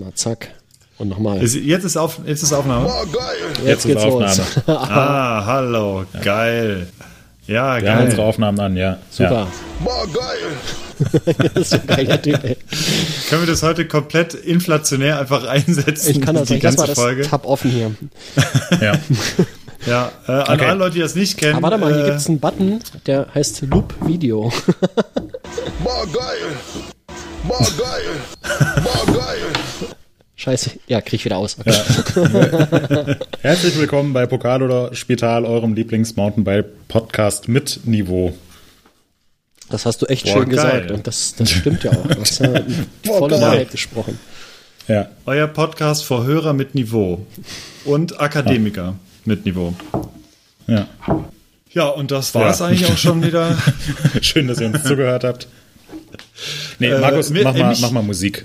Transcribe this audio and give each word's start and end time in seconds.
Na, 0.00 0.14
zack. 0.14 0.48
Und 0.96 1.08
nochmal. 1.08 1.42
Ist, 1.42 1.54
jetzt, 1.54 1.84
ist 1.84 1.96
auf, 1.98 2.20
jetzt 2.26 2.42
ist 2.42 2.52
Aufnahme. 2.54 2.86
Oh, 2.88 3.06
geil. 3.12 3.36
Jetzt, 3.58 3.66
Jetzt 3.66 3.86
geht's 3.86 4.02
Aufnahme. 4.02 4.34
los. 4.34 4.40
Ah, 4.66 5.44
hallo. 5.44 6.04
Geil. 6.22 6.86
Ja, 7.46 7.80
Wir 7.82 7.90
haben 7.92 8.04
unsere 8.04 8.16
geil. 8.22 8.26
Aufnahmen 8.28 8.60
an, 8.60 8.76
ja. 8.76 8.96
Super. 9.10 9.46
Boah, 9.84 10.06
geil. 10.12 11.22
das 11.54 11.62
ist 11.62 11.70
so 11.70 11.76
ein 11.76 11.86
geiler 11.86 12.20
Typ, 12.22 12.42
ey. 12.44 12.56
Können 13.28 13.42
wir 13.42 13.46
das 13.46 13.62
heute 13.62 13.86
komplett 13.88 14.32
inflationär 14.34 15.18
einfach 15.20 15.46
einsetzen? 15.46 16.10
Ich 16.12 16.20
kann 16.22 16.34
das 16.34 16.48
die 16.48 16.54
nicht. 16.54 16.62
Lass 16.62 16.76
mal 16.76 16.86
ganze 16.86 16.94
das 16.94 17.02
Folge. 17.04 17.22
Tab 17.22 17.46
offen 17.46 17.70
hier. 17.70 17.90
Ja. 18.80 18.86
ja. 18.92 18.92
Ja, 19.86 20.12
äh, 20.28 20.32
an 20.32 20.54
Okay. 20.60 20.66
alle 20.66 20.78
Leute, 20.78 20.94
die 20.94 21.00
das 21.00 21.14
nicht 21.14 21.38
kennen. 21.38 21.54
Aber 21.56 21.70
warte 21.70 21.78
mal, 21.78 21.92
hier 21.94 22.04
äh, 22.04 22.10
gibt's 22.10 22.26
einen 22.28 22.38
Button, 22.40 22.80
der 23.06 23.26
heißt 23.34 23.62
Loop 23.62 23.94
Video. 24.06 24.52
Boah, 25.82 26.06
geil. 26.12 26.89
Boah, 27.50 27.66
geil. 27.76 28.20
Boah, 28.84 29.06
geil. 29.12 29.42
Scheiße. 30.36 30.70
Ja, 30.86 31.00
krieg 31.00 31.14
ich 31.14 31.24
wieder 31.24 31.36
aus. 31.38 31.56
Okay. 31.58 31.74
Herzlich 33.42 33.76
willkommen 33.76 34.12
bei 34.12 34.26
Pokal 34.26 34.62
oder 34.62 34.94
Spital, 34.94 35.44
eurem 35.44 35.74
Lieblings-Mountainbike-Podcast 35.74 37.48
mit 37.48 37.80
Niveau. 37.86 38.34
Das 39.68 39.84
hast 39.84 40.00
du 40.00 40.06
echt 40.06 40.26
Boah, 40.26 40.32
schön 40.34 40.48
geil. 40.50 40.50
gesagt. 40.82 40.90
Und 40.92 41.08
das, 41.08 41.34
das 41.34 41.50
stimmt 41.50 41.82
ja 41.82 41.90
auch. 41.90 42.06
Du 42.06 42.20
hast 42.20 42.38
ja 42.38 42.52
volle. 43.04 43.40
Wahrheit 43.40 43.72
gesprochen. 43.72 44.16
Ja. 44.86 45.08
Euer 45.26 45.48
Podcast 45.48 46.04
für 46.04 46.22
Hörer 46.22 46.52
mit 46.52 46.76
Niveau 46.76 47.26
und 47.84 48.20
Akademiker 48.20 48.94
mit 49.24 49.44
Niveau. 49.44 49.74
ja. 50.68 50.86
Ja, 51.72 51.86
und 51.88 52.12
das 52.12 52.32
war 52.36 52.50
es 52.50 52.60
Ja. 52.60 52.66
eigentlich 52.66 52.86
auch 52.86 52.96
schon 52.96 53.24
wieder. 53.24 53.56
Schön, 54.22 54.46
dass 54.46 54.60
ihr 54.60 54.66
uns 54.68 54.84
zugehört 54.84 55.24
habt. 55.24 55.48
Nee, 56.80 56.88
Äh, 56.88 56.98
Markus, 56.98 57.30
mir- 57.30 57.44
mach, 57.44 57.54
äh, 57.54 57.58
mal, 57.60 57.76
mach 57.80 57.90
mal 57.92 58.02
Musik. 58.02 58.44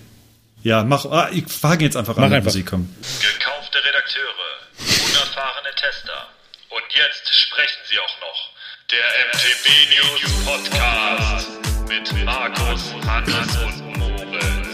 Ja, 0.62 0.84
mach. 0.84 1.06
Ah, 1.06 1.30
ich 1.32 1.48
fange 1.48 1.84
jetzt 1.84 1.96
einfach 1.98 2.16
Mach 2.18 2.26
an 2.26 2.34
einfach. 2.34 2.46
Musik 2.52 2.66
kommen. 2.68 2.96
Gekaufte 3.02 3.78
Redakteure, 3.88 4.46
unerfahrene 4.80 5.70
Tester. 5.76 6.28
Und 6.70 6.84
jetzt 6.94 7.34
sprechen 7.34 7.82
sie 7.90 7.98
auch 8.00 8.20
noch. 8.22 8.52
Der 8.92 9.06
MTB 9.32 9.66
News 9.96 10.46
Podcast 10.46 11.48
mit 11.88 12.26
Markus, 12.26 12.94
Hannes 13.08 13.58
und 13.64 13.98
Moritz. 13.98 14.68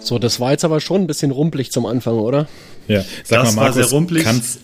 So, 0.00 0.18
das 0.18 0.38
war 0.40 0.52
jetzt 0.52 0.64
aber 0.64 0.80
schon 0.80 1.02
ein 1.02 1.06
bisschen 1.06 1.30
rumpelig 1.30 1.72
zum 1.72 1.86
Anfang, 1.86 2.14
oder? 2.14 2.46
Ja. 2.88 3.02
Sag 3.24 3.42
Das 3.44 3.54
mal, 3.54 3.62
war 3.66 3.72
sehr 3.72 3.82
Markus, 3.82 3.92
rumpelig. 3.92 4.24
kann's, 4.24 4.58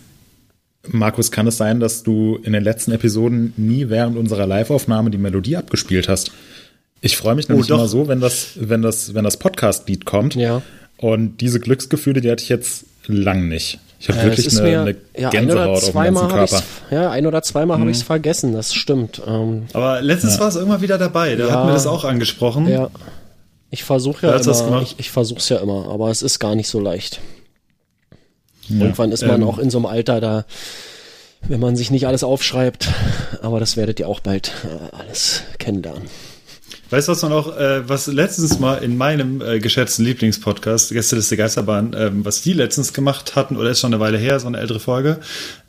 Markus, 0.88 1.30
kann 1.30 1.46
es 1.46 1.56
sein, 1.56 1.80
dass 1.80 2.02
du 2.02 2.36
in 2.42 2.52
den 2.52 2.62
letzten 2.64 2.92
Episoden 2.92 3.52
nie 3.56 3.88
während 3.88 4.16
unserer 4.16 4.46
Live-Aufnahme 4.46 5.10
die 5.10 5.18
Melodie 5.18 5.56
abgespielt 5.56 6.08
hast? 6.08 6.30
Ich 7.02 7.16
freue 7.16 7.34
mich 7.34 7.48
nämlich 7.48 7.66
doch. 7.66 7.76
immer 7.78 7.88
so, 7.88 8.08
wenn 8.08 8.20
das, 8.20 8.50
wenn 8.56 8.80
das, 8.80 9.12
wenn 9.14 9.24
das 9.24 9.36
Podcast-Lied 9.36 10.04
kommt. 10.06 10.34
Ja. 10.36 10.62
Und 10.96 11.38
diese 11.42 11.58
Glücksgefühle, 11.60 12.20
die 12.20 12.30
hatte 12.30 12.42
ich 12.44 12.48
jetzt 12.48 12.84
lang 13.08 13.48
nicht. 13.48 13.80
Ich 13.98 14.08
habe 14.08 14.18
Ja, 14.18 14.24
wirklich 14.24 14.58
eine, 14.58 14.68
mir- 14.68 14.80
eine 14.82 14.96
ja, 15.16 15.28
ein 15.30 15.50
oder 15.50 15.68
auf 15.68 15.80
dem 15.84 15.90
zweimal 15.92 16.28
ganzen 16.28 16.36
habe 16.38 16.46
Körper. 16.48 16.64
ja, 17.04 17.10
ein 17.10 17.26
oder 17.26 17.42
zweimal 17.42 17.78
habe 17.80 17.90
ich 17.90 17.96
es 17.98 18.02
vergessen, 18.04 18.52
das 18.52 18.72
stimmt. 18.72 19.20
Ähm, 19.26 19.66
Aber 19.74 20.00
letztens 20.00 20.38
war 20.40 20.48
es 20.48 20.56
irgendwann 20.56 20.80
wieder 20.80 20.98
dabei. 20.98 21.34
Da 21.36 21.46
Ja. 21.46 21.52
hatten 21.52 21.68
wir 21.68 21.72
das 21.74 21.86
auch 21.86 22.04
angesprochen. 22.04 22.68
ja. 22.68 22.88
Ich 23.74 23.84
versuche 23.84 24.26
ja 24.26 24.34
hat 24.34 24.46
immer, 24.46 24.82
ich, 24.82 24.96
ich 24.98 25.10
versuche 25.10 25.38
es 25.38 25.48
ja 25.48 25.56
immer, 25.58 25.88
aber 25.88 26.10
es 26.10 26.20
ist 26.22 26.38
gar 26.38 26.54
nicht 26.54 26.68
so 26.68 26.78
leicht. 26.78 27.20
Irgendwann 28.68 29.12
ist 29.12 29.26
man 29.26 29.42
Ähm. 29.42 29.48
auch 29.48 29.58
in 29.58 29.70
so 29.70 29.78
einem 29.78 29.86
Alter 29.86 30.20
da, 30.20 30.44
wenn 31.48 31.58
man 31.58 31.74
sich 31.74 31.90
nicht 31.90 32.06
alles 32.06 32.22
aufschreibt, 32.22 32.88
aber 33.40 33.60
das 33.60 33.76
werdet 33.76 33.98
ihr 33.98 34.08
auch 34.08 34.20
bald 34.20 34.52
äh, 34.64 34.94
alles 34.96 35.42
kennenlernen. 35.58 36.02
Weißt 36.92 37.08
du, 37.08 37.12
was 37.12 37.22
man 37.22 37.32
auch, 37.32 37.56
äh, 37.56 37.88
was 37.88 38.06
letztens 38.06 38.58
mal 38.58 38.74
in 38.74 38.98
meinem 38.98 39.40
äh, 39.40 39.60
geschätzten 39.60 40.04
Lieblingspodcast, 40.04 40.92
Gästeliste 40.92 41.38
Geisterbahn, 41.38 41.96
ähm, 41.98 42.22
was 42.22 42.42
die 42.42 42.52
letztens 42.52 42.92
gemacht 42.92 43.34
hatten, 43.34 43.56
oder 43.56 43.70
ist 43.70 43.80
schon 43.80 43.94
eine 43.94 44.00
Weile 44.00 44.18
her, 44.18 44.38
so 44.38 44.46
eine 44.46 44.58
ältere 44.58 44.78
Folge, 44.78 45.18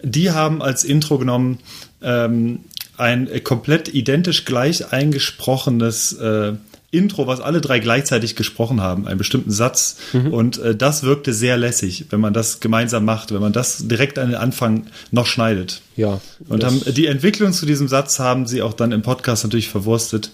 die 0.01 0.31
haben 0.31 0.61
als 0.61 0.83
Intro 0.83 1.17
genommen 1.17 1.59
ähm, 2.01 2.59
ein 2.97 3.29
äh, 3.29 3.39
komplett 3.39 3.93
identisch 3.93 4.43
gleich 4.43 4.91
eingesprochenes 4.91 6.11
äh, 6.11 6.55
Intro, 6.91 7.25
was 7.25 7.39
alle 7.39 7.61
drei 7.61 7.79
gleichzeitig 7.79 8.35
gesprochen 8.35 8.81
haben, 8.81 9.07
einen 9.07 9.17
bestimmten 9.17 9.49
Satz. 9.49 9.97
Und 10.29 10.59
äh, 10.59 10.75
das 10.75 11.03
wirkte 11.03 11.33
sehr 11.33 11.55
lässig, 11.55 12.05
wenn 12.09 12.19
man 12.19 12.33
das 12.33 12.59
gemeinsam 12.59 13.05
macht, 13.05 13.33
wenn 13.33 13.41
man 13.41 13.53
das 13.53 13.87
direkt 13.87 14.19
an 14.19 14.27
den 14.27 14.35
Anfang 14.35 14.87
noch 15.09 15.25
schneidet. 15.25 15.81
Ja. 15.95 16.19
Und 16.49 16.65
haben, 16.65 16.81
die 16.85 17.07
Entwicklung 17.07 17.53
zu 17.53 17.65
diesem 17.65 17.87
Satz 17.87 18.19
haben 18.19 18.45
sie 18.45 18.61
auch 18.61 18.73
dann 18.73 18.91
im 18.91 19.01
Podcast 19.01 19.43
natürlich 19.43 19.69
verwurstet. 19.69 20.29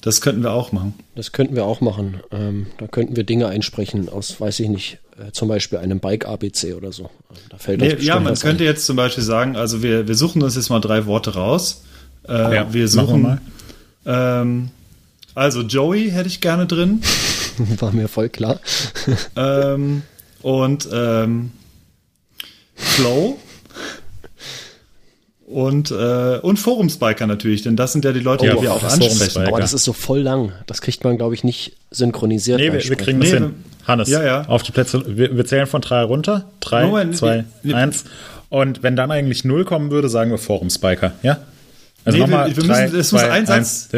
Das 0.00 0.20
könnten 0.20 0.42
wir 0.42 0.52
auch 0.52 0.70
machen. 0.72 0.94
das 1.16 1.32
könnten 1.32 1.56
wir 1.56 1.64
auch 1.64 1.80
machen. 1.80 2.20
Ähm, 2.30 2.66
da 2.78 2.86
könnten 2.86 3.16
wir 3.16 3.24
Dinge 3.24 3.48
einsprechen 3.48 4.08
aus, 4.08 4.40
weiß 4.40 4.60
ich 4.60 4.68
nicht, 4.68 4.98
äh, 5.18 5.32
zum 5.32 5.48
Beispiel 5.48 5.78
einem 5.78 5.98
Bike-ABC 6.00 6.74
oder 6.74 6.92
so. 6.92 7.10
Da 7.50 7.58
fällt 7.58 7.82
uns 7.82 7.94
Nee, 7.94 8.00
ja, 8.04 8.20
man 8.20 8.34
könnte 8.36 8.62
ein. 8.64 8.68
jetzt 8.68 8.86
zum 8.86 8.96
Beispiel 8.96 9.24
sagen, 9.24 9.56
also 9.56 9.82
wir, 9.82 10.06
wir 10.06 10.14
suchen 10.14 10.42
uns 10.42 10.54
jetzt 10.54 10.70
mal 10.70 10.80
drei 10.80 11.06
Worte 11.06 11.34
raus. 11.34 11.82
Äh, 12.28 12.32
Ja, 12.54 12.72
wir 12.72 12.84
machen 12.84 12.90
suchen. 12.90 13.40
wir 14.04 14.12
Ähm, 14.40 14.70
also 15.34 15.62
Joey 15.62 16.10
hätte 16.10 16.28
ich 16.28 16.40
gerne 16.40 16.66
drin. 16.66 17.02
War 17.78 17.90
mir 17.92 18.06
voll 18.08 18.28
klar. 18.28 18.60
ähm, 19.36 20.02
und 20.42 20.88
ähm, 20.92 21.50
Flow. 22.76 23.38
Und, 25.50 25.90
äh, 25.90 26.38
und 26.42 26.58
Forumsbiker 26.58 27.26
natürlich, 27.26 27.62
denn 27.62 27.74
das 27.74 27.92
sind 27.92 28.04
ja 28.04 28.12
die 28.12 28.20
Leute, 28.20 28.44
Ja, 28.46 28.54
die 28.54 28.62
wir 28.62 28.72
auch 28.74 28.82
ansprechen. 28.82 29.16
Forumsbiker. 29.16 29.48
Aber 29.48 29.60
das 29.60 29.72
ist 29.72 29.84
so 29.84 29.94
voll 29.94 30.20
lang. 30.20 30.52
Das 30.66 30.82
kriegt 30.82 31.04
man, 31.04 31.16
glaube 31.16 31.34
ich, 31.34 31.42
nicht 31.42 31.72
synchronisiert. 31.90 32.58
Nee, 32.60 32.70
wir, 32.72 32.84
wir 32.86 32.96
kriegen 32.96 33.18
das 33.20 33.30
Nee, 33.30 33.38
hin. 33.38 33.54
Hannes, 33.86 34.10
ja, 34.10 34.22
ja. 34.22 34.44
auf 34.48 34.62
die 34.62 34.72
Plätze. 34.72 35.02
Wir, 35.06 35.34
wir 35.34 35.46
zählen 35.46 35.66
von 35.66 35.80
drei 35.80 36.02
runter. 36.02 36.44
Drei, 36.60 36.84
Moment, 36.84 37.16
zwei, 37.16 37.44
wir- 37.62 37.70
wir- 37.70 37.76
eins. 37.78 38.04
Und 38.50 38.82
wenn 38.82 38.94
dann 38.94 39.10
eigentlich 39.10 39.44
null 39.44 39.64
kommen 39.64 39.90
würde, 39.90 40.10
sagen 40.10 40.30
wir 40.30 40.36
Forum-Spiker. 40.38 41.12
Ja? 41.22 41.38
Also 42.04 42.18
Nee, 42.18 42.24
nochmal. 42.24 42.48
wir- 42.50 42.56
wir 42.58 42.64
drei, 42.64 42.82
müssen- 42.84 43.00
es 43.00 43.12
muss 43.12 43.20
zwei, 43.22 43.30
ein 43.30 43.46
Satz- 43.46 43.56
eins. 43.56 43.88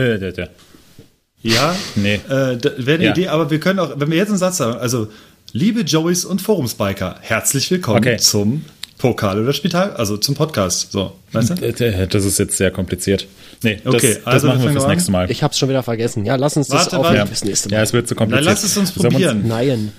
Ja, 1.43 1.75
Nee. 1.97 2.15
äh, 2.29 2.31
wäre 2.31 2.95
eine 2.95 3.05
Ja. 3.07 3.11
Idee, 3.11 3.27
aber 3.29 3.51
wir 3.51 3.59
können 3.59 3.79
auch, 3.81 3.91
wenn 3.97 4.09
wir 4.11 4.17
jetzt 4.19 4.29
einen 4.29 4.39
Satz 4.39 4.59
sagen, 4.59 4.79
also 4.79 5.09
liebe 5.53 5.81
Joeys 5.81 6.25
und 6.25 6.41
Forumsbiker, 6.43 7.17
herzlich 7.23 7.69
willkommen 7.73 7.99
Okay. 7.99 8.19
zum 8.19 8.65
Pokal 9.01 9.43
oder 9.43 9.53
Spital, 9.55 9.93
also 9.95 10.17
zum 10.19 10.35
Podcast. 10.35 10.93
So, 10.93 11.13
weißt 11.33 11.51
du? 11.51 11.55
Dä, 11.55 11.73
dä, 11.73 12.07
Das 12.07 12.25
ist 12.25 12.39
jetzt 12.39 12.57
sehr 12.57 12.71
kompliziert. 12.71 13.27
Nee, 13.63 13.81
das, 13.83 13.95
Okay, 13.95 14.15
das 14.17 14.27
also 14.27 14.47
wir 14.49 14.55
machen 14.55 14.65
wir 14.67 14.73
fürs 14.73 14.85
an. 14.85 14.91
nächste 14.91 15.11
Mal. 15.11 15.31
Ich 15.31 15.43
habe 15.43 15.53
es 15.53 15.59
schon 15.59 15.69
wieder 15.71 15.83
vergessen. 15.83 16.25
Ja, 16.27 16.37
lass 16.37 16.57
uns 16.57 16.69
das 16.69 16.93
Warte, 16.93 16.99
warte. 17.05 17.27
fürs 17.27 17.45
nächste 17.45 17.69
Mal. 17.71 17.77
ja, 17.77 17.83
es 17.83 17.93
wird 17.93 18.07
zu 18.09 18.15
Dann 18.15 18.19
kompliziert. 18.29 18.45
lass 18.45 18.63
es 18.63 18.77
uns 18.77 18.93
probieren. 18.93 19.49
Nein. 19.49 19.93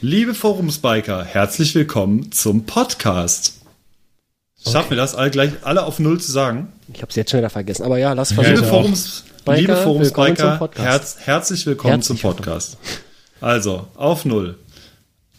Liebe 0.00 0.34
Forumsbiker, 0.34 1.24
herzlich 1.24 1.74
willkommen 1.74 2.32
zum 2.32 2.64
Podcast. 2.64 3.54
Schaffen 4.66 4.90
wir 4.90 4.96
das 4.96 5.14
alle 5.14 5.30
gleich 5.30 5.50
alle 5.62 5.84
auf 5.84 5.98
Null 5.98 6.18
zu 6.20 6.32
sagen? 6.32 6.72
Ich 6.92 7.02
habe 7.02 7.10
es 7.10 7.16
jetzt 7.16 7.30
schon 7.30 7.38
wieder 7.38 7.50
vergessen. 7.50 7.84
Aber 7.84 7.98
ja, 7.98 8.14
lass 8.14 8.32
versuchen. 8.32 8.56
Liebe. 8.56 8.66
Forums, 8.66 9.24
Biker, 9.44 9.58
liebe 9.60 9.72
willkommen 9.76 10.06
Forumsbiker, 10.06 10.70
herz, 10.82 11.16
herzlich 11.20 11.66
willkommen 11.66 11.92
Herzlich 11.94 12.20
zum 12.20 12.30
Podcast. 12.30 12.78
Also, 13.40 13.86
auf 13.94 14.24
Null. 14.24 14.56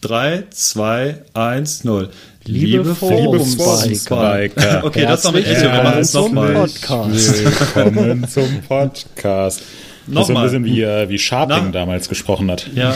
Drei, 0.00 0.44
zwei, 0.50 1.24
eins, 1.34 1.82
null. 1.82 2.10
Liebe 2.48 2.94
Forumsbiker. 2.94 4.48
Okay, 4.82 5.02
das 5.02 5.24
Herzlich 5.24 5.46
Echo. 5.46 5.62
Wir 5.62 5.82
machen 5.82 5.98
es 6.00 6.14
willkommen 6.14 6.34
zum 6.34 6.34
nochmal. 6.34 6.54
Podcast. 6.54 7.44
Willkommen 7.44 8.28
zum 8.28 8.62
Podcast. 8.66 9.58
Das 9.60 9.60
ist 9.60 9.64
so 10.06 10.10
ein 10.10 10.14
Nochmal. 10.14 10.44
bisschen 10.44 10.64
wie, 10.64 10.82
äh, 10.82 11.08
wie 11.10 11.18
Sharpling 11.18 11.66
Na? 11.66 11.70
damals 11.72 12.08
gesprochen 12.08 12.50
hat. 12.50 12.66
Ja. 12.74 12.94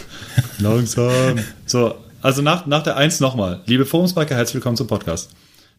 Langsam. 0.58 1.40
So, 1.66 1.94
also 2.22 2.40
nach, 2.40 2.64
nach 2.64 2.82
der 2.84 2.96
Eins 2.96 3.20
nochmal. 3.20 3.60
Liebe 3.66 3.84
Forumsbiker, 3.84 4.34
herzlich 4.34 4.54
willkommen 4.54 4.78
zum 4.78 4.86
Podcast. 4.86 5.28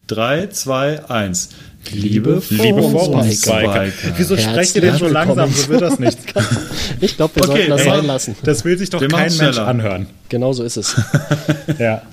Drei, 0.06 0.46
zwei, 0.48 1.04
eins. 1.10 1.50
Liebe 1.92 2.42
Liebe 2.50 2.82
Forumsbiker. 2.84 3.86
Wieso 4.16 4.36
Herzlich 4.36 4.52
sprecht 4.52 4.76
ihr 4.76 4.82
denn 4.82 4.96
so 4.96 5.08
langsam? 5.08 5.52
So 5.52 5.70
wird 5.70 5.82
das 5.82 5.98
nicht. 6.00 6.20
Ich 7.02 7.16
glaube, 7.18 7.36
wir 7.36 7.44
Okay, 7.44 7.68
sollten 7.68 7.70
das 7.72 7.82
ey. 7.82 7.90
sein 7.90 8.06
lassen. 8.06 8.36
Das 8.44 8.64
will 8.66 8.78
sich 8.78 8.90
doch 8.90 9.02
Wir 9.02 9.08
kein 9.08 9.36
Mensch 9.36 9.58
anhören. 9.58 10.08
Genau 10.30 10.54
so 10.54 10.64
ist 10.64 10.78
es. 10.78 10.96
Ja. 11.80 12.04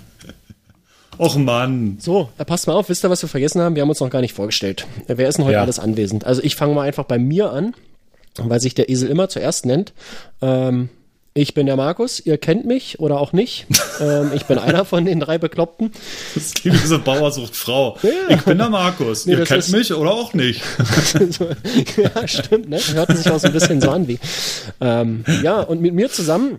Och 1.18 1.36
Mann. 1.36 1.98
So, 2.00 2.28
passt 2.46 2.66
mal 2.66 2.74
auf. 2.74 2.88
Wisst 2.88 3.04
ihr, 3.04 3.10
was 3.10 3.22
wir 3.22 3.28
vergessen 3.28 3.60
haben? 3.60 3.74
Wir 3.74 3.82
haben 3.82 3.88
uns 3.90 4.00
noch 4.00 4.10
gar 4.10 4.20
nicht 4.20 4.34
vorgestellt. 4.34 4.86
Wer 5.06 5.28
ist 5.28 5.36
denn 5.38 5.44
heute 5.44 5.54
Ja. 5.54 5.62
alles 5.62 5.78
anwesend? 5.78 6.24
Also 6.24 6.42
ich 6.42 6.56
fange 6.56 6.74
mal 6.74 6.82
einfach 6.82 7.04
bei 7.04 7.18
mir 7.18 7.50
an, 7.52 7.74
weil 8.38 8.60
sich 8.60 8.74
der 8.74 8.88
Esel 8.88 9.08
immer 9.08 9.28
zuerst 9.28 9.66
nennt. 9.66 9.92
Ähm, 10.42 10.88
ich 11.36 11.52
bin 11.52 11.66
der 11.66 11.74
Markus, 11.74 12.20
ihr 12.24 12.38
kennt 12.38 12.64
mich 12.64 13.00
oder 13.00 13.18
auch 13.20 13.32
nicht. 13.32 13.66
ähm, 14.00 14.30
ich 14.34 14.44
bin 14.44 14.56
einer 14.58 14.84
von 14.84 15.04
den 15.04 15.18
drei 15.18 15.36
Bekloppten. 15.38 15.90
Das 16.36 16.54
klingt 16.54 16.80
wie 16.82 16.86
so 16.86 16.98
Bauer 17.00 17.32
sucht 17.32 17.56
Frau. 17.56 17.96
Ich 18.28 18.42
bin 18.42 18.58
der 18.58 18.70
Markus. 18.70 19.26
Nee, 19.26 19.32
Ihr 19.32 19.44
kennt 19.44 19.58
ist- 19.64 19.72
mich 19.72 19.92
oder 19.92 20.12
auch 20.12 20.32
nicht. 20.34 20.62
ja, 21.96 22.28
stimmt, 22.28 22.68
ne? 22.68 22.78
Hörten 22.92 23.16
sich 23.16 23.30
auch 23.30 23.38
so 23.40 23.48
ein 23.48 23.52
bisschen 23.52 23.80
so 23.80 23.90
an 23.90 24.06
wie. 24.08 24.18
Ähm, 24.80 25.24
ja, 25.42 25.60
und 25.60 25.80
mit 25.80 25.94
mir 25.94 26.08
zusammen 26.10 26.58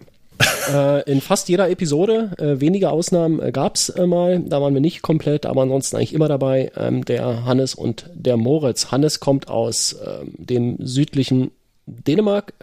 äh, 0.73 1.11
in 1.11 1.21
fast 1.21 1.49
jeder 1.49 1.69
Episode, 1.69 2.31
äh, 2.37 2.59
wenige 2.59 2.89
Ausnahmen 2.89 3.41
äh, 3.41 3.51
gab's 3.51 3.89
äh, 3.89 4.05
mal, 4.05 4.39
da 4.39 4.61
waren 4.61 4.73
wir 4.73 4.81
nicht 4.81 5.01
komplett, 5.01 5.45
aber 5.45 5.61
ansonsten 5.61 5.95
eigentlich 5.95 6.13
immer 6.13 6.27
dabei, 6.27 6.71
ähm, 6.75 7.05
der 7.05 7.45
Hannes 7.45 7.75
und 7.75 8.09
der 8.13 8.37
Moritz. 8.37 8.91
Hannes 8.91 9.19
kommt 9.19 9.47
aus 9.47 9.95
ähm, 10.05 10.33
dem 10.37 10.77
südlichen 10.79 11.51
Dänemark, 11.85 12.53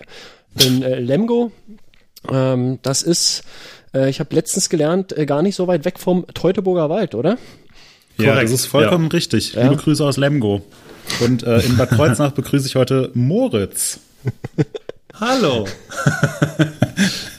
in 0.61 0.83
äh, 0.83 0.99
Lemgo. 0.99 1.53
Ähm, 2.31 2.79
das 2.83 3.03
ist, 3.03 3.45
äh, 3.95 4.11
ich 4.11 4.21
habe 4.21 4.35
letztens 4.35 4.69
gelernt, 4.69 5.17
äh, 5.17 5.27
gar 5.27 5.43
nicht 5.43 5.57
so 5.57 5.67
weit 5.67 5.85
weg 5.85 5.99
vom 5.99 6.27
Teutoburger 6.35 6.91
Wald, 6.91 7.15
oder? 7.15 7.39
Ja, 8.19 8.33
Korrekt, 8.33 8.45
das 8.45 8.53
ist 8.53 8.67
vollkommen 8.67 9.09
richtig. 9.09 9.55
Liebe 9.55 9.77
Grüße 9.77 10.05
aus 10.05 10.17
Lemgo. 10.17 10.63
Und 11.21 11.43
äh, 11.43 11.61
in 11.61 11.77
Bad 11.77 11.91
Kreuznach 11.91 12.33
begrüße 12.33 12.67
ich 12.67 12.77
heute 12.77 13.11
Moritz. 13.15 14.01
Hallo. 15.23 15.69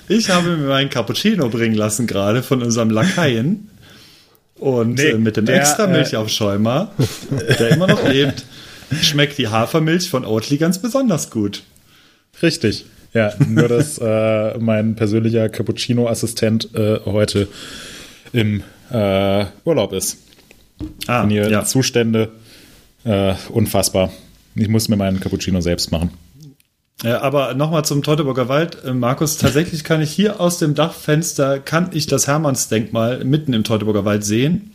ich 0.07 0.29
habe 0.29 0.55
mir 0.55 0.67
meinen 0.69 0.89
Cappuccino 0.89 1.49
bringen 1.49 1.75
lassen 1.75 2.07
gerade 2.07 2.41
von 2.41 2.63
unserem 2.63 2.89
Lakaien. 2.89 3.69
Und 4.55 4.93
Nee, 4.93 5.09
äh, 5.09 5.17
mit 5.17 5.35
dem 5.35 5.45
der, 5.45 5.57
extra 5.59 5.87
Milchaufschäumer, 5.87 6.93
der 7.59 7.71
immer 7.71 7.87
noch 7.87 8.07
lebt, 8.07 8.45
schmeckt 9.01 9.37
die 9.37 9.49
Hafermilch 9.49 10.09
von 10.09 10.23
Oatly 10.23 10.55
ganz 10.55 10.81
besonders 10.81 11.29
gut. 11.29 11.63
Richtig. 12.41 12.85
Ja, 13.13 13.33
nur 13.49 13.67
dass 13.67 13.97
äh, 13.97 14.57
mein 14.59 14.95
persönlicher 14.95 15.49
Cappuccino-Assistent 15.49 16.73
äh, 16.75 17.01
heute 17.03 17.49
im 18.31 18.63
äh, 18.91 19.45
Urlaub 19.65 19.91
ist. 19.91 20.19
Ah, 21.07 21.23
Und 21.23 21.31
hier 21.31 21.49
ja. 21.49 21.65
Zustände 21.65 22.31
äh, 23.03 23.33
unfassbar. 23.49 24.13
Ich 24.55 24.69
muss 24.69 24.87
mir 24.87 24.95
meinen 24.95 25.19
Cappuccino 25.19 25.59
selbst 25.59 25.91
machen. 25.91 26.11
Ja, 27.01 27.21
aber 27.21 27.53
nochmal 27.53 27.83
zum 27.83 28.03
Teutoburger 28.03 28.47
Wald. 28.47 28.83
Äh, 28.85 28.93
Markus, 28.93 29.37
tatsächlich 29.37 29.83
kann 29.83 30.01
ich 30.01 30.11
hier 30.11 30.39
aus 30.39 30.57
dem 30.57 30.75
Dachfenster, 30.75 31.59
kann 31.59 31.89
ich 31.93 32.07
das 32.07 32.27
Hermannsdenkmal 32.27 33.25
mitten 33.25 33.53
im 33.53 33.63
Teutoburger 33.63 34.05
Wald 34.05 34.23
sehen. 34.23 34.71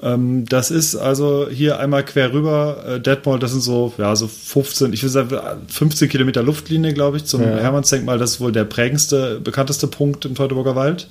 Ähm, 0.00 0.46
das 0.46 0.70
ist 0.70 0.96
also 0.96 1.48
hier 1.50 1.78
einmal 1.78 2.04
quer 2.04 2.32
rüber, 2.32 2.84
äh, 2.86 3.00
Detmold, 3.00 3.42
das 3.42 3.52
sind 3.52 3.60
so, 3.60 3.92
ja, 3.98 4.16
so 4.16 4.26
15, 4.26 4.92
ich 4.92 5.02
würde 5.02 5.12
sagen 5.12 5.66
15 5.68 6.08
Kilometer 6.08 6.42
Luftlinie, 6.42 6.94
glaube 6.94 7.16
ich, 7.18 7.26
zum 7.26 7.42
Hermannsdenkmal. 7.42 8.18
Das 8.18 8.32
ist 8.32 8.40
wohl 8.40 8.52
der 8.52 8.64
prägendste, 8.64 9.40
bekannteste 9.40 9.86
Punkt 9.86 10.24
im 10.24 10.34
Teutoburger 10.34 10.76
Wald. 10.76 11.08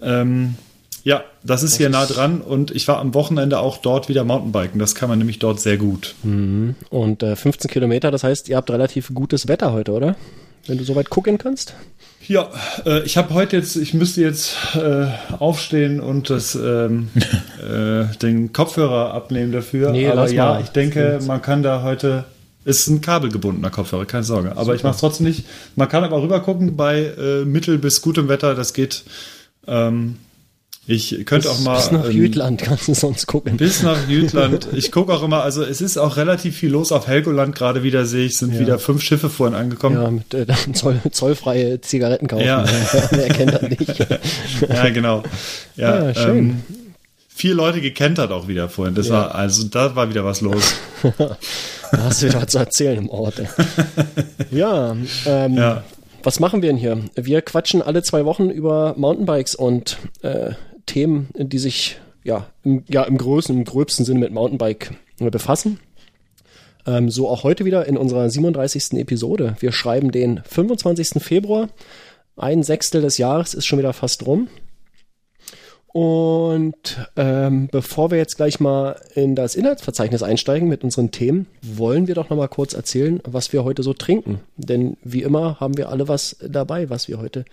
Ähm, 0.00 0.54
ja, 1.04 1.24
das 1.42 1.62
ist 1.62 1.76
hier 1.76 1.88
nah 1.88 2.06
dran 2.06 2.40
und 2.40 2.70
ich 2.70 2.86
war 2.88 2.98
am 2.98 3.14
Wochenende 3.14 3.58
auch 3.58 3.78
dort 3.78 4.08
wieder 4.08 4.24
Mountainbiken. 4.24 4.78
Das 4.78 4.94
kann 4.94 5.08
man 5.08 5.18
nämlich 5.18 5.38
dort 5.38 5.60
sehr 5.60 5.76
gut. 5.76 6.14
Und 6.22 7.22
äh, 7.22 7.36
15 7.36 7.70
Kilometer, 7.70 8.10
das 8.10 8.24
heißt, 8.24 8.48
ihr 8.48 8.56
habt 8.56 8.70
relativ 8.70 9.12
gutes 9.14 9.48
Wetter 9.48 9.72
heute, 9.72 9.92
oder? 9.92 10.16
Wenn 10.66 10.78
du 10.78 10.84
so 10.84 10.94
weit 10.94 11.08
gucken 11.08 11.38
kannst. 11.38 11.74
Ja, 12.28 12.50
äh, 12.84 13.02
ich 13.04 13.16
habe 13.16 13.32
heute 13.32 13.56
jetzt, 13.56 13.76
ich 13.76 13.94
müsste 13.94 14.20
jetzt 14.20 14.56
äh, 14.74 15.06
aufstehen 15.38 16.00
und 16.00 16.28
das, 16.28 16.54
ähm, 16.54 17.08
äh, 17.62 18.04
den 18.18 18.52
Kopfhörer 18.52 19.14
abnehmen 19.14 19.52
dafür. 19.52 19.90
Nee, 19.90 20.06
Aber 20.06 20.22
lass 20.22 20.32
ja, 20.32 20.52
mal. 20.52 20.60
ich 20.60 20.68
denke, 20.68 21.18
man 21.26 21.42
kann 21.42 21.62
da 21.62 21.82
heute. 21.82 22.24
Ist 22.62 22.88
ein 22.88 23.00
kabelgebundener 23.00 23.70
Kopfhörer, 23.70 24.04
keine 24.04 24.22
Sorge. 24.22 24.54
Aber 24.54 24.74
ich 24.74 24.82
mache 24.82 24.94
es 24.94 25.00
trotzdem 25.00 25.26
nicht. 25.26 25.46
Man 25.76 25.88
kann 25.88 26.04
aber 26.04 26.20
rüber 26.20 26.40
gucken 26.40 26.76
bei 26.76 27.04
äh, 27.04 27.44
mittel 27.46 27.78
bis 27.78 28.02
gutem 28.02 28.28
Wetter. 28.28 28.54
Das 28.54 28.74
geht. 28.74 29.02
Ähm, 29.66 30.16
ich 30.90 31.24
könnte 31.26 31.50
auch 31.50 31.60
mal 31.60 31.76
Bis 31.76 31.90
nach 31.90 32.04
ähm, 32.06 32.10
Jütland 32.10 32.62
kannst 32.62 32.88
du 32.88 32.94
sonst 32.94 33.26
gucken. 33.26 33.56
bis 33.56 33.82
nach 33.82 34.08
Jütland. 34.08 34.68
Ich 34.72 34.90
gucke 34.92 35.12
auch 35.12 35.22
immer, 35.22 35.42
also 35.42 35.62
es 35.62 35.80
ist 35.80 35.96
auch 35.98 36.16
relativ 36.16 36.56
viel 36.56 36.70
los 36.70 36.92
auf 36.92 37.06
Helgoland. 37.06 37.54
Gerade 37.54 37.82
wieder 37.82 38.04
sehe 38.06 38.26
ich, 38.26 38.36
sind 38.38 38.58
wieder 38.58 38.78
fünf 38.78 39.02
Schiffe 39.02 39.30
vorhin 39.30 39.54
angekommen. 39.56 39.96
Ja, 40.02 40.10
mit 40.10 40.34
äh, 40.34 40.46
Zoll, 40.72 41.00
zollfreie 41.10 41.80
Zigaretten 41.80 42.26
kaufen. 42.28 42.44
Ja. 42.44 42.64
Wer 43.10 43.28
kennt 43.28 43.54
das 43.54 43.62
nicht? 43.62 44.06
Ja, 44.68 44.88
genau. 44.90 45.22
Ja, 45.76 46.06
Ja, 46.08 46.14
schön. 46.14 46.38
Ähm, 46.38 46.62
vier 47.28 47.54
Leute 47.54 47.80
gekentert 47.80 48.32
auch 48.32 48.48
wieder 48.48 48.68
vorhin. 48.68 48.94
Das 48.94 49.08
war, 49.10 49.34
also 49.34 49.64
da 49.64 49.96
war 49.96 50.08
wieder 50.10 50.24
was 50.24 50.40
los. 50.42 50.74
Da 51.02 51.36
hast 52.04 52.22
du 52.22 52.26
wieder 52.28 52.42
was 52.42 52.48
zu 52.52 52.58
erzählen 52.58 52.98
im 52.98 53.08
Ort. 53.08 53.38
Ey. 53.40 53.46
Ja, 54.50 54.94
ähm, 55.26 55.54
Ja. 55.56 55.82
was 56.22 56.38
machen 56.40 56.62
wir 56.62 56.68
denn 56.68 56.76
hier? 56.76 56.98
Wir 57.16 57.42
quatschen 57.42 57.82
alle 57.82 58.02
zwei 58.02 58.24
Wochen 58.24 58.50
über 58.50 58.94
Mountainbikes 58.96 59.54
und 59.54 59.96
äh, 60.22 60.50
Themen, 60.90 61.28
die 61.36 61.58
sich 61.58 62.00
ja 62.24 62.46
im, 62.64 62.82
ja, 62.88 63.04
im 63.04 63.16
größten, 63.16 63.56
im 63.56 63.64
gröbsten 63.64 64.04
Sinne 64.04 64.18
mit 64.18 64.32
Mountainbike 64.32 64.92
äh, 65.20 65.30
befassen. 65.30 65.78
Ähm, 66.84 67.10
so 67.10 67.28
auch 67.28 67.44
heute 67.44 67.64
wieder 67.64 67.86
in 67.86 67.96
unserer 67.96 68.28
37. 68.28 68.94
Episode. 68.94 69.56
Wir 69.60 69.70
schreiben 69.70 70.10
den 70.10 70.40
25. 70.44 71.22
Februar. 71.22 71.68
Ein 72.36 72.64
Sechstel 72.64 73.02
des 73.02 73.18
Jahres 73.18 73.54
ist 73.54 73.66
schon 73.66 73.78
wieder 73.78 73.92
fast 73.92 74.26
rum. 74.26 74.48
Und 75.92 77.08
ähm, 77.16 77.68
bevor 77.70 78.10
wir 78.10 78.18
jetzt 78.18 78.36
gleich 78.36 78.58
mal 78.58 79.00
in 79.14 79.36
das 79.36 79.54
Inhaltsverzeichnis 79.54 80.24
einsteigen 80.24 80.68
mit 80.68 80.82
unseren 80.82 81.12
Themen, 81.12 81.46
wollen 81.62 82.08
wir 82.08 82.14
doch 82.16 82.30
noch 82.30 82.36
mal 82.36 82.48
kurz 82.48 82.74
erzählen, 82.74 83.20
was 83.24 83.52
wir 83.52 83.62
heute 83.62 83.84
so 83.84 83.92
trinken. 83.92 84.40
Denn 84.56 84.96
wie 85.04 85.22
immer 85.22 85.60
haben 85.60 85.76
wir 85.76 85.88
alle 85.88 86.08
was 86.08 86.36
dabei, 86.42 86.90
was 86.90 87.06
wir 87.06 87.18
heute 87.18 87.44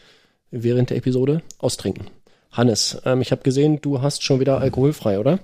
während 0.50 0.90
der 0.90 0.98
Episode 0.98 1.42
austrinken. 1.60 2.08
Hannes, 2.58 2.98
ähm, 3.06 3.22
ich 3.22 3.32
habe 3.32 3.44
gesehen, 3.44 3.80
du 3.82 4.02
hast 4.02 4.24
schon 4.24 4.40
wieder 4.40 4.60
alkoholfrei, 4.60 5.20
oder? 5.20 5.40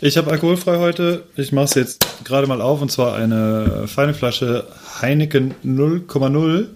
Ich 0.00 0.16
habe 0.16 0.30
alkoholfrei 0.30 0.78
heute. 0.78 1.24
Ich 1.36 1.52
mache 1.52 1.66
es 1.66 1.74
jetzt 1.74 2.06
gerade 2.24 2.46
mal 2.46 2.60
auf 2.60 2.80
und 2.80 2.90
zwar 2.90 3.14
eine 3.14 3.86
feine 3.86 4.14
Flasche 4.14 4.66
Heineken 5.00 5.54
0,0. 5.64 6.68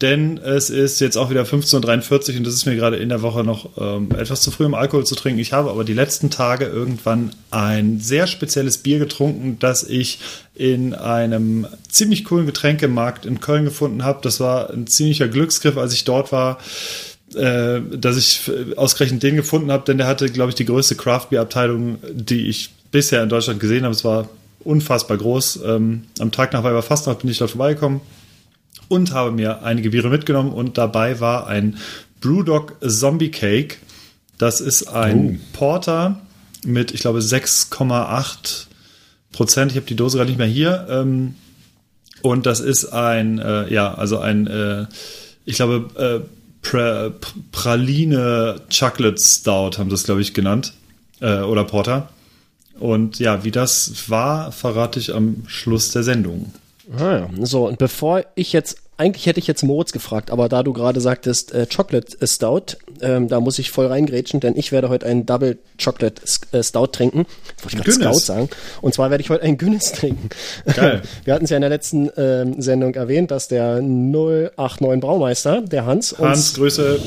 Denn 0.00 0.38
es 0.38 0.70
ist 0.70 1.00
jetzt 1.00 1.16
auch 1.16 1.28
wieder 1.28 1.42
15.43 1.42 2.30
Uhr 2.30 2.36
und 2.38 2.46
das 2.46 2.54
ist 2.54 2.66
mir 2.66 2.76
gerade 2.76 2.98
in 2.98 3.08
der 3.08 3.20
Woche 3.22 3.42
noch 3.42 3.70
ähm, 3.78 4.10
etwas 4.16 4.42
zu 4.42 4.52
früh, 4.52 4.64
um 4.64 4.74
Alkohol 4.74 5.04
zu 5.04 5.16
trinken. 5.16 5.40
Ich 5.40 5.52
habe 5.52 5.70
aber 5.70 5.82
die 5.82 5.92
letzten 5.92 6.30
Tage 6.30 6.66
irgendwann 6.66 7.32
ein 7.50 7.98
sehr 7.98 8.28
spezielles 8.28 8.78
Bier 8.78 9.00
getrunken, 9.00 9.58
das 9.58 9.82
ich 9.82 10.20
in 10.54 10.94
einem 10.94 11.66
ziemlich 11.88 12.24
coolen 12.24 12.46
Getränkemarkt 12.46 13.26
in 13.26 13.40
Köln 13.40 13.64
gefunden 13.64 14.04
habe. 14.04 14.20
Das 14.22 14.38
war 14.38 14.70
ein 14.70 14.86
ziemlicher 14.86 15.26
Glücksgriff, 15.26 15.76
als 15.76 15.94
ich 15.94 16.04
dort 16.04 16.30
war 16.30 16.58
äh, 17.34 17.80
dass 17.96 18.16
ich 18.16 18.50
ausgerechnet 18.76 19.22
den 19.22 19.36
gefunden 19.36 19.70
habe, 19.70 19.84
denn 19.84 19.98
der 19.98 20.06
hatte, 20.06 20.30
glaube 20.30 20.50
ich, 20.50 20.54
die 20.54 20.64
größte 20.64 20.94
Craft 20.94 21.28
Beer 21.30 21.42
Abteilung, 21.42 21.98
die 22.12 22.48
ich 22.48 22.70
bisher 22.90 23.22
in 23.22 23.28
Deutschland 23.28 23.60
gesehen 23.60 23.84
habe. 23.84 23.94
Es 23.94 24.04
war 24.04 24.28
unfassbar 24.60 25.16
groß. 25.16 25.60
Ähm, 25.64 26.04
am 26.18 26.32
Tag 26.32 26.52
nach 26.52 26.64
Weiberfastnacht 26.64 27.20
bin 27.20 27.30
ich 27.30 27.38
dort 27.38 27.50
vorbeigekommen 27.50 28.00
und 28.88 29.12
habe 29.12 29.30
mir 29.30 29.62
einige 29.62 29.90
Biere 29.90 30.08
mitgenommen 30.08 30.52
und 30.52 30.78
dabei 30.78 31.20
war 31.20 31.46
ein 31.46 31.76
Brewdog 32.20 32.76
Zombie 32.86 33.30
Cake. 33.30 33.76
Das 34.38 34.60
ist 34.60 34.88
ein 34.88 35.40
Porter 35.52 36.20
mit, 36.64 36.92
ich 36.92 37.00
glaube, 37.00 37.20
6,8 37.20 38.66
Prozent. 39.32 39.72
Ich 39.72 39.76
habe 39.76 39.86
die 39.86 39.96
Dose 39.96 40.16
gerade 40.16 40.30
nicht 40.30 40.38
mehr 40.38 40.46
hier. 40.46 40.86
Ähm, 40.90 41.34
und 42.22 42.46
das 42.46 42.60
ist 42.60 42.86
ein, 42.86 43.38
äh, 43.38 43.72
ja, 43.72 43.94
also 43.94 44.18
ein, 44.18 44.46
äh, 44.46 44.86
ich 45.44 45.56
glaube, 45.56 46.24
äh, 46.24 46.37
pra 46.68 47.10
Praline 47.52 48.60
Chocolate 48.70 49.20
Stout 49.20 49.78
haben 49.78 49.88
sie 49.88 49.94
es, 49.94 50.04
glaube 50.04 50.20
ich, 50.20 50.34
genannt. 50.34 50.74
Äh, 51.20 51.40
oder 51.40 51.64
Porter. 51.64 52.10
Und 52.78 53.18
ja, 53.18 53.42
wie 53.42 53.50
das 53.50 54.08
war, 54.08 54.52
verrate 54.52 55.00
ich 55.00 55.14
am 55.14 55.42
Schluss 55.46 55.90
der 55.90 56.04
Sendung. 56.04 56.52
Ah, 56.96 57.16
ja. 57.16 57.30
So, 57.42 57.66
und 57.66 57.78
bevor 57.78 58.24
ich 58.34 58.52
jetzt, 58.52 58.82
eigentlich 58.98 59.26
hätte 59.26 59.38
ich 59.38 59.46
jetzt 59.46 59.62
Moritz 59.62 59.92
gefragt, 59.92 60.32
aber 60.32 60.48
da 60.48 60.64
du 60.64 60.72
gerade 60.72 61.00
sagtest 61.00 61.54
äh, 61.54 61.66
Chocolate 61.66 62.26
Stout, 62.26 62.76
ähm, 63.00 63.28
da 63.28 63.38
muss 63.38 63.58
ich 63.60 63.70
voll 63.70 63.86
reingrätschen, 63.86 64.40
denn 64.40 64.56
ich 64.56 64.72
werde 64.72 64.88
heute 64.88 65.06
einen 65.06 65.24
Double 65.24 65.56
Chocolate 65.82 66.20
äh, 66.50 66.62
Stout 66.64 66.88
trinken. 66.88 67.24
Wollte 67.62 67.76
ich 67.76 67.96
gerade. 67.96 68.14
Scout 68.14 68.18
sagen. 68.18 68.48
Und 68.82 68.94
zwar 68.94 69.10
werde 69.10 69.22
ich 69.22 69.30
heute 69.30 69.44
einen 69.44 69.56
Guinness 69.56 69.92
trinken. 69.92 70.28
Geil. 70.74 71.02
Wir 71.24 71.34
hatten 71.34 71.44
es 71.44 71.50
ja 71.50 71.56
in 71.56 71.60
der 71.60 71.70
letzten 71.70 72.10
ähm, 72.16 72.60
Sendung 72.60 72.92
erwähnt, 72.94 73.30
dass 73.30 73.46
der 73.46 73.80
089 73.80 75.00
Braumeister, 75.00 75.62
der 75.62 75.86
Hans, 75.86 76.18
Hans, 76.18 76.38
uns 76.38 76.54
Grüße. 76.54 76.98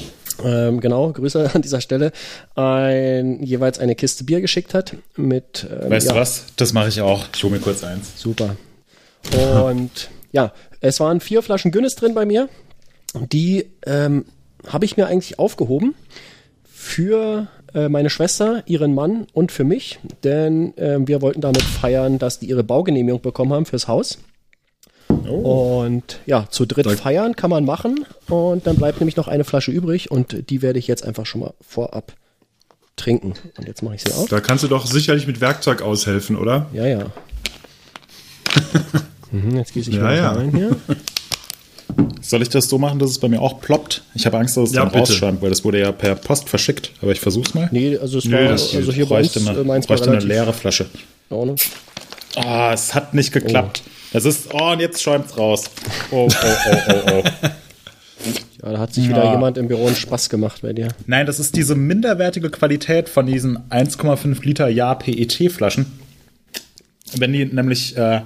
ähm, 0.46 0.80
genau, 0.80 1.12
Grüße 1.12 1.52
an 1.54 1.62
dieser 1.62 1.82
Stelle, 1.82 2.14
ein, 2.56 3.44
jeweils 3.44 3.80
eine 3.80 3.96
Kiste 3.96 4.24
Bier 4.24 4.40
geschickt 4.40 4.74
hat 4.74 4.96
mit 5.18 5.68
ähm, 5.70 5.92
Weißt 5.92 6.08
ja, 6.08 6.14
du 6.14 6.20
was? 6.20 6.46
Das 6.56 6.72
mache 6.72 6.88
ich 6.88 7.02
auch. 7.02 7.26
Ich 7.36 7.44
hole 7.44 7.52
mir 7.52 7.60
kurz 7.60 7.84
eins. 7.84 8.14
Super. 8.16 8.56
Und 9.66 10.10
ja, 10.32 10.54
es 10.82 11.00
waren 11.00 11.20
vier 11.22 11.42
Flaschen 11.42 11.72
Guinness 11.72 11.96
drin 11.96 12.14
bei 12.14 12.26
mir. 12.26 12.50
Die 13.32 13.68
ähm, 13.86 14.26
habe 14.68 14.86
ich 14.86 14.98
mir 14.98 15.08
eigentlich 15.08 15.40
aufgehoben 15.40 15.96
für 16.64 17.48
äh, 17.74 17.88
meine 17.90 18.10
Schwester, 18.10 18.64
ihren 18.66 18.94
Mann 18.94 19.28
und 19.34 19.52
für 19.52 19.64
mich, 19.64 20.00
denn 20.24 20.74
ähm, 20.78 21.08
wir 21.08 21.22
wollten 21.22 21.42
damit 21.42 21.62
feiern, 21.62 22.20
dass 22.20 22.40
die 22.40 22.48
ihre 22.48 22.64
Baugenehmigung 22.64 23.22
bekommen 23.22 23.54
haben 23.54 23.66
fürs 23.66 23.88
Haus. 23.88 24.18
Und 25.08 26.20
ja, 26.26 26.48
zu 26.50 26.66
dritt 26.66 26.86
Da- 26.86 26.96
feiern 26.96 27.36
kann 27.36 27.50
man 27.50 27.64
machen 27.66 28.06
und 28.30 28.66
dann 28.66 28.78
bleibt 28.78 29.00
nämlich 29.02 29.18
noch 29.18 29.28
eine 29.28 29.44
Flasche 29.44 29.72
übrig 29.72 30.10
und 30.10 30.50
die 30.50 30.62
werde 30.62 30.80
ich 30.80 30.88
jetzt 30.88 31.06
einfach 31.06 31.26
schon 31.26 31.42
mal 31.42 31.54
vorab 31.62 32.14
trinken. 32.96 33.34
Und 33.58 33.68
jetzt 33.68 33.84
mache 33.84 33.96
ich 33.96 34.04
sie 34.04 34.14
auf. 34.14 34.30
Da 34.30 34.40
kannst 34.40 34.64
du 34.64 34.68
doch 34.68 34.86
sicherlich 34.86 35.28
mit 35.28 35.42
Werkzeug 35.42 35.82
aushelfen, 35.82 36.38
oder? 36.38 36.68
Ja, 36.74 36.86
ja. 36.88 37.06
mhm, 39.32 39.58
jetzt 39.58 39.74
gieße 39.74 39.90
ich 39.90 39.96
Ja, 39.98 40.04
mal 40.04 40.16
ja. 40.18 40.32
rein 40.32 40.52
hier. 40.56 40.76
Soll 42.22 42.42
ich 42.42 42.50
das 42.50 42.70
so 42.70 42.78
machen, 42.78 43.00
dass 43.00 43.10
es 43.10 43.20
bei 43.20 43.28
mir 43.28 43.42
auch 43.42 43.60
ploppt? 43.60 44.04
Ich 44.16 44.26
habe 44.26 44.38
Angst, 44.38 44.56
dass 44.56 44.70
es 44.70 44.76
Ja, 44.76 44.82
dann 44.84 44.90
bitte. 44.92 45.00
rausschwemmt, 45.00 45.42
weil 45.42 45.50
das 45.50 45.66
wurde 45.66 45.80
ja 45.82 45.92
per 45.92 46.16
Post 46.16 46.48
verschickt. 46.48 46.92
Aber 47.02 47.12
ich 47.12 47.20
versuch's 47.20 47.54
mal. 47.54 47.68
Nee, 47.72 47.98
also 47.98 48.20
es 48.20 48.26
Nee, 48.26 48.34
war, 48.34 48.44
das 48.44 48.74
also 48.74 48.94
hier 48.94 49.06
bei 49.08 49.20
uns, 49.20 49.34
bräuchte 49.34 49.50
eine, 49.50 49.60
äh, 49.60 49.64
meins 49.64 49.90
war 49.90 49.98
bräuchte 49.98 50.12
eine 50.12 50.22
leere 50.22 50.54
Flasche. 50.54 50.86
Ordnung. 51.30 51.58
Ah, 52.38 52.72
es 52.74 52.94
hat 52.96 53.14
nicht 53.14 53.34
geklappt. 53.34 53.82
Es 54.14 54.24
ist, 54.26 54.54
oh, 54.54 54.72
und 54.72 54.80
jetzt 54.80 55.02
schäumt's 55.02 55.38
raus. 55.38 55.66
Oh, 56.12 56.28
oh, 56.32 56.46
oh, 56.70 56.78
oh, 56.88 57.12
oh. 57.24 57.24
Ja, 58.64 58.74
da 58.74 58.78
hat 58.80 58.94
sich 58.94 59.10
wieder 59.10 59.24
Ja. 59.24 59.32
jemand 59.34 59.58
im 59.58 59.68
Büro 59.68 59.88
einen 59.88 59.96
Spaß 59.96 60.30
gemacht 60.30 60.60
bei 60.62 60.72
dir. 60.74 60.90
Nein, 61.08 61.26
das 61.26 61.40
ist 61.40 61.56
diese 61.56 61.74
minderwertige 61.74 62.52
Qualität 62.52 63.10
von 63.10 63.26
diesen 63.26 63.58
1,5 63.72 64.46
Liter 64.46 64.68
Jahr 64.70 65.00
PET-Flaschen. 65.00 65.88
Wenn 67.18 67.34
die 67.34 67.46
nämlich 67.46 67.98
äh, 67.98 68.22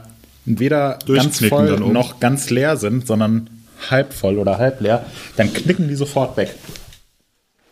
weder 0.45 0.99
ganz 1.05 1.05
Durchknicken 1.05 1.49
voll 1.49 1.73
oben. 1.73 1.93
noch 1.93 2.19
ganz 2.19 2.49
leer 2.49 2.77
sind, 2.77 3.07
sondern 3.07 3.49
halb 3.89 4.13
voll 4.13 4.37
oder 4.37 4.57
halb 4.57 4.81
leer, 4.81 5.05
dann 5.37 5.53
knicken 5.53 5.87
die 5.87 5.95
sofort 5.95 6.37
weg. 6.37 6.55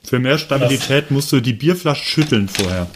Für 0.03 0.19
mehr 0.19 0.37
Stabilität 0.37 1.11
musst 1.11 1.31
du 1.31 1.39
die 1.39 1.53
Bierflasche 1.53 2.03
schütteln 2.03 2.49
vorher. 2.49 2.87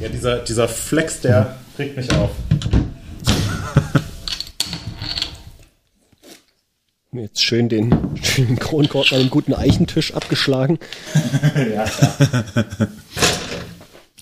Ja, 0.00 0.08
dieser, 0.08 0.38
dieser 0.38 0.68
Flex, 0.68 1.20
der 1.20 1.56
regt 1.78 1.96
mich 1.96 2.10
auf. 2.12 2.30
Jetzt 7.12 7.42
schön 7.42 7.68
den, 7.68 7.94
schön 8.22 8.46
den 8.46 8.58
Kronkorb 8.58 9.12
an 9.12 9.20
einem 9.20 9.30
guten 9.30 9.54
Eichentisch 9.54 10.14
abgeschlagen. 10.14 10.78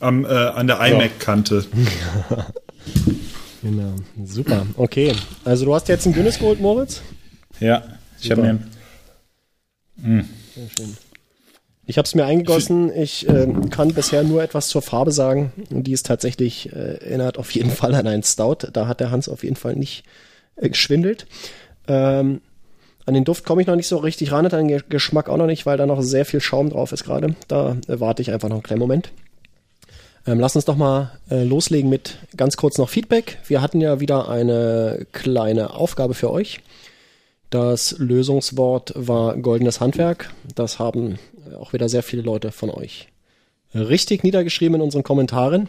Am, 0.00 0.24
äh, 0.24 0.28
an 0.28 0.66
der 0.66 0.80
iMac-Kante. 0.80 1.66
Genau, 3.64 3.94
super. 4.24 4.66
Okay, 4.76 5.12
also 5.44 5.64
du 5.64 5.74
hast 5.74 5.88
jetzt 5.88 6.04
einen 6.06 6.14
Guinness 6.14 6.38
geholt, 6.38 6.60
Moritz? 6.60 7.00
Ja, 7.60 7.82
ich 8.20 8.30
habe 8.30 8.42
mir 8.42 8.58
Sehr 10.54 10.68
schön. 10.76 10.96
Ich 11.86 11.98
habe 11.98 12.06
es 12.06 12.14
mir 12.14 12.24
eingegossen. 12.24 12.90
Ich 12.96 13.28
äh, 13.28 13.46
kann 13.70 13.92
bisher 13.94 14.22
nur 14.22 14.42
etwas 14.42 14.68
zur 14.68 14.80
Farbe 14.82 15.12
sagen. 15.12 15.52
Die 15.70 15.92
ist 15.92 16.06
tatsächlich, 16.06 16.72
äh, 16.72 16.96
erinnert 16.96 17.38
auf 17.38 17.50
jeden 17.52 17.70
Fall 17.70 17.94
an 17.94 18.06
einen 18.06 18.22
Stout. 18.22 18.68
Da 18.72 18.86
hat 18.86 19.00
der 19.00 19.10
Hans 19.10 19.28
auf 19.28 19.42
jeden 19.44 19.56
Fall 19.56 19.76
nicht 19.76 20.04
äh, 20.56 20.68
geschwindelt. 20.68 21.26
Ähm, 21.86 22.40
an 23.06 23.12
den 23.14 23.24
Duft 23.24 23.44
komme 23.44 23.60
ich 23.60 23.66
noch 23.66 23.76
nicht 23.76 23.86
so 23.88 23.98
richtig 23.98 24.32
ran, 24.32 24.46
an 24.46 24.50
den 24.50 24.68
Ge- 24.68 24.82
Geschmack 24.88 25.28
auch 25.28 25.36
noch 25.36 25.46
nicht, 25.46 25.66
weil 25.66 25.76
da 25.76 25.84
noch 25.84 26.00
sehr 26.00 26.24
viel 26.24 26.40
Schaum 26.40 26.70
drauf 26.70 26.92
ist 26.92 27.04
gerade. 27.04 27.34
Da 27.48 27.76
äh, 27.86 28.00
warte 28.00 28.22
ich 28.22 28.30
einfach 28.32 28.48
noch 28.48 28.56
einen 28.56 28.62
kleinen 28.62 28.80
Moment. 28.80 29.10
Ähm, 30.26 30.40
lass 30.40 30.56
uns 30.56 30.64
doch 30.64 30.76
mal 30.76 31.12
äh, 31.30 31.44
loslegen 31.44 31.90
mit 31.90 32.18
ganz 32.36 32.56
kurz 32.56 32.78
noch 32.78 32.88
Feedback. 32.88 33.38
Wir 33.46 33.60
hatten 33.60 33.80
ja 33.80 34.00
wieder 34.00 34.28
eine 34.28 35.06
kleine 35.12 35.74
Aufgabe 35.74 36.14
für 36.14 36.30
euch. 36.30 36.60
Das 37.50 37.96
Lösungswort 37.98 38.94
war 38.96 39.36
goldenes 39.36 39.80
Handwerk. 39.80 40.32
Das 40.54 40.78
haben 40.78 41.18
äh, 41.50 41.54
auch 41.56 41.72
wieder 41.72 41.88
sehr 41.88 42.02
viele 42.02 42.22
Leute 42.22 42.52
von 42.52 42.70
euch 42.70 43.08
richtig 43.74 44.22
niedergeschrieben 44.22 44.76
in 44.76 44.82
unseren 44.82 45.02
Kommentaren. 45.02 45.68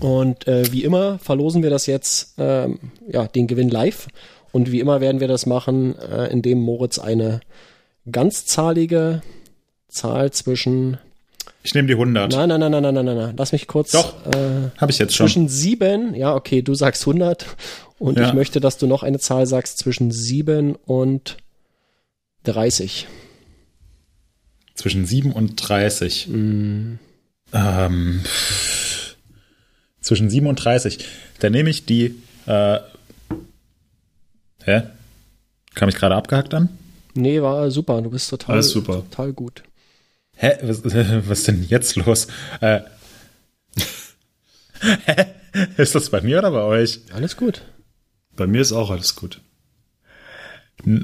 Und 0.00 0.46
äh, 0.48 0.72
wie 0.72 0.84
immer 0.84 1.18
verlosen 1.18 1.62
wir 1.62 1.70
das 1.70 1.86
jetzt, 1.86 2.34
ähm, 2.38 2.78
ja, 3.08 3.26
den 3.26 3.46
Gewinn 3.46 3.68
live. 3.68 4.08
Und 4.52 4.72
wie 4.72 4.80
immer 4.80 5.00
werden 5.00 5.20
wir 5.20 5.28
das 5.28 5.46
machen, 5.46 5.96
äh, 5.98 6.26
indem 6.28 6.60
Moritz 6.60 6.98
eine 6.98 7.40
ganzzahlige 8.10 9.22
Zahl 9.88 10.32
zwischen. 10.32 10.98
Ich 11.62 11.74
nehme 11.74 11.86
die 11.88 11.94
100. 11.94 12.32
Nein, 12.32 12.48
nein, 12.48 12.60
nein, 12.60 12.70
nein, 12.72 12.82
nein, 12.82 12.94
nein, 12.94 13.04
nein, 13.04 13.16
nein. 13.16 13.34
Lass 13.36 13.52
mich 13.52 13.66
kurz. 13.66 13.90
Doch. 13.92 14.14
Äh, 14.26 14.70
Habe 14.78 14.90
ich 14.92 14.98
jetzt 14.98 15.14
schon. 15.14 15.26
zwischen 15.26 15.48
sieben, 15.48 16.14
ja, 16.14 16.34
okay, 16.34 16.62
du 16.62 16.74
sagst 16.74 17.02
100 17.06 17.46
und 17.98 18.18
Ja. 18.18 18.26
ich 18.28 18.32
möchte, 18.32 18.60
dass 18.60 18.78
du 18.78 18.86
noch 18.86 19.02
eine 19.02 19.18
Zahl 19.18 19.46
sagst 19.46 19.78
zwischen 19.78 20.10
sieben 20.10 20.74
und 20.86 21.36
30. 22.44 23.06
Zwischen 24.74 25.04
7 25.04 25.32
und 25.32 25.56
30. 25.56 26.28
Mm. 26.28 26.94
Ähm, 27.52 28.20
zwischen 30.00 30.30
7 30.30 30.46
und 30.46 30.56
30. 30.56 31.04
Dann 31.40 31.52
nehme 31.52 31.68
ich 31.68 31.84
die. 31.84 32.14
Äh, 32.46 32.78
hä? 34.64 34.82
Kam 35.74 35.90
ich 35.90 35.96
gerade 35.96 36.14
abgehackt 36.14 36.54
an? 36.54 36.70
Nee, 37.12 37.42
war 37.42 37.70
super, 37.70 38.00
du 38.00 38.08
bist 38.08 38.30
total, 38.30 38.54
Alles 38.54 38.70
super. 38.70 38.94
total 39.10 39.34
gut. 39.34 39.62
Hä? 40.40 40.56
Was, 40.62 40.82
was 41.28 41.38
ist 41.40 41.48
denn 41.48 41.66
jetzt 41.68 41.96
los? 41.96 42.26
Äh, 42.62 42.80
hä? 44.80 45.26
Ist 45.76 45.94
das 45.94 46.08
bei 46.08 46.22
mir 46.22 46.38
oder 46.38 46.50
bei 46.50 46.62
euch? 46.62 47.00
Alles 47.12 47.36
gut. 47.36 47.60
Bei 48.36 48.46
mir 48.46 48.62
ist 48.62 48.72
auch 48.72 48.90
alles 48.90 49.16
gut. 49.16 49.40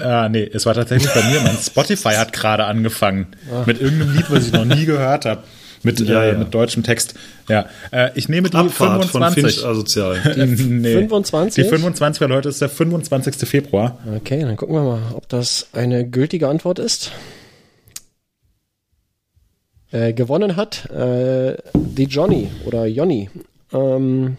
Ah, 0.00 0.30
nee, 0.30 0.48
es 0.50 0.64
war 0.64 0.72
tatsächlich 0.72 1.12
bei 1.12 1.22
mir. 1.24 1.40
Mein 1.42 1.56
Spotify 1.62 2.14
hat 2.14 2.32
gerade 2.32 2.64
angefangen. 2.64 3.26
Mit 3.66 3.78
irgendeinem 3.78 4.16
Lied, 4.16 4.30
was 4.30 4.46
ich 4.46 4.52
noch 4.52 4.64
nie 4.64 4.86
gehört 4.86 5.26
habe. 5.26 5.42
Mit, 5.82 6.00
Ja, 6.00 6.22
äh, 6.22 6.32
ja. 6.32 6.38
mit 6.38 6.54
deutschem 6.54 6.82
Text. 6.82 7.14
Ja, 7.50 7.66
äh, 7.90 8.08
ich 8.14 8.30
nehme 8.30 8.48
die 8.48 8.56
Abfahrt 8.56 9.04
von 9.04 9.20
25. 9.22 9.54
Finch 9.56 9.66
Asozial. 9.66 10.34
nee. 10.56 10.94
25? 10.94 11.62
Die 11.62 11.68
25, 11.68 12.22
weil 12.22 12.32
heute 12.34 12.48
ist 12.48 12.62
der 12.62 12.70
25. 12.70 13.46
Februar. 13.46 13.98
Okay, 14.16 14.40
dann 14.40 14.56
gucken 14.56 14.76
wir 14.76 14.82
mal, 14.82 15.02
ob 15.12 15.28
das 15.28 15.66
eine 15.74 16.08
gültige 16.08 16.48
Antwort 16.48 16.78
ist. 16.78 17.12
Äh, 19.96 20.12
gewonnen 20.12 20.56
hat 20.56 20.90
äh, 20.90 21.56
die 21.74 22.04
Johnny 22.04 22.50
oder 22.66 22.84
Jonny 22.84 23.30
ähm, 23.72 24.36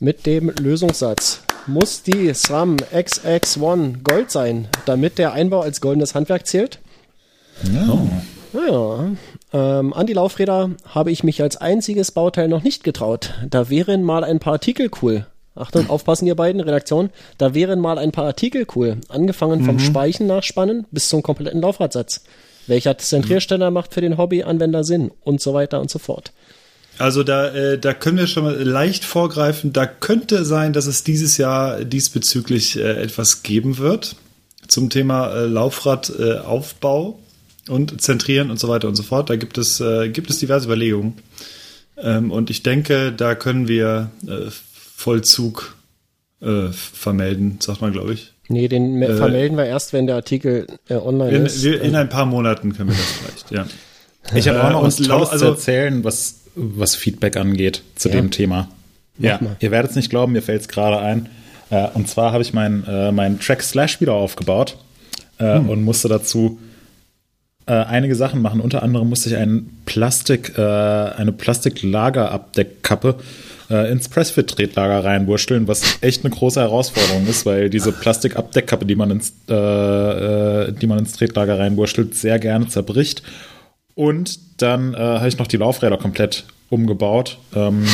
mit 0.00 0.26
dem 0.26 0.50
Lösungssatz. 0.60 1.42
Muss 1.68 2.02
die 2.02 2.34
SRAM 2.34 2.76
XX1 2.92 4.02
Gold 4.02 4.32
sein, 4.32 4.66
damit 4.84 5.18
der 5.18 5.32
Einbau 5.32 5.60
als 5.60 5.80
goldenes 5.80 6.16
Handwerk 6.16 6.48
zählt? 6.48 6.80
Ja. 8.52 9.10
Ähm, 9.52 9.92
an 9.92 10.06
die 10.08 10.12
Laufräder 10.12 10.70
habe 10.86 11.12
ich 11.12 11.22
mich 11.22 11.40
als 11.40 11.56
einziges 11.56 12.10
Bauteil 12.10 12.48
noch 12.48 12.64
nicht 12.64 12.82
getraut. 12.82 13.34
Da 13.48 13.70
wären 13.70 14.02
mal 14.02 14.24
ein 14.24 14.40
paar 14.40 14.54
Artikel 14.54 14.90
cool. 15.02 15.26
Achtung, 15.54 15.88
aufpassen 15.88 16.26
ihr 16.26 16.34
beiden, 16.34 16.60
Redaktion. 16.60 17.10
Da 17.38 17.54
wären 17.54 17.78
mal 17.78 17.96
ein 17.96 18.10
paar 18.10 18.24
Artikel 18.24 18.66
cool. 18.74 18.96
Angefangen 19.08 19.64
vom 19.64 19.78
Speichen 19.78 20.26
nachspannen 20.26 20.86
bis 20.90 21.08
zum 21.08 21.22
kompletten 21.22 21.60
Laufradsatz. 21.60 22.24
Welcher 22.72 22.96
Zentrierständer 22.96 23.70
macht 23.70 23.92
für 23.92 24.00
den 24.00 24.16
Hobby-Anwender 24.16 24.82
Sinn? 24.82 25.10
Und 25.20 25.42
so 25.42 25.52
weiter 25.52 25.78
und 25.78 25.90
so 25.90 25.98
fort. 25.98 26.32
Also 26.96 27.22
da, 27.22 27.48
äh, 27.48 27.78
da 27.78 27.92
können 27.92 28.16
wir 28.16 28.26
schon 28.26 28.44
mal 28.44 28.62
leicht 28.62 29.04
vorgreifen. 29.04 29.74
Da 29.74 29.84
könnte 29.84 30.46
sein, 30.46 30.72
dass 30.72 30.86
es 30.86 31.04
dieses 31.04 31.36
Jahr 31.36 31.84
diesbezüglich 31.84 32.78
äh, 32.78 33.02
etwas 33.02 33.42
geben 33.42 33.76
wird 33.76 34.16
zum 34.68 34.88
Thema 34.88 35.34
äh, 35.34 35.44
Laufradaufbau 35.44 36.48
Aufbau 36.48 37.18
und 37.68 38.00
Zentrieren 38.00 38.50
und 38.50 38.58
so 38.58 38.68
weiter 38.68 38.88
und 38.88 38.94
so 38.94 39.02
fort. 39.02 39.28
Da 39.28 39.36
gibt 39.36 39.58
es, 39.58 39.78
äh, 39.80 40.08
gibt 40.08 40.30
es 40.30 40.38
diverse 40.38 40.64
Überlegungen. 40.64 41.18
Ähm, 41.98 42.30
und 42.30 42.48
ich 42.48 42.62
denke, 42.62 43.12
da 43.12 43.34
können 43.34 43.68
wir 43.68 44.10
äh, 44.26 44.50
Vollzug 44.96 45.76
äh, 46.40 46.68
vermelden, 46.72 47.58
sagt 47.60 47.82
man, 47.82 47.92
glaube 47.92 48.14
ich. 48.14 48.31
Nee, 48.48 48.68
den 48.68 48.94
me- 48.98 49.16
vermelden 49.16 49.56
wir 49.56 49.64
erst, 49.66 49.92
wenn 49.92 50.06
der 50.06 50.16
Artikel 50.16 50.66
äh, 50.88 50.94
online 50.94 51.30
In, 51.36 51.46
ist. 51.46 51.62
wir, 51.64 51.80
in 51.80 51.94
ein 51.94 52.08
paar 52.08 52.26
Monaten 52.26 52.74
können 52.76 52.90
wir 52.90 52.96
das 52.96 53.12
vielleicht, 53.12 53.50
ja. 53.50 53.66
Ich 54.36 54.48
habe 54.48 54.62
auch 54.62 54.68
Äh, 54.68 54.72
noch 54.72 54.80
und 54.82 54.86
was 54.88 54.96
Tolles 54.96 55.08
lau- 55.08 55.24
also- 55.24 55.44
zu 55.46 55.50
erzählen, 55.52 56.04
was, 56.04 56.36
was 56.54 56.94
Feedback 56.94 57.36
angeht 57.36 57.82
zu 57.96 58.08
Ja. 58.08 58.16
dem 58.16 58.30
Thema. 58.30 58.68
Ja, 59.18 59.38
mal. 59.40 59.56
ihr 59.60 59.70
werdet 59.70 59.90
es 59.90 59.96
nicht 59.96 60.10
glauben, 60.10 60.32
mir 60.32 60.42
fällt 60.42 60.62
es 60.62 60.68
gerade 60.68 60.98
ein. 60.98 61.28
Äh, 61.70 61.88
und 61.94 62.08
zwar 62.08 62.32
habe 62.32 62.42
ich 62.42 62.52
meinen 62.52 62.84
äh, 62.86 63.12
meinen 63.12 63.38
Track 63.40 63.62
Slash 63.62 64.00
wieder 64.00 64.14
aufgebaut 64.14 64.76
äh, 65.38 65.56
Hm. 65.56 65.68
und 65.70 65.82
musste 65.84 66.08
dazu 66.08 66.58
äh, 67.66 67.72
einige 67.72 68.14
Sachen 68.16 68.42
machen. 68.42 68.60
Unter 68.60 68.82
anderem 68.82 69.08
musste 69.08 69.28
ich 69.28 69.36
einen 69.36 69.80
Plastik, 69.86 70.58
äh, 70.58 70.60
eine 70.62 71.30
Plastiklagerabdeckkappe 71.32 73.08
äh, 73.10 73.22
ins 73.90 74.08
Pressfit-Tretlager 74.08 75.04
reinwursteln, 75.04 75.68
was 75.68 75.82
echt 76.00 76.24
eine 76.24 76.34
große 76.34 76.60
Herausforderung 76.60 77.26
ist, 77.26 77.46
weil 77.46 77.70
diese 77.70 77.92
Plastikabdeckkappe, 77.92 78.84
die 78.86 78.94
man 78.96 79.10
ins, 79.10 79.32
äh, 79.48 79.54
äh, 79.54 80.72
die 80.72 80.86
man 80.86 80.98
ins 80.98 81.12
Tretlager 81.12 81.58
reinwurschtelt, 81.58 82.14
sehr 82.14 82.38
gerne 82.38 82.68
zerbricht. 82.68 83.22
Und 83.94 84.38
dann 84.62 84.94
äh, 84.94 84.98
habe 84.98 85.28
ich 85.28 85.38
noch 85.38 85.46
die 85.46 85.56
Laufräder 85.58 85.96
komplett 85.98 86.44
umgebaut. 86.70 87.38
Ähm, 87.54 87.84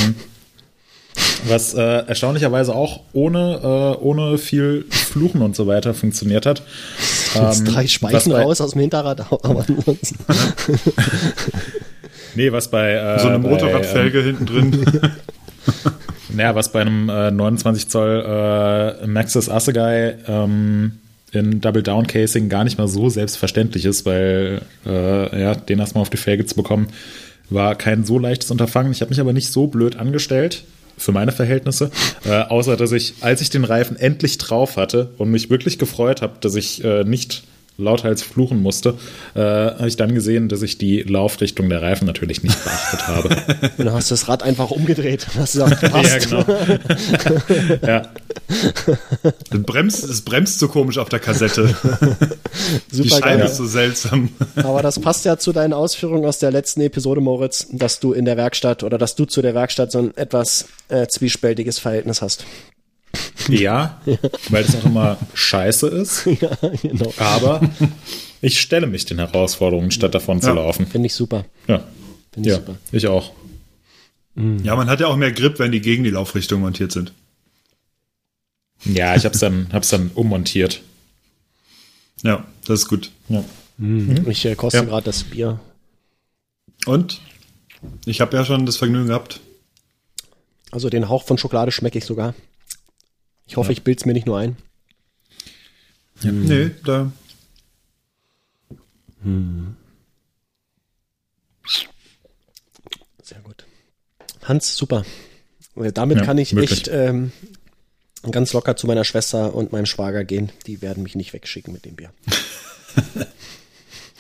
was 1.47 1.75
äh, 1.75 1.81
erstaunlicherweise 2.07 2.75
auch 2.75 3.01
ohne, 3.13 3.61
äh, 4.01 4.03
ohne 4.03 4.39
viel 4.39 4.85
Fluchen 4.91 5.43
und 5.43 5.57
so 5.57 5.67
weiter 5.67 5.95
funktioniert 5.95 6.47
hat. 6.47 6.63
Jetzt 7.35 7.61
Ähm, 7.61 7.65
drei 7.67 7.87
Speichen 7.87 8.33
bei- 8.33 8.43
raus 8.43 8.61
aus 8.61 8.73
dem 8.73 8.81
Hinterrad, 8.81 9.21
aber 9.31 9.65
ansonsten. 9.67 10.17
Nee, 12.35 12.53
was 12.53 12.69
bei 12.69 12.93
äh, 12.93 13.19
So 13.19 13.29
eine 13.29 13.39
bei, 13.41 13.49
Motorradfelge 13.49 14.23
hinten 14.23 14.47
drin. 14.47 14.87
Naja, 16.31 16.55
was 16.55 16.73
bei 16.73 16.83
einem 16.83 17.09
äh, 17.09 17.31
29 17.31 17.89
Zoll 17.89 18.23
äh, 19.03 19.07
Maxxis 19.07 19.49
Assegai 19.49 20.17
ähm, 20.27 20.93
in 21.33 21.61
Double 21.61 21.83
Down 21.83 22.07
Casing 22.07 22.49
gar 22.49 22.65
nicht 22.65 22.79
mal 22.79 22.89
so 22.89 23.09
selbstverständlich 23.09 23.85
ist, 23.85 24.07
weil 24.07 24.63
äh, 24.87 25.41
ja, 25.41 25.55
den 25.55 25.79
erstmal 25.79 26.03
auf 26.03 26.11
die 26.11 26.17
Felge 26.17 26.47
zu 26.47 26.55
bekommen, 26.55 26.89
war 27.51 27.75
kein 27.75 28.05
so 28.05 28.19
leichtes 28.19 28.51
Unterfangen. 28.51 28.93
Ich 28.93 29.01
habe 29.01 29.11
mich 29.11 29.21
aber 29.21 29.33
nicht 29.33 29.51
so 29.51 29.67
blöd 29.67 29.97
angestellt 29.97 30.65
für 30.97 31.13
meine 31.13 31.33
Verhältnisse, 31.33 31.91
äh, 32.25 32.41
außer 32.43 32.77
dass 32.77 32.93
ich, 32.93 33.15
als 33.21 33.41
ich 33.41 33.51
den 33.51 33.65
Reifen 33.65 33.97
endlich 33.97 34.37
drauf 34.39 34.77
hatte 34.77 35.11
und 35.17 35.31
mich 35.31 35.49
wirklich 35.49 35.79
gefreut 35.79 36.23
habe, 36.23 36.35
dass 36.41 36.55
ich 36.57 36.85
äh, 36.85 37.05
nicht 37.05 37.45
lauthals 37.79 38.23
fluchen 38.23 38.61
musste, 38.61 38.95
äh, 39.35 39.41
habe 39.41 39.87
ich 39.87 39.97
dann 39.97 40.13
gesehen, 40.13 40.49
dass 40.49 40.63
ich 40.63 40.79
die 40.79 41.03
Laufrichtung 41.03 41.69
der 41.69 41.81
Reifen 41.81 42.07
natürlich 42.07 42.43
nicht 42.43 42.63
beachtet 42.65 43.07
habe. 43.07 43.29
Und 43.29 43.79
dann 43.87 43.93
hast 43.93 44.11
du 44.11 44.15
das 44.15 44.27
Rad 44.27 44.43
einfach 44.43 44.73
umgedreht 44.73 45.29
und 45.33 45.41
hast 45.41 45.53
gesagt, 45.53 45.81
passt. 45.93 46.31
ja, 46.31 46.43
genau. 46.43 47.87
ja. 47.87 48.03
Es 48.49 49.63
bremst, 49.63 50.05
es 50.05 50.23
bremst 50.23 50.59
so 50.59 50.67
komisch 50.67 50.99
auf 50.99 51.09
der 51.09 51.21
Kassette. 51.21 51.69
Die 52.91 52.97
Super 52.97 53.09
Scheibe 53.11 53.39
geil. 53.39 53.47
ist 53.47 53.57
so 53.57 53.67
seltsam. 53.67 54.31
Aber 54.57 54.83
das 54.83 54.99
passt 54.99 55.25
ja 55.25 55.39
zu 55.39 55.53
deinen 55.53 55.73
Ausführungen 55.73 56.25
aus 56.25 56.41
der 56.41 56.51
letzten 56.51 56.81
Episode, 56.81 57.21
Moritz, 57.21 57.69
dass 57.71 58.01
du 58.01 58.13
in 58.13 58.25
der 58.25 58.37
Werkstatt 58.37 58.83
oder 58.83 58.99
dass 58.99 59.15
du 59.15 59.25
zu 59.25 59.41
der 59.41 59.55
Werkstatt 59.55 59.93
so 59.93 60.01
ein 60.01 60.17
etwas 60.17 60.67
äh, 60.89 61.07
zwiespältiges 61.07 61.79
Verhältnis 61.79 62.23
hast. 62.23 62.45
Ja, 63.49 64.01
weil 64.51 64.65
es 64.65 64.77
auch 64.77 64.85
immer 64.85 65.17
scheiße 65.35 65.89
ist. 65.89 66.27
ja, 66.41 66.51
genau. 66.83 67.13
Aber 67.19 67.61
ich 68.41 68.61
stelle 68.61 68.87
mich 68.87 69.05
den 69.07 69.19
Herausforderungen, 69.19 69.91
statt 69.91 70.15
davon 70.15 70.41
zu 70.41 70.49
Ja. 70.49 70.55
laufen. 70.55 70.87
Finde 70.87 71.07
ich 71.07 71.15
super. 71.15 71.45
Ja, 71.67 71.85
Finde 72.33 72.49
ich 72.51 72.55
ja 72.57 72.61
super. 72.61 72.77
ich 72.93 73.07
auch. 73.07 73.33
Ja, 74.63 74.77
man 74.77 74.89
hat 74.89 75.01
ja 75.01 75.09
auch 75.09 75.17
mehr 75.17 75.33
Grip, 75.33 75.59
wenn 75.59 75.73
die 75.73 75.81
gegen 75.81 76.05
die 76.05 76.11
Laufrichtung 76.11 76.61
montiert 76.61 76.93
sind. 76.93 77.13
Ja, 78.85 79.17
ich 79.17 79.25
hab's 79.25 79.41
dann, 79.41 79.69
hab's 79.73 79.89
dann 79.89 80.13
ummontiert. 80.15 80.81
Ja, 82.23 82.45
das 82.65 82.81
ist 82.83 82.89
gut. 82.89 83.11
Ja. 83.29 83.43
Ich 84.29 84.45
äh, 84.45 84.55
koste 84.55 84.79
Ja. 84.79 84.85
gerade 84.85 85.05
das 85.05 85.25
Bier. 85.25 85.59
Und? 86.87 87.21
Ich 88.07 88.21
habe 88.21 88.37
ja 88.37 88.45
schon 88.45 88.67
das 88.67 88.77
Vergnügen 88.77 89.09
gehabt. 89.09 89.41
Also 90.71 90.89
den 90.91 91.09
Hauch 91.09 91.25
von 91.25 91.39
Schokolade 91.39 91.73
schmecke 91.73 91.99
ich 91.99 92.05
sogar. 92.05 92.35
Ich 93.49 93.57
hoffe, 93.57 93.73
ich 93.73 93.83
bild's 93.83 94.05
mir 94.05 94.13
nicht 94.13 94.27
nur 94.27 94.39
ein. 94.39 94.57
Nee, 96.23 96.71
da. 96.85 97.11
Sehr 103.23 103.41
gut. 103.41 103.65
Hans, 104.45 104.77
super. 104.77 105.05
Äh, 105.77 105.93
Damit 105.93 106.19
Ja, 106.19 106.25
kann 106.25 106.39
ich 106.39 106.55
wirklich. 106.55 106.73
echt 106.73 106.89
ähm, 106.89 107.33
ganz 108.31 108.53
locker 108.53 108.77
zu 108.77 108.87
meiner 108.87 109.05
Schwester 109.05 109.55
und 109.55 109.73
meinem 109.73 109.87
Schwager 109.87 110.25
gehen. 110.25 110.51
Die 110.67 110.83
werden 110.83 111.03
mich 111.03 111.15
nicht 111.15 111.33
wegschicken 111.33 111.73
mit 111.73 111.85
dem 111.85 111.97
Bier. 111.97 112.11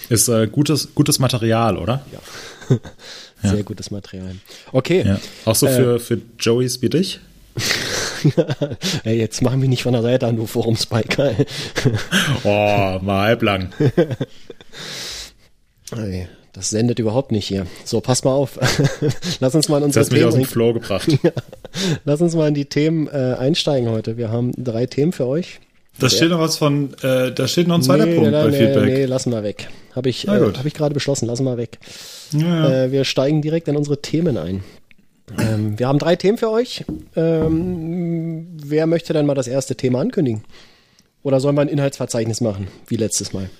Ist 0.08 0.28
äh, 0.28 0.46
gutes, 0.46 0.94
gutes 0.94 1.18
Material, 1.18 1.76
oder? 1.76 2.04
Sehr 3.42 3.62
gutes 3.62 3.90
Material. 3.90 4.36
Okay, 4.72 5.02
Ja. 5.06 5.20
Auch 5.44 5.54
so 5.54 5.66
Äh, 5.66 5.74
für, 5.76 6.00
für 6.00 6.20
Joeys 6.38 6.80
wie 6.82 6.88
dich? 6.88 7.20
Ey, 9.04 9.18
jetzt 9.18 9.42
machen 9.42 9.60
wir 9.62 9.68
nicht 9.68 9.82
von 9.82 9.92
der 9.92 10.02
Seite 10.02 10.26
an, 10.26 10.36
du 10.36 10.46
Forumspiker. 10.46 11.32
Oh, 12.44 12.98
mal 13.02 13.26
halblang. 13.26 13.70
Ey, 15.96 16.28
das 16.52 16.70
sendet 16.70 16.98
überhaupt 16.98 17.32
nicht 17.32 17.46
hier. 17.46 17.66
So, 17.84 18.00
pass 18.00 18.24
mal 18.24 18.32
auf. 18.32 18.58
Lass 19.40 19.54
uns 19.54 19.68
mal 19.68 19.78
in 19.82 19.90
Das 19.90 19.96
unsere 19.96 20.04
hast 20.04 20.12
mich 20.12 20.24
aus 20.24 20.34
dem 20.34 20.42
Themen, 20.42 20.50
Flow 20.50 20.72
gebracht. 20.74 21.08
lass 22.04 22.20
uns 22.20 22.34
mal 22.34 22.48
in 22.48 22.54
die 22.54 22.66
Themen 22.66 23.08
äh, 23.08 23.36
einsteigen 23.38 23.90
heute. 23.90 24.16
Wir 24.16 24.30
haben 24.30 24.52
drei 24.56 24.86
Themen 24.86 25.12
für 25.12 25.26
euch. 25.26 25.60
Da 25.98 26.08
steht 26.08 26.30
noch 26.30 26.38
was 26.38 26.56
von, 26.56 26.94
äh, 27.02 27.32
da 27.32 27.48
steht 27.48 27.66
noch 27.66 27.74
ein 27.74 27.82
zweiter 27.82 28.06
Punkt 28.06 28.30
bei 28.30 28.46
nee, 28.48 28.56
Feedback. 28.56 28.84
nee, 28.84 29.04
lassen 29.06 29.32
wir 29.32 29.42
weg. 29.42 29.68
Habe 29.96 30.08
ich, 30.10 30.28
äh, 30.28 30.30
hab 30.30 30.64
ich 30.64 30.74
gerade 30.74 30.94
beschlossen, 30.94 31.26
lassen 31.26 31.44
wir 31.44 31.56
weg. 31.56 31.78
Ja. 32.32 32.84
Äh, 32.84 32.92
wir 32.92 33.04
steigen 33.04 33.42
direkt 33.42 33.66
in 33.66 33.76
unsere 33.76 34.00
Themen 34.00 34.36
ein. 34.36 34.62
Ähm, 35.38 35.78
wir 35.78 35.88
haben 35.88 35.98
drei 35.98 36.16
Themen 36.16 36.38
für 36.38 36.50
euch. 36.50 36.84
Ähm, 37.16 38.46
wer 38.64 38.86
möchte 38.86 39.12
denn 39.12 39.26
mal 39.26 39.34
das 39.34 39.46
erste 39.48 39.76
Thema 39.76 40.00
ankündigen? 40.00 40.44
Oder 41.22 41.40
sollen 41.40 41.56
wir 41.56 41.62
ein 41.62 41.68
Inhaltsverzeichnis 41.68 42.40
machen, 42.40 42.68
wie 42.86 42.96
letztes 42.96 43.32
Mal? 43.32 43.50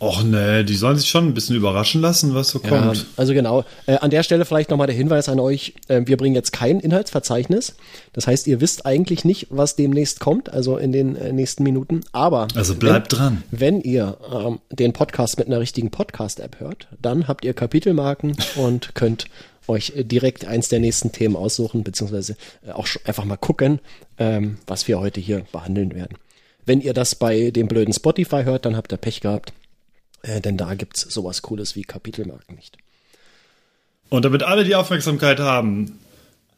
Och 0.00 0.24
nee, 0.24 0.64
die 0.64 0.74
sollen 0.74 0.96
sich 0.96 1.08
schon 1.08 1.28
ein 1.28 1.34
bisschen 1.34 1.54
überraschen 1.54 2.00
lassen, 2.00 2.34
was 2.34 2.48
so 2.48 2.60
Ja, 2.64 2.70
kommt. 2.70 3.06
also 3.16 3.34
genau. 3.34 3.64
Äh, 3.86 3.98
an 3.98 4.10
der 4.10 4.24
Stelle 4.24 4.44
vielleicht 4.44 4.68
nochmal 4.68 4.88
der 4.88 4.96
Hinweis 4.96 5.28
an 5.28 5.38
euch. 5.38 5.74
Äh, 5.86 6.02
wir 6.06 6.16
bringen 6.16 6.34
jetzt 6.34 6.52
kein 6.52 6.80
Inhaltsverzeichnis. 6.80 7.76
Das 8.12 8.26
heißt, 8.26 8.48
ihr 8.48 8.60
wisst 8.60 8.84
eigentlich 8.84 9.24
nicht, 9.24 9.46
was 9.50 9.76
demnächst 9.76 10.18
kommt, 10.18 10.52
also 10.52 10.76
in 10.76 10.90
den 10.90 11.14
äh, 11.14 11.32
nächsten 11.32 11.62
Minuten. 11.62 12.00
Aber 12.10 12.48
Also 12.56 12.74
bleibt 12.74 13.12
wenn, 13.12 13.18
dran. 13.18 13.42
Wenn 13.52 13.80
ihr 13.80 14.16
ähm, 14.34 14.58
den 14.72 14.92
Podcast 14.92 15.38
mit 15.38 15.46
einer 15.46 15.60
richtigen 15.60 15.92
Podcast-App 15.92 16.58
hört, 16.58 16.88
dann 17.00 17.28
habt 17.28 17.44
ihr 17.44 17.54
Kapitelmarken 17.54 18.34
und 18.56 18.96
könnt 18.96 19.26
euch 19.68 19.92
äh, 19.96 20.04
direkt 20.04 20.44
eins 20.44 20.68
der 20.68 20.80
nächsten 20.80 21.12
Themen 21.12 21.36
aussuchen, 21.36 21.84
beziehungsweise 21.84 22.36
äh, 22.66 22.72
auch 22.72 22.88
einfach 23.04 23.24
mal 23.24 23.36
gucken, 23.36 23.80
ähm, 24.18 24.58
was 24.66 24.88
wir 24.88 25.00
heute 25.00 25.20
hier 25.20 25.44
behandeln 25.52 25.94
werden. 25.94 26.18
Wenn 26.64 26.80
ihr 26.80 26.94
das 26.94 27.14
bei 27.14 27.50
dem 27.50 27.68
blöden 27.68 27.92
Spotify 27.92 28.44
hört, 28.44 28.66
dann 28.66 28.76
habt 28.76 28.92
ihr 28.92 28.98
Pech 28.98 29.20
gehabt, 29.20 29.52
äh, 30.22 30.40
denn 30.40 30.56
da 30.56 30.74
gibt's 30.74 31.00
sowas 31.02 31.42
Cooles 31.42 31.76
wie 31.76 31.82
Kapitelmarken 31.82 32.54
nicht. 32.54 32.76
Und 34.08 34.24
damit 34.24 34.42
alle 34.42 34.64
die 34.64 34.74
Aufmerksamkeit 34.74 35.40
haben, 35.40 35.98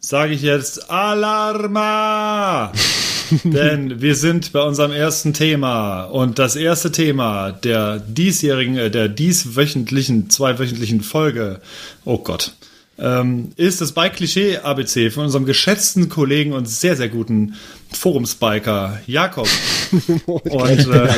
sage 0.01 0.35
ich 0.35 0.43
jetzt 0.43 0.90
Alarma! 0.90 2.73
Denn 3.45 4.03
wir 4.03 4.14
sind 4.14 4.53
bei 4.53 4.61
unserem 4.61 4.93
ersten 4.93 5.33
Thema. 5.33 6.05
Und 6.05 6.38
das 6.38 6.57
erste 6.57 6.93
Thema 6.93 7.53
der 7.53 7.99
diesjährigen, 7.99 8.77
äh, 8.77 8.90
der 8.90 9.09
dieswöchentlichen, 9.09 10.31
zweiwöchentlichen 10.31 11.01
Folge, 11.01 11.61
oh 12.05 12.19
Gott, 12.19 12.55
ähm, 12.99 13.53
ist 13.57 13.81
das 13.81 13.93
Bike-Klischee-ABC 13.93 15.11
von 15.11 15.25
unserem 15.25 15.47
geschätzten 15.47 16.09
Kollegen 16.09 16.53
und 16.53 16.67
sehr, 16.67 16.97
sehr 16.97 17.09
guten 17.09 17.55
Forumspiker 17.93 19.01
Jakob. 19.07 19.49
und 20.27 20.45
Gleich 20.45 20.87
äh, 20.87 21.09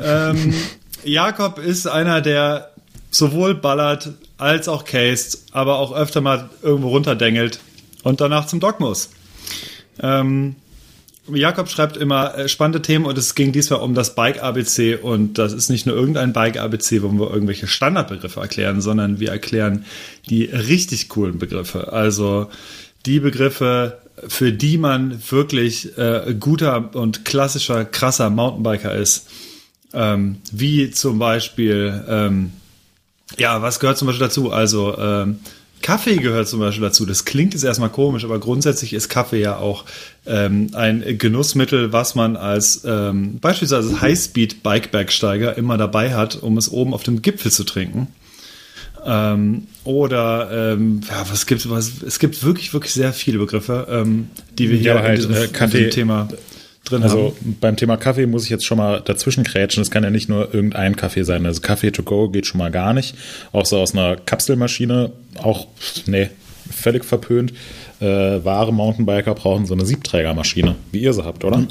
ähm, 0.02 0.54
Jakob 1.04 1.58
ist 1.58 1.86
einer, 1.86 2.20
der 2.20 2.72
sowohl 3.10 3.54
ballert 3.54 4.10
als 4.36 4.68
auch 4.68 4.84
cased, 4.84 5.44
aber 5.52 5.78
auch 5.78 5.92
öfter 5.92 6.20
mal 6.20 6.50
irgendwo 6.62 6.90
runterdengelt 6.90 7.60
und 8.02 8.20
danach 8.20 8.46
zum 8.46 8.60
Doc 8.60 8.80
muss. 8.80 9.10
Ähm, 10.00 10.56
Jakob 11.34 11.68
schreibt 11.68 11.96
immer 11.96 12.36
äh, 12.36 12.48
spannende 12.48 12.82
Themen 12.82 13.04
und 13.04 13.18
es 13.18 13.34
ging 13.34 13.52
diesmal 13.52 13.80
um 13.80 13.94
das 13.94 14.14
Bike 14.14 14.42
ABC 14.42 14.96
und 14.96 15.38
das 15.38 15.52
ist 15.52 15.68
nicht 15.68 15.86
nur 15.86 15.94
irgendein 15.96 16.32
Bike 16.32 16.58
ABC, 16.58 17.02
wo 17.02 17.10
wir 17.12 17.30
irgendwelche 17.30 17.66
Standardbegriffe 17.66 18.40
erklären, 18.40 18.80
sondern 18.80 19.20
wir 19.20 19.30
erklären 19.30 19.84
die 20.28 20.44
richtig 20.44 21.08
coolen 21.08 21.38
Begriffe. 21.38 21.92
Also 21.92 22.48
die 23.06 23.20
Begriffe, 23.20 23.98
für 24.26 24.52
die 24.52 24.78
man 24.78 25.22
wirklich 25.30 25.96
äh, 25.96 26.34
guter 26.38 26.94
und 26.94 27.24
klassischer, 27.24 27.84
krasser 27.84 28.30
Mountainbiker 28.30 28.94
ist. 28.94 29.28
Ähm, 29.92 30.38
wie 30.52 30.90
zum 30.90 31.18
Beispiel, 31.18 32.04
ähm, 32.08 32.52
ja, 33.38 33.62
was 33.62 33.80
gehört 33.80 33.98
zum 33.98 34.06
Beispiel 34.06 34.26
dazu? 34.26 34.52
Also 34.52 34.98
ähm, 34.98 35.38
Kaffee 35.82 36.16
gehört 36.16 36.48
zum 36.48 36.60
Beispiel 36.60 36.82
dazu. 36.82 37.06
Das 37.06 37.24
klingt 37.24 37.54
jetzt 37.54 37.64
erstmal 37.64 37.90
komisch, 37.90 38.24
aber 38.24 38.38
grundsätzlich 38.38 38.92
ist 38.92 39.08
Kaffee 39.08 39.40
ja 39.40 39.56
auch 39.56 39.84
ähm, 40.26 40.70
ein 40.74 41.18
Genussmittel, 41.18 41.92
was 41.92 42.14
man 42.14 42.36
als 42.36 42.82
ähm, 42.84 43.38
beispielsweise 43.40 44.00
Highspeed-Bikebergsteiger 44.00 45.56
immer 45.56 45.78
dabei 45.78 46.14
hat, 46.14 46.36
um 46.42 46.56
es 46.58 46.70
oben 46.70 46.94
auf 46.94 47.02
dem 47.02 47.22
Gipfel 47.22 47.50
zu 47.50 47.64
trinken. 47.64 48.08
Ähm, 49.04 49.68
oder 49.84 50.72
ähm, 50.72 51.00
ja, 51.08 51.24
was 51.30 51.46
gibt 51.46 51.68
was? 51.70 52.02
Es 52.06 52.18
gibt 52.18 52.42
wirklich, 52.42 52.72
wirklich 52.74 52.92
sehr 52.92 53.12
viele 53.12 53.38
Begriffe, 53.38 53.86
ähm, 53.90 54.28
die 54.58 54.70
wir 54.70 54.76
hier 54.76 54.94
Ja, 54.94 55.02
halt, 55.02 55.22
in 55.22 55.28
diesem, 55.28 55.44
äh, 55.44 55.48
Kaffee- 55.48 55.78
in 55.78 55.84
diesem 55.84 55.90
Thema 55.94 56.28
drin 56.90 57.02
Also 57.02 57.34
haben. 57.40 57.56
beim 57.60 57.76
Thema 57.76 57.96
Kaffee 57.96 58.26
muss 58.26 58.44
ich 58.44 58.50
jetzt 58.50 58.64
schon 58.66 58.78
mal 58.78 59.00
dazwischen 59.00 59.44
krätschen. 59.44 59.82
Es 59.82 59.90
kann 59.90 60.02
ja 60.04 60.10
nicht 60.10 60.28
nur 60.28 60.52
irgendein 60.54 60.96
Kaffee 60.96 61.22
sein. 61.24 61.44
Also 61.46 61.60
Kaffee 61.60 61.90
to 61.90 62.02
go 62.02 62.28
geht 62.28 62.46
schon 62.46 62.58
mal 62.58 62.70
gar 62.70 62.92
nicht. 62.94 63.14
Auch 63.52 63.66
so 63.66 63.78
aus 63.78 63.92
einer 63.94 64.16
Kapselmaschine, 64.16 65.12
auch, 65.42 65.66
nee, 66.06 66.30
völlig 66.70 67.04
verpönt. 67.04 67.52
Äh, 68.00 68.06
wahre 68.44 68.72
Mountainbiker 68.72 69.34
brauchen 69.34 69.66
so 69.66 69.74
eine 69.74 69.84
Siebträgermaschine, 69.86 70.76
wie 70.92 71.00
ihr 71.00 71.12
sie 71.12 71.24
habt, 71.24 71.44
oder? 71.44 71.66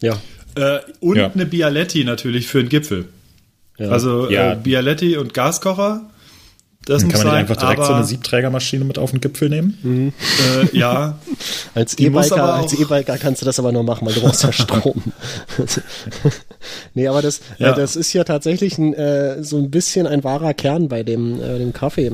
ja. 0.00 0.16
Äh, 0.56 0.78
und 1.00 1.16
Ja. 1.16 1.30
eine 1.32 1.46
Bialetti 1.46 2.04
natürlich 2.04 2.46
für 2.46 2.60
den 2.62 2.68
Gipfel. 2.68 3.06
Also 3.78 4.30
Ja. 4.30 4.52
äh, 4.52 4.56
Bialetti 4.56 5.16
und 5.16 5.34
Gaskocher. 5.34 6.08
Das 6.86 7.00
Dann 7.02 7.10
kann 7.10 7.18
man 7.20 7.26
nicht 7.26 7.32
sein, 7.32 7.40
einfach 7.40 7.56
direkt 7.56 7.78
aber, 7.78 7.86
so 7.86 7.94
eine 7.94 8.04
Siebträgermaschine 8.04 8.84
mit 8.84 8.98
auf 8.98 9.10
den 9.10 9.20
Gipfel 9.20 9.48
nehmen? 9.48 10.12
äh, 10.72 10.76
ja, 10.76 11.18
Als 11.74 11.98
E-Biker, 11.98 12.66
E-Biker 12.78 13.16
kannst 13.18 13.40
du 13.40 13.46
das 13.46 13.58
aber 13.58 13.72
nur 13.72 13.82
machen, 13.84 14.06
weil 14.06 14.14
du 14.14 14.20
brauchst 14.20 14.42
ja 14.42 14.52
Strom. 14.52 15.02
nee, 16.94 17.08
aber 17.08 17.22
das, 17.22 17.40
Ja. 17.58 17.72
äh, 17.72 17.76
das 17.76 17.96
ist 17.96 18.12
ja 18.12 18.24
tatsächlich 18.24 18.78
ein, 18.78 18.94
äh, 18.94 19.42
so 19.42 19.56
ein 19.58 19.70
bisschen 19.70 20.06
ein 20.06 20.24
wahrer 20.24 20.54
Kern 20.54 20.88
bei 20.88 21.02
dem, 21.02 21.40
äh, 21.40 21.58
dem 21.58 21.72
Kaffee, 21.72 22.06
äh, 22.06 22.12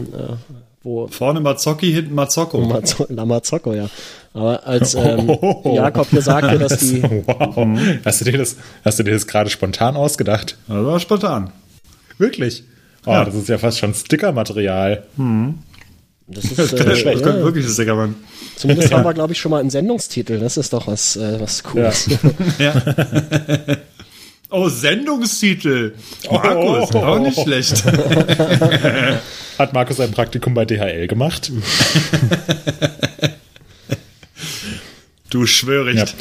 wo 0.82 1.08
vorne 1.08 1.40
Mazzocchi, 1.40 1.92
hinten 1.92 2.14
Mazzocco. 2.14 2.58
Mazzo, 2.60 3.06
La 3.10 3.26
Mazzocco, 3.26 3.74
ja. 3.74 3.88
Aber 4.32 4.66
als 4.66 4.94
ähm, 4.98 5.28
Jakob 5.64 6.08
hier 6.10 6.22
sagte, 6.22 6.58
dass 6.58 6.78
die, 6.78 7.02
Wow. 7.02 7.68
Hast 8.04 8.20
du 8.20 8.24
dir 8.24 8.38
das, 8.38 8.56
hast 8.84 8.98
du 8.98 9.02
dir 9.02 9.12
das 9.12 9.26
gerade 9.26 9.50
spontan 9.50 9.96
ausgedacht? 9.96 10.56
Das 10.68 10.84
war 10.84 11.00
spontan. 11.00 11.52
Wirklich? 12.18 12.64
Oh, 13.06 13.10
Ja. 13.12 13.24
das 13.24 13.34
ist 13.34 13.48
ja 13.48 13.58
fast 13.58 13.78
schon 13.78 13.94
Stickermaterial. 13.94 15.04
Das 16.32 16.44
ist 16.44 16.58
Das, 16.58 16.72
äh, 16.74 16.84
das 16.84 17.02
ja, 17.02 17.12
könnte 17.14 17.42
wirklich 17.42 17.66
das 17.66 17.74
Deckermann. 17.74 18.14
Zumindest 18.54 18.92
haben 18.92 19.02
wir, 19.02 19.14
glaube 19.14 19.32
ich, 19.32 19.40
schon 19.40 19.50
mal 19.50 19.58
einen 19.58 19.70
Sendungstitel. 19.70 20.38
Das 20.38 20.56
ist 20.56 20.72
doch 20.72 20.86
was, 20.86 21.16
äh, 21.16 21.40
was 21.40 21.64
Cooles. 21.64 22.08
Ja. 22.58 22.72
Oh, 24.52 24.68
Sendungstitel. 24.68 25.94
Markus, 26.28 26.92
auch 26.94 27.18
nicht 27.20 27.40
schlecht. 27.40 27.84
Hat 29.58 29.72
Markus 29.72 30.00
ein 30.00 30.10
Praktikum 30.10 30.54
bei 30.54 30.64
DHL 30.64 31.06
gemacht? 31.06 31.52
Du 35.30 35.46
schwöricht. 35.46 36.16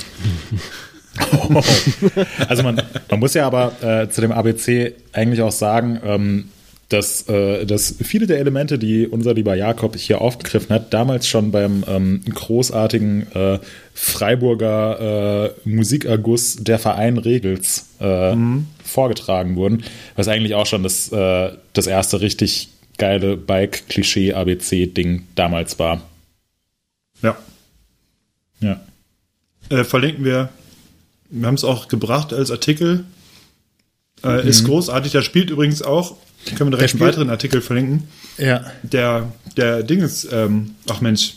Also 2.47 2.63
man, 2.63 2.81
man 3.09 3.19
muss 3.19 3.33
ja 3.33 3.47
aber 3.47 3.71
äh, 3.81 4.09
zu 4.09 4.21
dem 4.21 4.31
ABC 4.31 4.93
eigentlich 5.11 5.41
auch 5.41 5.51
sagen, 5.51 5.99
ähm, 6.05 6.49
dass, 6.89 7.29
äh, 7.29 7.65
dass 7.65 7.95
viele 8.01 8.25
der 8.25 8.39
Elemente, 8.39 8.79
die 8.79 9.07
unser 9.07 9.35
lieber 9.35 9.55
Jakob 9.55 9.95
hier 9.95 10.21
aufgegriffen 10.21 10.73
hat, 10.73 10.91
damals 10.93 11.27
schon 11.27 11.51
beim 11.51 11.83
ähm, 11.87 12.21
großartigen 12.25 13.31
äh, 13.31 13.59
Freiburger 13.93 15.53
äh, 15.65 15.69
Musikerguss 15.69 16.57
der 16.57 16.79
Verein 16.79 17.19
Regels 17.19 17.85
äh, 17.99 18.35
vorgetragen 18.83 19.55
wurden, 19.55 19.83
was 20.15 20.27
eigentlich 20.27 20.55
auch 20.55 20.65
schon 20.65 20.81
das, 20.81 21.11
äh, 21.11 21.51
das 21.73 21.85
erste 21.85 22.21
richtig 22.21 22.69
geile 22.97 23.37
Bike-Klischee-ABC-Ding 23.37 25.27
damals 25.35 25.77
war. 25.77 26.01
Ja. 27.21 27.37
Ja. 28.61 28.81
Äh, 29.69 29.83
verlinken 29.83 30.25
wir. 30.25 30.49
Wir 31.29 31.47
haben 31.47 31.55
es 31.55 31.63
auch 31.63 31.87
gebracht 31.87 32.33
als 32.33 32.49
Artikel. 32.49 33.05
Äh, 34.23 34.47
Ist 34.47 34.65
großartig. 34.65 35.11
Da 35.11 35.21
spielt 35.21 35.49
übrigens 35.49 35.81
auch, 35.81 36.17
können 36.45 36.71
wir 36.71 36.77
direkt 36.77 36.93
einen 36.93 37.01
weiteren 37.01 37.29
Artikel 37.29 37.61
verlinken. 37.61 38.07
Ja. 38.37 38.65
Der, 38.83 39.31
der 39.57 39.83
Ding 39.83 40.01
ist, 40.01 40.27
ähm, 40.31 40.75
ach 40.89 41.01
Mensch, 41.01 41.35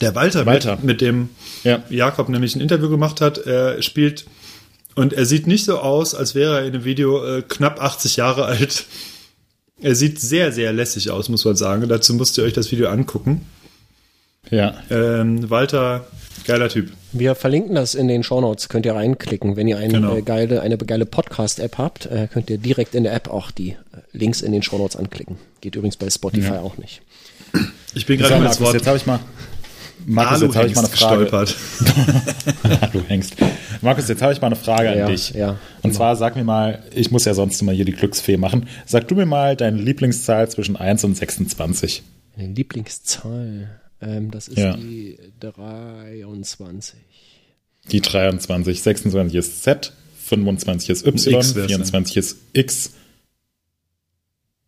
der 0.00 0.14
Walter, 0.14 0.46
Walter. 0.46 0.76
Mit, 0.76 0.84
mit 0.84 1.00
dem 1.00 1.28
Ja. 1.62 1.82
Jakob 1.88 2.28
nämlich 2.28 2.56
ein 2.56 2.60
Interview 2.60 2.88
gemacht 2.88 3.20
hat, 3.20 3.38
er 3.38 3.80
spielt 3.82 4.24
und 4.94 5.12
er 5.12 5.26
sieht 5.26 5.46
nicht 5.46 5.64
so 5.64 5.78
aus, 5.78 6.14
als 6.14 6.34
wäre 6.34 6.60
er 6.60 6.66
in 6.66 6.72
dem 6.72 6.84
Video 6.84 7.24
äh, 7.24 7.42
knapp 7.42 7.80
80 7.80 8.16
Jahre 8.16 8.44
alt. 8.46 8.86
Er 9.80 9.94
sieht 9.94 10.20
sehr, 10.20 10.52
sehr 10.52 10.72
lässig 10.72 11.10
aus, 11.10 11.28
muss 11.28 11.44
man 11.44 11.56
sagen. 11.56 11.88
Dazu 11.88 12.14
müsst 12.14 12.38
ihr 12.38 12.44
euch 12.44 12.52
das 12.52 12.70
Video 12.70 12.88
angucken. 12.88 13.44
Ja. 14.50 14.74
Ähm, 14.90 15.48
Walter, 15.50 16.06
geiler 16.46 16.68
Typ. 16.68 16.92
Wir 17.12 17.34
verlinken 17.34 17.74
das 17.74 17.94
in 17.94 18.08
den 18.08 18.22
Shownotes, 18.22 18.68
könnt 18.68 18.86
ihr 18.86 18.94
reinklicken. 18.94 19.56
Wenn 19.56 19.68
ihr 19.68 19.78
eine, 19.78 19.92
Genau. 19.94 20.20
geile, 20.22 20.60
eine 20.62 20.76
geile 20.76 21.06
Podcast-App 21.06 21.78
habt, 21.78 22.06
äh, 22.06 22.28
könnt 22.32 22.50
ihr 22.50 22.58
direkt 22.58 22.94
in 22.94 23.04
der 23.04 23.14
App 23.14 23.28
auch 23.30 23.50
die 23.50 23.70
äh, 23.70 23.76
Links 24.12 24.42
in 24.42 24.52
den 24.52 24.62
Shownotes 24.62 24.96
anklicken. 24.96 25.36
Geht 25.60 25.76
übrigens 25.76 25.96
bei 25.96 26.10
Spotify 26.10 26.54
Ja. 26.54 26.60
auch 26.60 26.76
nicht. 26.76 27.02
Ich 27.94 28.04
bin 28.06 28.18
gerade 28.18 28.40
Markus, 28.40 28.60
Wort 28.60 28.74
jetzt 28.74 28.86
habe 28.86 28.96
ich 28.96 29.06
mal. 29.06 29.20
Markus, 30.06 30.38
Alu 30.38 30.46
jetzt 30.46 30.56
habe 30.56 30.66
ich 30.68 30.74
mal 30.74 30.80
eine 30.84 30.88
Frage. 30.88 31.20
gestolpert. 31.24 31.56
du 32.92 33.00
hängst. 33.08 33.36
Markus, 33.80 34.08
jetzt 34.08 34.20
habe 34.20 34.32
ich 34.32 34.40
mal 34.40 34.48
eine 34.48 34.56
Frage 34.56 34.90
an 34.90 34.98
Ja, 34.98 35.06
dich. 35.06 35.30
ja. 35.30 35.56
Und 35.82 35.94
zwar 35.94 36.16
sag 36.16 36.36
mir 36.36 36.44
mal, 36.44 36.82
ich 36.94 37.10
muss 37.10 37.24
ja 37.24 37.32
sonst 37.32 37.62
immer 37.62 37.72
hier 37.72 37.84
die 37.84 37.92
Glücksfee 37.92 38.36
machen. 38.36 38.66
Sag 38.86 39.08
du 39.08 39.14
mir 39.14 39.24
mal 39.24 39.56
deine 39.56 39.78
Lieblingszahl 39.78 40.48
zwischen 40.50 40.76
1 40.76 41.04
und 41.04 41.16
26. 41.16 42.02
Meine 42.36 42.52
Lieblingszahl, 42.52 43.68
ähm, 44.04 44.30
das 44.30 44.48
ist 44.48 44.58
Ja. 44.58 44.76
die 44.76 45.18
23. 45.40 46.94
Die 47.90 48.00
23. 48.00 48.82
26 48.82 49.36
ist 49.36 49.62
Z, 49.62 49.92
25 50.24 50.90
ist 50.90 51.06
Y, 51.06 51.34
X 51.40 51.54
wär's, 51.54 51.66
24 51.68 52.16
ist 52.16 52.36
X. 52.52 52.90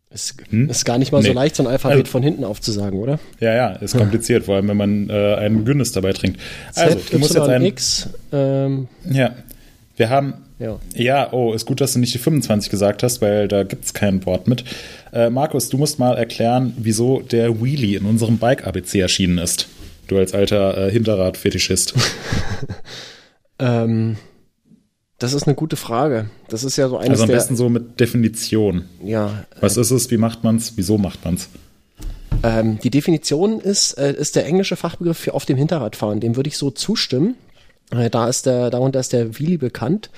Ist, 0.09 0.35
Hm? 0.49 0.69
ist 0.69 0.85
gar 0.85 0.97
nicht 0.97 1.11
mal 1.11 1.21
so 1.21 1.27
Nee. 1.29 1.33
leicht, 1.35 1.55
so 1.57 1.63
ein 1.63 1.67
Alphabet 1.67 1.97
Also- 1.99 2.11
von 2.11 2.23
hinten 2.23 2.43
aufzusagen, 2.45 2.97
oder? 2.99 3.19
Ja, 3.41 3.53
ja, 3.53 3.69
ist 3.73 3.97
kompliziert, 3.97 4.45
vor 4.45 4.55
allem 4.55 4.69
wenn 4.69 4.77
man 4.77 5.09
äh, 5.09 5.35
einen 5.35 5.65
Günnis 5.65 5.91
dabei 5.91 6.13
trinkt. 6.13 6.39
Also, 6.75 6.97
Z, 6.97 7.13
du 7.13 7.19
musst 7.19 7.33
jetzt 7.35 7.43
einen. 7.49 7.65
X, 7.65 8.09
ähm, 8.31 8.87
Ja. 9.09 9.35
Wir 9.97 10.09
haben. 10.09 10.33
Ja. 10.59 10.79
Ja, 10.95 11.33
oh, 11.33 11.53
ist 11.53 11.65
gut, 11.65 11.81
dass 11.81 11.93
du 11.93 11.99
nicht 11.99 12.13
die 12.13 12.19
25 12.19 12.69
gesagt 12.69 13.03
hast, 13.03 13.21
weil 13.21 13.47
da 13.47 13.63
gibt's 13.63 13.93
kein 13.93 14.25
Wort 14.25 14.47
mit. 14.47 14.63
Äh, 15.13 15.29
Markus, 15.29 15.69
du 15.69 15.77
musst 15.77 15.99
mal 15.99 16.17
erklären, 16.17 16.73
wieso 16.77 17.21
der 17.21 17.61
Wheelie 17.61 17.97
in 17.97 18.05
unserem 18.05 18.37
Bike-ABC 18.37 18.99
erschienen 18.99 19.37
ist. 19.37 19.67
Du 20.07 20.17
als 20.17 20.33
alter 20.33 20.87
äh, 20.87 20.91
Hinterrad-Fetischist. 20.91 21.93
Ähm, 23.59 24.17
das 25.19 25.33
ist 25.33 25.47
eine 25.47 25.55
gute 25.55 25.75
Frage. 25.75 26.29
Das 26.47 26.63
ist 26.63 26.77
ja 26.77 26.89
so 26.89 26.97
eines 26.97 27.21
Also 27.21 27.23
am 27.23 27.29
besten 27.29 27.55
so 27.55 27.69
mit 27.69 27.99
Definition. 27.99 28.85
ja, 29.03 29.45
Was 29.59 29.77
ist 29.77 29.91
es, 29.91 30.11
wie 30.11 30.17
macht 30.17 30.43
man's, 30.43 30.73
wieso 30.75 30.97
macht 30.97 31.25
man's? 31.25 31.49
Ähm, 32.43 32.77
die 32.79 32.91
Definition 32.91 33.59
ist, 33.59 33.93
äh, 33.93 34.13
ist 34.13 34.35
der 34.35 34.45
englische 34.45 34.75
Fachbegriff 34.75 35.17
für 35.17 35.33
auf 35.33 35.45
dem 35.45 35.57
Hinterrad 35.57 35.95
fahren. 35.95 36.19
Dem 36.19 36.35
würde 36.35 36.49
ich 36.49 36.57
so 36.57 36.69
zustimmen. 36.69 37.35
Äh, 37.89 38.11
da 38.11 38.27
ist 38.27 38.45
der, 38.45 38.69
darunter 38.69 38.99
ist 38.99 39.13
der 39.13 39.39
Wheelie 39.39 39.57
bekannt. 39.57 40.11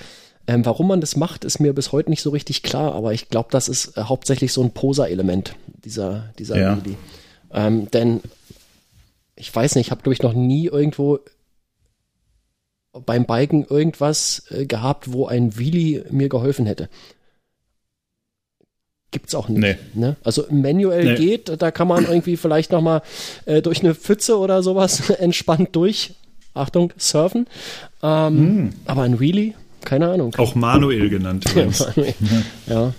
Ähm, 0.50 0.66
warum 0.66 0.88
man 0.88 1.00
das 1.00 1.14
macht, 1.16 1.44
ist 1.44 1.60
mir 1.60 1.72
bis 1.72 1.92
heute 1.92 2.10
nicht 2.10 2.22
so 2.22 2.30
richtig 2.30 2.62
klar, 2.64 2.92
aber 2.94 3.12
ich 3.12 3.28
glaube, 3.28 3.50
das 3.52 3.68
ist 3.68 3.96
äh, 3.96 4.02
hauptsächlich 4.02 4.52
so 4.52 4.62
ein 4.62 4.72
Poser-Element, 4.72 5.54
dieser, 5.84 6.32
dieser 6.38 6.58
Ja. 6.58 6.76
Wheelie. 6.76 6.96
Ähm, 7.52 7.88
denn 7.92 8.20
ich 9.36 9.54
weiß 9.54 9.76
nicht, 9.76 9.86
ich 9.86 9.90
habe, 9.92 10.02
glaube 10.02 10.14
ich, 10.14 10.22
noch 10.22 10.32
nie 10.32 10.66
irgendwo 10.66 11.20
beim 13.06 13.26
Biken 13.26 13.64
irgendwas 13.64 14.42
äh, 14.50 14.66
gehabt, 14.66 15.12
wo 15.12 15.26
ein 15.26 15.56
Wheelie 15.56 16.04
mir 16.10 16.28
geholfen 16.28 16.66
hätte. 16.66 16.88
Gibt's 19.12 19.34
auch 19.34 19.48
nicht. 19.48 19.60
Nee. 19.60 19.76
Ne? 19.94 20.16
Also 20.24 20.44
manuell 20.50 21.04
Nee. 21.12 21.16
geht, 21.16 21.62
da 21.62 21.70
kann 21.70 21.86
man 21.88 22.04
irgendwie 22.06 22.36
vielleicht 22.36 22.72
noch 22.72 22.80
mal 22.82 23.02
äh, 23.46 23.62
durch 23.62 23.80
eine 23.80 23.94
Pfütze 23.94 24.38
oder 24.38 24.62
sowas 24.64 25.10
entspannt 25.10 25.70
durch, 25.76 26.14
Achtung, 26.54 26.92
surfen. 26.96 27.46
Ähm, 28.02 28.38
Hm. 28.38 28.72
Aber 28.86 29.02
ein 29.02 29.20
Wheelie, 29.20 29.54
keine 29.84 30.08
Ahnung. 30.08 30.34
Auch 30.36 30.54
Manuel 30.54 31.08
genannt 31.08 31.44
übrigens. 31.50 31.84
ja. 32.66 32.92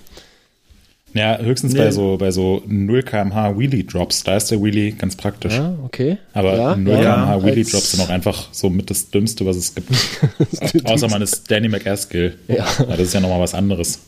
Ja, 1.13 1.37
höchstens 1.39 1.73
Nee. 1.73 1.79
bei 1.79 1.91
so 1.91 2.15
bei 2.17 2.31
so 2.31 2.63
0 2.67 3.03
kmh 3.03 3.57
Wheelie 3.59 3.83
Drops, 3.83 4.23
da 4.23 4.37
ist 4.37 4.49
der 4.49 4.63
Wheelie 4.63 4.93
ganz 4.93 5.17
praktisch. 5.17 5.53
ja, 5.53 5.75
okay. 5.83 6.17
Aber 6.31 6.55
ja, 6.55 6.75
0 6.77 6.93
ja, 6.93 7.15
kmh 7.15 7.43
Wheelie 7.43 7.65
Drops 7.65 7.91
sind 7.91 7.99
auch 8.01 8.07
einfach 8.09 8.47
so 8.53 8.69
mit 8.69 8.89
das 8.89 9.09
Dümmste, 9.09 9.45
was 9.45 9.57
es 9.57 9.75
gibt. 9.75 9.89
Außer 10.85 11.09
man 11.09 11.21
ist 11.21 11.51
Danny 11.51 11.67
McAskill. 11.67 12.37
Ja. 12.47 12.65
das 12.87 12.99
ist 13.01 13.13
ja 13.13 13.19
nochmal 13.19 13.41
was 13.41 13.53
anderes. 13.53 13.99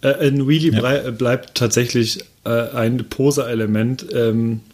Äh, 0.00 0.28
ein 0.28 0.48
Wheelie 0.48 0.72
brei- 0.72 1.10
bleibt 1.10 1.54
tatsächlich 1.56 2.20
äh, 2.46 2.50
ein 2.70 3.04
Poser-Element. 3.10 4.06
Ähm, 4.14 4.60
äh, 4.60 4.67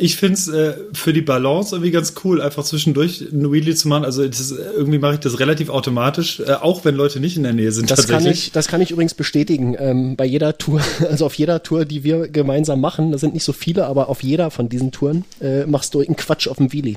ich 0.00 0.16
finde 0.16 0.34
es 0.34 0.48
äh, 0.48 0.74
für 0.92 1.12
die 1.12 1.20
Balance 1.22 1.74
irgendwie 1.74 1.92
ganz 1.92 2.14
cool, 2.24 2.40
einfach 2.42 2.64
zwischendurch 2.64 3.20
ein 3.20 3.52
Wheelie 3.52 3.74
zu 3.76 3.86
machen. 3.88 4.04
Also 4.04 4.22
ist- 4.22 4.50
irgendwie 4.76 4.98
mache 4.98 5.14
ich 5.14 5.20
das 5.20 5.38
relativ 5.38 5.68
automatisch, 5.70 6.40
äh, 6.40 6.52
auch 6.54 6.84
wenn 6.84 6.96
Leute 6.96 7.20
nicht 7.20 7.36
in 7.36 7.44
der 7.44 7.52
Nähe 7.52 7.70
sind. 7.70 7.90
Das 7.90 8.08
kann, 8.08 8.26
ich, 8.26 8.50
das 8.52 8.66
kann 8.66 8.80
ich 8.80 8.90
übrigens 8.90 9.14
bestätigen. 9.14 9.76
Ähm, 9.78 10.16
bei 10.16 10.24
jeder 10.24 10.58
Tour, 10.58 10.80
also 11.08 11.26
auf 11.26 11.34
jeder 11.34 11.62
Tour, 11.62 11.84
die 11.84 12.02
wir 12.02 12.28
gemeinsam 12.28 12.80
machen, 12.80 13.12
das 13.12 13.20
sind 13.20 13.34
nicht 13.34 13.44
so 13.44 13.52
viele, 13.52 13.86
aber 13.86 14.08
auf 14.08 14.22
jeder 14.22 14.50
von 14.50 14.68
diesen 14.68 14.90
Touren 14.90 15.24
äh, 15.40 15.64
machst 15.66 15.94
du 15.94 16.00
einen 16.00 16.16
Quatsch 16.16 16.48
auf 16.48 16.56
dem 16.56 16.72
Wheelie. 16.72 16.96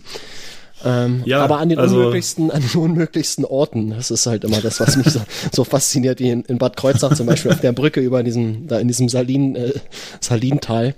Ähm, 0.83 1.21
Ja, 1.25 1.43
aber 1.43 1.59
an 1.59 1.69
den 1.69 1.77
also- 1.77 1.97
unmöglichsten, 1.97 2.49
an 2.49 2.63
den 2.63 2.79
unmöglichsten 2.81 3.45
Orten. 3.45 3.91
Das 3.91 4.09
ist 4.09 4.25
halt 4.25 4.43
immer 4.43 4.59
das, 4.61 4.79
was 4.79 4.97
mich 4.97 5.05
so, 5.11 5.19
so 5.53 5.63
fasziniert, 5.63 6.19
wie 6.19 6.31
in, 6.31 6.41
in 6.45 6.57
Bad 6.57 6.75
Kreuznach 6.77 7.13
zum 7.13 7.27
Beispiel 7.27 7.51
auf 7.51 7.61
der 7.61 7.71
Brücke 7.73 7.99
über 8.01 8.23
diesen, 8.23 8.65
da 8.67 8.79
in 8.79 8.87
diesem 8.87 9.07
Salin, 9.07 9.55
äh, 9.55 9.73
Salintal. 10.19 10.95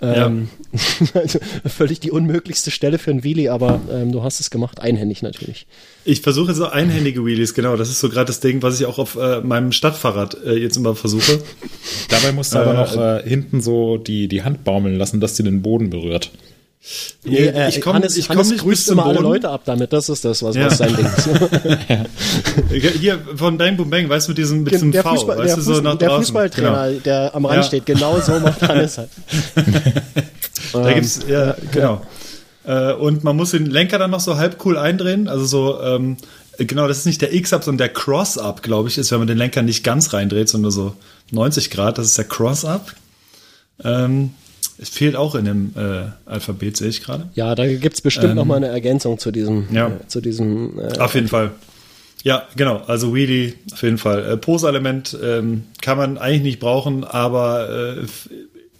Ähm, 0.00 0.48
also 1.14 1.38
völlig 1.66 2.00
die 2.00 2.10
unmöglichste 2.10 2.70
Stelle 2.70 2.98
für 2.98 3.10
ein 3.10 3.24
Wheelie, 3.24 3.50
aber 3.50 3.80
ähm, 3.90 4.12
du 4.12 4.22
hast 4.22 4.40
es 4.40 4.50
gemacht, 4.50 4.80
einhändig 4.80 5.22
natürlich. 5.22 5.66
Ich 6.04 6.20
versuche 6.20 6.52
jetzt 6.52 6.60
auch 6.60 6.72
einhändige 6.72 7.24
Wheelies, 7.24 7.54
genau. 7.54 7.76
Das 7.76 7.90
ist 7.90 8.00
so 8.00 8.08
gerade 8.08 8.26
das 8.26 8.40
Ding, 8.40 8.62
was 8.62 8.78
ich 8.78 8.86
auch 8.86 8.98
auf 8.98 9.16
äh, 9.16 9.40
meinem 9.40 9.72
Stadtfahrrad 9.72 10.36
äh, 10.44 10.54
jetzt 10.54 10.76
immer 10.76 10.94
versuche. 10.94 11.40
Dabei 12.08 12.32
musst 12.32 12.54
du 12.54 12.58
aber 12.58 12.74
noch 12.74 12.96
äh, 12.96 13.28
hinten 13.28 13.60
so 13.60 13.96
die, 13.96 14.28
die 14.28 14.42
Hand 14.42 14.64
baumeln 14.64 14.96
lassen, 14.96 15.20
dass 15.20 15.36
sie 15.36 15.42
den 15.42 15.62
Boden 15.62 15.90
berührt. 15.90 16.30
Nee, 17.24 17.36
äh, 17.38 17.68
ich 17.68 17.80
komme 17.80 17.96
Hannes, 17.96 18.16
ich 18.16 18.28
Hannes 18.30 18.42
komm 18.48 18.52
nicht 18.52 18.64
bis 18.64 18.70
grüßt 18.78 18.86
zum 18.86 18.92
immer 18.98 19.06
alle. 19.06 19.20
Leute 19.20 19.48
ab 19.50 19.62
damit, 19.66 19.92
das 19.92 20.08
ist 20.08 20.24
das, 20.24 20.42
was, 20.42 20.56
Ja. 20.56 20.66
was 20.66 20.78
sein 20.78 20.96
Ding 20.96 21.06
ist. 21.06 21.28
Hier 23.00 23.18
von 23.36 23.58
Bang 23.58 23.76
Boom 23.76 23.90
Bang, 23.90 24.08
weißt 24.08 24.28
du, 24.28 24.30
mit 24.30 24.38
diesem, 24.38 24.62
mit 24.62 24.72
diesem 24.72 24.92
der, 24.92 25.02
V, 25.02 25.10
Fußball, 25.10 25.38
weißt 25.38 25.48
der, 25.48 25.56
du, 25.56 25.62
so 25.62 25.80
nach 25.80 25.96
der 25.96 26.08
draußen. 26.08 26.24
Fußballtrainer, 26.24 26.88
Genau. 26.88 27.00
der 27.00 27.34
am 27.34 27.44
Rand 27.44 27.56
Ja. 27.58 27.62
steht, 27.64 27.84
genau 27.86 28.20
so 28.20 28.38
macht 28.40 28.62
Hannes 28.62 28.98
halt. 28.98 29.10
Da 30.72 30.92
gibt's, 30.92 31.20
ja, 31.26 31.56
genau. 31.72 32.02
Äh, 32.66 32.92
und 32.92 33.24
man 33.24 33.36
muss 33.36 33.52
den 33.52 33.66
Lenker 33.66 33.98
dann 33.98 34.10
noch 34.10 34.20
so 34.20 34.36
halb 34.36 34.64
cool 34.66 34.76
eindrehen. 34.76 35.26
Also 35.28 35.46
so, 35.46 35.80
ähm, 35.82 36.18
genau, 36.58 36.86
das 36.86 36.98
ist 36.98 37.06
nicht 37.06 37.22
der 37.22 37.32
X-Up, 37.32 37.64
sondern 37.64 37.78
der 37.78 37.88
Cross-Up, 37.88 38.62
glaube 38.62 38.88
ich, 38.90 38.98
ist, 38.98 39.10
wenn 39.10 39.18
man 39.18 39.28
den 39.28 39.38
Lenker 39.38 39.62
nicht 39.62 39.82
ganz 39.82 40.12
reindreht, 40.12 40.48
sondern 40.50 40.70
so 40.70 40.94
90 41.30 41.70
Grad. 41.70 41.96
Das 41.96 42.06
ist 42.06 42.18
der 42.18 42.26
Cross-Up. 42.26 42.92
Ähm, 43.82 44.34
es 44.80 44.88
fehlt 44.90 45.16
auch 45.16 45.34
in 45.34 45.44
dem 45.44 45.72
äh, 45.76 46.04
Alphabet, 46.26 46.76
sehe 46.76 46.88
ich 46.88 47.02
gerade. 47.02 47.28
Ja, 47.34 47.54
da 47.54 47.66
gibt's 47.66 48.00
bestimmt 48.00 48.34
noch 48.36 48.44
mal 48.44 48.56
eine 48.56 48.68
Ergänzung 48.68 49.18
zu 49.18 49.30
diesem, 49.30 49.66
Ähm, 49.70 49.74
Ja. 49.74 49.86
äh, 49.88 50.06
zu 50.08 50.20
diesem 50.20 50.78
äh, 50.78 50.98
Auf 50.98 51.14
jeden 51.14 51.28
Fall. 51.28 51.50
Ja, 52.24 52.44
genau. 52.56 52.82
Also 52.86 53.14
Wheelie, 53.14 53.54
auf 53.72 53.82
jeden 53.82 53.98
Fall. 53.98 54.24
Äh, 54.32 54.36
Pose-Element 54.36 55.16
ähm, 55.22 55.64
kann 55.80 55.96
man 55.98 56.18
eigentlich 56.18 56.42
nicht 56.42 56.60
brauchen, 56.60 57.04
aber 57.04 57.96
äh, 57.98 58.06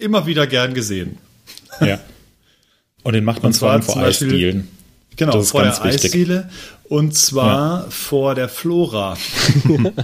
immer 0.03 0.25
wieder 0.25 0.45
gern 0.47 0.73
gesehen. 0.73 1.17
Ja. 1.81 1.99
Und 3.03 3.13
den 3.13 3.23
macht 3.23 3.41
man 3.43 3.53
zwar 3.53 3.81
vor 3.81 3.97
Eisdielen. 3.97 4.67
Genau, 5.15 5.33
Das 5.33 5.45
ist 5.45 5.51
vor 5.51 5.61
der 5.63 5.71
ganz 5.71 5.83
wichtig. 5.83 6.05
Eisdiele 6.05 6.49
und 6.89 7.15
zwar 7.15 7.89
vor 7.91 8.35
der 8.35 8.47
Flora. 8.49 9.17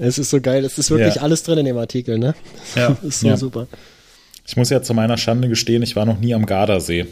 Es 0.00 0.18
ist 0.18 0.30
so 0.30 0.40
geil. 0.40 0.64
Es 0.64 0.78
ist 0.78 0.90
wirklich 0.90 1.16
Ja. 1.16 1.22
alles 1.22 1.42
drin 1.44 1.58
in 1.58 1.64
dem 1.66 1.78
Artikel, 1.78 2.18
ne? 2.18 2.34
Ja. 2.74 2.88
Das 2.90 3.02
ist 3.04 3.20
so 3.20 3.28
Ja. 3.28 3.36
super. 3.36 3.68
Ich 4.46 4.56
muss 4.56 4.70
ja 4.70 4.82
zu 4.82 4.94
meiner 4.94 5.16
Schande 5.18 5.48
gestehen, 5.48 5.82
ich 5.82 5.96
war 5.96 6.04
noch 6.04 6.18
nie 6.18 6.34
am 6.34 6.46
Gardasee. 6.46 7.06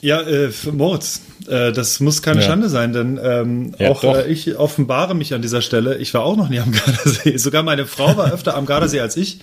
Ja, 0.00 0.20
äh, 0.22 0.50
Moritz, 0.72 1.20
äh, 1.48 1.70
das 1.70 2.00
muss 2.00 2.22
keine 2.22 2.40
Ja. 2.40 2.46
Schande 2.46 2.68
sein, 2.68 2.92
denn 2.92 3.20
ähm, 3.22 3.74
Ja, 3.78 3.90
auch 3.90 4.02
äh, 4.02 4.26
ich 4.32 4.56
offenbare 4.56 5.14
mich 5.14 5.32
an 5.34 5.42
dieser 5.42 5.62
Stelle. 5.62 5.98
Ich 5.98 6.12
war 6.14 6.22
auch 6.24 6.36
noch 6.36 6.48
nie 6.48 6.58
am 6.58 6.72
Gardasee. 6.72 7.36
Sogar 7.36 7.62
meine 7.62 7.86
Frau 7.86 8.16
war 8.16 8.32
öfter 8.32 8.56
am 8.56 8.66
Gardasee 8.66 9.00
als 9.00 9.16
ich. 9.16 9.38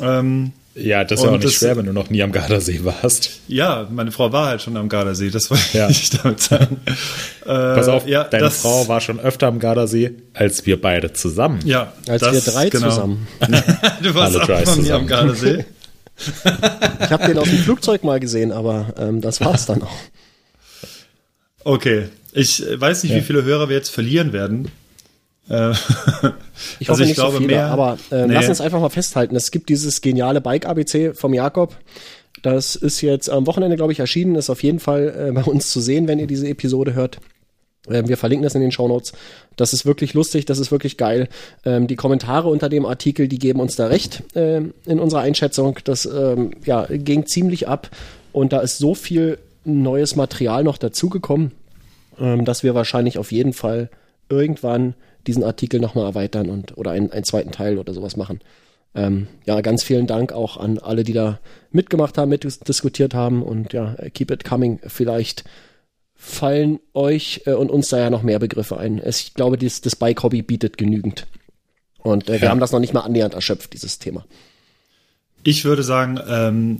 Ähm, 0.00 0.52
Ja, 0.76 1.04
das 1.04 1.20
ist 1.20 1.24
ja 1.24 1.30
auch 1.30 1.34
nicht 1.34 1.44
das- 1.44 1.52
schwer, 1.54 1.76
wenn 1.76 1.86
du 1.86 1.92
noch 1.92 2.10
nie 2.10 2.20
am 2.22 2.32
Gardasee 2.32 2.80
warst. 2.84 3.30
ja, 3.46 3.86
meine 3.92 4.10
Frau 4.10 4.32
war 4.32 4.46
halt 4.48 4.60
schon 4.62 4.76
am 4.76 4.88
Gardasee. 4.88 5.30
Das 5.30 5.48
wollte 5.50 5.62
Ja. 5.78 5.88
ich 5.88 6.10
damit 6.10 6.40
sagen. 6.40 6.78
Äh, 7.42 7.46
Pass 7.46 7.86
auf, 7.88 8.06
ja, 8.08 8.24
deine 8.24 8.44
das- 8.44 8.62
Frau 8.62 8.88
war 8.88 9.00
schon 9.00 9.20
öfter 9.20 9.46
am 9.46 9.60
Gardasee, 9.60 10.12
als 10.32 10.66
wir 10.66 10.80
beide 10.80 11.12
zusammen. 11.12 11.60
Ja, 11.64 11.92
Als 12.08 12.22
das- 12.22 12.46
wir 12.46 12.52
drei 12.52 12.68
genau. 12.70 12.88
zusammen. 12.88 13.28
Du 14.02 14.14
warst 14.14 14.36
Alle 14.36 14.56
auch 14.62 14.66
noch 14.66 14.76
nie 14.76 14.90
am 14.90 15.06
Gardasee. 15.06 15.64
Ich 16.16 17.10
habe 17.10 17.26
den 17.26 17.38
aus 17.38 17.48
dem 17.48 17.58
Flugzeug 17.58 18.02
mal 18.04 18.18
gesehen, 18.20 18.50
aber 18.52 18.94
ähm, 18.98 19.20
das 19.20 19.40
war's 19.40 19.66
dann 19.66 19.82
auch. 19.82 19.96
Okay, 21.64 22.04
ich 22.32 22.66
äh, 22.66 22.80
weiß 22.80 23.02
nicht, 23.04 23.12
Ja. 23.12 23.18
wie 23.18 23.22
viele 23.22 23.42
Hörer 23.44 23.68
wir 23.68 23.76
jetzt 23.76 23.88
verlieren 23.90 24.32
werden. 24.32 24.70
Äh, 25.48 25.72
Ich 26.78 26.88
Also 26.88 26.92
hoffe 26.92 27.02
ich 27.02 27.08
nicht 27.08 27.14
glaube 27.16 27.32
so 27.32 27.38
viele, 27.38 27.54
mehr- 27.54 27.66
aber 27.66 27.98
äh, 28.10 28.26
Nee. 28.26 28.34
lass 28.34 28.48
uns 28.48 28.60
einfach 28.60 28.80
mal 28.80 28.88
festhalten. 28.90 29.36
Es 29.36 29.50
gibt 29.50 29.68
dieses 29.68 30.00
geniale 30.00 30.40
Bike-ABC 30.40 31.14
vom 31.14 31.34
Jakob. 31.34 31.76
Das 32.42 32.76
ist 32.76 33.00
jetzt 33.00 33.28
am 33.30 33.46
Wochenende, 33.46 33.76
glaube 33.76 33.92
ich, 33.92 34.00
erschienen. 34.00 34.34
Ist 34.36 34.50
auf 34.50 34.62
jeden 34.62 34.78
Fall 34.80 35.28
äh, 35.28 35.32
bei 35.32 35.42
uns 35.42 35.70
zu 35.70 35.80
sehen, 35.80 36.08
wenn 36.08 36.18
ihr 36.18 36.26
diese 36.26 36.48
Episode 36.48 36.94
hört. 36.94 37.18
Ähm, 37.90 38.08
wir 38.08 38.16
verlinken 38.16 38.44
das 38.44 38.54
in 38.54 38.60
den 38.62 38.72
Shownotes. 38.72 39.12
Das 39.56 39.72
ist 39.72 39.84
wirklich 39.86 40.14
lustig, 40.14 40.46
das 40.46 40.58
ist 40.58 40.70
wirklich 40.70 40.96
geil. 40.96 41.28
Ähm, 41.64 41.86
die 41.86 41.96
Kommentare 41.96 42.48
unter 42.48 42.68
dem 42.68 42.86
Artikel, 42.86 43.28
die 43.28 43.38
geben 43.38 43.60
uns 43.60 43.76
da 43.76 43.86
recht 43.88 44.22
ähm, 44.34 44.72
in 44.86 44.98
unserer 44.98 45.20
Einschätzung. 45.20 45.78
Das 45.84 46.06
ähm, 46.06 46.52
ja, 46.64 46.86
ging 46.90 47.26
ziemlich 47.26 47.68
ab 47.68 47.90
und 48.32 48.52
da 48.52 48.60
ist 48.60 48.78
so 48.78 48.94
viel 48.94 49.38
neues 49.64 50.16
Material 50.16 50.64
noch 50.64 50.78
dazugekommen, 50.78 51.52
ähm, 52.18 52.44
dass 52.44 52.62
wir 52.62 52.74
wahrscheinlich 52.74 53.18
auf 53.18 53.32
jeden 53.32 53.52
Fall 53.52 53.90
irgendwann 54.28 54.94
diesen 55.26 55.42
Artikel 55.44 55.80
nochmal 55.80 56.04
erweitern 56.04 56.50
und 56.50 56.76
oder 56.76 56.90
einen, 56.92 57.10
einen 57.10 57.24
zweiten 57.24 57.50
Teil 57.52 57.78
oder 57.78 57.94
sowas 57.94 58.16
machen. 58.16 58.40
Ähm, 58.94 59.26
ja, 59.46 59.60
ganz 59.60 59.82
vielen 59.82 60.06
Dank 60.06 60.32
auch 60.32 60.56
an 60.56 60.78
alle, 60.78 61.02
die 61.02 61.12
da 61.14 61.40
mitgemacht 61.72 62.16
haben, 62.16 62.28
mitdiskutiert 62.28 63.14
haben 63.14 63.42
und 63.42 63.72
ja, 63.72 63.96
keep 64.12 64.30
it 64.30 64.44
coming. 64.44 64.78
Vielleicht 64.86 65.44
fallen 66.14 66.78
euch 66.94 67.42
äh, 67.46 67.52
und 67.54 67.70
uns 67.70 67.88
da 67.88 67.98
ja 67.98 68.10
noch 68.10 68.22
mehr 68.22 68.38
Begriffe 68.38 68.76
ein. 68.78 68.98
Es, 68.98 69.20
ich 69.20 69.34
glaube, 69.34 69.58
dies, 69.58 69.80
das 69.80 69.96
Bike-Hobby 69.96 70.42
bietet 70.42 70.78
genügend. 70.78 71.26
Und 71.98 72.28
äh, 72.28 72.34
wir 72.34 72.42
Ja. 72.44 72.50
haben 72.50 72.60
das 72.60 72.72
noch 72.72 72.80
nicht 72.80 72.94
mal 72.94 73.00
annähernd 73.00 73.34
erschöpft, 73.34 73.72
dieses 73.72 73.98
Thema. 73.98 74.24
Ich 75.42 75.64
würde 75.64 75.82
sagen, 75.82 76.20
ähm, 76.28 76.78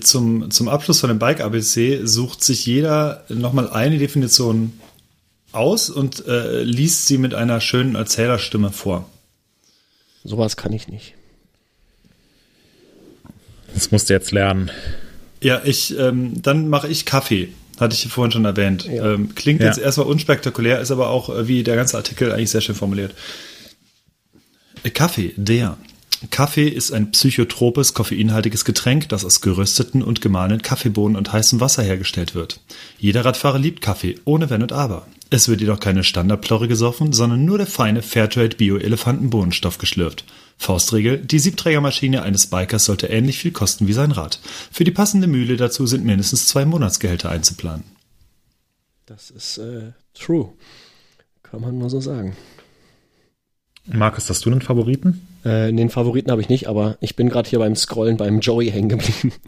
zum, 0.00 0.50
zum 0.50 0.68
Abschluss 0.68 1.00
von 1.00 1.08
dem 1.08 1.18
Bike 1.18 1.40
ABC 1.40 2.00
sucht 2.04 2.42
sich 2.44 2.64
jeder 2.66 3.24
nochmal 3.28 3.68
eine 3.68 3.98
Definition 3.98 4.72
aus 5.52 5.90
und 5.90 6.26
äh, 6.26 6.62
liest 6.62 7.06
sie 7.06 7.18
mit 7.18 7.34
einer 7.34 7.60
schönen 7.60 7.94
Erzählerstimme 7.94 8.72
vor. 8.72 9.08
Sowas 10.24 10.56
kann 10.56 10.72
ich 10.72 10.88
nicht. 10.88 11.14
Das 13.74 13.90
musst 13.90 14.10
du 14.10 14.14
jetzt 14.14 14.30
lernen. 14.32 14.70
Ja, 15.40 15.62
ich, 15.64 15.98
ähm, 15.98 16.40
dann 16.42 16.68
mache 16.68 16.88
ich 16.88 17.04
Kaffee. 17.06 17.48
Hatte 17.80 17.94
ich 17.94 18.06
vorhin 18.12 18.30
schon 18.32 18.44
erwähnt. 18.44 18.84
Ja. 18.84 19.14
Ähm, 19.14 19.34
klingt 19.34 19.60
Ja. 19.60 19.66
jetzt 19.66 19.78
erstmal 19.78 20.06
unspektakulär, 20.06 20.80
ist 20.80 20.90
aber 20.90 21.08
auch 21.08 21.30
äh, 21.30 21.48
wie 21.48 21.62
der 21.64 21.74
ganze 21.74 21.96
Artikel 21.96 22.30
eigentlich 22.30 22.50
sehr 22.50 22.60
schön 22.60 22.74
formuliert. 22.74 23.14
Äh, 24.84 24.90
Kaffee, 24.90 25.32
der. 25.36 25.76
Kaffee 26.30 26.68
ist 26.68 26.92
ein 26.92 27.10
psychotropes, 27.10 27.94
koffeinhaltiges 27.94 28.64
Getränk, 28.64 29.08
das 29.08 29.24
aus 29.24 29.40
gerösteten 29.40 30.02
und 30.02 30.20
gemahlenen 30.20 30.62
Kaffeebohnen 30.62 31.16
und 31.16 31.32
heißem 31.32 31.60
Wasser 31.60 31.82
hergestellt 31.82 32.34
wird. 32.34 32.60
Jeder 32.98 33.24
Radfahrer 33.24 33.58
liebt 33.58 33.80
Kaffee, 33.80 34.18
ohne 34.24 34.48
Wenn 34.50 34.62
und 34.62 34.72
Aber. 34.72 35.06
Es 35.30 35.48
wird 35.48 35.60
jedoch 35.60 35.80
keine 35.80 36.04
Standardplorre 36.04 36.68
gesoffen, 36.68 37.12
sondern 37.12 37.44
nur 37.44 37.58
der 37.58 37.66
feine 37.66 38.02
Fairtrade 38.02 38.56
Bio-Elefantenbohnenstoff 38.56 39.78
geschlürft. 39.78 40.24
Faustregel, 40.58 41.18
die 41.18 41.38
Siebträgermaschine 41.38 42.22
eines 42.22 42.46
Bikers 42.46 42.84
sollte 42.84 43.08
ähnlich 43.08 43.38
viel 43.38 43.50
kosten 43.50 43.88
wie 43.88 43.94
sein 43.94 44.12
Rad. 44.12 44.38
Für 44.70 44.84
die 44.84 44.90
passende 44.90 45.26
Mühle 45.26 45.56
dazu 45.56 45.86
sind 45.86 46.04
mindestens 46.04 46.46
zwei 46.46 46.64
Monatsgehälter 46.64 47.30
einzuplanen. 47.30 47.84
Das 49.06 49.30
ist 49.30 49.58
äh, 49.58 49.92
true. 50.14 50.52
Kann 51.42 51.60
man 51.60 51.78
mal 51.78 51.90
so 51.90 52.00
sagen. 52.00 52.36
Markus, 53.86 54.30
hast 54.30 54.44
du 54.44 54.50
einen 54.50 54.62
Favoriten? 54.62 55.26
Äh, 55.44 55.72
den 55.72 55.90
Favoriten 55.90 56.30
habe 56.30 56.40
ich 56.40 56.48
nicht, 56.48 56.68
aber 56.68 56.96
ich 57.00 57.16
bin 57.16 57.28
gerade 57.28 57.48
hier 57.48 57.58
beim 57.58 57.74
Scrollen 57.74 58.16
beim 58.16 58.40
Joey 58.40 58.70
hängen 58.70 58.88
geblieben. 58.88 59.32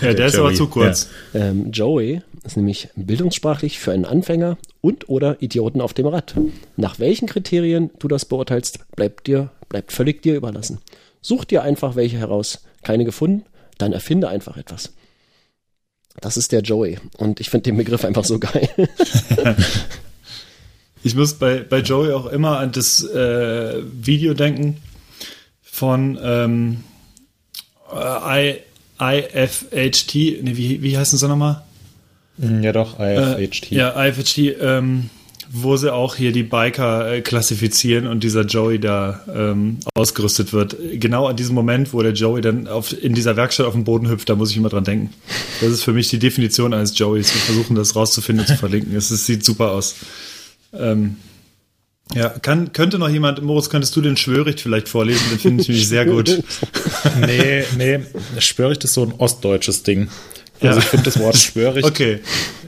Ja, 0.00 0.14
der 0.14 0.26
ist 0.26 0.34
Joey, 0.34 0.46
aber 0.46 0.54
zu 0.54 0.68
kurz. 0.68 1.08
Ähm, 1.34 1.72
Joey 1.72 2.22
ist 2.44 2.56
nämlich 2.56 2.88
bildungssprachlich 2.94 3.80
für 3.80 3.92
einen 3.92 4.04
Anfänger 4.04 4.58
und 4.80 5.08
oder 5.08 5.42
Idioten 5.42 5.80
auf 5.80 5.92
dem 5.92 6.06
Rad. 6.06 6.34
Nach 6.76 7.00
welchen 7.00 7.26
Kriterien 7.26 7.90
du 7.98 8.06
das 8.06 8.24
beurteilst, 8.24 8.78
bleibt 8.94 9.26
dir, 9.26 9.50
bleibt 9.68 9.90
völlig 9.90 10.22
dir 10.22 10.36
überlassen. 10.36 10.78
Such 11.20 11.44
dir 11.44 11.62
einfach 11.62 11.96
welche 11.96 12.18
heraus. 12.18 12.62
Keine 12.84 13.04
gefunden? 13.04 13.44
Dann 13.78 13.92
erfinde 13.92 14.28
einfach 14.28 14.56
etwas. 14.56 14.92
Das 16.20 16.36
ist 16.36 16.52
der 16.52 16.60
Joey. 16.60 16.98
Und 17.18 17.40
ich 17.40 17.50
finde 17.50 17.64
den 17.64 17.76
Begriff 17.76 18.04
einfach 18.04 18.24
so 18.24 18.38
geil. 18.40 18.68
Ich 21.02 21.16
muss 21.16 21.34
bei, 21.34 21.58
bei 21.58 21.80
Joey 21.80 22.12
auch 22.12 22.26
immer 22.26 22.58
an 22.58 22.70
das 22.70 23.02
äh, 23.02 23.82
Video 23.84 24.34
denken 24.34 24.76
von 25.76 26.18
ähm, 26.22 26.84
äh, 27.92 28.50
I, 28.50 28.60
IFHT, 28.98 30.14
nee, 30.42 30.56
wie, 30.56 30.82
wie 30.82 30.96
heißen 30.96 31.18
sie 31.18 31.28
nochmal? 31.28 31.62
Ja, 32.38 32.72
doch, 32.72 32.98
IFHT. 32.98 33.72
Äh, 33.72 33.74
ja, 33.74 34.06
IFHT, 34.06 34.38
ähm, 34.58 35.10
wo 35.50 35.76
sie 35.76 35.92
auch 35.92 36.14
hier 36.14 36.32
die 36.32 36.44
Biker 36.44 37.12
äh, 37.12 37.20
klassifizieren 37.20 38.06
und 38.06 38.24
dieser 38.24 38.46
Joey 38.46 38.78
da 38.78 39.20
ähm, 39.32 39.80
ausgerüstet 39.94 40.54
wird. 40.54 40.76
Genau 40.94 41.26
an 41.26 41.36
diesem 41.36 41.54
Moment, 41.54 41.92
wo 41.92 42.00
der 42.00 42.12
Joey 42.12 42.40
dann 42.40 42.68
auf, 42.68 42.94
in 43.02 43.14
dieser 43.14 43.36
Werkstatt 43.36 43.66
auf 43.66 43.74
den 43.74 43.84
Boden 43.84 44.08
hüpft, 44.08 44.30
da 44.30 44.34
muss 44.34 44.50
ich 44.50 44.56
immer 44.56 44.70
dran 44.70 44.84
denken. 44.84 45.12
Das 45.60 45.70
ist 45.70 45.82
für 45.82 45.92
mich 45.92 46.08
die 46.08 46.18
Definition 46.18 46.72
eines 46.72 46.98
Joeys. 46.98 47.34
Wir 47.34 47.40
versuchen 47.42 47.76
das 47.76 47.94
rauszufinden 47.94 48.46
und 48.46 48.48
zu 48.48 48.56
verlinken. 48.56 48.96
Es, 48.96 49.10
es 49.10 49.26
sieht 49.26 49.44
super 49.44 49.72
aus. 49.72 49.96
Ähm, 50.72 51.16
ja, 52.14 52.28
kann, 52.30 52.72
könnte 52.72 52.98
noch 52.98 53.08
jemand, 53.08 53.42
Moritz, 53.42 53.68
könntest 53.68 53.94
du 53.96 54.00
den 54.00 54.16
Schwöricht 54.16 54.60
vielleicht 54.60 54.88
vorlesen? 54.88 55.22
Den 55.30 55.38
finde 55.38 55.62
ich 55.62 55.68
nämlich 55.68 55.88
sehr 55.88 56.06
gut. 56.06 56.42
Nee, 57.20 57.64
nee, 57.78 58.00
Spöricht 58.38 58.84
ist 58.84 58.94
so 58.94 59.02
ein 59.04 59.12
ostdeutsches 59.18 59.82
Ding. 59.82 60.08
Also 60.60 60.78
Ja. 60.78 60.84
ich 60.84 60.88
finde 60.88 61.04
das 61.04 61.18
Wort 61.18 61.36
Spöricht, 61.36 61.86
Okay. 61.86 62.20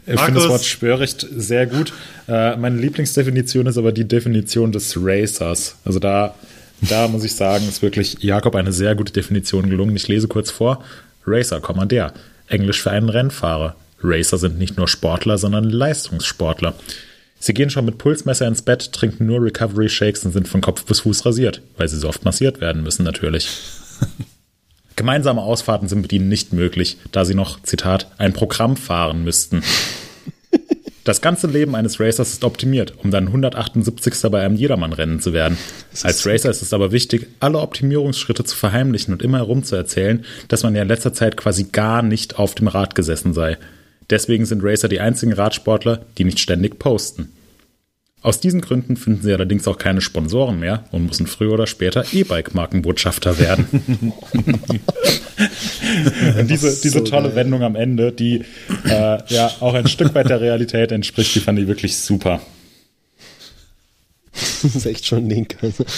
ich 0.07 0.21
finde 0.21 0.41
das 0.41 0.49
Wort 0.49 0.65
Spöricht 0.65 1.27
sehr 1.37 1.67
gut. 1.67 1.93
Äh, 2.29 2.57
meine 2.57 2.79
Lieblingsdefinition 2.79 3.67
ist 3.67 3.77
aber 3.79 3.93
die 3.93 4.07
Definition 4.07 4.73
des 4.73 4.95
Racers. 4.97 5.77
Also 5.85 5.99
da, 5.99 6.35
da 6.81 7.09
muss 7.09 7.25
ich 7.25 7.35
sagen, 7.35 7.69
ist 7.69 7.83
wirklich 7.83 8.19
Jakob 8.21 8.55
eine 8.55 8.73
sehr 8.73 8.95
gute 8.95 9.13
Definition 9.13 9.69
gelungen. 9.71 9.97
Ich 9.97 10.09
lese 10.09 10.29
kurz 10.29 10.51
vor. 10.51 10.83
Racer, 11.27 11.61
der. 11.87 12.13
Englisch 12.49 12.83
für 12.83 12.91
einen 12.91 13.09
Rennfahrer. 13.09 13.77
Racer 14.03 14.39
sind 14.39 14.59
nicht 14.59 14.77
nur 14.77 14.89
Sportler, 14.89 15.39
sondern 15.39 15.65
Leistungssportler. 15.65 16.75
Sie 17.41 17.55
gehen 17.55 17.71
schon 17.71 17.85
mit 17.85 17.99
Pulsmesser 17.99 18.47
ins 18.47 18.63
Bett, 18.63 18.93
trinken 18.93 19.27
nur 19.27 19.43
Recovery 19.43 19.89
Shakes 19.89 20.25
und 20.25 20.33
sind 20.33 20.49
von 20.49 20.61
Kopf 20.61 20.85
bis 20.85 21.01
Fuß 21.01 21.25
rasiert, 21.25 21.63
weil 21.77 21.89
sie 21.89 21.99
so 21.99 22.09
oft 22.09 22.25
massiert 22.25 22.61
werden 22.61 22.83
müssen 22.83 23.05
natürlich. 23.05 23.49
Gemeinsame 24.97 25.43
Ausfahrten 25.43 25.89
sind 25.89 26.03
mit 26.03 26.13
ihnen 26.13 26.29
nicht 26.29 26.53
möglich, 26.53 26.99
da 27.13 27.25
sie 27.25 27.35
noch, 27.35 27.63
Zitat, 27.63 28.11
ein 28.19 28.33
Programm 28.33 28.77
fahren 28.77 29.25
müssten. 29.25 29.63
Das 31.05 31.23
ganze 31.23 31.47
Leben 31.47 31.75
eines 31.75 32.01
Racers 32.01 32.35
ist 32.35 32.45
optimiert, 32.45 32.93
um 33.03 33.11
dann 33.11 33.29
178. 33.29 34.31
bei 34.31 34.43
einem 34.43 34.57
Jedermann-Rennen 34.57 35.21
zu 35.21 35.33
werden. 35.33 35.57
Als 36.03 36.27
Racer 36.27 36.51
ist 36.51 36.61
es 36.61 36.75
aber 36.75 36.93
wichtig, 36.93 37.29
alle 37.41 37.61
Optimierungsschritte 37.61 38.45
zu 38.45 38.55
verheimlichen 38.55 39.15
und 39.15 39.23
immer 39.23 39.39
herum 39.39 39.65
zu 39.65 39.75
erzählen, 39.75 40.23
dass 40.49 40.65
man 40.65 40.77
ja 40.77 40.83
in 40.83 40.89
letzter 40.89 41.15
Zeit 41.15 41.39
quasi 41.39 41.65
gar 41.73 42.03
nicht 42.03 42.39
auf 42.39 42.55
dem 42.55 42.69
Rad 42.69 42.95
gesessen 42.95 43.33
sei. 43.33 43.57
Deswegen 44.11 44.47
sind 44.47 44.63
Racer 44.65 44.89
die 44.89 45.01
einzigen 45.01 45.33
Radsportler, 45.33 46.07
die 46.17 46.25
nicht 46.25 46.41
ständig 46.41 46.79
posten. 46.79 47.33
Aus 48.21 48.41
diesen 48.41 48.61
Gründen 48.61 48.97
finden 48.97 49.23
sie 49.23 49.33
allerdings 49.33 49.69
auch 49.69 49.79
keine 49.79 50.01
Sponsoren 50.01 50.59
mehr 50.59 50.85
und 50.91 51.07
müssen 51.07 51.29
früher 51.29 51.53
oder 51.53 51.69
später 51.69 52.05
E-Bike-Markenbotschafter 52.13 53.39
werden. 53.39 54.13
und 56.39 56.51
diese, 56.51 56.81
diese 56.81 57.05
tolle 57.05 57.29
geil. 57.29 57.37
Wendung 57.37 57.63
am 57.63 57.77
Ende, 57.77 58.11
die 58.11 58.45
äh, 58.87 59.19
ja 59.29 59.53
auch 59.61 59.75
ein 59.75 59.87
Stück 59.87 60.15
weit 60.17 60.31
der 60.31 60.41
Realität 60.41 60.91
entspricht, 60.91 61.33
die 61.37 61.41
fand 61.41 61.61
ich 61.61 61.69
wirklich 61.69 61.97
super. 61.97 62.41
Das 64.63 64.75
ist 64.75 64.87
echt 64.87 65.07
schon 65.07 65.29
link. 65.29 65.57
Also. 65.63 65.85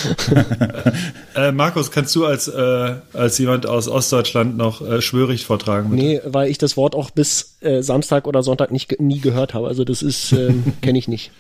Äh, 1.35 1.53
Markus, 1.53 1.91
kannst 1.91 2.15
du 2.17 2.27
als, 2.27 2.49
äh, 2.49 2.95
als 3.13 3.39
jemand 3.39 3.65
aus 3.65 3.89
Ostdeutschland 3.89 4.57
noch 4.57 4.83
äh, 4.83 5.01
Schwöricht 5.01 5.45
vortragen? 5.45 5.91
bitte? 5.91 6.03
Nee, 6.03 6.21
weil 6.25 6.51
ich 6.51 6.59
das 6.59 6.77
Wort 6.77 6.95
auch 6.95 7.11
bis 7.11 7.57
äh, 7.61 7.83
Samstag 7.83 8.27
oder 8.27 8.43
Sonntag 8.43 8.73
nicht, 8.73 9.01
nie 9.01 9.21
gehört 9.21 9.55
habe. 9.55 9.69
Also 9.69 9.85
das 9.85 10.03
ist, 10.03 10.33
ähm, 10.33 10.73
kenne 10.83 10.99
ich 10.99 11.09
nicht. 11.09 11.31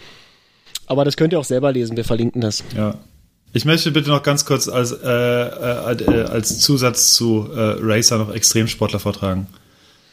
Aber 0.87 1.05
das 1.05 1.17
könnt 1.17 1.33
ihr 1.33 1.41
auch 1.41 1.45
selber 1.45 1.73
lesen, 1.73 1.97
wir 1.97 2.05
verlinken 2.05 2.41
das. 2.41 2.63
Ja. 2.77 2.95
Ich 3.53 3.65
möchte 3.65 3.91
bitte 3.91 4.11
noch 4.11 4.23
ganz 4.23 4.45
kurz 4.45 4.69
als, 4.69 4.93
äh, 4.93 5.09
äh, 5.09 5.93
äh, 5.93 6.23
als 6.25 6.61
Zusatz 6.61 7.15
zu 7.15 7.49
äh, 7.53 7.77
Racer 7.81 8.19
noch 8.19 8.33
Extremsportler 8.33 9.01
vortragen. 9.01 9.49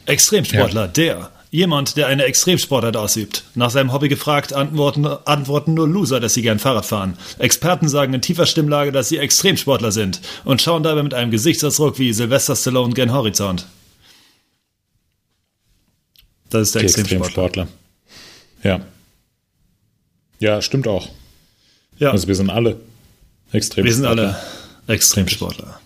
Extremsportler, 0.08 0.88
der. 0.88 1.30
Jemand, 1.50 1.96
der 1.96 2.08
eine 2.08 2.26
Extremsportart 2.26 2.98
ausübt. 2.98 3.46
Nach 3.56 3.70
seinem 3.70 3.94
Hobby 3.94 4.10
gefragt, 4.10 4.52
antworten, 4.52 5.06
antworten 5.06 5.74
nur 5.74 5.88
Loser, 5.88 6.20
dass 6.20 6.34
sie 6.34 6.42
gern 6.42 6.60
Fahrrad 6.60 6.86
fahren. 6.86 7.18
Experten 7.40 7.88
sagen 7.88 8.14
in 8.14 8.22
tiefer 8.22 8.46
Stimmlage, 8.46 8.92
dass 8.92 9.08
sie 9.10 9.18
Extremsportler 9.18 9.92
sind 9.94 10.20
und 10.44 10.62
schauen 10.62 10.84
dabei 10.84 11.04
mit 11.04 11.14
einem 11.14 11.32
Gesichtsausdruck 11.32 12.00
wie 12.00 12.12
Sylvester 12.12 12.56
Stallone 12.56 12.94
gen 12.94 13.14
Horizont. 13.14 13.66
Das 16.50 16.64
ist 16.64 16.76
der 16.76 16.84
Extremsportler. 16.84 17.46
Extremsportler. 17.46 17.68
Ja. 18.64 18.82
Ja, 20.40 20.62
stimmt 20.62 20.88
auch. 20.88 21.10
Ja, 21.98 22.12
Also 22.12 22.28
wir 22.28 22.36
sind 22.36 22.50
alle 22.50 22.80
Extremsportler. 23.52 23.84
wir 23.86 23.94
sind 23.94 24.06
alle 24.06 24.40
Extremsportler. 24.88 25.80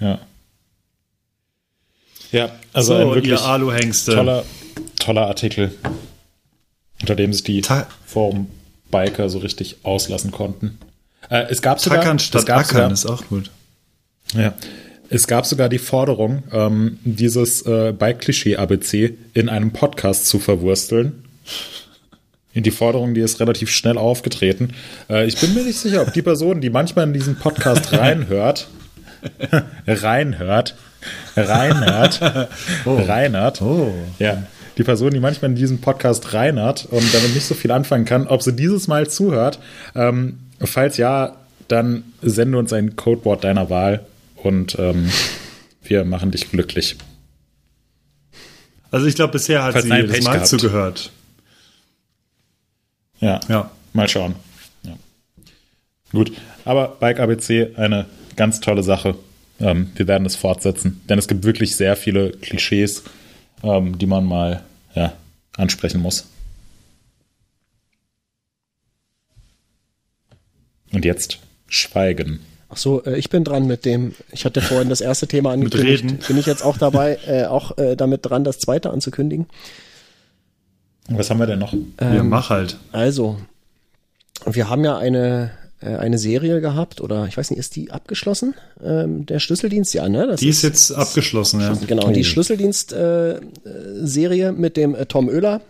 Ja. 0.00 0.20
Ja, 2.32 2.50
also 2.72 2.94
so, 2.94 3.00
ein 3.00 3.14
wirklich 3.14 3.40
toller, 3.40 4.44
toller 4.98 5.26
Artikel, 5.26 5.72
unter 7.00 7.14
dem 7.14 7.32
sich 7.32 7.42
die 7.42 7.60
Ta- 7.62 7.86
Forum-Biker 8.06 9.28
so 9.30 9.38
richtig 9.38 9.76
auslassen 9.82 10.30
konnten. 10.30 10.78
Äh, 11.30 11.46
es 11.50 11.62
gab 11.62 11.80
sogar, 11.80 12.00
Tackern 12.00 12.16
es 12.16 12.24
statt 12.24 12.46
gab 12.46 12.58
Ackern 12.60 12.94
sogar, 12.96 13.14
ist 13.18 13.22
auch 13.22 13.26
gut. 13.28 13.50
Ja. 14.34 14.54
Es 15.10 15.26
gab 15.26 15.46
sogar 15.46 15.70
die 15.70 15.78
Forderung, 15.78 16.42
ähm, 16.52 16.98
dieses 17.02 17.62
äh, 17.62 17.92
Bike-Klischee-ABC 17.98 19.14
in 19.32 19.48
einem 19.48 19.72
Podcast 19.72 20.26
zu 20.26 20.38
verwursteln. 20.38 21.24
Die 22.54 22.70
Forderung, 22.72 23.14
die 23.14 23.20
ist 23.20 23.38
relativ 23.40 23.70
schnell 23.70 23.96
aufgetreten. 23.96 24.74
Äh, 25.08 25.26
ich 25.26 25.38
bin 25.38 25.54
mir 25.54 25.62
nicht 25.62 25.78
sicher, 25.78 26.02
ob 26.02 26.12
die 26.12 26.22
Person, 26.22 26.60
die 26.60 26.70
manchmal 26.70 27.06
in 27.06 27.12
diesen 27.12 27.36
Podcast 27.36 27.92
reinhört, 27.96 28.68
reinhört, 29.86 30.74
reinhört, 31.36 32.20
reinhört, 32.86 33.62
ja, 34.18 34.42
die 34.76 34.82
Person, 34.84 35.12
die 35.12 35.20
manchmal 35.20 35.50
in 35.50 35.56
diesen 35.56 35.80
Podcast 35.80 36.34
reinhört 36.34 36.86
und 36.90 37.12
damit 37.14 37.34
nicht 37.34 37.46
so 37.46 37.54
viel 37.54 37.70
anfangen 37.70 38.04
kann, 38.04 38.26
ob 38.26 38.42
sie 38.42 38.52
dieses 38.54 38.86
Mal 38.88 39.08
zuhört. 39.08 39.58
Ähm, 39.94 40.38
falls 40.60 40.96
ja, 40.96 41.36
dann 41.68 42.04
sende 42.22 42.58
uns 42.58 42.72
ein 42.72 42.96
Codewort 42.96 43.44
deiner 43.44 43.70
Wahl 43.70 44.06
und 44.36 44.78
ähm, 44.78 45.10
wir 45.82 46.04
machen 46.04 46.30
dich 46.30 46.50
glücklich. 46.50 46.96
Also 48.90 49.06
ich 49.06 49.14
glaube, 49.16 49.32
bisher 49.32 49.62
hat 49.64 49.72
Falls 49.72 49.84
sie 49.84 49.94
jedes 49.94 50.12
Pech 50.12 50.24
Mal 50.24 50.32
gehabt. 50.32 50.46
zugehört. 50.46 51.10
Ja, 53.20 53.40
Ja. 53.48 53.70
mal 53.92 54.08
schauen. 54.08 54.34
Ja. 54.84 54.92
Gut, 56.12 56.32
aber 56.64 56.96
Bike 57.00 57.20
ABC, 57.20 57.72
eine 57.76 58.06
ganz 58.38 58.60
tolle 58.60 58.82
Sache. 58.82 59.16
Ähm, 59.60 59.90
wir 59.96 60.06
werden 60.06 60.26
es 60.26 60.36
fortsetzen, 60.36 61.02
denn 61.08 61.18
es 61.18 61.28
gibt 61.28 61.44
wirklich 61.44 61.76
sehr 61.76 61.96
viele 61.96 62.30
Klischees, 62.30 63.02
ähm, 63.62 63.98
die 63.98 64.06
man 64.06 64.24
mal 64.24 64.62
ja, 64.94 65.12
ansprechen 65.56 66.00
muss. 66.00 66.26
Und 70.92 71.04
jetzt 71.04 71.40
Schweigen. 71.66 72.40
Ach 72.70 72.76
so, 72.76 73.04
äh, 73.04 73.18
ich 73.18 73.28
bin 73.28 73.44
dran 73.44 73.66
mit 73.66 73.84
dem, 73.84 74.14
ich 74.30 74.44
hatte 74.44 74.62
vorhin 74.62 74.88
das 74.88 75.00
erste 75.00 75.26
Thema 75.26 75.50
angekündigt. 75.52 76.04
Reden. 76.04 76.18
Bin 76.26 76.38
ich 76.38 76.46
jetzt 76.46 76.64
auch 76.64 76.78
dabei, 76.78 77.18
äh, 77.26 77.44
auch 77.44 77.76
äh, 77.76 77.96
damit 77.96 78.24
dran, 78.24 78.44
das 78.44 78.58
zweite 78.58 78.90
anzukündigen? 78.90 79.46
Was 81.10 81.30
haben 81.30 81.38
wir 81.38 81.46
denn 81.46 81.58
noch? 81.58 81.74
ja, 82.00 82.22
mach 82.22 82.50
halt. 82.50 82.76
Also, 82.92 83.38
wir 84.44 84.68
haben 84.68 84.84
ja 84.84 84.98
eine, 84.98 85.50
eine 85.80 86.18
Serie 86.18 86.60
gehabt, 86.60 87.00
oder 87.00 87.26
ich 87.26 87.36
weiß 87.36 87.50
nicht, 87.50 87.60
ist 87.60 87.76
die 87.76 87.90
abgeschlossen? 87.90 88.54
Ähm, 88.82 89.26
der 89.26 89.38
Schlüsseldienst, 89.38 89.94
ja, 89.94 90.08
ne? 90.08 90.26
Das 90.26 90.40
Die 90.40 90.48
ist 90.48 90.62
jetzt 90.62 90.90
abgeschlossen, 90.90 91.60
ja. 91.60 91.76
Genau, 91.86 92.10
die 92.10 92.24
Schlüsseldienst-Serie 92.24 93.40
äh, 93.64 94.06
Serie 94.06 94.52
mit 94.52 94.76
dem 94.76 94.94
äh, 94.94 95.06
Tom 95.06 95.28
Oehler. 95.28 95.60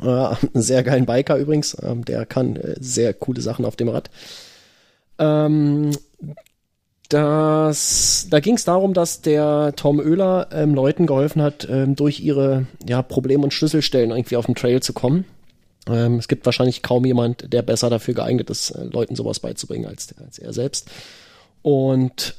Äh, 0.00 0.06
einen 0.06 0.38
sehr 0.54 0.82
geilen 0.82 1.06
Biker 1.06 1.36
übrigens. 1.36 1.76
Ähm, 1.82 2.04
der 2.04 2.24
kann 2.24 2.56
äh, 2.56 2.76
sehr 2.78 3.14
coole 3.14 3.40
Sachen 3.40 3.64
auf 3.64 3.76
dem 3.76 3.88
Rad. 3.88 4.10
Ähm, 5.18 5.90
das, 7.08 8.28
da 8.30 8.40
ging 8.40 8.54
es 8.54 8.64
darum, 8.64 8.94
dass 8.94 9.20
der 9.20 9.74
Tom 9.76 9.98
Oehler 9.98 10.48
ähm, 10.52 10.74
Leuten 10.74 11.06
geholfen 11.06 11.42
hat, 11.42 11.68
ähm, 11.70 11.94
durch 11.94 12.20
ihre 12.20 12.66
ja, 12.88 13.02
Problem- 13.02 13.42
und 13.42 13.52
Schlüsselstellen 13.52 14.12
irgendwie 14.12 14.36
auf 14.36 14.46
den 14.46 14.54
Trail 14.54 14.80
zu 14.80 14.92
kommen. 14.92 15.26
Ähm, 15.88 16.18
es 16.18 16.28
gibt 16.28 16.46
wahrscheinlich 16.46 16.82
kaum 16.82 17.04
jemand, 17.04 17.52
der 17.52 17.62
besser 17.62 17.90
dafür 17.90 18.14
geeignet 18.14 18.50
ist, 18.50 18.70
äh, 18.70 18.84
Leuten 18.84 19.16
sowas 19.16 19.40
beizubringen 19.40 19.86
als, 19.86 20.14
als 20.18 20.38
er 20.38 20.52
selbst. 20.52 20.90
Und 21.62 22.36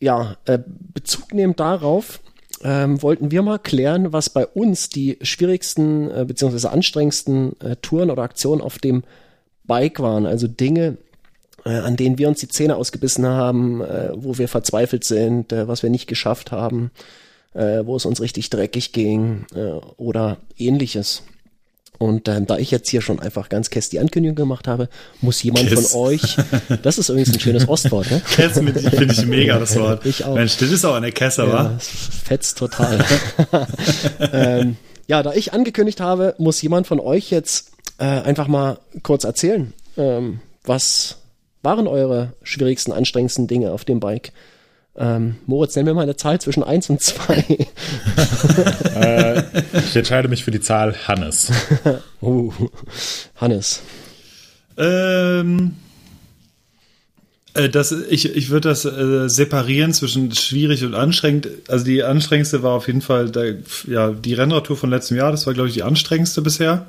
ja, 0.00 0.36
äh, 0.46 0.58
Bezug 0.66 1.32
nehmend 1.34 1.60
darauf 1.60 2.20
ähm, 2.64 3.02
wollten 3.02 3.30
wir 3.30 3.42
mal 3.42 3.58
klären, 3.58 4.12
was 4.12 4.30
bei 4.30 4.46
uns 4.46 4.88
die 4.88 5.18
schwierigsten 5.22 6.10
äh, 6.10 6.24
beziehungsweise 6.26 6.70
anstrengendsten 6.70 7.58
äh, 7.60 7.76
Touren 7.76 8.10
oder 8.10 8.22
Aktionen 8.22 8.60
auf 8.60 8.78
dem 8.78 9.04
Bike 9.64 10.00
waren. 10.00 10.26
Also 10.26 10.48
Dinge, 10.48 10.98
äh, 11.64 11.70
an 11.70 11.96
denen 11.96 12.18
wir 12.18 12.28
uns 12.28 12.40
die 12.40 12.48
Zähne 12.48 12.76
ausgebissen 12.76 13.26
haben, 13.26 13.80
äh, 13.80 14.10
wo 14.14 14.38
wir 14.38 14.48
verzweifelt 14.48 15.04
sind, 15.04 15.52
äh, 15.52 15.68
was 15.68 15.82
wir 15.82 15.90
nicht 15.90 16.06
geschafft 16.06 16.52
haben, 16.52 16.90
äh, 17.54 17.84
wo 17.84 17.96
es 17.96 18.06
uns 18.06 18.20
richtig 18.20 18.50
dreckig 18.50 18.92
ging 18.92 19.46
äh, 19.54 19.72
oder 19.96 20.38
ähnliches. 20.56 21.22
Und 22.02 22.26
ähm, 22.26 22.46
da 22.46 22.58
ich 22.58 22.72
jetzt 22.72 22.88
hier 22.88 23.00
schon 23.00 23.20
einfach 23.20 23.48
ganz 23.48 23.70
kess 23.70 23.88
die 23.88 24.00
Ankündigung 24.00 24.34
gemacht 24.34 24.66
habe, 24.66 24.88
muss 25.20 25.40
jemand 25.44 25.68
Kess. 25.68 25.92
von 25.92 26.00
euch, 26.00 26.36
das 26.82 26.98
ist 26.98 27.08
übrigens 27.10 27.32
ein 27.32 27.38
schönes 27.38 27.68
Ostwort, 27.68 28.10
ne? 28.10 28.20
Kess 28.34 28.60
mit- 28.60 28.76
finde 28.80 29.14
ich 29.14 29.24
mega, 29.24 29.56
das 29.60 29.78
Wort. 29.78 30.04
Ich 30.04 30.24
auch. 30.24 30.34
Mensch, 30.34 30.56
das 30.56 30.70
ist 30.72 30.84
auch 30.84 30.94
eine 30.94 31.12
Kesse, 31.12 31.42
Ja, 31.42 31.52
wa? 31.52 31.78
fetzt 31.78 32.58
total. 32.58 33.04
ähm, 34.32 34.76
ja, 35.06 35.22
da 35.22 35.32
ich 35.32 35.52
angekündigt 35.52 36.00
habe, 36.00 36.34
muss 36.38 36.60
jemand 36.60 36.88
von 36.88 36.98
euch 36.98 37.30
jetzt 37.30 37.70
äh, 37.98 38.04
einfach 38.04 38.48
mal 38.48 38.78
kurz 39.04 39.22
erzählen, 39.22 39.72
ähm, 39.96 40.40
was 40.64 41.18
waren 41.62 41.86
eure 41.86 42.32
schwierigsten, 42.42 42.90
anstrengendsten 42.90 43.46
Dinge 43.46 43.70
auf 43.70 43.84
dem 43.84 44.00
Bike? 44.00 44.32
Ähm, 44.94 45.36
Moritz, 45.46 45.74
nenn 45.74 45.86
mir 45.86 45.94
mal 45.94 46.02
eine 46.02 46.16
Zahl 46.16 46.40
zwischen 46.40 46.62
1 46.62 46.90
und 46.90 47.00
2. 47.00 47.66
Ich 49.86 49.96
entscheide 49.96 50.28
mich 50.28 50.44
für 50.44 50.50
die 50.50 50.60
Zahl 50.60 50.94
Hannes. 51.06 51.50
uh, 52.20 52.52
Hannes. 53.36 53.80
Ähm, 54.76 55.76
äh, 57.54 57.68
das, 57.68 57.92
ich 57.92 58.34
ich 58.34 58.50
würde 58.50 58.68
das 58.68 58.84
äh, 58.84 59.28
separieren 59.28 59.92
zwischen 59.92 60.32
schwierig 60.34 60.84
und 60.84 60.94
anstrengend. 60.94 61.48
Also 61.68 61.84
die 61.84 62.02
anstrengendste 62.02 62.62
war 62.62 62.72
auf 62.72 62.86
jeden 62.86 63.02
Fall 63.02 63.30
der, 63.30 63.56
ja, 63.86 64.10
die 64.10 64.34
Rennradtour 64.34 64.76
von 64.76 64.90
letztem 64.90 65.16
Jahr. 65.16 65.30
Das 65.30 65.46
war, 65.46 65.54
glaube 65.54 65.68
ich, 65.68 65.74
die 65.74 65.82
anstrengendste 65.82 66.42
bisher. 66.42 66.86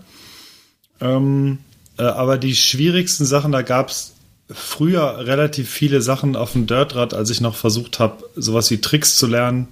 Ähm, 1.01 1.59
äh, 1.97 2.03
aber 2.03 2.37
die 2.37 2.55
schwierigsten 2.55 3.25
Sachen, 3.25 3.51
da 3.51 3.61
gab 3.61 3.89
es 3.89 4.12
früher 4.53 5.25
relativ 5.25 5.69
viele 5.69 6.01
Sachen 6.01 6.35
auf 6.35 6.53
dem 6.53 6.67
Dirtrad, 6.67 7.13
als 7.13 7.29
ich 7.29 7.41
noch 7.41 7.55
versucht 7.55 7.99
habe, 7.99 8.23
sowas 8.35 8.69
wie 8.71 8.81
Tricks 8.81 9.15
zu 9.15 9.27
lernen. 9.27 9.67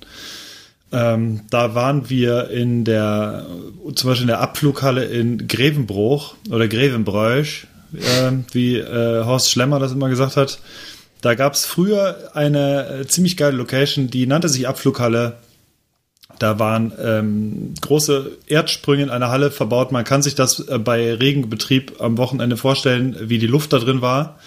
Ähm, 0.91 1.41
da 1.49 1.73
waren 1.73 2.09
wir 2.09 2.49
in 2.49 2.83
der, 2.83 3.45
zum 3.95 4.09
Beispiel 4.09 4.23
in 4.23 4.27
der 4.27 4.41
Abflughalle 4.41 5.05
in 5.05 5.47
Grevenbruch 5.47 6.35
oder 6.49 6.67
Grevenbräuch, 6.67 7.65
äh, 7.93 8.31
wie 8.51 8.77
äh, 8.77 9.23
Horst 9.23 9.51
Schlemmer 9.51 9.79
das 9.79 9.93
immer 9.93 10.09
gesagt 10.09 10.35
hat. 10.35 10.59
Da 11.21 11.35
gab 11.35 11.53
es 11.53 11.65
früher 11.65 12.31
eine 12.33 13.01
äh, 13.01 13.07
ziemlich 13.07 13.37
geile 13.37 13.55
Location, 13.55 14.09
die 14.09 14.25
nannte 14.25 14.49
sich 14.49 14.67
Abflughalle. 14.67 15.37
Da 16.41 16.57
waren 16.57 16.91
ähm, 16.99 17.75
große 17.81 18.31
Erdsprünge 18.47 19.03
in 19.03 19.09
einer 19.11 19.29
Halle 19.29 19.51
verbaut. 19.51 19.91
Man 19.91 20.03
kann 20.03 20.23
sich 20.23 20.33
das 20.33 20.59
äh, 20.59 20.79
bei 20.79 21.13
Regenbetrieb 21.13 22.01
am 22.01 22.17
Wochenende 22.17 22.57
vorstellen, 22.57 23.15
wie 23.21 23.37
die 23.37 23.45
Luft 23.45 23.73
da 23.73 23.77
drin 23.77 24.01
war. 24.01 24.39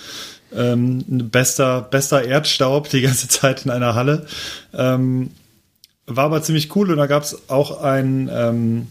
Ähm, 0.52 1.04
bester, 1.07 1.83
bester 1.83 2.24
Erdstaub 2.24 2.90
die 2.90 3.02
ganze 3.02 3.28
Zeit 3.28 3.64
in 3.64 3.70
einer 3.70 3.94
Halle. 3.94 4.26
Ähm, 4.72 5.30
war 6.07 6.25
aber 6.25 6.42
ziemlich 6.42 6.75
cool 6.75 6.90
und 6.90 6.96
da 6.96 7.06
gab 7.06 7.23
es 7.23 7.48
auch 7.48 7.81
ein, 7.81 8.29
ähm, 8.33 8.88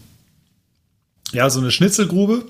ja, 1.32 1.50
so 1.50 1.60
eine 1.60 1.70
Schnitzelgrube 1.70 2.42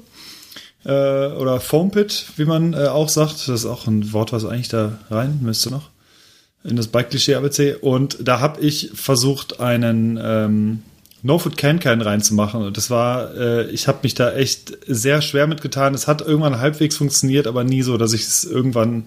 äh, 0.84 1.32
oder 1.32 1.58
Foam 1.58 1.90
Pit, 1.90 2.26
wie 2.36 2.44
man 2.44 2.74
äh, 2.74 2.86
auch 2.86 3.08
sagt. 3.08 3.48
Das 3.48 3.48
ist 3.48 3.66
auch 3.66 3.88
ein 3.88 4.12
Wort, 4.12 4.32
was 4.32 4.44
eigentlich 4.44 4.68
da 4.68 4.98
rein 5.10 5.40
müsste 5.42 5.70
noch 5.70 5.93
in 6.64 6.76
das 6.76 6.88
Bike-Klischee 6.88 7.34
ABC. 7.34 7.76
Und 7.80 8.16
da 8.20 8.40
habe 8.40 8.60
ich 8.60 8.90
versucht, 8.94 9.60
einen 9.60 10.18
ähm, 10.20 10.82
No 11.22 11.38
Food 11.38 11.56
Can 11.56 11.78
Can 11.78 12.00
reinzumachen. 12.00 12.62
Und 12.62 12.76
das 12.76 12.90
war, 12.90 13.34
äh, 13.36 13.70
ich 13.70 13.86
habe 13.86 14.00
mich 14.02 14.14
da 14.14 14.32
echt 14.32 14.76
sehr 14.86 15.22
schwer 15.22 15.46
mitgetan. 15.46 15.94
Es 15.94 16.06
hat 16.06 16.22
irgendwann 16.22 16.58
halbwegs 16.58 16.96
funktioniert, 16.96 17.46
aber 17.46 17.64
nie 17.64 17.82
so, 17.82 17.96
dass 17.96 18.12
ich 18.12 18.22
es 18.22 18.44
irgendwann 18.44 19.04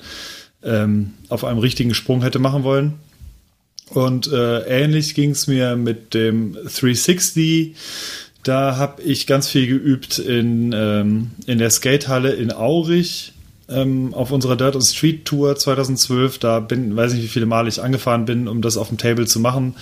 ähm, 0.64 1.14
auf 1.30 1.44
einem 1.44 1.60
richtigen 1.60 1.94
Sprung 1.94 2.22
hätte 2.22 2.40
machen 2.40 2.64
wollen. 2.64 2.96
Und 3.90 4.28
äh, 4.32 4.60
ähnlich 4.62 5.16
ging 5.16 5.32
es 5.32 5.48
mir 5.48 5.76
mit 5.76 6.14
dem 6.14 6.54
360. 6.54 7.76
Da 8.44 8.78
habe 8.78 9.02
ich 9.02 9.28
ganz 9.28 9.50
viel 9.50 9.68
geübt 9.68 10.20
in, 10.20 10.74
ähm, 10.74 11.32
in 11.46 11.58
der 11.58 11.70
Skatehalle 11.70 12.32
in 12.34 12.52
Aurich 12.52 13.34
ähm, 13.70 14.14
auf 14.14 14.32
unserer 14.32 14.56
Dirt 14.56 14.76
und 14.76 14.84
Street 14.84 15.26
Tour 15.26 15.56
2012. 15.56 16.40
Da 16.40 16.60
bin, 16.60 16.96
weiß 16.96 17.14
nicht, 17.14 17.24
wie 17.24 17.28
viele 17.28 17.46
Male 17.46 17.70
ich 17.70 17.82
angefahren 17.82 18.26
bin, 18.26 18.48
um 18.48 18.62
das 18.62 18.78
auf 18.78 18.90
dem 18.90 18.98
Table 18.98 19.28
zu 19.28 19.40
machen. 19.40 19.76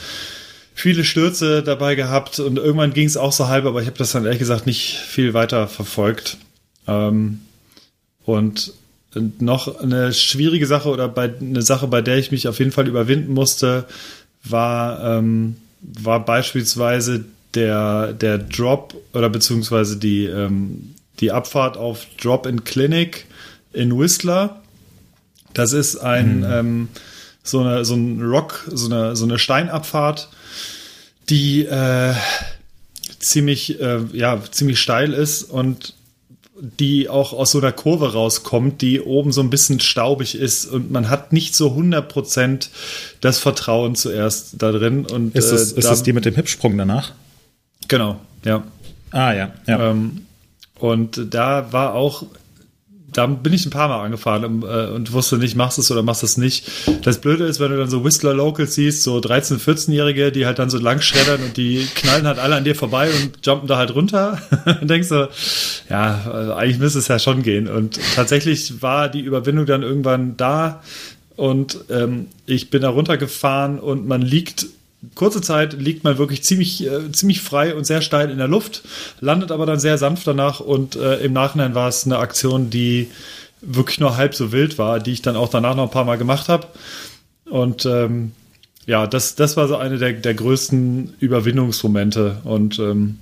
Viele 0.74 1.06
Stürze 1.06 1.64
dabei 1.64 1.96
gehabt 1.96 2.40
und 2.40 2.58
irgendwann 2.58 2.94
ging 2.94 3.08
es 3.08 3.16
auch 3.16 3.32
so 3.32 3.48
halb, 3.48 3.66
aber 3.66 3.82
ich 3.82 3.88
habe 3.88 3.98
das 3.98 4.12
dann 4.12 4.26
ehrlich 4.26 4.40
gesagt 4.40 4.66
nicht 4.66 4.98
viel 4.98 5.34
weiter 5.34 5.68
verfolgt. 5.68 6.38
Ähm, 6.88 7.40
und 8.26 8.74
noch 9.40 9.80
eine 9.80 10.14
schwierige 10.14 10.68
Sache 10.68 10.90
oder 10.90 11.08
bei, 11.08 11.34
eine 11.40 11.62
Sache, 11.62 11.88
bei 11.88 12.02
der 12.02 12.18
ich 12.18 12.32
mich 12.32 12.48
auf 12.48 12.60
jeden 12.60 12.72
Fall 12.72 12.88
überwinden 12.88 13.34
musste, 13.34 13.86
war, 14.44 15.18
ähm, 15.18 15.56
war 15.82 16.24
beispielsweise 16.26 17.24
der, 17.54 18.14
der 18.14 18.38
Drop 18.38 18.96
oder 19.14 19.30
beziehungsweise 19.30 19.98
die, 19.98 20.26
ähm, 20.26 20.96
die 21.20 21.32
Abfahrt 21.32 21.78
auf 21.78 22.06
Drop 22.22 22.46
in 22.46 22.64
Clinic 22.64 23.26
in 23.76 23.98
Whistler. 23.98 24.62
Das 25.54 25.74
ist 25.74 25.98
ein, 25.98 26.40
mhm. 26.40 26.46
ähm, 26.52 26.88
so, 27.44 27.62
eine, 27.62 27.86
so 27.86 27.96
ein 27.96 28.22
Rock, 28.22 28.68
so 28.72 28.88
eine, 28.88 29.16
so 29.16 29.26
eine 29.26 29.40
Steinabfahrt, 29.40 30.30
die 31.30 31.66
äh, 31.66 32.14
ziemlich, 33.20 33.80
äh, 33.80 34.00
ja, 34.14 34.42
ziemlich 34.52 34.80
steil 34.80 35.14
ist 35.14 35.44
und 35.44 35.94
die 36.58 37.10
auch 37.10 37.34
aus 37.34 37.52
so 37.52 37.58
einer 37.58 37.74
Kurve 37.74 38.14
rauskommt, 38.14 38.82
die 38.82 39.02
oben 39.02 39.32
so 39.32 39.42
ein 39.42 39.50
bisschen 39.50 39.80
staubig 39.82 40.36
ist 40.36 40.66
und 40.66 40.90
man 40.90 41.10
hat 41.10 41.34
nicht 41.34 41.54
so 41.54 41.72
100% 41.72 42.70
das 43.20 43.40
Vertrauen 43.40 43.96
zuerst 43.96 44.62
da 44.62 44.72
drin. 44.72 45.06
Und, 45.06 45.36
ist 45.36 45.52
das, 45.52 45.74
äh, 45.74 45.80
ist 45.80 45.90
das 45.90 46.04
die 46.04 46.14
mit 46.14 46.26
dem 46.26 46.36
Hipsprung 46.36 46.78
danach? 46.78 47.12
Genau, 47.88 48.22
ja. 48.46 48.64
Ah, 49.12 49.34
ja. 49.34 49.54
ja. 49.68 49.92
Ähm, 49.92 50.26
und 50.80 51.34
da 51.34 51.72
war 51.74 51.94
auch 51.94 52.26
da 53.16 53.26
bin 53.28 53.54
ich 53.54 53.66
ein 53.66 53.70
paar 53.70 53.88
Mal 53.88 54.04
angefahren 54.04 54.64
äh, 54.64 54.92
und 54.92 55.14
wusste 55.14 55.38
nicht, 55.38 55.56
machst 55.56 55.78
du 55.78 55.82
es 55.82 55.92
oder 55.92 56.04
machst 56.04 56.22
du 56.22 56.26
es 56.26 56.38
nicht. 56.38 56.70
Das 57.04 57.20
Blöde 57.20 57.46
ist, 57.46 57.60
wenn 57.60 57.72
du 57.72 57.78
dann 57.78 57.90
so 57.90 58.04
Whistler 58.04 58.34
Locals 58.34 58.76
siehst, 58.76 59.04
so 59.04 59.18
13-, 59.18 59.60
14-Jährige, 59.60 60.32
die 60.32 60.46
halt 60.46 60.60
dann 60.60 60.70
so 60.70 60.78
lang 60.78 61.02
schreddern 61.02 61.42
und 61.42 61.58
die 61.58 61.88
knallen 61.96 62.28
halt 62.28 62.40
alle 62.40 62.56
an 62.56 62.64
dir 62.64 62.76
vorbei 62.76 63.10
und 63.10 63.46
jumpen 63.46 63.68
da 63.68 63.78
halt 63.78 63.96
runter. 63.96 64.42
und 64.82 64.90
denkst 64.90 65.08
so, 65.08 65.28
ja, 65.90 66.22
also 66.32 66.54
eigentlich 66.54 66.80
müsste 66.80 67.00
es 67.00 67.08
ja 67.08 67.20
schon 67.20 67.42
gehen. 67.42 67.68
Und 67.68 68.00
tatsächlich 68.16 68.82
war 68.82 69.10
die 69.10 69.22
Überwindung 69.22 69.66
dann 69.66 69.84
irgendwann 69.84 70.38
da 70.38 70.82
und 71.36 71.80
ähm, 71.90 72.28
ich 72.46 72.70
bin 72.70 72.82
da 72.82 72.90
runtergefahren 72.90 73.80
und 73.80 74.08
man 74.08 74.22
liegt 74.22 74.68
kurze 75.14 75.42
Zeit 75.42 75.74
liegt 75.74 76.04
man 76.04 76.18
wirklich 76.18 76.44
ziemlich, 76.44 76.86
äh, 76.86 77.12
ziemlich 77.12 77.42
frei 77.42 77.76
und 77.76 77.86
sehr 77.86 78.02
steil 78.02 78.30
in 78.32 78.38
der 78.38 78.48
Luft, 78.48 78.84
landet 79.20 79.52
aber 79.52 79.66
dann 79.66 79.80
sehr 79.80 79.98
sanft 79.98 80.26
danach 80.26 80.60
und 80.60 80.96
äh, 80.96 81.18
im 81.18 81.34
Nachhinein 81.34 81.76
war 81.76 81.88
es 81.88 82.06
eine 82.06 82.18
Aktion, 82.18 82.70
die 82.70 83.10
wirklich 83.62 84.00
nur 84.00 84.18
halb 84.18 84.36
so 84.36 84.52
wild 84.52 84.78
war, 84.78 85.00
die 85.00 85.12
ich 85.12 85.22
dann 85.22 85.36
auch 85.36 85.50
danach 85.50 85.76
noch 85.76 85.84
ein 85.84 85.92
paar 85.92 86.06
Mal 86.06 86.18
gemacht 86.18 86.50
habe. 86.50 86.68
Und 87.50 87.86
ähm, 87.86 88.32
ja, 88.86 89.08
das, 89.08 89.36
das 89.36 89.58
war 89.58 89.68
so 89.68 89.78
eine 89.78 89.98
der, 89.98 90.14
der 90.14 90.34
größten 90.34 91.16
Überwindungsmomente. 91.20 92.38
Und 92.44 92.80
ähm, 92.80 93.20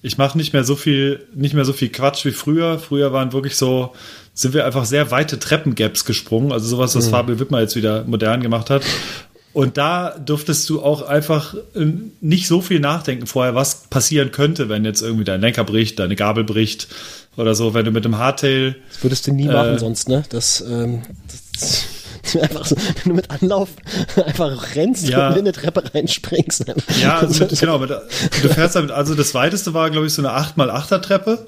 ich 0.00 0.18
mache 0.18 0.36
nicht 0.38 0.52
mehr 0.52 0.64
so 0.64 0.74
viel, 0.74 1.26
nicht 1.34 1.54
mehr 1.54 1.64
so 1.64 1.72
viel 1.72 1.90
Quatsch 1.90 2.24
wie 2.24 2.32
früher. 2.32 2.78
Früher 2.78 3.12
waren 3.12 3.32
wirklich 3.32 3.56
so, 3.56 3.92
sind 4.34 4.54
wir 4.54 4.64
einfach 4.64 4.84
sehr 4.84 5.10
weite 5.10 5.38
Treppengaps 5.38 6.04
gesprungen. 6.04 6.52
Also 6.52 6.66
sowas, 6.66 6.94
was 6.96 7.06
mhm. 7.06 7.10
Fabio 7.10 7.38
Wittmer 7.38 7.60
jetzt 7.60 7.76
wieder 7.76 8.04
modern 8.04 8.42
gemacht 8.42 8.70
hat. 8.70 8.82
Und 9.52 9.76
da 9.76 10.10
durftest 10.18 10.68
du 10.70 10.82
auch 10.82 11.02
einfach 11.02 11.54
äh, 11.74 11.86
nicht 12.20 12.46
so 12.46 12.62
viel 12.62 12.80
nachdenken 12.80 13.26
vorher, 13.26 13.54
was 13.54 13.82
passieren 13.84 14.32
könnte, 14.32 14.68
wenn 14.68 14.84
jetzt 14.84 15.02
irgendwie 15.02 15.24
dein 15.24 15.40
Lenker 15.40 15.64
bricht, 15.64 15.98
deine 15.98 16.16
Gabel 16.16 16.44
bricht 16.44 16.88
oder 17.36 17.54
so, 17.54 17.74
wenn 17.74 17.84
du 17.84 17.90
mit 17.90 18.04
dem 18.04 18.16
Hardtail. 18.16 18.76
Das 18.88 19.02
würdest 19.02 19.26
du 19.26 19.32
nie 19.32 19.46
äh, 19.46 19.52
machen 19.52 19.78
sonst, 19.78 20.08
ne? 20.08 20.22
Das, 20.30 20.62
ähm, 20.62 21.02
das 21.60 21.84
einfach 22.40 22.64
so, 22.64 22.76
wenn 22.76 23.10
du 23.10 23.14
mit 23.14 23.30
Anlauf 23.30 23.70
einfach 24.26 24.74
rennst 24.74 25.08
ja. 25.08 25.28
und 25.28 25.34
in 25.34 25.40
eine 25.40 25.52
Treppe 25.52 25.82
reinspringst. 25.92 26.64
Ja, 27.00 27.22
mit, 27.28 27.60
genau. 27.60 27.78
Mit, 27.78 27.90
du 27.90 28.48
fährst 28.48 28.76
damit, 28.76 28.90
also 28.90 29.14
das 29.14 29.34
weiteste 29.34 29.74
war, 29.74 29.90
glaube 29.90 30.06
ich, 30.06 30.14
so 30.14 30.22
eine 30.22 30.36
8x8er 30.36 31.00
Treppe. 31.00 31.46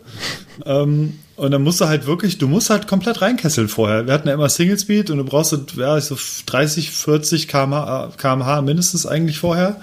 Ähm, 0.65 1.19
und 1.37 1.51
dann 1.51 1.62
musst 1.62 1.80
du 1.80 1.87
halt 1.87 2.07
wirklich, 2.07 2.39
du 2.39 2.47
musst 2.47 2.70
halt 2.70 2.87
komplett 2.87 3.20
reinkesseln 3.20 3.68
vorher. 3.68 4.07
Wir 4.07 4.14
hatten 4.14 4.28
ja 4.28 4.35
immer 4.35 4.49
Single 4.49 4.78
Speed 4.78 5.11
und 5.11 5.18
du 5.18 5.24
brauchst 5.24 5.57
ja, 5.76 6.01
so 6.01 6.16
30, 6.47 6.91
40 6.91 7.49
kmh, 7.49 8.12
kmh 8.16 8.62
mindestens 8.62 9.07
eigentlich 9.07 9.39
vorher. 9.39 9.80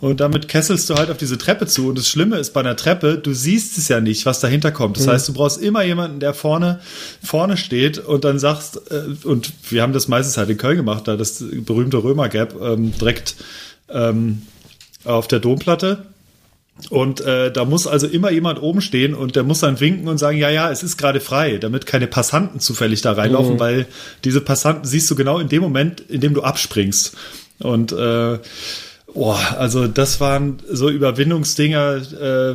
Und 0.00 0.20
damit 0.20 0.48
kesselst 0.48 0.90
du 0.90 0.94
halt 0.94 1.10
auf 1.10 1.16
diese 1.16 1.38
Treppe 1.38 1.66
zu. 1.66 1.88
Und 1.88 1.96
das 1.96 2.08
Schlimme 2.08 2.36
ist 2.36 2.52
bei 2.52 2.60
einer 2.60 2.74
Treppe, 2.74 3.18
du 3.18 3.32
siehst 3.32 3.78
es 3.78 3.86
ja 3.86 4.00
nicht, 4.00 4.26
was 4.26 4.40
dahinter 4.40 4.72
kommt. 4.72 4.96
Das 4.96 5.06
mhm. 5.06 5.10
heißt, 5.10 5.28
du 5.28 5.32
brauchst 5.32 5.62
immer 5.62 5.84
jemanden, 5.84 6.18
der 6.18 6.34
vorne, 6.34 6.80
vorne 7.22 7.56
steht 7.56 7.98
und 7.98 8.24
dann 8.24 8.40
sagst, 8.40 8.80
äh, 8.90 9.26
und 9.26 9.52
wir 9.70 9.82
haben 9.82 9.92
das 9.92 10.08
meistens 10.08 10.36
halt 10.36 10.50
in 10.50 10.56
Köln 10.56 10.76
gemacht, 10.76 11.06
da 11.06 11.16
das 11.16 11.44
berühmte 11.50 11.98
Römer 11.98 12.28
Gap 12.28 12.56
ähm, 12.60 12.92
direkt 12.98 13.36
ähm, 13.88 14.42
auf 15.04 15.28
der 15.28 15.38
Domplatte. 15.38 16.06
Und 16.88 17.20
äh, 17.20 17.52
da 17.52 17.64
muss 17.64 17.86
also 17.86 18.06
immer 18.06 18.30
jemand 18.30 18.60
oben 18.60 18.80
stehen 18.80 19.14
und 19.14 19.36
der 19.36 19.44
muss 19.44 19.60
dann 19.60 19.78
winken 19.78 20.08
und 20.08 20.18
sagen, 20.18 20.38
ja, 20.38 20.50
ja, 20.50 20.70
es 20.70 20.82
ist 20.82 20.96
gerade 20.96 21.20
frei, 21.20 21.58
damit 21.58 21.86
keine 21.86 22.06
Passanten 22.06 22.60
zufällig 22.60 23.02
da 23.02 23.12
reinlaufen, 23.12 23.54
mhm. 23.54 23.60
weil 23.60 23.86
diese 24.24 24.40
Passanten 24.40 24.84
siehst 24.84 25.10
du 25.10 25.14
genau 25.14 25.38
in 25.38 25.48
dem 25.48 25.62
Moment, 25.62 26.00
in 26.00 26.20
dem 26.20 26.34
du 26.34 26.42
abspringst. 26.42 27.14
Und 27.60 27.92
äh, 27.92 28.38
Boah, 29.14 29.56
also 29.58 29.88
das 29.88 30.20
waren 30.20 30.62
so 30.68 30.88
Überwindungsdinger, 30.88 31.96
äh, 31.96 32.54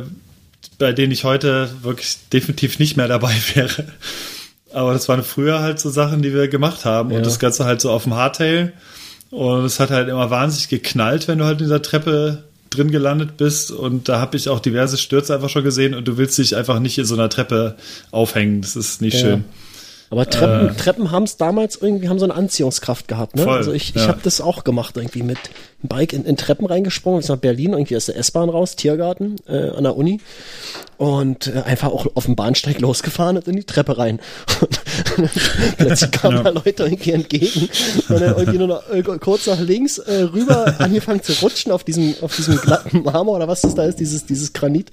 bei 0.78 0.92
denen 0.92 1.12
ich 1.12 1.24
heute 1.24 1.70
wirklich 1.82 2.16
definitiv 2.32 2.78
nicht 2.78 2.96
mehr 2.96 3.08
dabei 3.08 3.34
wäre. 3.54 3.86
Aber 4.72 4.92
das 4.92 5.08
waren 5.08 5.22
früher 5.22 5.60
halt 5.60 5.80
so 5.80 5.90
Sachen, 5.90 6.22
die 6.22 6.34
wir 6.34 6.48
gemacht 6.48 6.84
haben. 6.84 7.10
Ja. 7.10 7.18
Und 7.18 7.26
das 7.26 7.38
Ganze 7.38 7.64
halt 7.64 7.80
so 7.80 7.90
auf 7.90 8.04
dem 8.04 8.14
Hardtail. 8.14 8.72
Und 9.30 9.64
es 9.64 9.78
hat 9.78 9.90
halt 9.90 10.08
immer 10.08 10.30
wahnsinnig 10.30 10.68
geknallt, 10.68 11.28
wenn 11.28 11.38
du 11.38 11.44
halt 11.44 11.60
in 11.60 11.66
dieser 11.66 11.82
Treppe 11.82 12.44
drin 12.70 12.90
gelandet 12.90 13.36
bist. 13.36 13.70
Und 13.70 14.08
da 14.08 14.20
habe 14.20 14.36
ich 14.36 14.48
auch 14.48 14.60
diverse 14.60 14.96
Stürze 14.96 15.34
einfach 15.34 15.48
schon 15.48 15.64
gesehen. 15.64 15.94
Und 15.94 16.06
du 16.06 16.16
willst 16.16 16.38
dich 16.38 16.56
einfach 16.56 16.78
nicht 16.78 16.98
in 16.98 17.04
so 17.04 17.14
einer 17.14 17.28
Treppe 17.28 17.76
aufhängen. 18.10 18.60
Das 18.60 18.76
ist 18.76 19.02
nicht 19.02 19.14
ja. 19.14 19.20
schön. 19.20 19.44
Aber 20.10 20.28
Treppen, 20.28 20.68
äh, 20.68 20.74
Treppen 20.74 21.10
haben 21.10 21.24
es 21.24 21.36
damals 21.36 21.76
irgendwie, 21.76 22.08
haben 22.08 22.18
so 22.18 22.24
eine 22.24 22.34
Anziehungskraft 22.34 23.08
gehabt. 23.08 23.36
Ne? 23.36 23.42
Voll, 23.42 23.58
also 23.58 23.72
ich, 23.72 23.94
ja. 23.94 24.02
ich 24.02 24.08
habe 24.08 24.20
das 24.22 24.40
auch 24.40 24.64
gemacht, 24.64 24.96
irgendwie 24.96 25.22
mit 25.22 25.38
Bike 25.82 26.12
in, 26.12 26.24
in 26.24 26.36
Treppen 26.36 26.66
reingesprungen, 26.66 27.20
bis 27.20 27.28
nach 27.28 27.36
Berlin, 27.36 27.72
irgendwie 27.72 27.96
aus 27.96 28.06
der 28.06 28.16
S-Bahn 28.16 28.48
raus, 28.48 28.74
Tiergarten 28.74 29.36
äh, 29.46 29.70
an 29.70 29.84
der 29.84 29.96
Uni 29.96 30.20
und 30.96 31.46
äh, 31.46 31.60
einfach 31.60 31.92
auch 31.92 32.06
auf 32.14 32.24
dem 32.24 32.34
Bahnsteig 32.34 32.80
losgefahren 32.80 33.36
und 33.36 33.46
in 33.46 33.56
die 33.56 33.64
Treppe 33.64 33.96
rein. 33.96 34.18
Und 34.60 34.80
plötzlich 35.78 36.10
kamen 36.10 36.38
ja. 36.38 36.42
da 36.42 36.50
Leute 36.50 36.82
irgendwie 36.82 37.12
entgegen 37.12 37.68
und 38.08 38.20
dann 38.20 38.36
irgendwie 38.36 38.58
nur 38.58 38.66
noch 38.66 38.90
äh, 38.90 39.02
kurz 39.02 39.46
nach 39.46 39.60
links 39.60 39.98
äh, 39.98 40.22
rüber 40.22 40.74
angefangen 40.80 41.22
zu 41.22 41.32
rutschen 41.42 41.70
auf 41.70 41.84
diesem, 41.84 42.14
auf 42.22 42.34
diesem 42.34 42.56
glatten 42.56 43.02
Marmor 43.02 43.36
oder 43.36 43.46
was 43.46 43.60
das 43.60 43.76
da 43.76 43.84
ist, 43.84 44.00
dieses, 44.00 44.26
dieses 44.26 44.52
Granit 44.52 44.90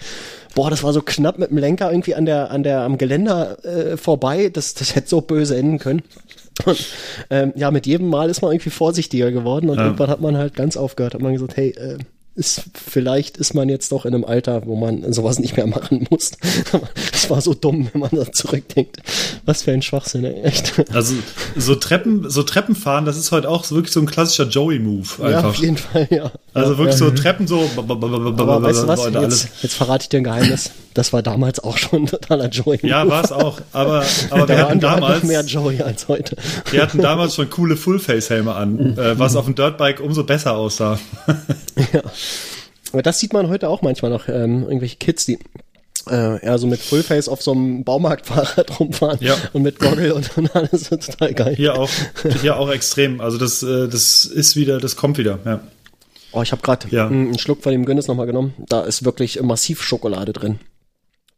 boah, 0.53 0.69
das 0.69 0.83
war 0.83 0.93
so 0.93 1.01
knapp 1.01 1.38
mit 1.38 1.51
dem 1.51 1.57
Lenker 1.57 1.91
irgendwie 1.91 2.15
an 2.15 2.25
der, 2.25 2.49
an 2.49 2.63
der, 2.63 2.81
am 2.81 2.97
Geländer 2.97 3.63
äh, 3.63 3.97
vorbei, 3.97 4.49
das, 4.49 4.73
das 4.73 4.95
hätte 4.95 5.09
so 5.09 5.21
böse 5.21 5.57
enden 5.57 5.79
können. 5.79 6.01
Und 6.63 6.85
ähm, 7.29 7.53
ja, 7.55 7.69
mit 7.71 7.85
jedem 7.85 8.09
Mal 8.09 8.29
ist 8.29 8.41
man 8.41 8.51
irgendwie 8.51 8.69
vorsichtiger 8.69 9.31
geworden 9.31 9.69
und 9.69 9.77
ja. 9.77 9.85
irgendwann 9.85 10.09
hat 10.09 10.21
man 10.21 10.37
halt 10.37 10.55
ganz 10.55 10.77
aufgehört, 10.77 11.13
hat 11.13 11.21
man 11.21 11.33
gesagt, 11.33 11.57
hey, 11.57 11.71
äh, 11.71 11.97
ist, 12.35 12.63
vielleicht 12.73 13.37
ist 13.37 13.53
man 13.53 13.69
jetzt 13.69 13.91
doch 13.93 14.05
in 14.05 14.13
einem 14.13 14.25
Alter, 14.25 14.65
wo 14.65 14.75
man 14.75 15.11
sowas 15.13 15.39
nicht 15.39 15.55
mehr 15.55 15.67
machen 15.67 16.05
muss. 16.09 16.31
Das 17.11 17.29
war 17.29 17.41
so 17.41 17.55
dumm, 17.55 17.89
wenn 17.91 18.01
man 18.01 18.11
da 18.11 18.31
zurückdenkt. 18.31 18.97
Was 19.45 19.63
für 19.63 19.71
ein 19.71 19.81
Schwachsinn, 19.81 20.25
echt. 20.25 20.73
Also 20.93 21.15
so 21.55 21.73
Treppen, 21.73 22.29
so 22.29 22.43
Treppenfahren, 22.43 23.05
das 23.05 23.17
ist 23.17 23.31
heute 23.31 23.49
auch 23.49 23.71
wirklich 23.71 23.91
so 23.91 23.99
ein 23.99 24.05
klassischer 24.05 24.47
Joey-Move. 24.47 25.07
Ja, 25.31 25.43
auf 25.43 25.55
jeden 25.55 25.77
Fall, 25.77 26.07
ja. 26.11 26.31
Also 26.55 26.77
wirklich 26.77 26.95
so 26.95 27.11
Treppen 27.11 27.47
so. 27.47 27.69
Aber 27.75 28.63
weißt 28.63 28.83
du 28.83 28.87
was? 28.87 29.05
Jetzt, 29.11 29.49
jetzt 29.61 29.75
verrate 29.75 30.03
ich 30.03 30.09
dir 30.09 30.17
ein 30.17 30.23
Geheimnis. 30.23 30.71
Das 30.93 31.11
war 31.11 31.21
damals 31.21 31.59
auch 31.59 31.77
schon 31.77 32.03
ein 32.03 32.07
totaler 32.07 32.47
Joey. 32.47 32.79
Ja, 32.81 33.05
war 33.09 33.25
es 33.25 33.33
auch. 33.33 33.59
Aber, 33.73 34.05
aber 34.29 34.47
wir 34.47 34.57
hatten 34.59 34.79
damals 34.79 35.23
mehr 35.23 35.43
Joey 35.43 35.81
als 35.81 36.07
heute. 36.07 36.37
Wir 36.71 36.81
hatten 36.81 36.99
damals 36.99 37.35
schon 37.35 37.49
coole 37.49 37.75
Fullface-Helme 37.75 38.55
an, 38.55 38.97
äh, 38.97 39.19
was 39.19 39.35
auf 39.35 39.43
dem 39.43 39.55
Dirtbike 39.55 39.99
umso 39.99 40.23
besser 40.23 40.55
aussah. 40.55 40.97
ja. 41.93 42.01
Aber 42.93 43.01
das 43.01 43.19
sieht 43.19 43.33
man 43.33 43.49
heute 43.49 43.67
auch 43.67 43.81
manchmal 43.81 44.09
noch, 44.09 44.29
ähm, 44.29 44.63
irgendwelche 44.63 44.95
Kids, 44.95 45.25
die 45.25 45.37
äh, 46.09 46.41
eher 46.41 46.57
so 46.57 46.67
mit 46.67 46.79
Fullface 46.79 47.27
auf 47.27 47.41
so 47.41 47.51
einem 47.51 47.83
Baumarktfahrrad 47.83 48.79
rumfahren 48.79 49.17
ja. 49.19 49.35
und 49.51 49.63
mit 49.63 49.79
Goggle 49.79 50.15
und, 50.15 50.37
und 50.37 50.55
alles 50.55 50.89
total 50.89 51.33
geil. 51.33 51.55
Hier 51.57 51.77
auch, 51.77 51.89
hier 52.41 52.57
auch 52.57 52.71
extrem. 52.71 53.19
Also 53.19 53.37
das, 53.37 53.61
äh, 53.61 53.89
das 53.89 54.23
ist 54.23 54.55
wieder, 54.55 54.79
das 54.79 54.95
kommt 54.95 55.17
wieder, 55.17 55.39
ja. 55.43 55.59
Oh, 56.36 56.41
ich 56.41 56.51
habe 56.51 56.61
gerade 56.61 56.88
Ja. 56.91 57.07
einen 57.07 57.39
Schluck 57.39 57.63
von 57.63 57.71
dem 57.71 57.86
Guinness 57.86 58.07
nochmal 58.07 58.25
genommen. 58.27 58.53
Da 58.67 58.81
ist 58.81 59.05
wirklich 59.05 59.41
massiv 59.41 59.81
Schokolade 59.81 60.33
drin. 60.33 60.59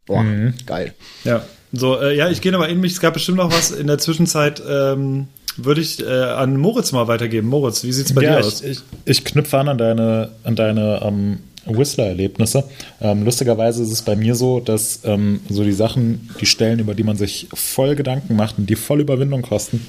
Boah, 0.06 0.22
Mhm. 0.22 0.54
geil. 0.66 0.92
Ja, 1.24 1.44
so, 1.72 2.00
äh, 2.00 2.16
ja, 2.16 2.28
ich 2.30 2.40
gehe 2.40 2.50
nochmal 2.52 2.70
in 2.70 2.80
mich. 2.80 2.92
Es 2.92 3.00
gab 3.00 3.14
bestimmt 3.14 3.38
noch 3.38 3.52
was 3.52 3.70
in 3.70 3.86
der 3.86 3.98
Zwischenzeit. 3.98 4.60
Ähm, 4.68 5.28
würde 5.56 5.80
ich 5.80 6.00
äh, 6.04 6.06
an 6.08 6.56
Moritz 6.56 6.92
mal 6.92 7.08
weitergeben. 7.08 7.48
Moritz, 7.48 7.82
wie 7.84 7.92
sieht's 7.92 8.12
bei 8.12 8.22
ja, 8.22 8.38
dir 8.40 8.46
aus? 8.46 8.60
ich, 8.62 8.70
ich, 8.70 8.78
ich 9.04 9.24
knüpfe 9.24 9.58
an 9.58 9.68
an 9.68 9.78
deine, 9.78 10.30
an 10.44 10.56
deine 10.56 11.00
ähm, 11.02 11.38
Whistler-Erlebnisse. 11.66 12.64
Ähm, 13.00 13.24
lustigerweise 13.24 13.82
ist 13.82 13.92
es 13.92 14.02
bei 14.02 14.16
mir 14.16 14.34
so, 14.34 14.60
dass 14.60 15.00
ähm, 15.04 15.40
so 15.50 15.64
die 15.64 15.72
Sachen, 15.72 16.30
die 16.40 16.46
Stellen, 16.46 16.78
über 16.78 16.94
die 16.94 17.02
man 17.02 17.16
sich 17.16 17.48
voll 17.52 17.94
Gedanken 17.96 18.36
macht 18.36 18.58
und 18.58 18.70
die 18.70 18.76
voll 18.76 19.00
Überwindung 19.00 19.42
kosten, 19.42 19.86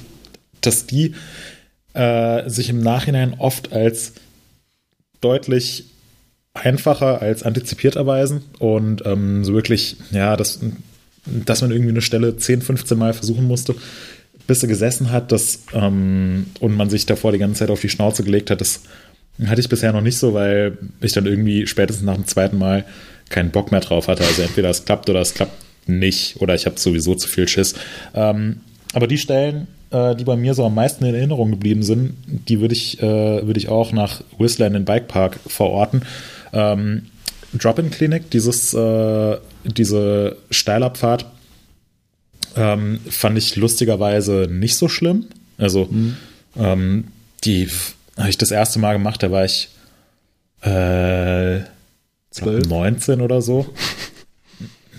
dass 0.60 0.86
die 0.86 1.14
äh, 1.94 2.48
sich 2.50 2.68
im 2.68 2.80
Nachhinein 2.80 3.34
oft 3.38 3.72
als 3.72 4.12
deutlich 5.20 5.84
einfacher 6.54 7.22
als 7.22 7.42
antizipiert 7.42 7.96
erweisen 7.96 8.42
und 8.58 9.04
ähm, 9.06 9.44
so 9.44 9.52
wirklich, 9.52 9.96
ja, 10.10 10.36
dass, 10.36 10.60
dass 11.24 11.62
man 11.62 11.70
irgendwie 11.70 11.90
eine 11.90 12.02
Stelle 12.02 12.36
10, 12.36 12.62
15 12.62 12.98
Mal 12.98 13.12
versuchen 13.12 13.46
musste, 13.46 13.74
bis 14.46 14.60
sie 14.60 14.66
gesessen 14.66 15.12
hat 15.12 15.30
das, 15.30 15.60
ähm, 15.72 16.46
und 16.58 16.76
man 16.76 16.90
sich 16.90 17.06
davor 17.06 17.32
die 17.32 17.38
ganze 17.38 17.60
Zeit 17.60 17.70
auf 17.70 17.80
die 17.80 17.88
Schnauze 17.88 18.24
gelegt 18.24 18.50
hat, 18.50 18.60
das 18.60 18.82
hatte 19.46 19.60
ich 19.60 19.68
bisher 19.68 19.92
noch 19.92 20.00
nicht 20.00 20.18
so, 20.18 20.34
weil 20.34 20.76
ich 21.00 21.12
dann 21.12 21.26
irgendwie 21.26 21.66
spätestens 21.66 22.04
nach 22.04 22.16
dem 22.16 22.26
zweiten 22.26 22.58
Mal 22.58 22.84
keinen 23.28 23.50
Bock 23.50 23.70
mehr 23.70 23.80
drauf 23.80 24.08
hatte. 24.08 24.24
Also 24.24 24.42
entweder 24.42 24.68
es 24.70 24.84
klappt 24.84 25.08
oder 25.08 25.20
es 25.20 25.34
klappt 25.34 25.54
nicht 25.86 26.40
oder 26.40 26.54
ich 26.54 26.66
habe 26.66 26.78
sowieso 26.78 27.14
zu 27.14 27.28
viel 27.28 27.48
Schiss. 27.48 27.74
Ähm, 28.12 28.60
aber 28.92 29.06
die 29.06 29.18
Stellen, 29.18 29.68
äh, 29.90 30.14
die 30.16 30.24
bei 30.24 30.36
mir 30.36 30.54
so 30.54 30.64
am 30.64 30.74
meisten 30.74 31.04
in 31.04 31.14
Erinnerung 31.14 31.50
geblieben 31.50 31.82
sind, 31.82 32.14
die 32.26 32.60
würde 32.60 32.74
ich, 32.74 33.02
äh, 33.02 33.46
würde 33.46 33.58
ich 33.58 33.68
auch 33.68 33.92
nach 33.92 34.22
Whistler 34.38 34.66
in 34.66 34.74
den 34.74 34.84
Bikepark 34.84 35.38
verorten. 35.46 36.02
Ähm, 36.52 37.06
Drop-in-Klinik, 37.52 38.30
dieses, 38.30 38.74
äh, 38.74 39.36
diese 39.64 40.36
Steilabfahrt, 40.50 41.26
ähm, 42.56 43.00
fand 43.08 43.38
ich 43.38 43.56
lustigerweise 43.56 44.48
nicht 44.50 44.76
so 44.76 44.88
schlimm. 44.88 45.26
Also 45.58 45.88
ähm, 46.56 47.04
die 47.44 47.68
habe 48.16 48.30
ich 48.30 48.38
das 48.38 48.50
erste 48.50 48.78
Mal 48.78 48.94
gemacht, 48.94 49.22
da 49.22 49.30
war 49.30 49.44
ich 49.44 49.68
äh, 50.62 51.60
Zwölf? 52.30 52.68
19 52.68 53.20
oder 53.20 53.42
so. 53.42 53.66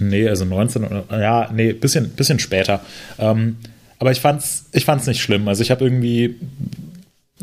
Nee, 0.03 0.27
also 0.27 0.45
19 0.45 0.83
oder 0.83 1.05
ja, 1.11 1.51
nee, 1.53 1.73
bisschen, 1.73 2.09
bisschen 2.09 2.39
später. 2.39 2.81
Ähm, 3.19 3.57
aber 4.01 4.11
ich 4.11 4.19
fand's, 4.19 4.65
ich 4.71 4.83
fand's 4.83 5.05
nicht 5.05 5.21
schlimm. 5.21 5.47
Also 5.47 5.61
ich 5.61 5.69
habe 5.69 5.83
irgendwie, 5.83 6.37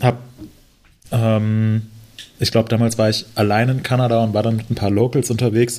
hab, 0.00 0.20
ähm, 1.12 1.82
ich 2.40 2.50
glaube, 2.50 2.68
damals 2.68 2.98
war 2.98 3.08
ich 3.08 3.26
allein 3.36 3.68
in 3.68 3.84
Kanada 3.84 4.24
und 4.24 4.34
war 4.34 4.42
dann 4.42 4.56
mit 4.56 4.68
ein 4.68 4.74
paar 4.74 4.90
Locals 4.90 5.30
unterwegs. 5.30 5.78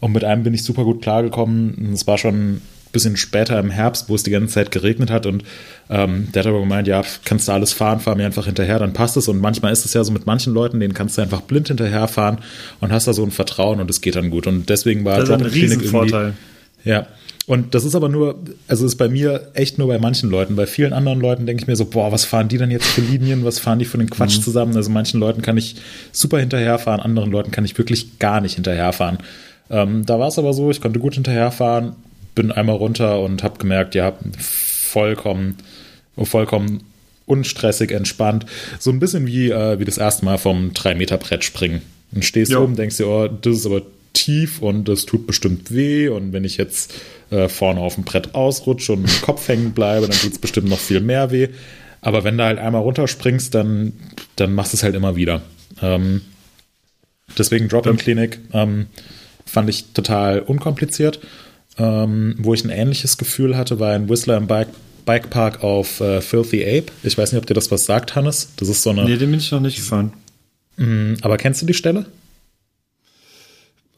Und 0.00 0.10
mit 0.10 0.24
einem 0.24 0.42
bin 0.42 0.52
ich 0.52 0.64
super 0.64 0.82
gut 0.82 1.00
klargekommen. 1.00 1.92
Es 1.94 2.08
war 2.08 2.18
schon 2.18 2.54
ein 2.54 2.62
bisschen 2.90 3.16
später 3.16 3.56
im 3.60 3.70
Herbst, 3.70 4.08
wo 4.08 4.16
es 4.16 4.24
die 4.24 4.32
ganze 4.32 4.54
Zeit 4.54 4.72
geregnet 4.72 5.12
hat. 5.12 5.26
Und 5.26 5.44
ähm, 5.88 6.26
der 6.34 6.42
hat 6.42 6.48
aber 6.48 6.58
gemeint, 6.58 6.88
ja, 6.88 7.04
kannst 7.24 7.46
du 7.46 7.52
alles 7.52 7.72
fahren, 7.72 8.00
fahr 8.00 8.16
mir 8.16 8.26
einfach 8.26 8.46
hinterher, 8.46 8.80
dann 8.80 8.94
passt 8.94 9.16
es. 9.16 9.28
Und 9.28 9.40
manchmal 9.40 9.72
ist 9.72 9.84
es 9.84 9.94
ja 9.94 10.02
so 10.02 10.10
mit 10.10 10.26
manchen 10.26 10.52
Leuten, 10.52 10.80
denen 10.80 10.92
kannst 10.92 11.16
du 11.16 11.22
einfach 11.22 11.42
blind 11.42 11.68
hinterherfahren 11.68 12.38
und 12.80 12.90
hast 12.90 13.06
da 13.06 13.12
so 13.12 13.22
ein 13.22 13.30
Vertrauen 13.30 13.78
und 13.78 13.88
es 13.88 14.00
geht 14.00 14.16
dann 14.16 14.30
gut. 14.30 14.48
Und 14.48 14.70
deswegen 14.70 15.04
war 15.04 15.20
Das 15.20 15.28
ist 15.28 15.34
ein 15.36 15.42
Riesenvorteil. 15.42 16.34
ja. 16.82 17.06
Und 17.46 17.76
das 17.76 17.84
ist 17.84 17.94
aber 17.94 18.08
nur, 18.08 18.40
also 18.66 18.84
ist 18.84 18.96
bei 18.96 19.08
mir 19.08 19.52
echt 19.54 19.78
nur 19.78 19.86
bei 19.86 19.98
manchen 19.98 20.30
Leuten. 20.30 20.56
Bei 20.56 20.66
vielen 20.66 20.92
anderen 20.92 21.20
Leuten 21.20 21.46
denke 21.46 21.62
ich 21.62 21.68
mir 21.68 21.76
so, 21.76 21.84
boah, 21.84 22.10
was 22.10 22.24
fahren 22.24 22.48
die 22.48 22.58
denn 22.58 22.72
jetzt 22.72 22.86
für 22.86 23.00
Linien? 23.02 23.44
Was 23.44 23.60
fahren 23.60 23.78
die 23.78 23.84
für 23.84 23.98
den 23.98 24.10
Quatsch 24.10 24.40
zusammen? 24.40 24.74
Also 24.74 24.90
manchen 24.90 25.20
Leuten 25.20 25.42
kann 25.42 25.56
ich 25.56 25.76
super 26.10 26.40
hinterherfahren, 26.40 27.00
anderen 27.00 27.30
Leuten 27.30 27.52
kann 27.52 27.64
ich 27.64 27.78
wirklich 27.78 28.18
gar 28.18 28.40
nicht 28.40 28.54
hinterherfahren. 28.56 29.18
Ähm, 29.70 30.04
da 30.06 30.18
war 30.18 30.28
es 30.28 30.38
aber 30.38 30.52
so, 30.54 30.70
ich 30.72 30.80
konnte 30.80 30.98
gut 30.98 31.14
hinterherfahren, 31.14 31.92
bin 32.34 32.50
einmal 32.50 32.76
runter 32.76 33.20
und 33.20 33.44
habe 33.44 33.58
gemerkt, 33.58 33.94
ja, 33.94 34.12
vollkommen, 34.38 35.56
vollkommen 36.20 36.82
unstressig, 37.26 37.92
entspannt. 37.92 38.46
So 38.78 38.90
ein 38.90 38.98
bisschen 38.98 39.26
wie, 39.26 39.50
äh, 39.50 39.78
wie 39.78 39.84
das 39.84 39.98
erste 39.98 40.24
Mal 40.24 40.38
vom 40.38 40.70
3-Meter-Brett 40.70 41.44
springen. 41.44 41.82
Und 42.12 42.24
stehst 42.24 42.52
Jo. 42.52 42.62
oben, 42.62 42.76
denkst 42.76 42.96
dir, 42.96 43.06
oh, 43.08 43.28
das 43.28 43.58
ist 43.58 43.66
aber 43.66 43.82
tief 44.12 44.62
und 44.62 44.88
das 44.88 45.06
tut 45.06 45.26
bestimmt 45.26 45.72
weh. 45.74 46.08
Und 46.08 46.32
wenn 46.32 46.44
ich 46.44 46.56
jetzt 46.56 46.94
äh, 47.30 47.48
vorne 47.48 47.80
auf 47.80 47.94
dem 47.94 48.04
Brett 48.04 48.34
ausrutsche 48.34 48.92
und 48.92 49.04
im 49.04 49.22
Kopf 49.22 49.48
hängen 49.48 49.72
bleibe, 49.72 50.06
dann 50.06 50.16
tut 50.16 50.32
es 50.32 50.38
bestimmt 50.38 50.68
noch 50.68 50.78
viel 50.78 51.00
mehr 51.00 51.30
weh. 51.30 51.48
Aber 52.00 52.24
wenn 52.24 52.38
du 52.38 52.44
halt 52.44 52.58
einmal 52.58 52.82
runterspringst, 52.82 53.54
dann, 53.54 53.92
dann 54.36 54.54
machst 54.54 54.72
du 54.72 54.76
es 54.76 54.82
halt 54.82 54.94
immer 54.94 55.16
wieder. 55.16 55.42
Ähm, 55.82 56.22
deswegen 57.36 57.68
Drop-in-Klinik 57.68 58.38
ähm, 58.52 58.86
fand 59.44 59.68
ich 59.68 59.92
total 59.92 60.40
unkompliziert. 60.40 61.20
Ähm, 61.78 62.36
wo 62.38 62.54
ich 62.54 62.64
ein 62.64 62.70
ähnliches 62.70 63.18
Gefühl 63.18 63.56
hatte, 63.56 63.78
war 63.80 63.94
in 63.94 64.08
Whistler 64.08 64.38
im 64.38 64.46
Bike, 64.46 64.68
Bikepark 65.04 65.62
auf 65.62 66.00
äh, 66.00 66.20
Filthy 66.22 66.62
Ape. 66.62 66.92
Ich 67.02 67.18
weiß 67.18 67.32
nicht, 67.32 67.40
ob 67.40 67.46
dir 67.46 67.54
das 67.54 67.70
was 67.70 67.84
sagt, 67.84 68.14
Hannes. 68.14 68.52
Das 68.56 68.68
ist 68.68 68.82
so 68.82 68.90
eine. 68.90 69.04
Nee, 69.04 69.16
den 69.16 69.30
bin 69.30 69.40
ich 69.40 69.50
noch 69.50 69.60
nicht 69.60 69.76
gefahren. 69.76 70.12
Aber 71.22 71.36
kennst 71.36 71.62
du 71.62 71.66
die 71.66 71.74
Stelle? 71.74 72.06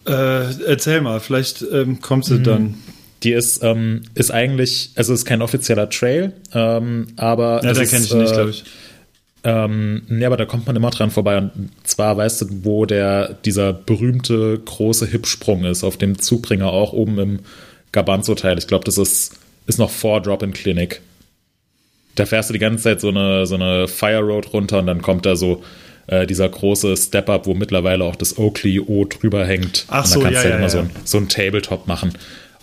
Äh, 0.06 0.64
erzähl 0.64 1.00
mal, 1.00 1.20
vielleicht 1.20 1.64
ähm, 1.72 2.00
kommt 2.00 2.24
sie 2.24 2.42
dann. 2.42 2.74
Die 3.22 3.32
ist, 3.32 3.62
ähm, 3.62 4.02
ist 4.14 4.30
eigentlich, 4.30 4.90
also 4.94 5.12
ist 5.12 5.24
kein 5.24 5.42
offizieller 5.42 5.90
Trail, 5.90 6.32
ähm, 6.54 7.08
aber. 7.16 7.62
Ja, 7.64 7.72
da 7.72 7.84
kenne 7.84 8.04
ich 8.04 8.14
nicht, 8.14 8.30
äh, 8.30 8.34
glaube 8.34 8.50
ich. 8.50 8.64
Ähm, 9.44 10.02
nee, 10.08 10.24
aber 10.24 10.36
da 10.36 10.44
kommt 10.44 10.66
man 10.66 10.76
immer 10.76 10.90
dran 10.90 11.10
vorbei. 11.10 11.38
Und 11.38 11.70
zwar 11.84 12.16
weißt 12.16 12.42
du, 12.42 12.46
wo 12.62 12.86
der, 12.86 13.34
dieser 13.44 13.72
berühmte 13.72 14.58
große 14.64 15.06
Hipsprung 15.06 15.64
ist, 15.64 15.84
auf 15.84 15.96
dem 15.96 16.18
Zubringer 16.18 16.68
auch 16.68 16.92
oben 16.92 17.18
im 17.18 17.38
Gabanzo-Teil. 17.92 18.58
Ich 18.58 18.66
glaube, 18.66 18.84
das 18.84 18.98
ist, 18.98 19.36
ist 19.66 19.78
noch 19.78 19.90
vor 19.90 20.20
Drop-in-Klinik. 20.20 21.00
Da 22.16 22.26
fährst 22.26 22.50
du 22.50 22.52
die 22.52 22.58
ganze 22.58 22.82
Zeit 22.84 23.00
so 23.00 23.08
eine, 23.08 23.46
so 23.46 23.54
eine 23.54 23.86
Fire 23.86 24.20
Road 24.20 24.52
runter 24.52 24.80
und 24.80 24.86
dann 24.86 25.02
kommt 25.02 25.24
da 25.24 25.36
so 25.36 25.62
äh, 26.08 26.26
dieser 26.26 26.48
große 26.48 26.96
Step-Up, 26.96 27.46
wo 27.46 27.54
mittlerweile 27.54 28.04
auch 28.04 28.16
das 28.16 28.38
Oakley 28.38 28.80
O 28.80 29.04
drüber 29.04 29.46
hängt. 29.46 29.86
Ach 29.88 30.04
und 30.04 30.10
so, 30.10 30.20
dann 30.20 30.32
kannst 30.32 30.44
ja, 30.44 30.50
du 30.50 30.50
halt 30.50 30.50
ja, 30.50 30.56
immer 30.56 30.62
ja. 30.62 30.68
so 30.68 30.78
ein, 30.78 30.90
so 31.04 31.18
ein 31.18 31.28
Tabletop 31.28 31.86
machen. 31.86 32.12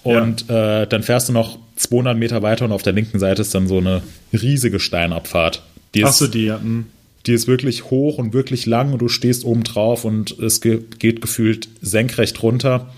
Und 0.05 0.49
äh, 0.51 0.85
dann 0.85 1.01
fährst 1.01 1.29
du 1.29 1.33
noch 1.33 1.57
200 1.77 2.15
Meter 2.15 2.43
weiter 2.43 2.65
und 2.65 2.71
auf 2.71 2.83
der 2.83 2.93
linken 2.93 3.17
Seite 3.17 3.41
ist 3.41 3.55
dann 3.55 3.67
so 3.67 3.79
eine 3.79 4.03
riesige 4.31 4.79
Steinabfahrt. 4.79 5.63
Die 5.95 6.05
Ach 6.05 6.09
ist, 6.09 6.19
so, 6.19 6.27
die, 6.27 6.45
ja. 6.45 6.59
hm. 6.59 6.85
die 7.25 7.33
ist 7.33 7.47
wirklich 7.47 7.85
hoch 7.89 8.19
und 8.19 8.31
wirklich 8.31 8.67
lang 8.67 8.93
und 8.93 9.01
du 9.01 9.07
stehst 9.07 9.43
oben 9.43 9.63
drauf 9.63 10.05
und 10.05 10.37
es 10.39 10.61
ge 10.61 10.81
geht 10.99 11.21
gefühlt 11.21 11.69
senkrecht 11.81 12.43
runter. 12.43 12.93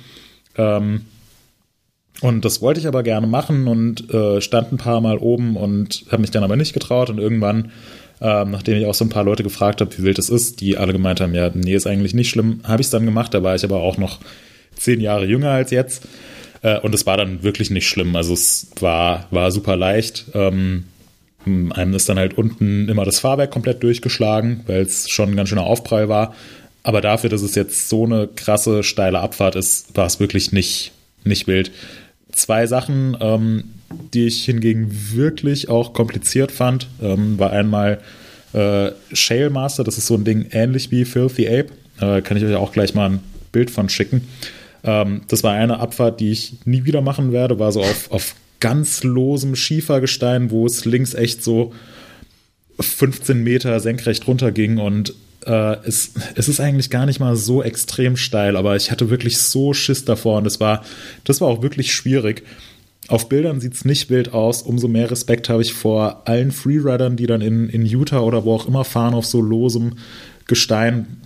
Ähm, 0.57 1.05
und 2.19 2.43
das 2.43 2.61
wollte 2.61 2.81
ich 2.81 2.87
aber 2.87 3.03
gerne 3.03 3.25
machen 3.25 3.67
und 3.67 4.13
äh, 4.13 4.41
stand 4.41 4.73
ein 4.73 4.77
paar 4.77 4.99
Mal 4.99 5.17
oben 5.17 5.55
und 5.55 6.03
habe 6.11 6.21
mich 6.21 6.31
dann 6.31 6.43
aber 6.43 6.57
nicht 6.57 6.73
getraut 6.73 7.09
und 7.09 7.19
irgendwann, 7.19 7.71
ähm, 8.19 8.51
nachdem 8.51 8.77
ich 8.77 8.85
auch 8.85 8.95
so 8.95 9.05
ein 9.05 9.09
paar 9.09 9.23
Leute 9.23 9.43
gefragt 9.43 9.79
habe, 9.79 9.97
wie 9.97 10.03
wild 10.03 10.19
es 10.19 10.29
ist, 10.29 10.59
die 10.59 10.77
alle 10.77 10.91
gemeint 10.91 11.21
haben, 11.21 11.33
ja, 11.33 11.51
nee, 11.53 11.73
ist 11.73 11.87
eigentlich 11.87 12.13
nicht 12.13 12.29
schlimm, 12.29 12.59
habe 12.63 12.81
ich 12.81 12.87
es 12.87 12.91
dann 12.91 13.05
gemacht, 13.05 13.33
da 13.33 13.43
war 13.43 13.55
ich 13.55 13.63
aber 13.63 13.77
auch 13.77 13.97
noch 13.97 14.19
zehn 14.75 14.99
Jahre 14.99 15.25
jünger 15.25 15.51
als 15.51 15.71
jetzt 15.71 16.05
äh, 16.61 16.79
und 16.79 16.93
es 16.95 17.05
war 17.05 17.17
dann 17.17 17.43
wirklich 17.43 17.69
nicht 17.69 17.87
schlimm, 17.87 18.15
also 18.15 18.33
es 18.33 18.67
war, 18.79 19.27
war 19.31 19.51
super 19.51 19.75
leicht. 19.75 20.25
Ähm, 20.33 20.85
einem 21.45 21.93
ist 21.93 22.09
dann 22.09 22.19
halt 22.19 22.37
unten 22.37 22.89
immer 22.89 23.05
das 23.05 23.19
Fahrwerk 23.19 23.51
komplett 23.51 23.81
durchgeschlagen, 23.81 24.63
weil 24.67 24.81
es 24.81 25.09
schon 25.09 25.29
ein 25.29 25.35
ganz 25.35 25.49
schöner 25.49 25.63
Aufprall 25.63 26.09
war. 26.09 26.35
Aber 26.83 27.01
dafür, 27.01 27.29
dass 27.29 27.41
es 27.41 27.55
jetzt 27.55 27.89
so 27.89 28.05
eine 28.05 28.27
krasse, 28.27 28.83
steile 28.83 29.19
Abfahrt 29.19 29.55
ist, 29.55 29.95
war 29.95 30.05
es 30.05 30.19
wirklich 30.19 30.51
nicht, 30.51 30.91
nicht 31.23 31.47
wild. 31.47 31.71
Zwei 32.31 32.67
Sachen, 32.67 33.17
ähm, 33.19 33.63
die 34.13 34.27
ich 34.27 34.45
hingegen 34.45 34.89
wirklich 35.13 35.69
auch 35.69 35.93
kompliziert 35.93 36.51
fand, 36.51 36.87
ähm, 37.01 37.39
war 37.39 37.51
einmal 37.51 37.99
äh, 38.53 38.91
Shale 39.13 39.49
Master, 39.49 39.83
das 39.83 39.97
ist 39.97 40.07
so 40.07 40.15
ein 40.15 40.23
Ding 40.23 40.47
ähnlich 40.51 40.91
wie 40.91 41.05
Filthy 41.05 41.47
Ape. 41.47 41.71
Äh, 41.99 42.21
kann 42.21 42.37
ich 42.37 42.43
euch 42.43 42.55
auch 42.55 42.71
gleich 42.71 42.93
mal 42.93 43.09
ein 43.09 43.19
Bild 43.51 43.71
von 43.71 43.89
schicken. 43.89 44.27
Ähm, 44.87 45.21
das 45.27 45.43
war 45.43 45.53
eine 45.53 45.79
Abfahrt, 45.79 46.19
die 46.19 46.31
ich 46.31 46.53
nie 46.65 46.85
wieder 46.85 47.01
machen 47.01 47.31
werde, 47.31 47.59
war 47.59 47.71
so 47.71 47.81
auf, 47.81 48.09
auf 48.09 48.35
ganz 48.59 49.03
losem 49.03 49.55
Schiefergestein, 49.55 50.49
wo 50.49 50.65
es 50.65 50.85
links 50.85 51.13
echt 51.13 51.43
so 51.43 51.73
15 52.79 53.43
Meter 53.43 53.79
senkrecht 53.79 54.25
runterging. 54.27 54.79
Und 54.79 55.13
äh, 55.45 55.75
es, 55.85 56.13
es 56.35 56.47
ist 56.47 56.59
eigentlich 56.59 56.89
gar 56.89 57.05
nicht 57.05 57.19
mal 57.19 57.35
so 57.35 57.61
extrem 57.61 58.15
steil, 58.15 58.55
aber 58.55 58.75
ich 58.75 58.89
hatte 58.89 59.09
wirklich 59.09 59.37
so 59.37 59.73
Schiss 59.73 60.05
davor. 60.05 60.37
Und 60.37 60.45
das 60.45 60.59
war, 60.59 60.83
das 61.25 61.41
war 61.41 61.49
auch 61.49 61.61
wirklich 61.61 61.93
schwierig. 61.93 62.43
Auf 63.09 63.29
Bildern 63.29 63.61
sieht 63.61 63.73
es 63.73 63.85
nicht 63.85 64.09
wild 64.09 64.33
aus, 64.33 64.61
umso 64.61 64.87
mehr 64.87 65.09
Respekt 65.11 65.47
habe 65.49 65.61
ich 65.61 65.73
vor 65.73 66.27
allen 66.27 66.51
Freeridern, 66.51 67.15
die 67.15 67.27
dann 67.27 67.41
in, 67.41 67.69
in 67.69 67.85
Utah 67.85 68.19
oder 68.19 68.43
wo 68.43 68.53
auch 68.53 68.67
immer 68.67 68.83
fahren 68.83 69.13
auf 69.13 69.25
so 69.25 69.41
losem 69.41 69.93
Gestein, 70.45 71.16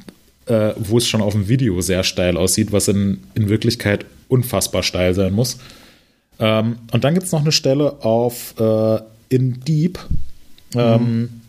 äh, 0.51 0.73
wo 0.77 0.97
es 0.97 1.07
schon 1.07 1.21
auf 1.21 1.31
dem 1.33 1.47
Video 1.47 1.79
sehr 1.81 2.03
steil 2.03 2.35
aussieht, 2.35 2.71
was 2.73 2.89
in, 2.89 3.23
in 3.35 3.47
Wirklichkeit 3.47 4.05
unfassbar 4.27 4.83
steil 4.83 5.13
sein 5.13 5.33
muss. 5.33 5.59
Ähm, 6.39 6.77
und 6.91 7.03
dann 7.03 7.13
gibt 7.13 7.25
es 7.25 7.31
noch 7.31 7.41
eine 7.41 7.53
Stelle 7.53 8.03
auf 8.03 8.55
äh, 8.59 8.99
in 9.29 9.61
Deep. 9.61 9.99
Ähm, 10.75 11.41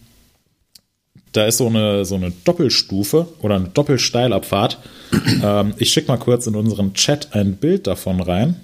da 1.33 1.47
ist 1.47 1.57
so 1.57 1.67
eine, 1.67 2.05
so 2.05 2.15
eine 2.15 2.33
Doppelstufe 2.45 3.27
oder 3.41 3.57
eine 3.57 3.69
Doppelsteilabfahrt. 3.69 4.79
ähm, 5.43 5.75
ich 5.79 5.91
schicke 5.93 6.09
mal 6.09 6.19
kurz 6.19 6.47
in 6.47 6.55
unseren 6.55 6.95
Chat 6.95 7.35
ein 7.35 7.57
Bild 7.57 7.87
davon 7.89 8.21
rein. 8.21 8.57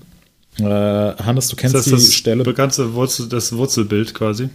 Äh, 0.59 0.65
Hannes, 0.65 1.49
du 1.49 1.57
kennst 1.57 1.75
Das 1.75 1.85
die 1.85 1.91
das 1.93 2.13
Stelle. 2.15 2.45
bekannte 2.45 2.95
Wurzel, 2.95 3.29
das 3.29 3.57
Wurzelbild 3.57 4.15
quasi. 4.15 4.51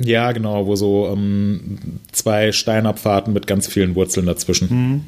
Ja, 0.00 0.32
genau, 0.32 0.66
wo 0.66 0.76
so 0.76 1.08
ähm, 1.12 1.78
zwei 2.12 2.52
Steinabfahrten 2.52 3.32
mit 3.32 3.46
ganz 3.46 3.66
vielen 3.66 3.94
Wurzeln 3.94 4.26
dazwischen. 4.26 5.04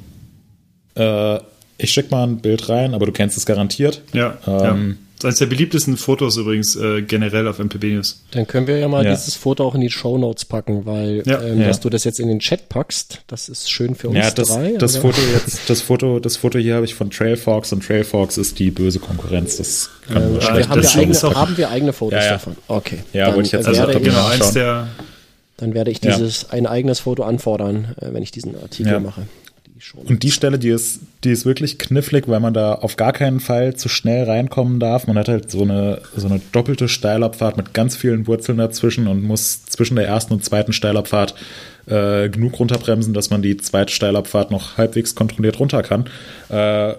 Äh, 1.01 1.41
ich 1.79 1.91
schicke 1.93 2.11
mal 2.11 2.25
ein 2.25 2.39
Bild 2.39 2.69
rein, 2.69 2.95
aber 2.95 3.07
du 3.07 3.13
kennst 3.13 3.37
es 3.39 3.47
garantiert. 3.47 4.03
Ja. 4.13 4.37
Ähm, 4.47 4.53
ja. 4.91 4.97
Das 5.23 5.25
ist 5.25 5.25
eines 5.25 5.39
der 5.41 5.47
beliebtesten 5.47 5.97
Fotos 5.99 6.39
übrigens 6.39 6.77
äh, 6.77 7.03
generell 7.03 7.47
auf 7.47 7.59
MPB 7.59 7.93
News. 7.95 8.23
Dann 8.31 8.47
können 8.47 8.67
wir 8.67 8.79
ja 8.79 8.89
mal 8.89 9.05
Ja. 9.05 9.11
dieses 9.15 9.35
Foto 9.35 9.67
auch 9.67 9.75
in 9.75 9.83
die 9.83 9.91
Show 9.91 10.17
Notes 10.17 10.47
packen, 10.47 10.87
weil 10.87 11.23
Ja. 11.27 11.43
ähm, 11.43 11.61
Ja. 11.61 11.69
dass 11.69 11.81
du 11.81 11.91
das 11.91 12.05
jetzt 12.05 12.21
in 12.21 12.29
den 12.29 12.39
Chat 12.39 12.71
packst, 12.71 13.21
das 13.27 13.51
ist 13.51 13.71
schön 13.71 13.95
für 13.95 14.09
uns 14.09 14.17
Ja, 14.19 14.31
das, 14.31 14.49
drei. 14.49 14.73
das 14.79 14.97
Foto 14.97 15.21
jetzt, 15.35 15.69
das 15.69 15.83
Foto, 15.83 16.21
das 16.21 16.37
Foto 16.39 16.59
hier 16.59 16.75
habe 16.77 16.87
ich 16.87 16.95
von 16.95 17.11
Trailfox 17.11 17.71
und 17.75 17.85
Trailfox 17.87 18.39
ist 18.39 18.59
die 18.59 18.71
böse 18.71 18.99
Konkurrenz. 18.99 19.59
Das 19.59 19.91
kann 20.09 20.37
Äh, 20.37 20.41
schlecht 20.41 20.57
wir 20.57 20.69
haben, 20.71 20.83
wir 20.83 20.95
eigene, 21.01 21.35
haben 21.35 21.57
wir 21.59 21.71
eigene 21.71 21.93
Fotos 21.93 22.19
Ja, 22.19 22.25
ja. 22.25 22.31
davon? 22.33 22.57
Okay. 22.69 22.99
Ja, 23.13 23.27
dann, 23.27 23.35
wollte 23.37 23.47
ich 23.49 23.53
jetzt 23.53 23.69
also 23.69 23.89
ich, 23.91 23.99
Genau, 23.99 24.13
nachschauen. 24.17 24.43
eins 24.43 24.53
der. 24.55 24.89
dann 25.59 25.75
werde 25.75 25.91
ich 25.91 26.03
Ja. 26.03 26.17
dieses 26.17 26.49
ein 26.49 26.67
eigenes 26.67 27.01
Foto 27.01 27.25
anfordern, 27.25 27.95
äh, 28.01 28.07
wenn 28.15 28.23
ich 28.23 28.31
diesen 28.31 28.55
Artikel 28.59 28.93
Ja. 28.93 29.01
mache. 29.01 29.27
Und 29.95 30.23
die 30.23 30.31
Stelle, 30.31 30.59
die 30.59 30.69
ist, 30.69 31.01
die 31.25 31.31
ist 31.31 31.47
wirklich 31.47 31.79
knifflig, 31.79 32.29
weil 32.29 32.41
man 32.41 32.53
da 32.53 32.75
auf 32.75 32.97
gar 32.97 33.13
keinen 33.13 33.41
Fall 33.41 33.75
zu 33.77 33.89
schnell 33.89 34.25
reinkommen 34.25 34.79
darf. 34.79 35.07
Man 35.07 35.17
hat 35.17 35.29
halt 35.29 35.51
so 35.51 35.63
eine, 35.63 36.03
so 36.15 36.27
eine 36.27 36.41
doppelte 36.53 36.89
Steilabfahrt 36.89 37.57
mit 37.57 37.73
ganz 37.73 37.97
vielen 37.97 38.27
Wurzeln 38.27 38.59
dazwischen 38.59 39.07
und 39.07 39.23
muss 39.23 39.65
zwischen 39.65 39.97
der 39.97 40.07
ersten 40.07 40.35
und 40.35 40.45
zweiten 40.45 40.73
Steilabfahrt 40.73 41.35
äh, 41.87 42.29
genug 42.29 42.59
runterbremsen, 42.59 43.15
dass 43.15 43.31
man 43.31 43.43
die 43.43 43.57
zweite 43.57 43.93
Steilabfahrt 43.93 44.51
noch 44.51 44.77
halbwegs 44.77 45.15
kontrolliert 45.15 45.59
runter 45.59 45.83
kann. 45.83 46.07
Äh, 46.49 46.95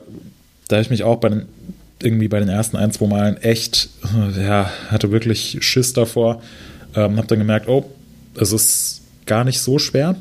da 0.67 0.77
habe 0.77 0.81
ich 0.81 0.89
mich 0.89 1.03
auch 1.03 1.17
bei 1.17 1.29
den, 1.29 1.45
irgendwie 2.01 2.29
bei 2.29 2.39
den 2.39 2.49
ersten 2.49 2.77
ein, 2.77 2.91
zwei 2.91 3.07
Malen 3.07 3.37
echt, 3.37 3.89
äh, 4.03 4.43
ja, 4.43 4.71
hatte 4.89 5.11
wirklich 5.11 5.57
Schiss 5.61 5.93
davor. 5.93 6.41
Ähm, 6.95 7.17
habe 7.17 7.27
dann 7.27 7.39
gemerkt, 7.39 7.67
oh, 7.67 7.85
es 8.35 8.51
ist 8.51 9.01
gar 9.25 9.43
nicht 9.43 9.61
so 9.61 9.77
schwer. 9.77 10.15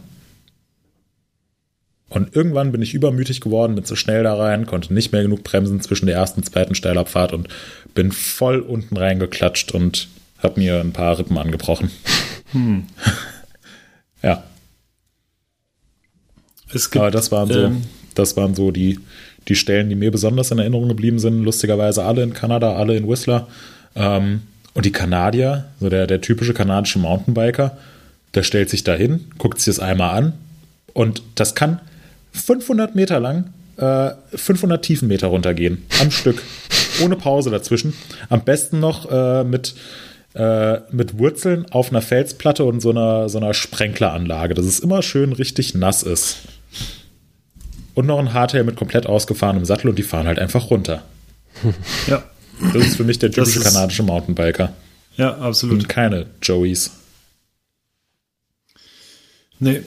Und 2.11 2.35
irgendwann 2.35 2.73
bin 2.73 2.83
ich 2.83 2.93
übermütig 2.93 3.41
geworden, 3.41 3.77
bin 3.77 3.85
zu 3.85 3.95
schnell 3.97 4.25
da 4.25 4.35
rein, 4.35 4.67
konnte 4.67 4.93
nicht 4.93 5.13
mehr 5.13 5.23
genug 5.23 5.45
bremsen 5.45 5.81
zwischen 5.81 6.07
der 6.07 6.17
ersten 6.17 6.41
und 6.41 6.45
zweiten 6.45 6.75
Steilabfahrt 6.75 7.33
und 7.33 7.49
bin 7.95 8.11
voll 8.11 8.59
unten 8.61 8.97
reingeklatscht 8.97 9.73
und 9.73 10.09
habe 10.39 10.61
mir 10.61 10.81
ein 10.81 10.93
paar 10.93 11.19
Rippen 11.19 11.39
angebrochen. 11.39 11.91
ja, 14.23 14.43
Es 16.73 16.91
gibt, 16.91 17.01
aber 17.01 17.13
das 17.13 17.31
waren 17.31 17.49
so, 17.49 17.61
ähm, 17.61 17.83
das 18.15 18.37
waren 18.37 18.57
so 18.57 18.73
die, 18.73 18.99
die 19.47 19.55
Stellen, 19.55 19.89
die 19.89 19.95
mir 19.95 20.11
besonders 20.11 20.51
in 20.51 20.59
Erinnerung 20.59 20.89
geblieben 20.89 21.21
sind. 21.21 21.45
Lustigerweise 21.45 22.05
alle 22.05 22.25
in 22.25 22.35
Kanada, 22.35 22.75
alle 22.75 22.97
in 22.97 23.09
Whistler. 23.09 23.47
Ähm, 23.95 24.43
und 24.75 24.85
die 24.85 24.93
Kanadier, 24.93 25.67
so 25.79 25.89
der, 25.89 26.09
der 26.09 26.21
typische 26.21 26.55
kanadische 26.55 26.99
Mountainbiker, 26.99 27.79
der 28.35 28.43
stellt 28.43 28.69
sich 28.69 28.85
da 28.85 28.95
hin, 28.95 29.27
guckt 29.39 29.59
sich 29.59 29.77
das 29.77 29.79
einmal 29.79 30.17
an 30.17 30.33
und 30.93 31.23
das 31.35 31.55
kann 31.55 31.81
500 32.33 32.95
Meter 32.95 33.21
lang, 33.21 33.53
äh, 33.77 34.11
500 34.35 34.83
Tiefenmeter 34.85 35.29
runtergehen, 35.29 35.85
am 36.01 36.11
Stück, 36.11 36.43
ohne 37.03 37.17
Pause 37.17 37.51
dazwischen. 37.51 37.95
Am 38.29 38.45
besten 38.45 38.81
noch 38.81 39.11
äh, 39.11 39.45
mit, 39.45 39.75
äh, 40.35 40.79
mit 40.91 41.19
Wurzeln 41.19 41.67
auf 41.71 41.91
einer 41.91 42.03
Felsplatte 42.03 42.65
und 42.65 42.81
so 42.81 42.91
einer, 42.91 43.29
so 43.29 43.39
einer 43.39 43.55
Sprenkleranlage, 43.55 44.55
dass 44.55 44.67
es 44.67 44.81
immer 44.81 45.03
schön 45.03 45.33
richtig 45.33 45.75
nass 45.75 46.03
ist. 46.03 46.39
Und 47.95 48.07
noch 48.07 48.19
ein 48.19 48.33
Hardtail 48.33 48.65
mit 48.65 48.77
komplett 48.77 49.07
ausgefahrenem 49.07 49.65
Sattel 49.65 49.89
und 49.89 49.99
die 49.99 50.03
fahren 50.05 50.27
halt 50.27 50.39
einfach 50.39 50.71
runter. 50.71 51.03
ja, 52.07 52.23
Das 52.73 52.87
ist 52.87 52.97
für 52.97 53.05
mich 53.05 53.19
der 53.19 53.31
typische 53.31 53.61
kanadische 53.61 54.03
Mountainbiker. 54.05 54.73
ja, 55.17 55.37
absolut. 55.39 55.75
Und 55.81 55.89
keine 55.89 56.27
Joeys. 56.43 56.93
Nee. 59.59 59.83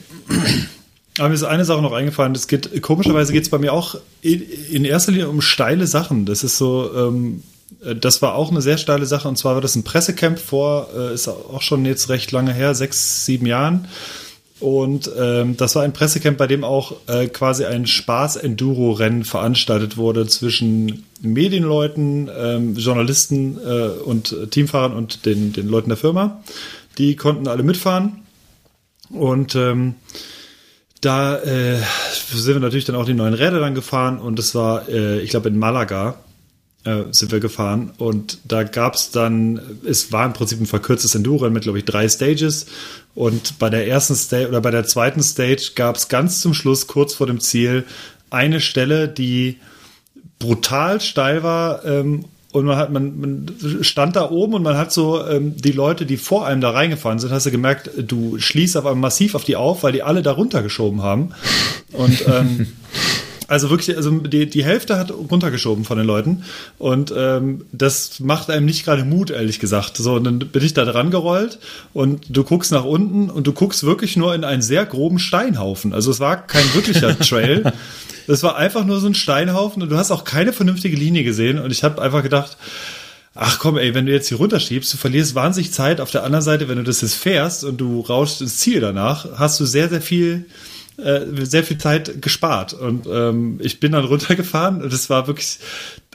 Aber 1.18 1.28
mir 1.28 1.34
ist 1.34 1.44
eine 1.44 1.64
Sache 1.64 1.80
noch 1.80 1.92
eingefallen. 1.92 2.34
Das 2.34 2.48
geht, 2.48 2.82
komischerweise 2.82 3.32
geht 3.32 3.44
es 3.44 3.48
bei 3.48 3.58
mir 3.58 3.72
auch 3.72 3.96
in, 4.20 4.42
in 4.70 4.84
erster 4.84 5.12
Linie 5.12 5.28
um 5.28 5.40
steile 5.40 5.86
Sachen. 5.86 6.26
Das 6.26 6.42
ist 6.42 6.58
so, 6.58 6.90
ähm, 6.94 7.42
äh, 7.84 7.94
das 7.94 8.20
war 8.20 8.34
auch 8.34 8.50
eine 8.50 8.62
sehr 8.62 8.78
steile 8.78 9.06
Sache. 9.06 9.28
Und 9.28 9.36
zwar 9.36 9.54
war 9.54 9.60
das 9.60 9.76
ein 9.76 9.84
Pressecamp 9.84 10.38
vor, 10.38 10.88
äh, 10.96 11.14
ist 11.14 11.28
auch 11.28 11.62
schon 11.62 11.84
jetzt 11.84 12.08
recht 12.08 12.32
lange 12.32 12.52
her, 12.52 12.74
sechs, 12.74 13.24
sieben 13.26 13.46
Jahren. 13.46 13.86
Und 14.58 15.10
ähm, 15.18 15.56
das 15.56 15.74
war 15.74 15.82
ein 15.82 15.92
Pressecamp, 15.92 16.38
bei 16.38 16.46
dem 16.46 16.64
auch 16.64 16.94
äh, 17.06 17.26
quasi 17.26 17.64
ein 17.64 17.86
Spaß-Enduro-Rennen 17.86 19.24
veranstaltet 19.24 19.96
wurde 19.96 20.26
zwischen 20.26 21.04
Medienleuten, 21.20 22.30
ähm, 22.36 22.74
Journalisten 22.76 23.58
äh, 23.58 23.88
und 23.88 24.34
Teamfahrern 24.50 24.94
und 24.94 25.26
den, 25.26 25.52
den 25.52 25.68
Leuten 25.68 25.90
der 25.90 25.98
Firma. 25.98 26.42
Die 26.98 27.14
konnten 27.14 27.46
alle 27.46 27.62
mitfahren. 27.62 28.22
Und 29.10 29.54
ähm, 29.54 29.96
da 31.04 31.36
äh, 31.38 31.80
sind 32.12 32.54
wir 32.54 32.60
natürlich 32.60 32.84
dann 32.84 32.96
auch 32.96 33.04
die 33.04 33.14
neuen 33.14 33.34
Räder 33.34 33.60
dann 33.60 33.74
gefahren 33.74 34.18
und 34.18 34.38
das 34.38 34.54
war, 34.54 34.88
äh, 34.88 35.20
ich 35.20 35.30
glaube, 35.30 35.48
in 35.48 35.58
Malaga 35.58 36.16
äh, 36.84 37.04
sind 37.10 37.32
wir 37.32 37.40
gefahren 37.40 37.92
und 37.98 38.38
da 38.44 38.62
gab 38.62 38.94
es 38.94 39.10
dann, 39.10 39.60
es 39.84 40.12
war 40.12 40.26
im 40.26 40.32
Prinzip 40.32 40.60
ein 40.60 40.66
verkürztes 40.66 41.14
Enduro 41.14 41.48
mit, 41.50 41.64
glaube 41.64 41.78
ich, 41.78 41.84
drei 41.84 42.08
Stages 42.08 42.66
und 43.14 43.58
bei 43.58 43.70
der 43.70 43.86
ersten 43.86 44.14
Stage 44.14 44.48
oder 44.48 44.60
bei 44.60 44.70
der 44.70 44.84
zweiten 44.84 45.22
Stage 45.22 45.72
gab 45.74 45.96
es 45.96 46.08
ganz 46.08 46.40
zum 46.40 46.54
Schluss, 46.54 46.86
kurz 46.86 47.14
vor 47.14 47.26
dem 47.26 47.40
Ziel, 47.40 47.84
eine 48.30 48.60
Stelle, 48.60 49.08
die 49.08 49.58
brutal 50.38 51.00
steil 51.00 51.42
war 51.42 51.84
ähm, 51.84 52.24
und 52.54 52.66
man 52.66 52.76
hat 52.76 52.92
man, 52.92 53.18
man 53.18 53.56
stand 53.82 54.14
da 54.14 54.30
oben 54.30 54.54
und 54.54 54.62
man 54.62 54.76
hat 54.76 54.92
so 54.92 55.26
ähm, 55.26 55.56
die 55.56 55.72
Leute, 55.72 56.06
die 56.06 56.16
vor 56.16 56.46
einem 56.46 56.60
da 56.60 56.70
reingefahren 56.70 57.18
sind, 57.18 57.32
hast 57.32 57.46
du 57.46 57.50
gemerkt, 57.50 57.90
du 57.98 58.38
schließt 58.38 58.76
auf 58.76 58.86
einmal 58.86 59.00
massiv 59.00 59.34
auf 59.34 59.42
die 59.42 59.56
auf, 59.56 59.82
weil 59.82 59.90
die 59.90 60.04
alle 60.04 60.22
da 60.22 60.30
runtergeschoben 60.30 61.02
haben 61.02 61.30
und 61.90 62.24
ähm, 62.28 62.68
also 63.48 63.70
wirklich, 63.70 63.96
also 63.96 64.10
die, 64.10 64.48
die 64.48 64.62
Hälfte 64.62 64.96
hat 64.96 65.10
runtergeschoben 65.10 65.84
von 65.84 65.98
den 65.98 66.06
Leuten 66.06 66.44
und 66.78 67.12
ähm, 67.16 67.64
das 67.72 68.20
macht 68.20 68.50
einem 68.50 68.66
nicht 68.66 68.84
gerade 68.84 69.04
Mut, 69.04 69.30
ehrlich 69.30 69.58
gesagt. 69.58 69.96
So, 69.96 70.14
und 70.14 70.22
dann 70.22 70.38
bin 70.38 70.64
ich 70.64 70.74
da 70.74 70.84
dran 70.84 71.10
gerollt 71.10 71.58
und 71.92 72.26
du 72.28 72.44
guckst 72.44 72.70
nach 72.70 72.84
unten 72.84 73.30
und 73.30 73.48
du 73.48 73.52
guckst 73.52 73.82
wirklich 73.82 74.16
nur 74.16 74.32
in 74.32 74.44
einen 74.44 74.62
sehr 74.62 74.86
groben 74.86 75.18
Steinhaufen. 75.18 75.92
Also 75.92 76.12
es 76.12 76.20
war 76.20 76.46
kein 76.46 76.72
wirklicher 76.72 77.18
Trail. 77.18 77.72
Das 78.26 78.42
war 78.42 78.56
einfach 78.56 78.84
nur 78.84 79.00
so 79.00 79.06
ein 79.06 79.14
Steinhaufen 79.14 79.82
und 79.82 79.90
du 79.90 79.96
hast 79.96 80.10
auch 80.10 80.24
keine 80.24 80.52
vernünftige 80.52 80.96
Linie 80.96 81.24
gesehen 81.24 81.58
und 81.58 81.70
ich 81.70 81.84
habe 81.84 82.00
einfach 82.00 82.22
gedacht, 82.22 82.56
Ach 83.36 83.58
komm, 83.58 83.78
ey, 83.78 83.94
wenn 83.94 84.06
du 84.06 84.12
jetzt 84.12 84.28
hier 84.28 84.38
runterschiebst, 84.38 84.92
du 84.92 84.96
verlierst 84.96 85.34
wahnsinnig 85.34 85.72
Zeit. 85.72 86.00
Auf 86.00 86.12
der 86.12 86.22
anderen 86.22 86.44
Seite, 86.44 86.68
wenn 86.68 86.76
du 86.76 86.84
das 86.84 87.00
jetzt 87.00 87.16
fährst 87.16 87.64
und 87.64 87.78
du 87.78 88.00
rauschst 88.00 88.40
ins 88.40 88.58
Ziel 88.58 88.80
danach, 88.80 89.26
hast 89.36 89.58
du 89.58 89.64
sehr, 89.64 89.88
sehr 89.88 90.00
viel, 90.00 90.46
äh, 90.98 91.20
sehr 91.42 91.64
viel 91.64 91.78
Zeit 91.78 92.22
gespart. 92.22 92.74
Und 92.74 93.06
ähm, 93.10 93.58
ich 93.60 93.80
bin 93.80 93.90
dann 93.90 94.04
runtergefahren 94.04 94.82
und 94.82 94.92
es 94.92 95.10
war 95.10 95.26
wirklich, 95.26 95.58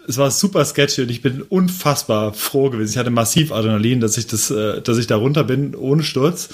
es 0.07 0.17
war 0.17 0.31
super 0.31 0.63
sketchy 0.63 1.01
und 1.01 1.11
ich 1.11 1.21
bin 1.21 1.41
unfassbar 1.41 2.33
froh 2.33 2.69
gewesen. 2.69 2.91
Ich 2.91 2.97
hatte 2.97 3.09
massiv 3.09 3.51
Adrenalin, 3.51 3.99
dass 3.99 4.17
ich 4.17 4.27
das, 4.27 4.49
äh, 4.49 4.81
dass 4.81 4.97
ich 4.97 5.07
da 5.07 5.17
runter 5.17 5.43
bin 5.43 5.75
ohne 5.75 6.03
Sturz. 6.03 6.47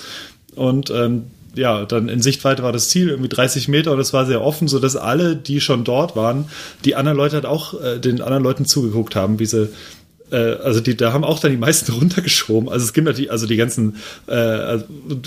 Und 0.55 0.89
ähm, 0.89 1.25
ja, 1.55 1.85
dann 1.85 2.09
in 2.09 2.21
Sichtweite 2.21 2.63
war 2.63 2.71
das 2.71 2.89
Ziel 2.89 3.09
irgendwie 3.09 3.29
30 3.29 3.67
Meter 3.67 3.91
und 3.91 3.99
es 3.99 4.13
war 4.13 4.25
sehr 4.25 4.41
offen, 4.41 4.67
so 4.67 4.79
dass 4.79 4.95
alle, 4.95 5.35
die 5.35 5.61
schon 5.61 5.83
dort 5.83 6.15
waren, 6.15 6.45
die 6.83 6.95
anderen 6.95 7.17
Leute 7.17 7.35
halt 7.35 7.45
auch 7.45 7.79
äh, 7.81 7.99
den 7.99 8.21
anderen 8.21 8.43
Leuten 8.43 8.65
zugeguckt 8.65 9.15
haben, 9.15 9.39
wie 9.39 9.45
sie 9.45 9.69
äh, 10.31 10.35
also 10.35 10.79
die, 10.79 10.97
da 10.97 11.13
haben 11.13 11.23
auch 11.23 11.39
dann 11.39 11.51
die 11.51 11.57
meisten 11.57 11.91
runtergeschoben. 11.99 12.69
Also 12.69 12.85
es 12.85 12.93
gibt 12.93 13.05
natürlich, 13.05 13.31
also 13.31 13.47
die 13.47 13.57
ganzen 13.57 13.97
äh, 14.27 14.33
also 14.33 14.85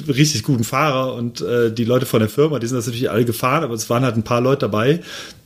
richtig 0.09 0.43
guten 0.43 0.65
Fahrer 0.65 1.15
und 1.15 1.41
äh, 1.41 1.73
die 1.73 1.85
Leute 1.85 2.07
von 2.07 2.21
der 2.21 2.29
Firma, 2.29 2.59
die 2.59 2.67
sind 2.67 2.77
das 2.77 2.87
natürlich 2.87 3.11
alle 3.11 3.25
gefahren, 3.25 3.65
aber 3.65 3.75
es 3.75 3.89
waren 3.91 4.05
halt 4.05 4.17
ein 4.17 4.25
paar 4.25 4.41
Leute 4.41 4.61
dabei, 4.61 5.01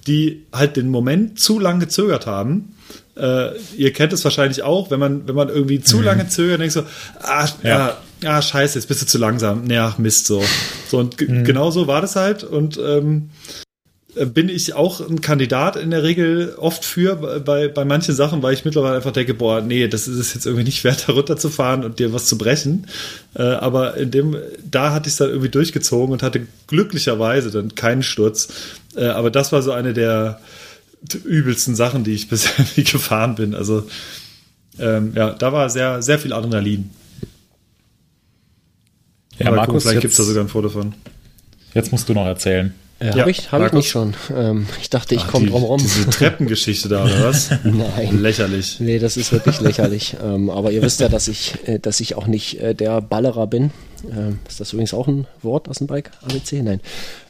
die 0.06 0.42
halt 0.52 0.76
den 0.76 0.88
Moment 0.88 1.38
zu 1.38 1.58
lang 1.58 1.80
gezögert 1.80 2.26
haben. 2.26 2.74
Äh, 3.16 3.50
ihr 3.76 3.92
kennt 3.92 4.12
es 4.12 4.24
wahrscheinlich 4.24 4.62
auch, 4.62 4.90
wenn 4.90 4.98
man, 4.98 5.28
wenn 5.28 5.34
man 5.34 5.48
irgendwie 5.48 5.80
zu 5.80 6.00
lange 6.00 6.28
zögert, 6.28 6.60
denkst 6.60 6.74
so, 6.74 6.84
ah, 7.20 7.46
Ja. 7.62 7.68
ja. 7.68 7.96
Ah, 8.24 8.40
scheiße, 8.42 8.78
jetzt 8.78 8.86
bist 8.88 9.02
du 9.02 9.06
zu 9.06 9.18
langsam. 9.18 9.70
Ja, 9.70 9.94
Mist, 9.98 10.26
so. 10.26 10.42
So, 10.88 10.98
und 10.98 11.18
ge- 11.18 11.42
genau 11.44 11.70
so 11.70 11.86
war 11.86 12.00
das 12.00 12.16
halt. 12.16 12.44
Und 12.44 12.78
ähm, 12.78 13.30
äh, 14.14 14.26
bin 14.26 14.48
ich 14.48 14.74
auch 14.74 15.00
ein 15.00 15.20
Kandidat 15.20 15.76
in 15.76 15.90
der 15.90 16.02
Regel 16.02 16.54
oft 16.58 16.84
für 16.84 17.16
bei, 17.40 17.68
bei 17.68 17.84
manchen 17.84 18.14
Sachen, 18.14 18.42
weil 18.42 18.54
ich 18.54 18.64
mittlerweile 18.64 18.96
einfach 18.96 19.12
denke, 19.12 19.34
boah, 19.34 19.60
nee, 19.60 19.88
das 19.88 20.08
ist 20.08 20.18
es 20.18 20.34
jetzt 20.34 20.46
irgendwie 20.46 20.64
nicht 20.64 20.84
wert, 20.84 21.04
da 21.08 21.12
runterzufahren 21.12 21.84
und 21.84 21.98
dir 21.98 22.12
was 22.12 22.26
zu 22.26 22.36
brechen. 22.38 22.86
Äh, 23.34 23.42
aber 23.42 23.96
in 23.96 24.10
dem, 24.10 24.36
da 24.70 24.92
hatte 24.92 25.08
ich 25.08 25.14
es 25.14 25.18
dann 25.18 25.30
irgendwie 25.30 25.48
durchgezogen 25.48 26.12
und 26.12 26.22
hatte 26.22 26.46
glücklicherweise 26.66 27.50
dann 27.50 27.74
keinen 27.74 28.02
Sturz. 28.02 28.48
Äh, 28.96 29.06
aber 29.06 29.30
das 29.30 29.52
war 29.52 29.62
so 29.62 29.72
eine 29.72 29.92
der 29.92 30.40
übelsten 31.24 31.74
Sachen, 31.74 32.04
die 32.04 32.12
ich 32.12 32.28
bisher 32.30 32.64
gefahren 32.76 33.34
bin. 33.34 33.54
Also 33.54 33.86
ähm, 34.78 35.12
ja, 35.14 35.30
da 35.30 35.52
war 35.52 35.68
sehr, 35.70 36.02
sehr 36.02 36.18
viel 36.18 36.32
Adrenalin. 36.32 36.90
Ja, 39.38 39.46
Aber 39.48 39.56
Markus, 39.56 39.82
vielleicht 39.82 39.94
jetzt- 39.96 40.02
gibt 40.02 40.12
es 40.12 40.16
da 40.18 40.22
sogar 40.24 40.44
ein 40.44 40.48
Foto 40.48 40.68
von. 40.68 40.94
Jetzt 41.74 41.90
musst 41.92 42.08
du 42.08 42.14
noch 42.14 42.26
erzählen. 42.26 42.74
Äh, 43.00 43.06
Ja, 43.06 43.16
Habe 43.20 43.30
ich, 43.30 43.50
hab 43.50 43.66
ich 43.66 43.72
nicht 43.72 43.88
schon. 43.90 44.14
Ähm, 44.36 44.66
ich 44.80 44.90
dachte, 44.90 45.14
ich 45.16 45.26
komme 45.26 45.46
drum 45.48 45.64
rum. 45.64 45.80
Diese 45.80 46.08
Treppengeschichte 46.10 46.88
da, 46.88 47.04
oder 47.04 47.24
was? 47.24 47.50
Nein. 47.64 48.20
Lächerlich. 48.20 48.78
Nee, 48.78 48.98
das 49.00 49.16
ist 49.16 49.32
wirklich 49.32 49.60
lächerlich. 49.60 50.16
Ähm, 50.22 50.50
aber 50.50 50.70
ihr 50.70 50.82
wisst 50.82 51.00
ja, 51.00 51.08
dass 51.08 51.26
ich, 51.28 51.54
äh, 51.66 51.78
dass 51.80 51.98
ich 52.00 52.14
auch 52.14 52.26
nicht 52.28 52.60
äh, 52.60 52.74
der 52.74 53.00
Ballerer 53.00 53.46
bin. 53.48 53.70
Ähm, 54.08 54.38
ist 54.48 54.60
das 54.60 54.72
übrigens 54.72 54.94
auch 54.94 55.08
ein 55.08 55.26
Wort 55.42 55.68
aus 55.68 55.78
dem 55.78 55.86
Bike 55.88 56.10
ABC? 56.22 56.62
Nein. 56.62 56.80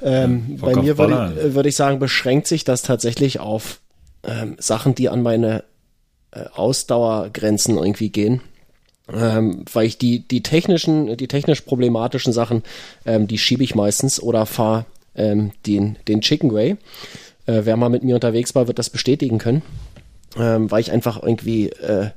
Ähm, 0.03 0.59
bei 0.61 0.74
mir 0.74 0.98
würde 0.98 1.32
ich, 1.38 1.42
äh, 1.44 1.55
würde 1.55 1.68
ich 1.70 1.76
sagen, 1.76 1.98
beschränkt 2.00 2.48
sich 2.48 2.64
das 2.64 2.82
tatsächlich 2.82 3.40
auf 3.40 3.80
ähm, 4.24 4.57
Sachen, 4.59 4.94
die 4.94 5.09
an 5.09 5.22
meine 5.22 5.64
äh, 6.32 6.44
Ausdauergrenzen 6.55 7.76
irgendwie 7.78 8.11
gehen. 8.11 8.40
Ähm, 9.12 9.64
weil 9.72 9.86
ich 9.86 9.98
die, 9.98 10.20
die 10.20 10.42
technischen, 10.42 11.16
die 11.16 11.28
technisch 11.28 11.62
problematischen 11.62 12.32
Sachen, 12.32 12.62
ähm, 13.05 13.26
die 13.26 13.38
schiebe 13.38 13.64
ich 13.64 13.74
meistens 13.74 14.22
oder 14.22 14.46
fahre 14.46 14.86
ähm, 15.16 15.53
den, 15.66 15.96
den 16.09 16.20
Chicken 16.20 16.53
Way. 16.53 16.76
Äh, 17.46 17.62
wer 17.64 17.76
mal 17.76 17.88
mit 17.88 18.05
mir 18.05 18.14
unterwegs 18.14 18.55
war, 18.55 18.68
wird 18.68 18.78
das 18.78 18.90
bestätigen 18.90 19.38
können. 19.38 19.62
Ähm, 20.38 20.70
weil 20.70 20.80
ich 20.80 20.92
einfach 20.92 21.22
irgendwie, 21.22 21.68
äh, 21.68 22.11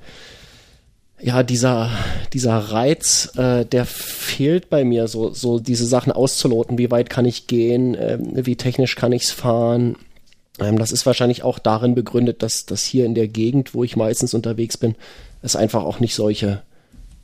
ja, 1.19 1.43
dieser, 1.43 1.89
dieser 2.33 2.57
Reiz, 2.57 3.31
äh, 3.35 3.65
der 3.65 3.85
fehlt 3.85 4.69
bei 4.69 4.83
mir, 4.83 5.07
so, 5.07 5.31
so 5.31 5.59
diese 5.59 5.85
Sachen 5.85 6.11
auszuloten, 6.11 6.77
wie 6.77 6.91
weit 6.91 7.09
kann 7.09 7.25
ich 7.25 7.47
gehen, 7.47 7.97
ähm, 7.99 8.45
wie 8.45 8.55
technisch 8.55 8.95
kann 8.95 9.11
ich's 9.11 9.31
fahren. 9.31 9.97
Ähm, 10.59 10.77
das 10.77 10.91
ist 10.91 11.05
wahrscheinlich 11.05 11.43
auch 11.43 11.59
darin 11.59 11.95
begründet, 11.95 12.43
dass, 12.43 12.65
dass 12.65 12.85
hier 12.85 13.05
in 13.05 13.15
der 13.15 13.27
Gegend, 13.27 13.73
wo 13.73 13.83
ich 13.83 13.95
meistens 13.97 14.33
unterwegs 14.33 14.77
bin, 14.77 14.95
es 15.41 15.55
einfach 15.55 15.83
auch 15.83 15.99
nicht 15.99 16.15
solche, 16.15 16.47
äh, 16.47 16.74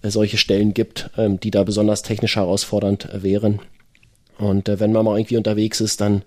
solche 0.09 0.37
Stellen 0.37 0.73
gibt, 0.73 1.09
ähm, 1.17 1.39
die 1.39 1.51
da 1.51 1.63
besonders 1.63 2.01
technisch 2.01 2.35
herausfordernd 2.35 3.09
äh, 3.13 3.23
wären. 3.23 3.59
Und 4.37 4.69
äh, 4.69 4.79
wenn 4.79 4.91
man 4.91 5.05
mal 5.05 5.17
irgendwie 5.17 5.37
unterwegs 5.37 5.81
ist, 5.81 6.01
dann 6.01 6.23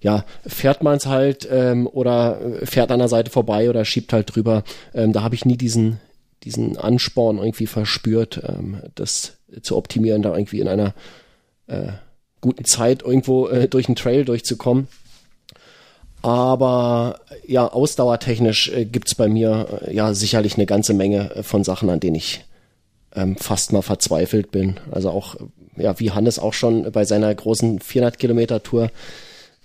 ja, 0.00 0.24
fährt 0.46 0.82
man 0.82 0.98
es 0.98 1.06
halt 1.06 1.48
ähm, 1.50 1.86
oder 1.86 2.40
äh, 2.40 2.66
fährt 2.66 2.90
an 2.90 2.98
der 2.98 3.08
Seite 3.08 3.30
vorbei 3.30 3.70
oder 3.70 3.84
schiebt 3.86 4.12
halt 4.12 4.34
drüber. 4.34 4.62
Ähm, 4.92 5.14
da 5.14 5.22
habe 5.22 5.34
ich 5.34 5.46
nie 5.46 5.56
diesen, 5.56 5.98
diesen 6.42 6.76
Ansporn 6.76 7.38
irgendwie 7.38 7.66
verspürt, 7.66 8.42
ähm, 8.46 8.82
das 8.94 9.38
zu 9.62 9.76
optimieren, 9.76 10.20
da 10.20 10.36
irgendwie 10.36 10.60
in 10.60 10.68
einer 10.68 10.94
äh, 11.68 11.92
guten 12.42 12.66
Zeit 12.66 13.02
irgendwo 13.02 13.48
äh, 13.48 13.66
durch 13.66 13.88
einen 13.88 13.96
Trail 13.96 14.26
durchzukommen. 14.26 14.88
Aber 16.20 17.20
ja, 17.46 17.70
ausdauertechnisch 17.70 18.70
äh, 18.70 18.84
gibt's 18.84 19.14
bei 19.14 19.28
mir 19.28 19.82
äh, 19.86 19.94
ja 19.94 20.12
sicherlich 20.12 20.56
eine 20.56 20.66
ganze 20.66 20.92
Menge 20.92 21.34
äh, 21.34 21.42
von 21.42 21.64
Sachen, 21.64 21.88
an 21.88 22.00
denen 22.00 22.16
ich 22.16 22.44
ähm, 23.14 23.36
fast 23.36 23.72
mal 23.72 23.82
verzweifelt 23.82 24.50
bin. 24.50 24.80
Also 24.90 25.10
auch, 25.10 25.36
äh, 25.36 25.82
ja, 25.82 25.98
wie 26.00 26.10
Hannes 26.10 26.38
auch 26.38 26.52
schon 26.52 26.90
bei 26.92 27.04
seiner 27.04 27.34
großen 27.34 27.80
400 27.80 28.18
Kilometer 28.18 28.62
Tour, 28.62 28.90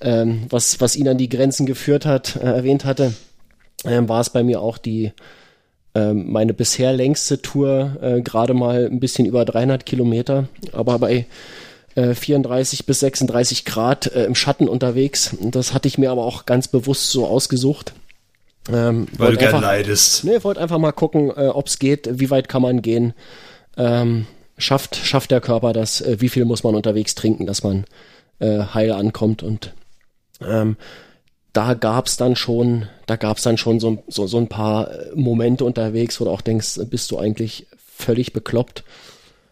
ähm, 0.02 0.44
was, 0.50 0.80
was 0.80 0.96
ihn 0.96 1.08
an 1.08 1.18
die 1.18 1.30
Grenzen 1.30 1.66
geführt 1.66 2.06
hat, 2.06 2.36
äh, 2.38 2.46
erwähnt 2.46 2.86
hatte, 2.86 3.14
ähm, 3.86 4.10
war 4.10 4.22
es 4.22 4.30
bei 4.30 4.44
mir 4.44 4.62
auch 4.62 4.78
die, 4.78 5.12
ähm, 5.96 6.32
meine 6.32 6.54
bisher 6.54 6.94
längste 6.94 7.42
Tour, 7.42 7.98
äh, 8.02 8.22
gerade 8.22 8.54
mal 8.54 8.86
ein 8.86 9.00
bisschen 9.00 9.26
über 9.26 9.46
300 9.46 9.86
Kilometer, 9.86 10.48
aber 10.72 11.00
bei 11.00 11.26
äh, 11.96 12.14
34 12.14 12.86
bis 12.86 13.00
36 13.02 13.66
Grad 13.66 14.08
äh, 14.08 14.26
im 14.26 14.36
Schatten 14.36 14.70
unterwegs. 14.70 15.36
Das 15.42 15.74
hatte 15.74 15.88
ich 15.88 15.98
mir 15.98 16.12
aber 16.12 16.26
auch 16.26 16.46
ganz 16.46 16.68
bewusst 16.68 17.10
so 17.12 17.26
ausgesucht. 17.26 17.94
Ähm, 18.72 19.08
Weil 19.18 19.32
du 19.32 19.38
gern 19.38 19.48
einfach- 19.56 19.62
leidest. 19.62 20.24
Nee, 20.24 20.44
wollte 20.44 20.62
einfach 20.62 20.78
mal 20.78 20.92
gucken, 20.92 21.30
äh, 21.36 21.48
ob 21.48 21.68
es 21.68 21.80
geht, 21.80 22.20
wie 22.20 22.30
weit 22.30 22.50
kann 22.50 22.62
man 22.62 22.82
gehen. 22.82 23.14
Ähm, 23.78 24.28
schafft, 24.58 24.96
schafft 24.98 25.32
der 25.32 25.42
Körper 25.42 25.74
das, 25.74 26.02
äh, 26.02 26.18
wie 26.20 26.30
viel 26.30 26.46
muss 26.46 26.64
man 26.64 26.76
unterwegs 26.76 27.16
trinken, 27.16 27.46
dass 27.46 27.64
man 27.64 27.86
äh, 28.40 28.60
heil 28.74 28.92
ankommt. 28.92 29.42
Und 29.44 29.74
ähm, 30.42 30.78
da 31.54 31.74
gab's 31.74 32.18
dann 32.18 32.36
schon, 32.36 32.88
da 33.08 33.16
gab's 33.16 33.42
dann 33.42 33.58
schon 33.58 33.80
so, 33.80 34.04
so, 34.08 34.28
so 34.28 34.38
ein 34.38 34.48
paar 34.50 34.92
äh, 34.92 35.12
Momente 35.16 35.66
unterwegs, 35.66 36.20
wo 36.22 36.26
du 36.26 36.32
auch 36.32 36.42
denkst, 36.42 36.78
äh, 36.78 36.86
bist 36.86 37.10
du 37.12 37.18
eigentlich 37.18 37.68
völlig 37.98 38.34
bekloppt. 38.34 38.84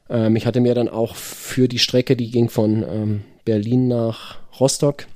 Ähm, 0.09 0.35
ich 0.35 0.45
hatte 0.45 0.59
mir 0.59 0.75
dann 0.75 0.89
auch 0.89 1.15
für 1.15 1.67
die 1.67 1.79
Strecke, 1.79 2.15
die 2.15 2.29
ging 2.29 2.49
von 2.49 2.83
ähm, 2.83 3.23
Berlin 3.45 3.87
nach 3.87 4.35
Rostock, 4.59 5.07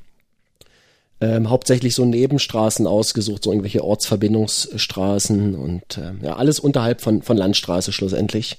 ähm, 1.22 1.50
hauptsächlich 1.50 1.94
so 1.94 2.04
Nebenstraßen 2.04 2.88
ausgesucht, 2.88 3.44
so 3.44 3.52
irgendwelche 3.52 3.84
Ortsverbindungsstraßen 3.84 5.56
und 5.56 5.98
ähm, 6.00 6.20
ja, 6.24 6.36
alles 6.36 6.60
unterhalb 6.60 7.02
von, 7.02 7.22
von 7.22 7.38
Landstraße 7.38 7.92
schlussendlich. 7.92 8.58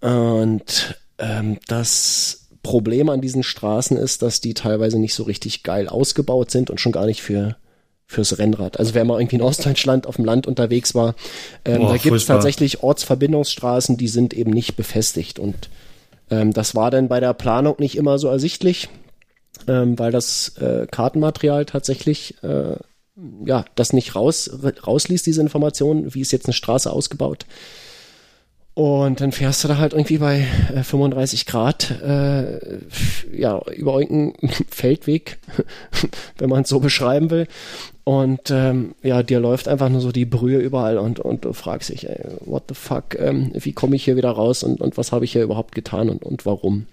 Und 0.00 0.98
ähm, 1.18 1.58
das 1.68 2.48
Problem 2.64 3.08
an 3.08 3.20
diesen 3.20 3.44
Straßen 3.44 3.96
ist, 3.96 4.22
dass 4.22 4.40
die 4.40 4.54
teilweise 4.54 4.98
nicht 4.98 5.14
so 5.14 5.22
richtig 5.22 5.62
geil 5.62 5.88
ausgebaut 5.88 6.50
sind 6.50 6.68
und 6.68 6.80
schon 6.80 6.92
gar 6.92 7.06
nicht 7.06 7.22
für 7.22 7.56
fürs 8.08 8.38
Rennrad. 8.38 8.78
Also 8.78 8.92
wer 8.92 9.06
mal 9.06 9.18
irgendwie 9.18 9.36
in 9.36 9.42
Ostdeutschland 9.42 10.06
auf 10.06 10.16
dem 10.16 10.26
Land 10.26 10.46
unterwegs 10.46 10.94
war, 10.94 11.14
ähm, 11.64 11.78
Boah, 11.78 11.92
da 11.92 11.96
gibt 11.96 12.14
es 12.14 12.26
tatsächlich 12.26 12.82
Ortsverbindungsstraßen, 12.82 13.96
die 13.96 14.08
sind 14.08 14.34
eben 14.34 14.50
nicht 14.50 14.76
befestigt 14.76 15.38
und 15.38 15.70
ähm, 16.30 16.52
das 16.52 16.74
war 16.74 16.90
dann 16.90 17.08
bei 17.08 17.20
der 17.20 17.32
Planung 17.32 17.76
nicht 17.78 17.96
immer 17.96 18.18
so 18.18 18.28
ersichtlich, 18.28 18.90
ähm, 19.68 19.98
weil 19.98 20.12
das 20.12 20.56
äh, 20.58 20.86
Kartenmaterial 20.90 21.64
tatsächlich 21.64 22.42
äh, 22.42 22.76
ja 23.44 23.64
das 23.74 23.92
nicht 23.92 24.14
raus 24.14 24.50
rausließ 24.62 25.22
diese 25.22 25.40
Information, 25.40 26.14
wie 26.14 26.20
ist 26.20 26.32
jetzt 26.32 26.46
eine 26.46 26.54
Straße 26.54 26.90
ausgebaut. 26.90 27.46
Und 28.74 29.20
dann 29.20 29.32
fährst 29.32 29.62
du 29.62 29.68
da 29.68 29.76
halt 29.76 29.92
irgendwie 29.92 30.16
bei 30.16 30.46
äh, 30.74 30.82
35 30.82 31.44
Grad 31.44 31.90
äh, 31.90 32.78
ja 33.30 33.60
über 33.76 34.00
irgendeinen 34.00 34.50
Feldweg, 34.70 35.38
wenn 36.38 36.48
man 36.48 36.62
es 36.62 36.70
so 36.70 36.80
beschreiben 36.80 37.30
will. 37.30 37.48
Und 38.04 38.50
ähm, 38.50 38.94
ja, 39.02 39.22
dir 39.22 39.40
läuft 39.40 39.68
einfach 39.68 39.90
nur 39.90 40.00
so 40.00 40.10
die 40.10 40.24
Brühe 40.24 40.58
überall 40.58 40.96
und, 40.96 41.20
und 41.20 41.44
du 41.44 41.52
fragst 41.52 41.90
dich, 41.90 42.08
ey, 42.08 42.18
what 42.40 42.64
the 42.68 42.74
fuck, 42.74 43.14
ähm, 43.18 43.52
wie 43.54 43.72
komme 43.72 43.94
ich 43.94 44.04
hier 44.04 44.16
wieder 44.16 44.30
raus 44.30 44.62
und, 44.64 44.80
und 44.80 44.96
was 44.96 45.12
habe 45.12 45.24
ich 45.26 45.32
hier 45.32 45.44
überhaupt 45.44 45.74
getan 45.74 46.08
und, 46.08 46.24
und 46.24 46.46
warum? 46.46 46.86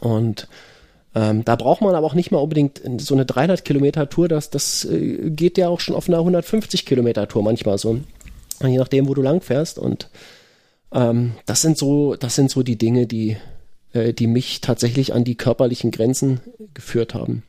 Und 0.00 0.46
ähm, 1.14 1.44
da 1.44 1.56
braucht 1.56 1.80
man 1.80 1.94
aber 1.94 2.06
auch 2.06 2.14
nicht 2.14 2.30
mal 2.30 2.38
unbedingt 2.38 2.82
so 2.98 3.14
eine 3.14 3.24
300 3.24 3.64
Kilometer 3.64 4.08
Tour, 4.08 4.28
das, 4.28 4.50
das 4.50 4.84
äh, 4.84 5.30
geht 5.30 5.58
ja 5.58 5.68
auch 5.68 5.80
schon 5.80 5.94
auf 5.94 6.08
einer 6.08 6.18
150 6.18 6.84
Kilometer 6.84 7.26
Tour 7.28 7.42
manchmal 7.42 7.78
so, 7.78 8.00
je 8.62 8.76
nachdem, 8.76 9.08
wo 9.08 9.14
du 9.14 9.22
lang 9.22 9.40
fährst 9.40 9.78
und 9.78 10.10
ähm, 10.92 11.32
das 11.46 11.62
sind 11.62 11.78
so, 11.78 12.14
das 12.16 12.34
sind 12.34 12.50
so 12.50 12.62
die 12.62 12.76
Dinge, 12.76 13.06
die, 13.06 13.36
äh, 13.92 14.12
die 14.12 14.26
mich 14.26 14.60
tatsächlich 14.60 15.12
an 15.12 15.24
die 15.24 15.36
körperlichen 15.36 15.90
Grenzen 15.90 16.40
geführt 16.74 17.14
haben. 17.14 17.42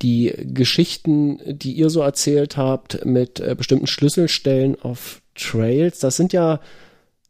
Die 0.00 0.34
Geschichten, 0.52 1.38
die 1.46 1.72
ihr 1.72 1.90
so 1.90 2.00
erzählt 2.00 2.56
habt 2.56 3.04
mit 3.04 3.38
äh, 3.40 3.54
bestimmten 3.56 3.86
Schlüsselstellen 3.86 4.80
auf 4.80 5.22
Trails, 5.34 6.00
das 6.00 6.16
sind 6.16 6.32
ja, 6.32 6.60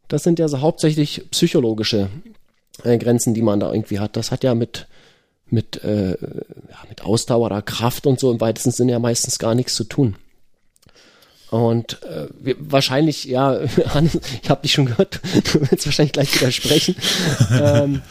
das 0.09 0.23
sind 0.23 0.39
ja 0.39 0.49
so 0.49 0.61
hauptsächlich 0.61 1.31
psychologische 1.31 2.09
äh, 2.83 2.97
Grenzen, 2.97 3.35
die 3.35 3.43
man 3.43 3.61
da 3.61 3.73
irgendwie 3.73 3.99
hat. 3.99 4.17
Das 4.17 4.31
hat 4.31 4.45
ja 4.45 4.55
mit 4.55 4.87
mit, 5.53 5.85
äh, 5.85 6.11
ja, 6.11 6.79
mit 6.89 7.05
Ausdauer 7.05 7.47
oder 7.47 7.63
Kraft 7.63 8.07
und 8.07 8.19
so 8.19 8.33
im 8.33 8.41
weitesten 8.41 8.71
Sinne 8.71 8.93
ja 8.93 8.99
meistens 8.99 9.39
gar 9.39 9.55
nichts 9.55 9.75
zu 9.75 9.85
tun. 9.85 10.17
Und 11.51 12.03
äh, 12.05 12.29
wir, 12.41 12.57
wahrscheinlich, 12.59 13.25
ja, 13.25 13.61
Hannes, 13.89 14.19
ich 14.43 14.49
habe 14.49 14.63
dich 14.63 14.73
schon 14.73 14.87
gehört, 14.87 15.21
du 15.53 15.61
willst 15.61 15.85
wahrscheinlich 15.87 16.13
gleich 16.13 16.35
widersprechen. 16.35 16.97
ähm, 17.53 18.03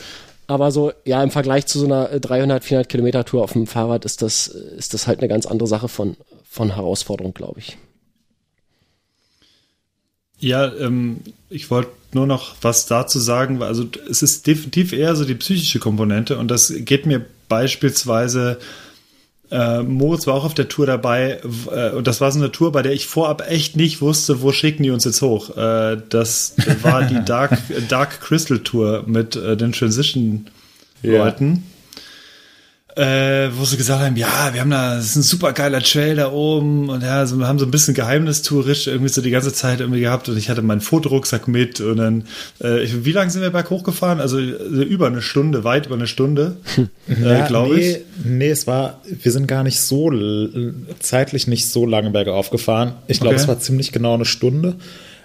aber 0.46 0.72
so, 0.72 0.92
ja, 1.06 1.24
im 1.24 1.32
Vergleich 1.32 1.66
zu 1.66 1.80
so 1.80 1.86
einer 1.86 2.12
äh, 2.12 2.20
300, 2.20 2.64
400 2.64 2.88
Kilometer 2.88 3.26
Tour 3.26 3.44
auf 3.44 3.54
dem 3.54 3.66
Fahrrad 3.66 4.06
ist 4.06 4.22
das, 4.22 4.48
ist 4.48 4.94
das 4.94 5.08
halt 5.08 5.20
eine 5.20 5.28
ganz 5.28 5.48
andere 5.48 5.68
Sache 5.68 5.88
von, 5.88 6.18
von 6.48 6.76
Herausforderung, 6.76 7.34
glaube 7.34 7.60
ich. 7.60 7.78
Ja, 10.42 10.74
ähm, 10.74 11.22
ich 11.50 11.72
wollte 11.72 11.92
nur 12.14 12.28
noch 12.28 12.56
was 12.62 12.88
dazu 12.88 13.20
sagen. 13.20 13.62
Also 13.62 13.86
es 14.10 14.22
ist 14.22 14.46
definitiv 14.48 14.92
eher 14.92 15.16
so 15.16 15.24
die 15.24 15.36
psychische 15.36 15.80
Komponente 15.80 16.38
und 16.38 16.50
das 16.50 16.74
geht 16.80 17.06
mir 17.06 17.26
beispielsweise. 17.48 18.60
Äh, 19.52 19.84
Moritz 19.84 20.28
war 20.28 20.34
auch 20.34 20.46
auf 20.46 20.54
der 20.54 20.70
Tour 20.70 20.86
dabei 20.86 21.42
äh, 21.72 21.92
und 21.92 22.08
das 22.08 22.22
war 22.22 22.32
so 22.32 22.40
eine 22.40 22.52
Tour, 22.52 22.72
bei 22.72 22.82
der 22.82 22.94
ich 22.94 23.06
vorab 23.06 23.50
echt 23.50 23.76
nicht 23.76 24.02
wusste, 24.02 24.42
wo 24.42 24.52
schicken 24.52 24.84
die 24.84 24.92
uns 24.92 25.04
jetzt 25.04 25.22
hoch. 25.22 25.56
Äh, 25.56 25.98
das 26.10 26.56
war 26.82 27.04
die 27.04 27.20
Dark, 27.26 27.58
Dark 27.88 28.22
Crystal 28.22 28.60
Tour 28.60 29.04
mit 29.06 29.36
äh, 29.36 29.56
den 29.56 29.74
Transition-Leuten. 29.74 31.64
Äh, 32.96 33.50
wo 33.58 33.64
sie 33.64 33.78
gesagt 33.78 34.04
haben, 34.04 34.18
ja, 34.18 34.50
wir 34.54 34.60
haben 34.60 34.70
da, 34.70 34.96
das 34.96 35.06
ist 35.06 35.16
ein 35.16 35.22
super 35.24 35.54
geiler 35.54 35.82
Trail 35.82 36.18
da 36.18 36.30
oben 36.32 36.90
und 36.90 37.02
ja, 37.04 37.26
so, 37.26 37.38
wir 37.38 37.48
haben 37.48 37.58
so 37.58 37.64
ein 37.66 37.72
bisschen 37.72 37.94
geheimnistourisch 37.94 38.88
irgendwie 38.88 39.08
so 39.08 39.22
die 39.22 39.30
ganze 39.32 39.54
Zeit 39.54 39.80
irgendwie 39.80 40.02
gehabt 40.02 40.28
und 40.28 40.36
ich 40.38 40.50
hatte 40.50 40.62
meinen 40.62 40.82
Fotorucksack 40.82 41.48
mit 41.48 41.80
und 41.80 41.96
dann, 41.98 42.26
äh, 42.62 42.84
ich, 42.84 43.06
wie 43.06 43.14
lange 43.14 43.32
sind 43.32 43.44
wir 43.44 43.50
berghoch 43.50 43.84
gefahren? 43.84 44.20
Also 44.20 44.40
äh, 44.40 44.44
über 44.84 45.08
eine 45.08 45.22
Stunde, 45.22 45.64
weit 45.64 45.86
über 45.86 45.96
eine 45.96 46.08
Stunde, 46.08 46.58
äh, 47.08 47.22
Ja, 47.24 47.48
glaube 47.48 47.76
nee, 47.76 47.92
ich. 47.92 47.98
Nee, 48.26 48.50
es 48.50 48.68
war, 48.68 49.00
wir 49.06 49.32
sind 49.32 49.48
gar 49.48 49.64
nicht 49.64 49.80
so 49.80 50.12
zeitlich 51.00 51.48
nicht 51.48 51.70
so 51.70 51.86
lange 51.86 52.10
bergauf 52.10 52.50
gefahren. 52.50 52.96
Ich 53.08 53.20
glaube, 53.22 53.36
Okay. 53.36 53.44
es 53.44 53.48
war 53.48 53.60
ziemlich 53.60 53.94
genau 53.94 54.16
eine 54.16 54.26
Stunde. 54.26 54.76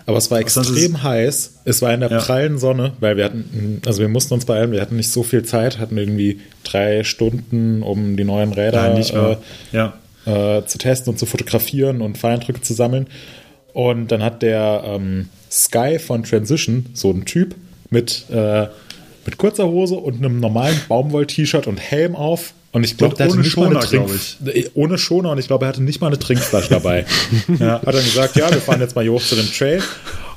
Aber 0.07 0.18
es 0.18 0.30
war 0.30 0.38
extrem 0.38 1.02
heiß. 1.02 1.54
Es 1.64 1.82
war 1.82 1.92
in 1.92 2.00
der 2.00 2.11
Ja. 2.11 2.18
prallen 2.20 2.59
Sonne, 2.59 2.92
weil 3.00 3.16
wir 3.16 3.24
hatten, 3.24 3.82
also 3.84 4.00
wir 4.00 4.09
mussten 4.09 4.34
uns 4.34 4.44
beeilen, 4.44 4.70
wir 4.70 4.80
hatten 4.80 4.96
nicht 4.96 5.11
so 5.11 5.24
viel 5.24 5.44
Zeit, 5.44 5.78
hatten 5.78 5.98
irgendwie 5.98 6.40
drei 6.62 7.02
Stunden, 7.02 7.82
um 7.82 8.16
die 8.16 8.22
neuen 8.24 8.52
Räder 8.52 8.88
Nein, 8.88 8.94
mehr. 9.12 9.38
Ja. 9.72 9.94
äh, 10.26 10.59
äh, 10.59 10.66
zu 10.66 10.78
testen 10.78 11.12
und 11.12 11.18
zu 11.18 11.26
fotografieren 11.26 12.02
und 12.02 12.18
Fahreindrücke 12.18 12.61
zu 12.61 12.72
sammeln. 12.74 13.09
Und 13.72 14.12
dann 14.12 14.22
hat 14.22 14.42
der 14.42 14.82
ähm, 14.86 15.28
Sky 15.50 15.98
von 15.98 16.22
Transition, 16.22 16.86
so 16.94 17.11
ein 17.11 17.24
Typ, 17.24 17.54
mit, 17.90 18.24
äh, 18.30 18.66
mit 19.27 19.39
kurzer 19.39 19.66
Hose 19.66 19.97
und 19.97 20.16
einem 20.16 20.41
normalen 20.41 20.81
Baumwoll-T-Shirt 20.89 21.66
und 21.66 21.79
Helm 21.79 22.16
auf. 22.16 22.55
Und 22.72 22.85
ich 22.85 22.97
glaube, 22.97 23.16
der 23.16 23.27
hatte 23.27 23.35
ohne 23.35 23.43
nicht 23.43 23.57
mal 23.57 23.66
eine 23.66 23.83
Schoner, 23.83 24.07
Trink 24.41 24.57
äh, 24.57 24.70
ohne 24.74 24.99
Schoner 24.99 25.31
und 25.33 25.39
ich 25.39 25.47
glaube, 25.47 25.64
er 25.64 25.68
hatte 25.68 25.83
nicht 25.83 26.01
mal 26.01 26.09
eine 26.09 26.18
Trinkflasche 26.18 26.68
dabei. 26.68 27.07
ja, 27.59 27.81
hat 27.81 27.87
dann 27.87 28.05
gesagt, 28.05 28.37
ja, 28.37 28.51
wir 28.51 28.61
fahren 28.61 28.81
jetzt 28.81 28.95
mal 28.95 29.03
hier 29.03 29.12
hoch 29.12 29.22
zu 29.22 29.35
dem 29.35 29.51
Trail. 29.51 29.83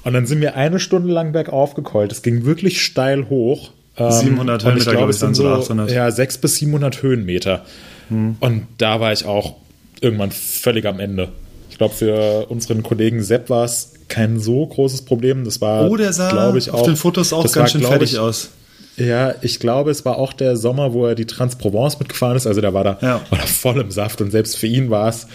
Und 0.03 0.13
dann 0.13 0.25
sind 0.25 0.39
wir 0.39 0.55
eine 0.55 0.79
Stunde 0.79 1.11
lang 1.11 1.33
bergauf 1.33 1.73
gekeult. 1.73 2.11
Es 2.11 2.21
ging 2.21 2.45
wirklich 2.45 2.81
steil 2.81 3.29
hoch. 3.29 3.71
Ähm, 3.97 4.11
700 4.11 4.63
und 4.63 4.69
Höhenmeter, 4.69 4.91
glaub 4.91 5.09
ich, 5.09 5.15
es 5.15 5.19
sind 5.19 5.27
dann 5.27 5.35
so 5.35 5.47
800. 5.49 5.91
Ja, 5.91 6.09
600 6.09 6.41
bis 6.41 6.55
700 6.55 7.03
Höhenmeter. 7.03 7.65
Hm. 8.07 8.37
Und 8.39 8.67
da 8.77 8.99
war 9.01 9.11
ich 9.11 9.25
auch 9.25 9.55
irgendwann 9.99 10.31
völlig 10.31 10.85
am 10.85 10.99
Ende. 10.99 11.29
Ich 11.69 11.77
glaube, 11.77 11.93
für 11.93 12.45
unseren 12.47 12.83
Kollegen 12.83 13.21
Sepp 13.21 13.49
war 13.49 13.65
es 13.65 13.93
kein 14.07 14.39
so 14.39 14.65
großes 14.65 15.03
Problem. 15.03 15.45
Das 15.45 15.61
war, 15.61 15.89
Oh, 15.89 15.95
der 15.95 16.13
sah 16.13 16.31
glaube 16.31 16.57
ich, 16.57 16.71
auf 16.71 16.81
auch, 16.81 16.85
den 16.85 16.95
Fotos 16.95 17.31
auch 17.31 17.43
ganz 17.43 17.55
war, 17.55 17.67
schön 17.67 17.81
fertig 17.81 18.13
ich, 18.13 18.19
aus. 18.19 18.49
Ja, 18.99 19.33
ich 19.41 19.59
glaube, 19.59 19.91
es 19.91 20.05
war 20.05 20.17
auch 20.17 20.33
der 20.33 20.57
Sommer, 20.57 20.93
wo 20.93 21.05
er 21.05 21.15
die 21.15 21.25
Trans-Provence 21.25 21.99
mitgefahren 21.99 22.35
ist. 22.37 22.45
Also 22.47 22.61
der 22.61 22.73
war 22.73 22.83
da, 22.83 22.97
Ja. 23.01 23.21
war 23.29 23.39
da 23.39 23.45
voll 23.45 23.79
im 23.79 23.91
Saft 23.91 24.21
und 24.21 24.31
selbst 24.31 24.57
für 24.57 24.67
ihn 24.67 24.89
war 24.89 25.07
es 25.07 25.27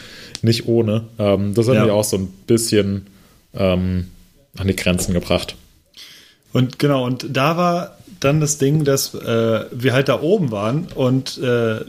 nicht 0.42 0.68
ohne. 0.68 1.04
Ähm, 1.18 1.54
das 1.54 1.66
hat 1.68 1.74
Ja. 1.74 1.82
mich 1.84 1.90
auch 1.92 2.04
so 2.04 2.16
ein 2.18 2.28
bisschen 2.46 3.06
ähm, 3.54 4.08
an 4.56 4.66
die 4.68 4.76
Grenzen 4.76 5.14
gebracht. 5.14 5.56
Und 6.52 6.78
genau, 6.78 7.04
und 7.04 7.26
da 7.30 7.56
war 7.56 7.98
dann 8.20 8.40
das 8.40 8.58
Ding, 8.58 8.84
dass 8.84 9.14
äh, 9.14 9.64
wir 9.72 9.92
halt 9.92 10.08
da 10.08 10.20
oben 10.20 10.50
waren 10.50 10.86
und 10.94 11.38
äh, 11.38 11.80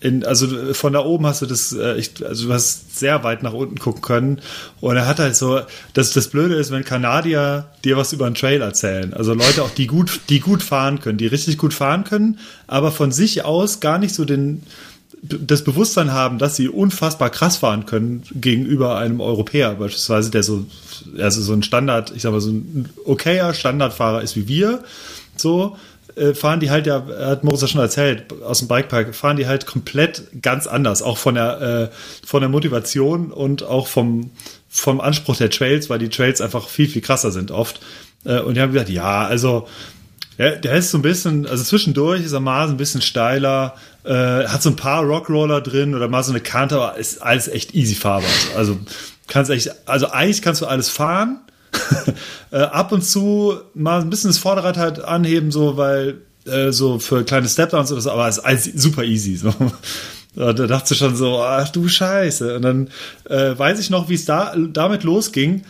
in, 0.00 0.24
also 0.24 0.72
von 0.72 0.94
da 0.94 1.04
oben 1.04 1.26
hast 1.26 1.42
du 1.42 1.46
das, 1.46 1.72
äh, 1.72 1.96
ich, 1.96 2.26
also 2.26 2.46
du 2.46 2.52
hast 2.52 2.98
sehr 2.98 3.22
weit 3.22 3.42
nach 3.42 3.52
unten 3.52 3.78
gucken 3.78 4.00
können. 4.00 4.40
Und 4.80 4.96
er 4.96 5.06
hat 5.06 5.18
halt 5.18 5.36
so, 5.36 5.60
das, 5.92 6.12
das 6.12 6.28
Blöde 6.28 6.54
ist, 6.54 6.70
wenn 6.70 6.84
Kanadier 6.84 7.66
dir 7.84 7.96
was 7.96 8.12
über 8.12 8.26
einen 8.26 8.34
Trail 8.34 8.62
erzählen. 8.62 9.12
Also 9.12 9.34
Leute 9.34 9.62
auch, 9.62 9.70
die 9.70 9.86
gut, 9.86 10.20
die 10.30 10.40
gut 10.40 10.62
fahren 10.62 11.00
können, 11.00 11.18
die 11.18 11.26
richtig 11.26 11.58
gut 11.58 11.74
fahren 11.74 12.04
können, 12.04 12.38
aber 12.66 12.92
von 12.92 13.12
sich 13.12 13.44
aus 13.44 13.80
gar 13.80 13.98
nicht 13.98 14.14
so 14.14 14.24
den, 14.24 14.62
das 15.22 15.64
Bewusstsein 15.64 16.12
haben, 16.12 16.38
dass 16.38 16.56
sie 16.56 16.68
unfassbar 16.68 17.28
krass 17.28 17.58
fahren 17.58 17.84
können 17.84 18.22
gegenüber 18.32 18.96
einem 18.96 19.20
Europäer 19.20 19.74
beispielsweise, 19.74 20.30
der 20.30 20.42
so, 20.42 20.64
also 21.18 21.42
so 21.42 21.52
ein 21.52 21.62
Standard, 21.62 22.12
ich 22.16 22.22
sag 22.22 22.32
mal, 22.32 22.40
so 22.40 22.50
ein 22.50 22.88
okayer 23.04 23.52
Standardfahrer 23.52 24.22
ist 24.22 24.34
wie 24.36 24.48
wir, 24.48 24.82
so, 25.36 25.76
fahren 26.34 26.60
die 26.60 26.70
halt 26.70 26.86
ja, 26.86 27.04
hat 27.06 27.44
Moritz 27.44 27.62
ja 27.62 27.68
schon 27.68 27.80
erzählt, 27.80 28.32
aus 28.42 28.58
dem 28.58 28.68
Bikepark, 28.68 29.14
fahren 29.14 29.36
die 29.36 29.46
halt 29.46 29.66
komplett 29.66 30.24
ganz 30.42 30.66
anders, 30.66 31.02
auch 31.02 31.18
von 31.18 31.34
der, 31.34 31.60
äh, 31.92 32.26
von 32.26 32.40
der 32.40 32.48
Motivation 32.48 33.32
und 33.32 33.62
auch 33.62 33.86
vom, 33.86 34.30
vom 34.68 35.00
Anspruch 35.00 35.36
der 35.36 35.50
Trails, 35.50 35.90
weil 35.90 35.98
die 35.98 36.08
Trails 36.08 36.40
einfach 36.40 36.68
viel, 36.68 36.88
viel 36.88 37.02
krasser 37.02 37.30
sind 37.30 37.50
oft. 37.50 37.80
Äh, 38.24 38.40
und 38.40 38.54
die 38.54 38.60
haben 38.60 38.72
gesagt, 38.72 38.90
ja, 38.90 39.26
also, 39.26 39.68
ja, 40.38 40.52
der 40.52 40.76
ist 40.76 40.90
so 40.90 40.98
ein 40.98 41.02
bisschen, 41.02 41.46
also 41.46 41.62
zwischendurch 41.62 42.22
ist 42.22 42.32
er 42.32 42.40
mal 42.40 42.66
so 42.66 42.74
ein 42.74 42.78
bisschen 42.78 43.02
steiler, 43.02 43.74
äh, 44.04 44.46
hat 44.46 44.62
so 44.62 44.70
ein 44.70 44.76
paar 44.76 45.02
Rockroller 45.04 45.60
drin 45.60 45.94
oder 45.94 46.08
mal 46.08 46.22
so 46.22 46.32
eine 46.32 46.40
Kante, 46.40 46.76
aber 46.76 46.96
ist 46.96 47.20
alles 47.22 47.48
echt 47.48 47.74
easy 47.74 47.94
fahrbar. 47.94 48.30
Also 48.56 48.78
kannst 49.26 49.50
echt, 49.50 49.70
also 49.86 50.10
eigentlich 50.10 50.42
kannst 50.42 50.62
du 50.62 50.66
alles 50.66 50.88
fahren. 50.88 51.40
äh, 52.50 52.58
ab 52.58 52.92
und 52.92 53.02
zu 53.02 53.54
mal 53.74 54.00
ein 54.00 54.10
bisschen 54.10 54.30
das 54.30 54.38
Vorderrad 54.38 54.76
halt 54.76 55.00
anheben, 55.02 55.50
so 55.50 55.76
weil 55.76 56.22
äh, 56.46 56.72
so 56.72 56.98
für 56.98 57.24
kleine 57.24 57.48
Stepdowns 57.48 57.92
oder 57.92 58.00
so, 58.00 58.10
aber 58.10 58.28
es 58.28 58.38
ist 58.38 58.44
alles 58.44 58.64
super 58.64 59.04
easy. 59.04 59.36
So. 59.36 59.54
Da 60.36 60.52
dachte 60.52 60.94
ich 60.94 61.00
schon 61.00 61.16
so, 61.16 61.42
ach 61.42 61.70
du 61.70 61.88
Scheiße. 61.88 62.54
Und 62.54 62.62
dann 62.62 62.88
äh, 63.28 63.58
weiß 63.58 63.80
ich 63.80 63.90
noch, 63.90 64.08
wie 64.08 64.14
es 64.14 64.26
da 64.26 64.54
damit 64.56 65.02
losging, 65.02 65.64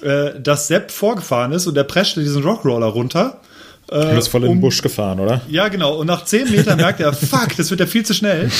äh, 0.00 0.40
dass 0.40 0.68
Sepp 0.68 0.90
vorgefahren 0.90 1.52
ist 1.52 1.66
und 1.66 1.74
der 1.74 1.84
preschte 1.84 2.20
diesen 2.20 2.42
Rockroller 2.42 2.86
runter. 2.86 3.42
Äh, 3.90 4.00
Du 4.10 4.14
bist 4.16 4.28
voll 4.28 4.42
in 4.42 4.48
den 4.48 4.56
um- 4.56 4.60
Busch 4.60 4.82
gefahren, 4.82 5.20
oder? 5.20 5.42
ja, 5.48 5.68
genau. 5.68 5.94
Und 5.96 6.06
nach 6.08 6.24
10 6.24 6.50
Metern 6.50 6.76
merkt 6.78 6.98
er, 7.00 7.12
fuck, 7.12 7.56
das 7.56 7.70
wird 7.70 7.78
ja 7.80 7.86
viel 7.86 8.04
zu 8.04 8.14
schnell. 8.14 8.50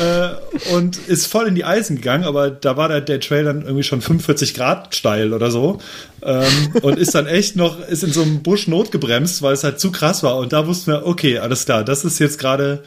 Äh, 0.00 0.72
und 0.74 0.96
ist 1.08 1.26
voll 1.26 1.48
in 1.48 1.54
die 1.56 1.64
Eisen 1.64 1.96
gegangen, 1.96 2.24
aber 2.24 2.50
da 2.50 2.76
war 2.76 2.88
der, 2.88 3.00
der 3.00 3.18
Trail 3.20 3.44
dann 3.44 3.62
irgendwie 3.62 3.82
schon 3.82 4.00
45 4.00 4.54
Grad 4.54 4.94
steil 4.94 5.32
oder 5.32 5.50
so. 5.50 5.78
Ähm, 6.22 6.46
und 6.82 6.98
ist 6.98 7.14
dann 7.16 7.26
echt 7.26 7.56
noch, 7.56 7.80
ist 7.88 8.04
in 8.04 8.12
so 8.12 8.22
einem 8.22 8.42
Busch 8.42 8.68
notgebremst, 8.68 9.42
weil 9.42 9.54
es 9.54 9.64
halt 9.64 9.80
zu 9.80 9.90
krass 9.90 10.22
war. 10.22 10.36
Und 10.36 10.52
da 10.52 10.66
wussten 10.66 10.92
wir, 10.92 11.04
okay, 11.06 11.38
alles 11.38 11.64
klar, 11.64 11.82
das 11.84 12.04
ist 12.04 12.18
jetzt 12.20 12.38
gerade. 12.38 12.82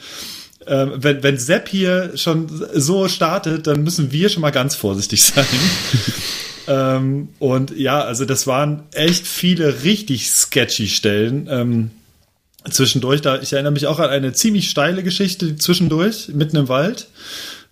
Ähm, 0.68 0.92
wenn, 0.98 1.24
wenn 1.24 1.38
Sepp 1.38 1.68
hier 1.70 2.12
schon 2.16 2.48
so 2.76 3.08
startet, 3.08 3.66
dann 3.66 3.82
müssen 3.84 4.12
wir 4.12 4.30
schon 4.30 4.42
mal 4.42 4.52
ganz 4.52 4.76
vorsichtig 4.76 5.24
sein. 5.24 5.46
Ähm, 6.70 7.30
und 7.40 7.76
ja, 7.76 8.02
also 8.02 8.26
das 8.26 8.46
waren 8.46 8.84
echt 8.94 9.28
viele 9.28 9.84
richtig 9.84 10.30
sketchy 10.30 10.88
Stellen. 10.88 11.48
Ähm, 11.50 11.92
zwischendurch, 12.70 13.22
da, 13.22 13.42
ich 13.42 13.54
erinnere 13.54 13.74
mich 13.74 13.88
auch 13.88 14.00
an 14.00 14.10
eine 14.10 14.34
ziemlich 14.34 14.70
steile 14.70 15.02
Geschichte 15.02 15.56
zwischendurch, 15.56 16.30
mitten 16.30 16.58
im 16.58 16.68
Wald. 16.68 17.08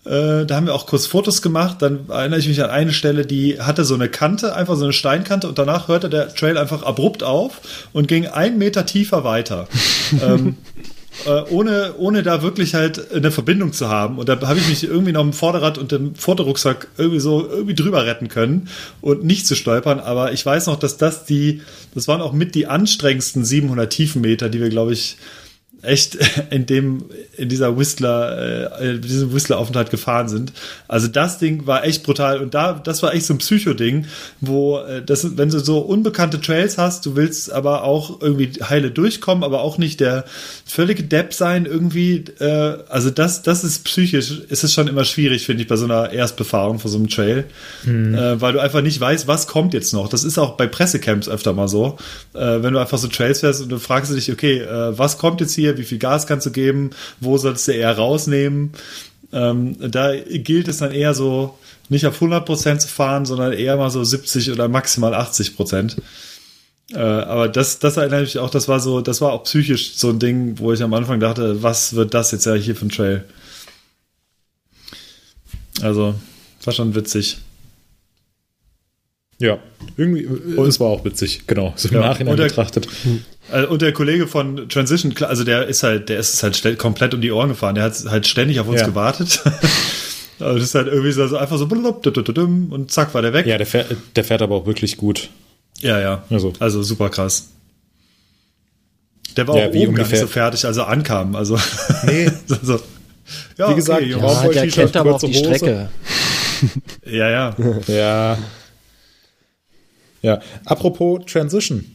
Äh, 0.04 0.45
da 0.45 0.56
haben 0.56 0.66
wir 0.66 0.74
auch 0.74 0.88
kurz 0.88 1.06
Fotos 1.06 1.43
gemacht. 1.43 1.82
Dann 1.82 2.10
erinnere 2.10 2.39
ich 2.39 2.48
mich 2.48 2.64
an 2.64 2.72
eine 2.72 2.91
Stelle, 2.91 3.26
die 3.26 3.62
hatte 3.62 3.86
so 3.86 3.93
eine 3.93 4.10
Kante, 4.10 4.56
einfach 4.56 4.76
so 4.76 4.86
eine 4.86 4.93
Steinkante 4.93 5.48
und 5.48 5.60
danach 5.60 5.88
hörte 5.89 6.10
der 6.10 6.34
Trail 6.34 6.58
einfach 6.58 6.82
abrupt 6.82 7.22
auf 7.22 7.62
und 7.93 8.08
ging 8.08 8.26
einen 8.26 8.58
Meter 8.58 8.88
tiefer 8.88 9.24
weiter. 9.24 9.68
ähm, 10.24 10.58
äh, 11.26 11.41
ohne, 11.49 11.95
ohne 11.97 12.24
da 12.24 12.41
wirklich 12.41 12.76
halt 12.76 13.11
eine 13.11 13.32
Verbindung 13.32 13.74
zu 13.74 13.89
haben. 13.89 14.18
Und 14.18 14.30
da 14.30 14.39
habe 14.41 14.59
ich 14.59 14.68
mich 14.70 14.84
irgendwie 14.84 15.11
noch 15.11 15.22
im 15.22 15.34
Vorderrad 15.34 15.78
und 15.78 15.91
im 15.93 16.15
Fotorucksack 16.15 16.88
irgendwie 16.97 17.20
so 17.20 17.47
irgendwie 17.49 17.76
drüber 17.76 18.05
retten 18.05 18.28
können 18.28 18.70
und 19.01 19.24
nicht 19.24 19.47
zu 19.47 19.55
stolpern. 19.55 19.99
Aber 19.99 20.32
ich 20.32 20.45
weiß 20.45 20.68
noch, 20.68 20.78
dass 20.78 20.97
das 20.97 21.26
die, 21.26 21.61
das 21.93 22.07
waren 22.07 22.22
auch 22.22 22.34
mit 22.34 22.55
die 22.55 22.68
anstrengendsten 22.68 23.43
700 23.43 23.91
Tiefenmeter, 23.91 24.49
die 24.49 24.59
wir, 24.59 24.70
glaube 24.70 24.93
ich, 24.93 25.18
echt 25.82 26.18
in 26.50 26.66
dem 26.66 27.06
in 27.36 27.50
dieser 27.50 27.78
Whistler 27.78 28.72
äh, 28.82 28.96
in 28.96 29.02
diesem 29.02 29.34
Whistler 29.34 29.58
Aufenthalt 29.60 29.90
gefahren 29.90 30.30
sind. 30.30 30.54
Also 30.88 31.08
das 31.08 31.38
Ding 31.38 31.68
war 31.68 31.84
echt 31.84 32.04
brutal 32.04 32.40
und 32.40 32.54
da 32.54 32.74
das 32.74 33.04
war 33.04 33.14
echt 33.14 33.26
so 33.26 33.34
ein 33.34 33.38
Psycho 33.38 33.74
Ding, 33.74 34.06
wo 34.42 34.80
äh, 34.80 35.04
das 35.04 35.38
wenn 35.38 35.50
du 35.50 35.60
so 35.60 35.80
unbekannte 35.80 36.42
Trails 36.42 36.78
hast, 36.78 37.06
du 37.06 37.16
willst 37.16 37.52
aber 37.52 37.84
auch 37.84 38.22
irgendwie 38.22 38.52
heile 38.64 38.92
durchkommen, 38.92 39.44
aber 39.44 39.62
auch 39.62 39.78
nicht 39.78 40.00
der 40.00 40.26
völlige 40.66 41.04
Depp 41.04 41.34
sein 41.34 41.66
irgendwie 41.66 42.26
äh, 42.40 42.78
also 42.90 43.10
das 43.10 43.44
das 43.44 43.64
ist 43.64 43.84
psychisch 43.86 44.42
ist 44.50 44.64
es 44.64 44.74
schon 44.74 44.88
immer 44.88 45.06
schwierig 45.06 45.46
finde 45.46 45.64
ich 45.64 45.68
bei 45.68 45.76
so 45.76 45.86
einer 45.86 46.12
Erstbefahrung 46.12 46.80
vor 46.80 46.92
so 46.92 46.98
einem 46.98 47.10
Trail, 47.10 47.46
äh, 47.86 48.42
weil 48.42 48.54
du 48.54 48.60
einfach 48.60 48.82
nicht 48.82 49.00
weißt, 49.00 49.28
was 49.28 49.48
kommt 49.48 49.74
jetzt 49.74 49.94
noch. 49.94 50.10
Das 50.10 50.24
ist 50.24 50.38
auch 50.38 50.58
bei 50.58 50.68
Pressecamps 50.68 51.30
öfter 51.30 51.54
mal 51.54 51.68
so, 51.68 51.98
äh, 52.34 52.62
wenn 52.62 52.74
du 52.74 52.80
einfach 52.80 52.98
so 52.98 53.08
Trails 53.08 53.42
fährst 53.42 53.62
und 53.62 53.70
du 53.70 53.80
fragst 53.80 54.14
dich, 54.14 54.32
okay, 54.32 54.60
äh, 54.60 54.98
was 54.98 55.18
kommt 55.18 55.42
jetzt 55.42 55.54
hier, 55.54 55.66
wie 55.76 55.84
viel 55.84 55.97
Gas 55.97 56.28
kannst 56.28 56.45
du 56.45 56.51
geben, 56.51 56.91
wo 57.20 57.38
solltest 57.38 57.68
du 57.68 57.72
eher 57.74 57.97
rausnehmen? 57.97 58.72
Ähm, 59.34 59.76
da 59.80 60.15
gilt 60.15 60.68
es 60.68 60.78
dann 60.78 60.91
eher 60.91 61.13
so, 61.13 61.57
nicht 61.89 62.05
auf 62.05 62.22
100% 62.22 62.78
zu 62.80 62.88
fahren, 62.88 63.26
sondern 63.26 63.53
eher 63.53 63.78
mal 63.78 63.89
so 63.89 64.03
70 64.03 64.51
oder 64.51 64.68
maximal 64.68 65.13
80%. 65.13 65.97
Äh, 66.93 66.99
aber 66.99 67.49
das, 67.49 67.80
das 67.80 67.97
erinnere 67.97 68.24
ich 68.24 68.36
mich 68.36 68.39
auch, 68.39 68.49
das 68.49 68.68
war 68.68 68.80
so, 68.80 69.01
das 69.01 69.20
war 69.20 69.34
auch 69.34 69.43
psychisch 69.43 69.95
so 69.95 70.09
ein 70.09 70.20
Ding, 70.20 70.59
wo 70.59 70.72
ich 70.72 70.82
am 70.82 70.93
Anfang 70.93 71.20
dachte, 71.20 71.61
was 71.63 71.95
wird 71.95 72.13
das 72.13 72.32
jetzt 72.32 72.45
ja 72.45 72.53
hier 72.53 72.76
für 72.76 72.86
ein 72.86 72.89
Trail? 72.89 73.26
Also, 75.82 76.15
war 76.63 76.74
schon 76.74 76.95
witzig. 76.95 77.38
Ja, 79.40 79.60
irgendwie, 79.98 80.24
äh, 80.24 80.62
es 80.68 80.80
war 80.80 80.88
auch 80.88 81.06
witzig, 81.06 81.44
genau, 81.46 81.72
so 81.76 81.90
im 81.90 81.96
Ja, 81.96 82.02
Nachhinein 82.02 82.32
und 82.32 82.38
der- 82.40 82.48
betrachtet. 82.48 82.88
Also, 83.52 83.70
und 83.70 83.82
der 83.82 83.94
Kollege 83.94 84.28
von 84.28 84.68
Transition, 84.68 85.14
also 85.22 85.44
der 85.44 85.68
ist 85.68 85.84
halt, 85.84 86.10
der 86.10 86.18
ist 86.20 86.34
es 86.34 86.44
halt 86.44 86.56
stell- 86.58 86.76
komplett 86.76 87.14
um 87.14 87.22
die 87.22 87.32
Ohren 87.32 87.50
gefahren. 87.50 87.76
Der 87.76 87.84
hat 87.86 87.94
halt 88.10 88.26
ständig 88.28 88.60
auf 88.60 88.68
uns 88.68 88.82
Ja. 88.82 88.88
gewartet. 88.88 89.42
Aber 90.40 90.54
das 90.56 90.64
ist 90.64 90.76
halt 90.76 90.88
irgendwie 90.88 91.12
so 91.12 91.36
einfach 91.38 91.58
so 91.58 91.66
und 91.66 92.92
zack 92.92 93.14
war 93.14 93.22
der 93.22 93.34
weg. 93.34 93.46
Ja, 93.48 93.58
der 93.58 93.66
fährt, 93.66 93.96
der 94.16 94.24
fährt 94.24 94.42
aber 94.44 94.56
auch 94.56 94.66
wirklich 94.68 94.98
gut. 94.98 95.30
ja. 95.80 96.00
ja. 96.00 96.24
Also. 96.30 96.54
Also 96.60 96.84
super 96.84 97.10
krass. 97.10 97.50
Der 99.36 99.48
war 99.48 99.58
Ja, 99.58 99.68
auch 99.70 99.74
wie 99.74 99.86
oben 99.88 99.96
gar 99.96 100.04
nicht 100.04 100.12
ungefähr- 100.14 100.20
so 100.22 100.28
fertig, 100.28 100.66
also 100.66 100.84
ankam. 100.84 101.36
Also 101.36 101.58
Nee. 102.06 102.30
so, 102.62 102.80
ja, 103.58 103.70
Wie 103.72 103.76
gesagt, 103.76 104.02
okay, 104.02 104.10
ja, 104.12 104.48
der 104.52 104.68
kennt 104.68 104.96
aber 104.96 105.16
auch 105.16 105.20
die 105.20 105.28
Hose. 105.28 105.40
Strecke. 105.40 105.90
ja, 107.06 107.30
ja. 107.30 107.56
Ja. 107.88 108.38
Ja, 110.28 110.42
apropos 110.66 111.22
Transition. 111.26 111.86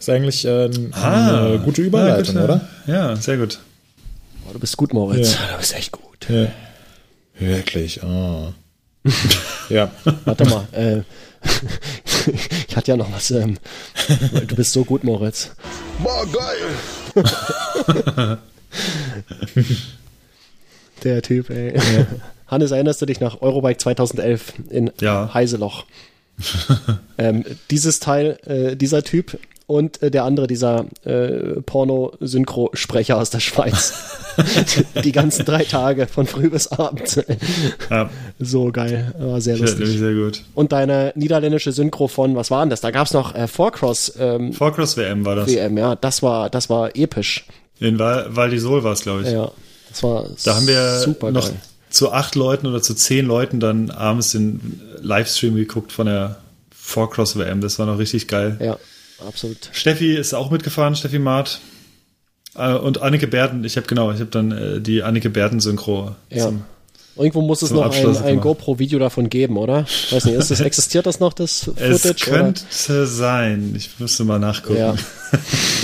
Ist 0.00 0.10
eigentlich 0.10 0.44
äh, 0.44 0.68
eine 0.92 1.60
gute 1.64 1.82
Überleitung, 1.82 2.34
ja, 2.34 2.40
gut, 2.40 2.50
oder? 2.50 2.68
Ja, 2.88 3.14
sehr 3.14 3.36
gut. 3.36 3.60
Oh, 4.48 4.52
du 4.52 4.58
bist 4.58 4.76
gut, 4.76 4.92
Moritz. 4.92 5.34
Ja. 5.34 5.52
Du 5.52 5.58
bist 5.58 5.72
echt 5.76 5.92
gut. 5.92 6.26
Ja. 6.28 6.48
Wirklich, 7.38 8.02
ah. 8.02 8.52
Ja. 9.68 9.92
Warte 10.24 10.46
mal, 10.46 10.66
äh, 10.72 11.02
ich 12.68 12.76
hatte 12.76 12.90
ja 12.90 12.96
noch 12.96 13.12
was. 13.12 13.30
Ähm, 13.30 13.56
du 14.48 14.56
bist 14.56 14.72
so 14.72 14.84
gut, 14.84 15.04
Moritz. 15.04 15.50
Boah, 16.02 16.26
geil. 16.26 16.56
Der 21.04 21.22
Typ, 21.22 21.50
ey. 21.50 21.78
Hannes, 22.48 22.72
erinnerst 22.72 23.00
du 23.00 23.06
dich 23.06 23.20
nach 23.20 23.40
Eurobike 23.42 23.78
2011 23.78 24.54
in 24.70 24.90
Ja. 25.00 25.32
Heiseloch? 25.32 25.84
ähm, 27.18 27.44
dieses 27.70 28.00
Teil, 28.00 28.38
äh, 28.46 28.76
dieser 28.76 29.02
Typ 29.02 29.38
und 29.66 30.00
äh, 30.02 30.10
der 30.10 30.24
andere, 30.24 30.46
dieser 30.46 30.86
äh, 31.04 31.60
Porno-Synchro-Sprecher 31.62 33.16
aus 33.16 33.30
der 33.30 33.40
Schweiz. 33.40 33.94
Die 35.02 35.12
ganzen 35.12 35.44
drei 35.44 35.64
Tage 35.64 36.06
von 36.06 36.26
früh 36.26 36.50
bis 36.50 36.68
abend. 36.68 37.24
Ja, 37.90 38.10
so 38.38 38.70
geil, 38.70 39.14
war 39.18 39.40
sehr 39.40 39.56
lustig. 39.56 39.98
sehr 39.98 40.12
gut. 40.14 40.42
Und 40.54 40.72
deine 40.72 41.12
niederländische 41.16 41.72
Synchro 41.72 42.06
von, 42.06 42.36
was 42.36 42.50
war 42.50 42.60
denn 42.60 42.70
das? 42.70 42.80
Da 42.80 42.90
gab's 42.90 43.12
noch 43.12 43.34
äh, 43.34 43.48
Four-Cross 43.48 44.14
ähm, 44.18 44.52
Vorcross 44.52 44.96
WM 44.96 45.24
war 45.24 45.36
das. 45.36 45.48
WM, 45.48 45.78
ja, 45.78 45.96
das 45.96 46.22
war, 46.22 46.50
das 46.50 46.68
war 46.68 46.94
episch. 46.94 47.46
In 47.80 47.98
Val, 47.98 48.26
Val 48.28 48.50
d'Isole 48.50 48.82
war 48.82 48.92
es, 48.92 49.02
glaube 49.02 49.22
ich. 49.22 49.30
Ja, 49.30 49.50
das 49.88 50.02
war 50.02 50.26
Da 50.44 50.54
haben 50.54 50.66
wir 50.66 51.00
super 51.00 51.30
noch 51.30 51.48
geil. 51.48 51.56
Zu 51.96 52.12
acht 52.12 52.34
Leuten 52.34 52.66
oder 52.66 52.82
zu 52.82 52.94
zehn 52.94 53.26
Leuten 53.26 53.58
dann 53.58 53.90
abends 53.90 54.32
den 54.32 54.80
Livestream 55.00 55.56
geguckt 55.56 55.92
von 55.92 56.06
der 56.06 56.36
Four-Cross 56.70 57.38
WM. 57.38 57.60
Das 57.60 57.78
war 57.78 57.86
noch 57.86 57.98
richtig 57.98 58.28
geil. 58.28 58.58
Ja, 58.60 58.76
absolut. 59.26 59.70
Steffi 59.72 60.14
ist 60.14 60.34
auch 60.34 60.50
mitgefahren, 60.50 60.94
Steffi 60.94 61.18
Maat. 61.18 61.60
Äh, 62.54 62.74
Und 62.74 63.00
Annike 63.00 63.26
Berden, 63.26 63.64
ich 63.64 63.76
habe 63.76 63.86
genau, 63.86 64.12
ich 64.12 64.20
habe 64.20 64.30
dann 64.30 64.52
äh, 64.52 64.80
die 64.80 65.02
Annike 65.02 65.30
Berden 65.30 65.60
Synchro. 65.60 66.14
Ja. 66.30 66.52
Irgendwo 67.16 67.40
muss 67.40 67.62
es 67.62 67.70
noch 67.70 67.80
ein, 67.80 67.86
Abschluss 67.86 68.20
ein. 68.20 68.40
GoPro-Video 68.40 68.98
davon 68.98 69.30
geben, 69.30 69.56
oder? 69.56 69.86
Weiß 70.10 70.26
nicht, 70.26 70.36
das, 70.36 70.50
existiert 70.60 71.06
das 71.06 71.18
noch, 71.18 71.32
das 71.32 71.64
Footage? 71.64 71.92
Es 71.92 72.16
könnte 72.16 73.06
sein. 73.06 73.72
Ich 73.74 73.98
müsste 73.98 74.24
mal 74.24 74.38
nachgucken. 74.38 74.78
Ja. 74.78 74.94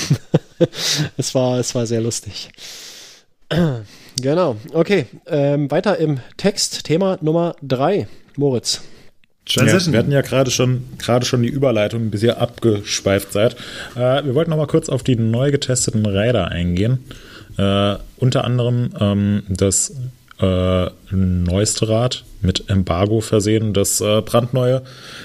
es, 1.17 1.35
war, 1.35 1.59
es 1.59 1.75
war 1.75 1.87
sehr 1.87 2.03
lustig. 2.03 2.51
Genau, 4.23 4.57
okay. 4.73 5.07
Ähm, 5.27 5.71
weiter 5.71 5.99
im 5.99 6.21
Text, 6.37 6.85
Thema 6.85 7.19
Nummer 7.21 7.57
drei. 7.61 8.07
Moritz. 8.37 8.81
Ja, 9.49 9.65
Transition. 9.65 9.93
wir 9.93 9.99
hatten 9.99 10.13
ja 10.13 10.21
gerade 10.21 10.51
schon, 10.51 10.85
gerade 10.99 11.27
schon 11.27 11.43
die 11.43 11.49
Überleitung, 11.49 12.11
bis 12.11 12.23
ihr 12.23 12.41
abgeschweift 12.41 13.33
seid. 13.33 13.57
Äh, 13.97 14.25
wir 14.25 14.35
wollten 14.35 14.51
noch 14.51 14.57
mal 14.57 14.69
kurz 14.69 14.89
auf 14.89 15.03
die 15.03 15.17
neu 15.17 15.51
getesteten 15.51 16.07
Räder 16.07 16.49
eingehen. 16.49 17.05
Äh, 17.59 17.97
unter 18.19 18.45
anderem 18.45 18.91
ähm, 19.01 19.43
das 19.49 19.93
äh, 20.41 20.87
neueste 21.11 21.89
Rad 21.89 22.25
mit 22.41 22.71
Embargo 22.71 23.21
versehen, 23.21 23.75
das 23.75 24.01
äh, 24.01 24.23
brandneue 24.23 24.83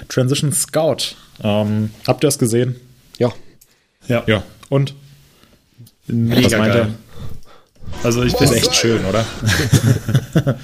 Transition 0.08 0.52
Scout. 0.52 1.14
Ähm, 1.42 1.90
habt 2.06 2.24
ihr 2.24 2.28
das 2.28 2.38
gesehen? 2.38 2.76
Ja, 3.18 3.32
ja, 4.08 4.24
Ja. 4.26 4.42
Und? 4.68 4.94
mega 6.08 6.44
Was 6.44 6.58
meint 6.58 6.74
geil. 6.74 6.88
Also 8.02 8.22
ich 8.22 8.32
Das 8.32 8.40
bin 8.50 8.50
ist 8.58 8.66
echt 8.66 8.76
schön, 8.76 9.04
oder? 9.04 9.24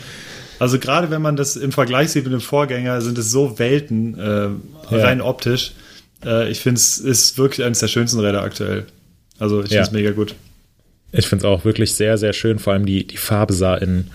Also 0.61 0.79
gerade 0.79 1.11
wenn 1.11 1.21
man 1.21 1.35
das 1.37 1.57
im 1.57 1.73
Vergleich 1.73 2.11
sieht 2.11 2.25
mit 2.25 2.33
dem 2.33 2.41
Vorgänger, 2.41 3.01
sind 3.01 3.19
es 3.19 3.31
so 3.31 3.59
Welten, 3.59 4.17
äh, 4.19 4.49
rein 4.95 5.21
optisch. 5.21 5.73
Äh, 6.25 6.49
ich 6.49 6.61
finde 6.61 6.79
es 6.79 6.99
ist 6.99 7.37
wirklich 7.39 7.67
eines 7.67 7.81
der 7.81 7.89
schönsten 7.89 8.21
Räder 8.21 8.43
aktuell. 8.43 8.87
Also 9.41 9.61
ich 9.63 9.69
finde 9.71 9.83
es 9.83 9.89
Ja. 9.89 9.93
mega 9.93 10.13
gut. 10.13 10.37
Ich 11.11 11.27
finde 11.27 11.45
es 11.45 11.51
auch 11.51 11.65
wirklich 11.65 11.95
sehr, 11.95 12.19
sehr 12.19 12.33
schön. 12.33 12.61
Vor 12.61 12.73
allem 12.73 12.87
die, 12.87 13.05
die 13.05 13.17
Farbe 13.17 13.53
sah 13.53 13.75
in, 13.77 14.07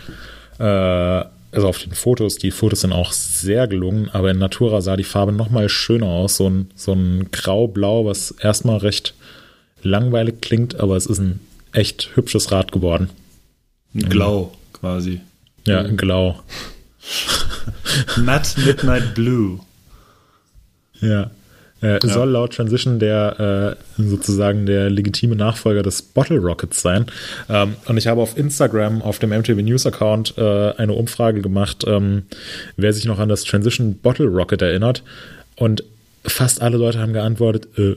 äh, 0.60 0.64
also 0.64 1.68
auf 1.68 1.78
den 1.80 1.92
Fotos, 1.92 2.38
die 2.38 2.52
Fotos 2.52 2.82
sind 2.82 2.94
auch 2.94 3.12
sehr 3.12 3.68
gelungen, 3.68 4.10
aber 4.14 4.32
in 4.32 4.38
Natura 4.40 4.80
sah 4.82 4.96
die 4.96 5.04
Farbe 5.04 5.34
noch 5.34 5.50
mal 5.50 5.68
schöner 5.68 6.08
aus. 6.08 6.38
So 6.38 6.50
ein, 6.50 6.72
so 6.74 6.94
ein 6.94 7.30
Grau-Blau, 7.32 8.06
was 8.06 8.32
erstmal 8.40 8.78
recht 8.78 9.14
langweilig 9.84 10.42
klingt, 10.42 10.80
aber 10.80 10.96
es 10.96 11.06
ist 11.06 11.20
ein 11.20 11.42
echt 11.74 12.16
hübsches 12.16 12.52
Rad 12.52 12.72
geworden. 12.72 13.10
Ein 13.94 14.10
Glau 14.10 14.54
quasi. 14.74 15.22
Ja, 15.66 15.84
Glau. 15.84 16.40
Matte 18.18 18.62
Midnight 18.62 19.16
Blue. 19.16 19.60
Ja. 21.02 21.32
Äh, 21.82 22.00
Soll 22.06 22.32
laut 22.32 22.54
Transition 22.54 23.00
der 23.00 23.78
äh, 23.98 24.02
sozusagen 24.02 24.66
der 24.66 24.90
legitime 24.90 25.36
Nachfolger 25.36 25.82
des 25.82 26.02
Bottle 26.02 26.40
Rockets 26.40 26.82
sein. 26.82 27.06
Ähm, 27.48 27.76
und 27.86 27.98
ich 27.98 28.08
habe 28.08 28.22
auf 28.22 28.38
Instagram, 28.38 29.02
auf 29.02 29.20
dem 29.20 29.30
MTV 29.30 29.62
News 29.62 29.86
Account, 29.86 30.34
äh, 30.38 30.74
eine 30.74 30.94
Umfrage 30.94 31.42
gemacht, 31.42 31.86
ähm, 31.88 32.24
wer 32.76 32.92
sich 32.92 33.06
noch 33.06 33.20
an 33.20 33.30
das 33.30 33.46
Transition 33.46 33.96
Bottle 33.96 34.26
Rocket 34.26 34.62
erinnert. 34.62 35.04
Und 35.56 35.84
fast 36.26 36.62
alle 36.62 36.78
Leute 36.78 37.00
haben 37.00 37.14
geantwortet, 37.14 37.70
äh, 37.78 37.96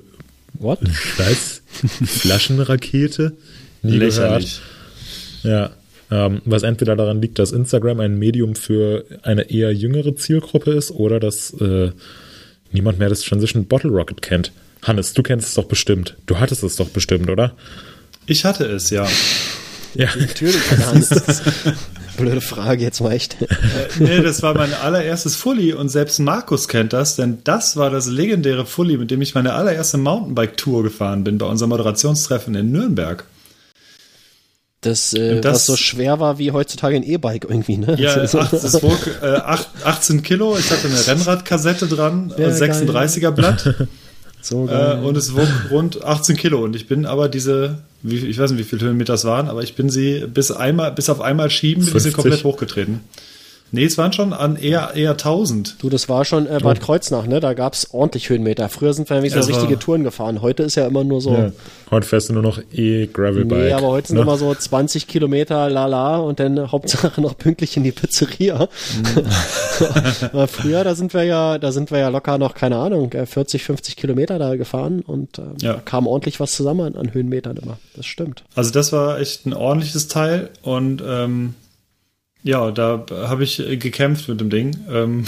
what? 0.54 0.78
was? 1.16 1.61
Flaschenrakete? 2.04 3.36
Nie 3.82 3.98
Lächerlich. 3.98 4.60
gehört. 5.42 5.70
Ja. 5.70 6.26
Ähm, 6.26 6.42
was 6.44 6.62
entweder 6.62 6.94
daran 6.94 7.22
liegt, 7.22 7.38
dass 7.38 7.52
Instagram 7.52 8.00
ein 8.00 8.18
Medium 8.18 8.54
für 8.54 9.04
eine 9.22 9.50
eher 9.50 9.72
jüngere 9.72 10.14
Zielgruppe 10.14 10.72
ist 10.72 10.90
oder 10.90 11.18
dass 11.18 11.54
äh, 11.54 11.90
niemand 12.70 12.98
mehr 12.98 13.08
das 13.08 13.22
Transition 13.22 13.64
Bottle 13.64 13.90
Rocket 13.90 14.20
kennt. 14.20 14.52
Hannes, 14.82 15.14
du 15.14 15.22
kennst 15.22 15.48
es 15.48 15.54
doch 15.54 15.64
bestimmt. 15.64 16.16
Du 16.26 16.38
hattest 16.38 16.62
es 16.64 16.76
doch 16.76 16.90
bestimmt, 16.90 17.30
oder? 17.30 17.56
Ich 18.26 18.44
hatte 18.44 18.64
es, 18.64 18.90
ja. 18.90 19.08
Ja. 19.94 20.08
Natürlich. 20.18 20.56
Hans. 20.86 21.10
Blöde 22.16 22.40
Frage 22.40 22.82
jetzt 22.82 23.00
mal 23.00 23.12
echt. 23.12 23.36
nee, 23.98 24.20
das 24.20 24.42
war 24.42 24.54
mein 24.54 24.72
allererstes 24.74 25.34
Fully 25.36 25.72
und 25.72 25.88
selbst 25.88 26.18
Markus 26.20 26.68
kennt 26.68 26.92
das, 26.92 27.16
denn 27.16 27.38
das 27.44 27.76
war 27.76 27.90
das 27.90 28.06
legendäre 28.06 28.66
Fully, 28.66 28.96
mit 28.98 29.10
dem 29.10 29.22
ich 29.22 29.34
meine 29.34 29.54
allererste 29.54 29.98
Mountainbike-Tour 29.98 30.82
gefahren 30.82 31.24
bin 31.24 31.38
bei 31.38 31.46
unserem 31.46 31.70
Moderationstreffen 31.70 32.54
in 32.54 32.70
Nürnberg. 32.72 33.24
Das, 34.82 35.12
äh, 35.14 35.40
das- 35.40 35.54
was 35.54 35.66
so 35.66 35.76
schwer 35.76 36.18
war 36.18 36.38
wie 36.38 36.50
heutzutage 36.50 36.96
ein 36.96 37.04
E-Bike 37.04 37.46
irgendwie, 37.48 37.78
ne? 37.78 37.94
Ja, 37.98 38.16
Das 38.16 38.34
es 38.34 38.82
wog 38.82 38.98
äh, 39.22 39.26
acht, 39.36 39.68
18 39.84 40.22
Kilo, 40.24 40.56
ich 40.58 40.70
hatte 40.70 40.88
eine 40.88 41.06
Rennradkassette 41.06 41.86
dran, 41.86 42.34
Ja, 42.36 42.48
und 42.48 42.52
36er 42.54 43.30
Blatt 43.30 43.74
so 44.42 44.68
äh, 44.68 44.98
und 45.02 45.16
es 45.16 45.34
wog 45.34 45.48
rund 45.70 46.04
18 46.04 46.36
Kilo 46.36 46.62
und 46.62 46.76
ich 46.76 46.88
bin 46.88 47.06
aber 47.06 47.28
diese, 47.28 47.78
wie, 48.02 48.16
ich 48.16 48.38
weiß 48.38 48.50
nicht, 48.50 48.60
wie 48.60 48.64
viele 48.64 48.82
Höhenmeter 48.82 49.14
es 49.14 49.24
waren, 49.24 49.48
aber 49.48 49.62
ich 49.62 49.74
bin 49.74 49.88
sie 49.88 50.26
bis 50.26 50.50
einmal, 50.50 50.92
bis 50.92 51.08
auf 51.08 51.20
einmal 51.20 51.48
schieben, 51.48 51.84
bin 51.84 51.96
ich 51.96 52.02
sie 52.02 52.10
50? 52.10 52.14
komplett 52.14 52.44
hochgetreten. 52.44 53.00
Nee, 53.74 53.84
es 53.84 53.96
waren 53.96 54.12
schon 54.12 54.34
an 54.34 54.56
eher, 54.56 54.92
eher 54.94 55.12
1000. 55.12 55.76
Du, 55.82 55.88
das 55.88 56.08
war 56.10 56.26
schon 56.26 56.46
äh, 56.46 56.58
Bad 56.62 56.80
Kreuznach, 56.80 57.26
ne? 57.26 57.40
Da 57.40 57.54
gab's 57.54 57.88
ordentlich 57.92 58.28
Höhenmeter. 58.28 58.68
Früher 58.68 58.92
sind 58.92 59.08
wir 59.08 59.14
nämlich 59.14 59.32
so 59.32 59.38
Es 59.38 59.48
war- 59.50 59.56
richtige 59.56 59.78
Touren 59.78 60.04
gefahren. 60.04 60.42
Heute 60.42 60.62
ist 60.62 60.74
ja 60.74 60.86
immer 60.86 61.04
nur 61.04 61.22
so. 61.22 61.32
ja. 61.32 61.52
Heute 61.90 62.06
fährst 62.06 62.28
du 62.28 62.34
nur 62.34 62.42
noch 62.42 62.60
E-Gravelbike. 62.72 63.58
Nee, 63.58 63.72
aber 63.72 63.88
heute 63.88 64.08
sind 64.08 64.16
ne? 64.16 64.22
immer 64.22 64.36
so 64.36 64.54
20 64.54 65.06
Kilometer 65.06 65.70
lala 65.70 66.18
und 66.18 66.38
dann 66.38 66.56
äh, 66.58 66.66
Hauptsache 66.68 67.18
noch 67.22 67.36
pünktlich 67.38 67.76
in 67.78 67.82
die 67.84 67.92
Pizzeria. 67.92 68.68
Mhm. 68.94 70.46
Früher, 70.48 70.84
da 70.84 70.94
sind 70.94 71.14
wir 71.14 71.24
ja, 71.24 71.58
da 71.58 71.72
sind 71.72 71.90
wir 71.90 71.98
ja 71.98 72.08
locker 72.08 72.38
noch, 72.38 72.54
keine 72.54 72.76
Ahnung, 72.76 73.12
äh, 73.12 73.26
40, 73.26 73.64
50 73.64 73.96
Kilometer 73.96 74.38
da 74.38 74.56
gefahren 74.56 75.00
und 75.00 75.38
äh, 75.38 75.42
Ja. 75.60 75.72
da 75.74 75.80
kam 75.80 76.06
ordentlich 76.06 76.40
was 76.40 76.52
zusammen 76.52 76.94
an, 76.94 76.96
an 76.96 77.14
Höhenmetern 77.14 77.56
immer. 77.56 77.78
Das 77.96 78.06
stimmt. 78.06 78.44
Also 78.54 78.70
das 78.70 78.92
war 78.92 79.18
echt 79.18 79.46
ein 79.46 79.54
ordentliches 79.54 80.08
Teil 80.08 80.50
und 80.62 81.02
ähm, 81.06 81.54
ja, 82.42 82.70
da 82.70 83.06
habe 83.10 83.44
ich 83.44 83.56
gekämpft 83.78 84.28
mit 84.28 84.40
dem 84.40 84.50
Ding. 84.50 84.76
Ähm, 84.90 85.24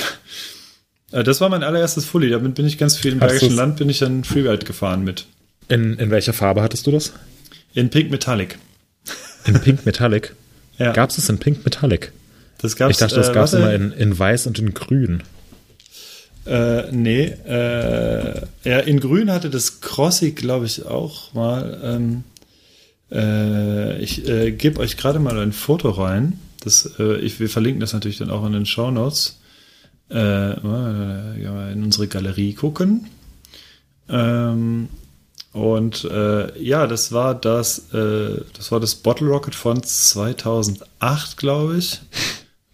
äh, 1.12 1.22
das 1.24 1.40
war 1.40 1.48
mein 1.48 1.62
allererstes 1.62 2.04
Fully. 2.04 2.30
Damit 2.30 2.54
bin 2.54 2.66
ich 2.66 2.78
ganz 2.78 2.96
viel 2.96 3.12
im 3.12 3.20
Hast 3.20 3.30
Bergischen 3.30 3.56
Land 3.56 3.76
bin 3.76 3.88
ich 3.88 3.98
dann 3.98 4.24
Freeride 4.24 4.64
gefahren 4.64 5.04
mit. 5.04 5.26
In, 5.68 5.94
in 5.94 6.10
welcher 6.10 6.32
Farbe 6.32 6.62
hattest 6.62 6.86
du 6.86 6.90
das? 6.90 7.12
In 7.72 7.90
Pink 7.90 8.10
Metallic. 8.10 8.58
In 9.46 9.60
Pink 9.60 9.86
Metallic. 9.86 10.34
Ja, 10.76 10.90
Gab 10.90 11.10
es 11.10 11.28
in 11.28 11.38
Pink 11.38 11.64
Metallic? 11.64 12.10
das 12.58 12.74
gab's, 12.74 12.90
Ich 12.90 12.96
dachte, 12.96 13.14
das 13.14 13.28
äh, 13.28 13.32
gab 13.32 13.44
es 13.44 13.52
immer 13.52 13.72
in, 13.72 13.92
in 13.92 14.18
Weiß 14.18 14.48
und 14.48 14.58
in 14.58 14.74
Grün. 14.74 15.22
Äh, 16.46 16.90
nee, 16.90 17.26
äh, 17.46 18.42
ja, 18.64 18.78
in 18.80 18.98
Grün 18.98 19.30
hatte 19.30 19.50
das 19.50 19.80
Crossy, 19.80 20.32
glaube 20.32 20.66
ich, 20.66 20.84
auch 20.84 21.32
mal. 21.32 21.80
Ähm, 21.84 22.24
äh, 23.12 23.98
ich 24.02 24.28
äh, 24.28 24.50
gebe 24.50 24.80
euch 24.80 24.96
gerade 24.96 25.20
mal 25.20 25.38
ein 25.38 25.52
Foto 25.52 25.90
rein. 25.90 26.40
Das, 26.64 26.98
äh, 26.98 27.16
ich, 27.18 27.38
wir 27.40 27.48
verlinken 27.48 27.80
das 27.80 27.92
natürlich 27.92 28.18
dann 28.18 28.30
auch 28.30 28.44
in 28.46 28.52
den 28.52 28.66
Show 28.66 28.90
Notes. 28.90 29.38
Äh, 30.10 30.52
in 30.52 31.82
unsere 31.82 32.08
Galerie 32.08 32.54
gucken. 32.54 33.06
Ähm, 34.08 34.88
und 35.52 36.04
äh, 36.04 36.60
ja, 36.60 36.86
das 36.86 37.12
war 37.12 37.34
das, 37.34 37.92
äh, 37.94 38.42
das 38.56 38.72
war 38.72 38.80
das 38.80 38.96
Bottle 38.96 39.28
Rocket 39.28 39.54
von 39.54 39.82
2008, 39.82 41.36
glaube 41.36 41.78
ich. 41.78 42.00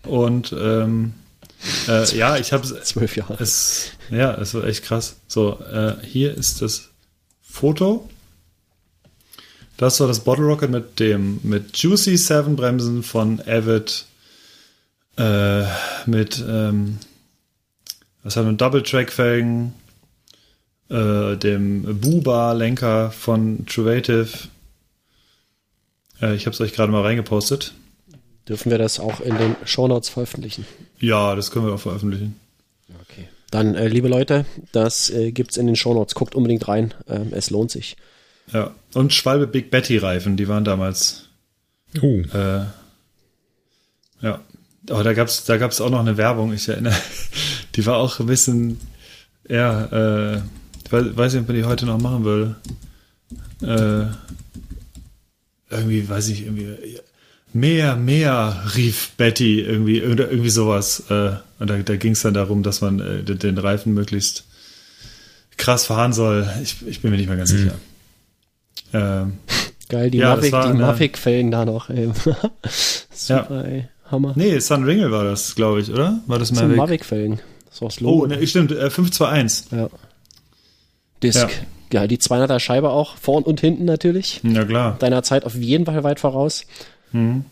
Und 0.07 0.55
ähm, 0.59 1.13
äh, 1.89 2.17
ja, 2.17 2.37
ich 2.37 2.53
habe 2.53 2.67
Zwölf 2.83 3.17
Jahre. 3.17 3.37
es, 3.39 3.91
ja, 4.11 4.35
es 4.35 4.55
war 4.55 4.65
echt 4.65 4.85
krass. 4.85 5.17
So, 5.29 5.61
äh, 5.61 5.95
hier 6.05 6.35
ist 6.35 6.63
das 6.63 6.89
Foto. 7.43 8.09
Das 9.81 9.99
war 9.99 10.07
das 10.09 10.21
Bottle 10.21 10.45
Rocket 10.45 10.69
mit 10.69 11.01
dem 11.01 11.41
mit 11.43 11.75
Juicy 11.75 12.19
7 12.19 12.55
Bremsen 12.55 13.03
von 13.03 13.41
Avid 13.47 14.05
äh, 15.17 15.63
mit 16.05 16.45
ähm, 16.47 16.99
Was 18.23 18.37
hat 18.37 18.45
ein 18.45 18.59
Double-Track-Felgen, 18.59 19.73
äh, 20.91 21.35
dem 21.39 21.99
Buba-Lenker 21.99 23.11
von 23.11 23.65
Truvative. 23.65 24.29
Äh, 26.21 26.35
ich 26.35 26.45
habe 26.45 26.53
es 26.53 26.61
euch 26.61 26.75
gerade 26.75 26.93
mal 26.93 27.01
reingepostet. 27.01 27.73
Dürfen 28.47 28.71
wir 28.71 28.77
das 28.77 29.01
auch 29.01 29.23
in 29.23 29.39
den 29.39 29.57
Shownotes 29.65 30.11
veröffentlichen? 30.11 30.67
Ja, 30.99 31.35
das 31.35 31.51
können 31.51 31.65
wir 31.65 31.73
auch 31.73 31.81
veröffentlichen. 31.81 32.39
Okay. 33.09 33.29
Dann, 33.51 33.75
äh, 33.77 33.89
liebe 33.89 34.09
Leute, 34.09 34.45
das 34.73 35.09
äh, 35.09 35.33
gibt's 35.33 35.57
in 35.57 35.67
den 35.67 35.77
Shownotes. 35.77 36.15
Guckt 36.15 36.35
unbedingt 36.35 36.69
rein. 36.69 36.93
Ähm, 37.09 37.29
es 37.33 37.49
lohnt 37.49 37.71
sich. 37.71 37.97
Ja. 38.53 38.75
Und 38.95 39.13
Schwalbe 39.13 39.47
Big 39.47 39.71
Betty 39.71 39.99
Reifen, 39.99 40.37
die 40.37 40.49
waren 40.49 40.65
damals. 40.65 41.29
Uh, 42.01 42.23
Äh, 42.33 42.65
ja. 44.23 44.41
Aber 44.89 45.05
da 45.05 45.13
gab's, 45.13 45.45
da 45.45 45.57
gab's 45.57 45.81
auch 45.81 45.91
noch 45.91 46.01
eine 46.01 46.17
Werbung, 46.17 46.53
ich 46.53 46.69
erinnere. 46.69 46.97
Die 47.77 47.87
war 47.87 47.99
auch 47.99 48.19
ein 48.19 48.27
bisschen, 48.27 48.81
ja, 49.49 50.33
äh, 50.35 50.39
ich 50.85 50.93
weiß, 50.93 51.35
nicht, 51.35 51.43
ob 51.43 51.49
man 51.49 51.57
die 51.57 51.65
heute 51.65 51.87
noch 51.87 52.01
machen 52.01 52.25
würde. 52.25 52.57
Äh, 53.63 54.13
irgendwie, 55.73 56.09
weiß 56.09 56.29
ich, 56.29 56.43
irgendwie, 56.43 56.99
mehr, 57.53 57.95
mehr, 57.95 58.65
rief 58.75 59.13
Betty, 59.17 59.61
irgendwie, 59.61 60.03
oder 60.03 60.29
irgendwie 60.31 60.51
sowas. 60.51 61.05
Äh, 61.11 61.37
und 61.61 61.71
da, 61.71 61.79
da 61.79 61.97
ging 61.97 62.13
es 62.13 62.23
dann 62.23 62.35
darum, 62.35 62.65
dass 62.65 62.81
man 62.81 62.99
äh, 62.99 63.23
den, 63.23 63.39
den 63.39 63.59
Reifen 63.59 63.95
möglichst 63.95 64.47
krass 65.57 65.87
fahren 65.87 66.13
soll. 66.13 66.49
Ich, 66.63 66.85
ich 66.87 67.01
bin 67.03 67.13
mir 67.13 67.19
nicht 67.19 67.29
mehr 67.29 67.37
ganz 67.37 67.51
sicher. 67.51 67.75
Ähm, 68.93 69.39
Geil, 69.89 70.11
die 70.11 70.19
Ja, 70.19 70.37
Mavic, 70.37 70.53
war 70.53 70.73
Mavic-Fällen 70.73 71.51
da 71.51 71.65
noch. 71.65 71.91
Ey. 71.91 72.11
Super, 73.13 73.65
ey. 73.65 73.89
Hammer. 74.11 74.33
nee, 74.37 74.59
Sun 74.59 74.85
Ringle 74.85 75.11
war 75.13 75.25
das, 75.25 75.55
glaube 75.55 75.81
ich, 75.81 75.91
oder? 75.91 76.21
War 76.27 76.39
das 76.39 76.49
das 76.51 76.59
sind 76.59 76.69
Mavic? 76.69 76.79
Mavic-Fällen. 76.79 77.41
Das 77.69 77.83
auch 77.83 77.87
das 77.89 78.01
Logo. 78.01 78.25
Oh, 78.25 78.27
ne, 78.27 78.45
stimmt, 78.47 78.73
äh, 78.73 78.91
521. 78.91 79.73
Ja. 79.73 79.89
Disc. 81.23 81.49
Ja. 81.93 82.07
die 82.07 82.19
200er 82.19 82.59
Scheibe 82.61 82.91
auch, 82.91 83.17
vorn 83.17 83.45
und 83.45 83.61
hinten 83.61 83.85
natürlich. 83.85 84.41
Ja, 84.43 84.65
klar. 84.65 84.97
Deiner 84.99 85.23
Zeit 85.23 85.45
auf 85.45 85.55
jeden 85.55 85.87
Fall 85.87 86.03
weit 86.05 86.21
voraus. 86.21 86.67
Mhm. 87.13 87.45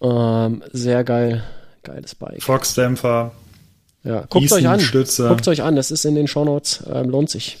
Ähm, 0.00 0.62
sehr 0.72 1.04
geil. 1.04 1.44
Geiles 1.82 2.14
Bike. 2.14 2.42
Fox-Dämpfer. 2.42 3.32
Ja, 4.04 4.24
guckt 4.28 4.52
euch 4.52 4.66
an. 4.68 4.80
Guckt 4.80 5.48
euch 5.48 5.62
an, 5.62 5.76
das 5.76 5.90
ist 5.90 6.04
in 6.04 6.14
den 6.14 6.28
Shownotes. 6.28 6.84
Ähm, 6.92 7.10
lohnt 7.10 7.30
sich. 7.30 7.58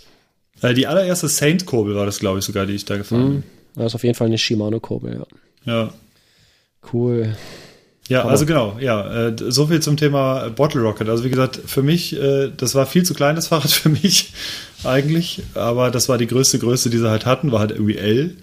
Äh, 0.64 0.74
die 0.74 0.86
allererste 0.86 1.28
Saint-Kurbel 1.28 1.94
war 1.94 2.06
das, 2.06 2.18
glaube 2.18 2.38
ich, 2.38 2.44
sogar, 2.44 2.64
die 2.64 2.72
ich 2.72 2.86
da 2.86 2.96
gefahren 2.96 3.28
bin. 3.28 3.42
Das 3.74 3.86
ist 3.86 3.94
auf 3.96 4.04
jeden 4.04 4.14
Fall 4.14 4.28
eine 4.28 4.38
Shimano-Kurbel, 4.38 5.18
ja. 5.66 5.72
Ja. 5.72 5.94
Cool. 6.92 7.36
Ja, 8.08 8.20
Hammer. 8.20 8.30
also 8.30 8.46
genau, 8.46 8.76
ja, 8.80 9.28
äh, 9.28 9.36
so 9.48 9.66
viel 9.66 9.80
zum 9.80 9.96
Thema 9.96 10.50
Bottle 10.50 10.82
Rocket. 10.82 11.08
Also 11.08 11.24
wie 11.24 11.30
gesagt, 11.30 11.60
für 11.64 11.82
mich, 11.82 12.14
äh, 12.16 12.50
das 12.54 12.74
war 12.74 12.86
viel 12.86 13.02
zu 13.02 13.14
klein, 13.14 13.36
das 13.36 13.46
Fahrrad 13.48 13.70
für 13.70 13.88
mich 13.90 14.32
eigentlich, 14.84 15.42
aber 15.54 15.90
das 15.90 16.08
war 16.08 16.18
die 16.18 16.26
größte 16.26 16.58
Größe, 16.58 16.90
die 16.90 16.98
sie 16.98 17.10
halt 17.10 17.26
hatten, 17.26 17.52
war 17.52 17.60
halt 17.60 17.70
irgendwie 17.70 17.96
L. 17.96 18.36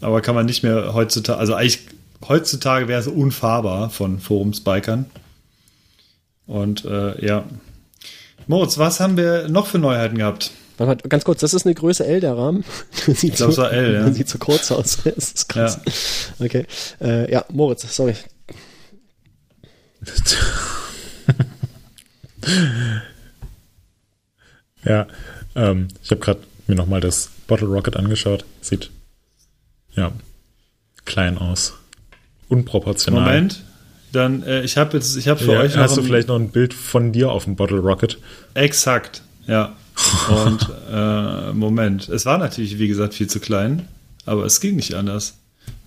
Aber 0.00 0.20
kann 0.20 0.34
man 0.34 0.46
nicht 0.46 0.62
mehr 0.62 0.94
heutzutage, 0.94 1.38
also 1.38 1.54
eigentlich 1.54 1.80
heutzutage 2.28 2.88
wäre 2.88 3.00
es 3.00 3.06
unfahrbar 3.08 3.90
von 3.90 4.20
Forumsbikern. 4.20 5.06
Und 6.46 6.84
äh, 6.84 7.24
ja. 7.24 7.44
Moritz, 8.46 8.76
was 8.78 9.00
haben 9.00 9.16
wir 9.16 9.48
noch 9.48 9.66
für 9.66 9.78
Neuheiten 9.78 10.18
gehabt? 10.18 10.50
Warte 10.78 11.02
mal, 11.04 11.08
ganz 11.08 11.24
kurz, 11.24 11.40
das 11.40 11.54
ist 11.54 11.66
eine 11.66 11.74
Größe 11.74 12.06
L, 12.06 12.20
der 12.20 12.36
Rahmen. 12.36 12.64
Sieht 13.06 13.24
Ich 13.24 13.34
glaube, 13.36 13.56
war 13.56 13.72
L, 13.72 13.94
ja. 13.94 14.12
Sieht 14.12 14.28
so 14.28 14.38
kurz 14.38 14.70
aus. 14.72 14.98
Das 15.04 15.32
ist 15.32 15.48
krass. 15.48 15.80
Okay. 16.38 16.66
Äh, 17.00 17.30
ja, 17.30 17.44
Moritz, 17.50 17.84
sorry. 17.94 18.14
ja, 24.84 25.06
ähm, 25.54 25.88
ich 26.02 26.10
habe 26.10 26.20
gerade 26.20 26.40
mir 26.66 26.74
nochmal 26.74 27.00
das 27.00 27.30
Bottle 27.46 27.68
Rocket 27.68 27.96
angeschaut. 27.96 28.44
Sieht, 28.60 28.90
ja, 29.94 30.12
klein 31.04 31.38
aus. 31.38 31.74
Unproportional. 32.48 33.24
Moment. 33.24 33.64
Dann, 34.12 34.42
äh, 34.42 34.62
ich 34.62 34.76
habe 34.76 34.96
jetzt, 34.96 35.16
ich 35.16 35.28
habe 35.28 35.40
für 35.42 35.52
Ja, 35.52 35.60
euch 35.60 35.76
hast 35.76 35.96
du 35.96 36.02
vielleicht 36.02 36.28
noch 36.28 36.36
ein 36.36 36.50
Bild 36.50 36.74
von 36.74 37.12
dir 37.12 37.30
auf 37.30 37.44
dem 37.44 37.56
Bottle 37.56 37.78
Rocket? 37.78 38.18
Exakt, 38.52 39.22
ja. 39.46 39.74
Und 40.28 40.68
äh, 40.90 41.52
Moment, 41.52 42.08
es 42.08 42.26
war 42.26 42.38
natürlich, 42.38 42.78
wie 42.78 42.88
gesagt, 42.88 43.14
viel 43.14 43.28
zu 43.28 43.40
klein, 43.40 43.88
aber 44.26 44.44
es 44.44 44.60
ging 44.60 44.76
nicht 44.76 44.94
anders. 44.94 45.34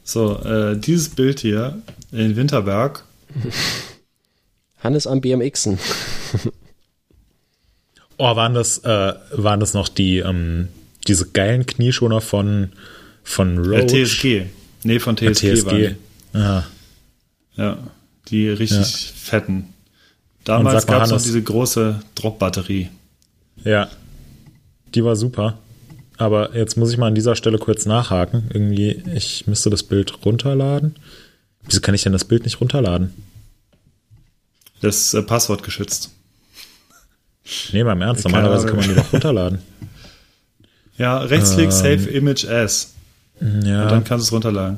So, 0.04 0.40
äh, 0.44 0.78
dieses 0.78 1.10
Bild 1.10 1.40
hier 1.40 1.82
in 2.12 2.36
Winterberg, 2.36 3.04
Hannes 4.84 5.08
am 5.08 5.22
BMXen. 5.22 5.80
Oh, 8.18 8.36
waren 8.38 8.54
das, 8.54 8.78
äh, 8.86 9.14
waren 9.34 9.60
das 9.60 9.74
noch 9.74 9.90
die, 9.90 10.20
ähm, 10.20 10.70
diese 11.06 11.28
geilen 11.32 11.66
Knieschoner 11.66 12.22
von, 12.22 12.72
von 13.24 13.58
äh, 13.58 13.80
Roach? 13.80 13.92
TSG. 13.92 14.44
Nee, 14.84 15.00
von 15.00 15.18
Äh, 15.18 15.34
TSG, 15.34 15.66
waren 15.66 15.78
TSG. 15.78 15.96
Ah, 16.34 16.64
die. 17.58 17.62
Ja, 17.62 17.78
die 18.30 18.48
richtig 18.50 19.14
fetten. 19.18 19.74
Damals 20.46 20.88
gab 20.88 21.04
es 21.04 21.10
noch 21.12 21.22
diese 21.22 21.42
große 21.42 22.00
Drop-Batterie. 22.16 22.90
ja. 23.64 23.90
Die 24.96 25.04
war 25.04 25.16
super. 25.16 25.58
Aber 26.18 26.56
jetzt 26.56 26.78
muss 26.78 26.92
ich 26.92 26.98
mal 26.98 27.08
an 27.08 27.16
dieser 27.16 27.36
Stelle 27.36 27.58
kurz 27.58 27.86
nachhaken. 27.86 28.50
Irgendwie, 28.54 29.04
ich 29.14 29.48
müsste 29.48 29.70
das 29.70 29.84
Bild 29.84 30.26
runterladen. 30.26 30.96
Wieso 31.64 31.82
kann 31.82 31.94
ich 31.96 32.04
denn 32.04 32.14
das 32.14 32.24
Bild 32.26 32.44
nicht 32.46 32.62
runterladen? 32.62 33.14
Das 34.82 34.98
ist 34.98 35.14
äh, 35.14 35.22
Passwort 35.22 35.64
geschützt. 35.64 36.12
Nee, 37.74 37.84
mal 37.84 37.94
im 37.94 38.02
Ernst. 38.02 38.24
Keine 38.24 38.36
Normalerweise 38.38 38.68
kann 38.68 38.78
man 38.78 38.88
die 38.88 38.96
doch 38.96 39.14
runterladen. 39.14 39.60
Ja, 40.98 41.18
Rechtsklick, 41.20 41.66
Ähm. 41.66 41.72
Save 41.72 42.10
Image 42.10 42.46
As. 42.48 42.94
Und 43.42 43.66
Ja. 43.66 43.90
dann 43.90 44.06
kannst 44.06 44.24
du 44.24 44.28
es 44.28 44.32
runterladen. 44.32 44.78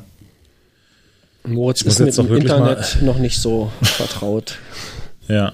Moritz 1.45 1.83
ist 1.83 1.99
mit 1.99 2.17
dem 2.17 2.33
Internet 2.33 2.97
noch 3.03 3.19
nicht 3.19 3.37
so 3.39 3.71
vertraut. 3.83 4.57
Ja. 5.27 5.53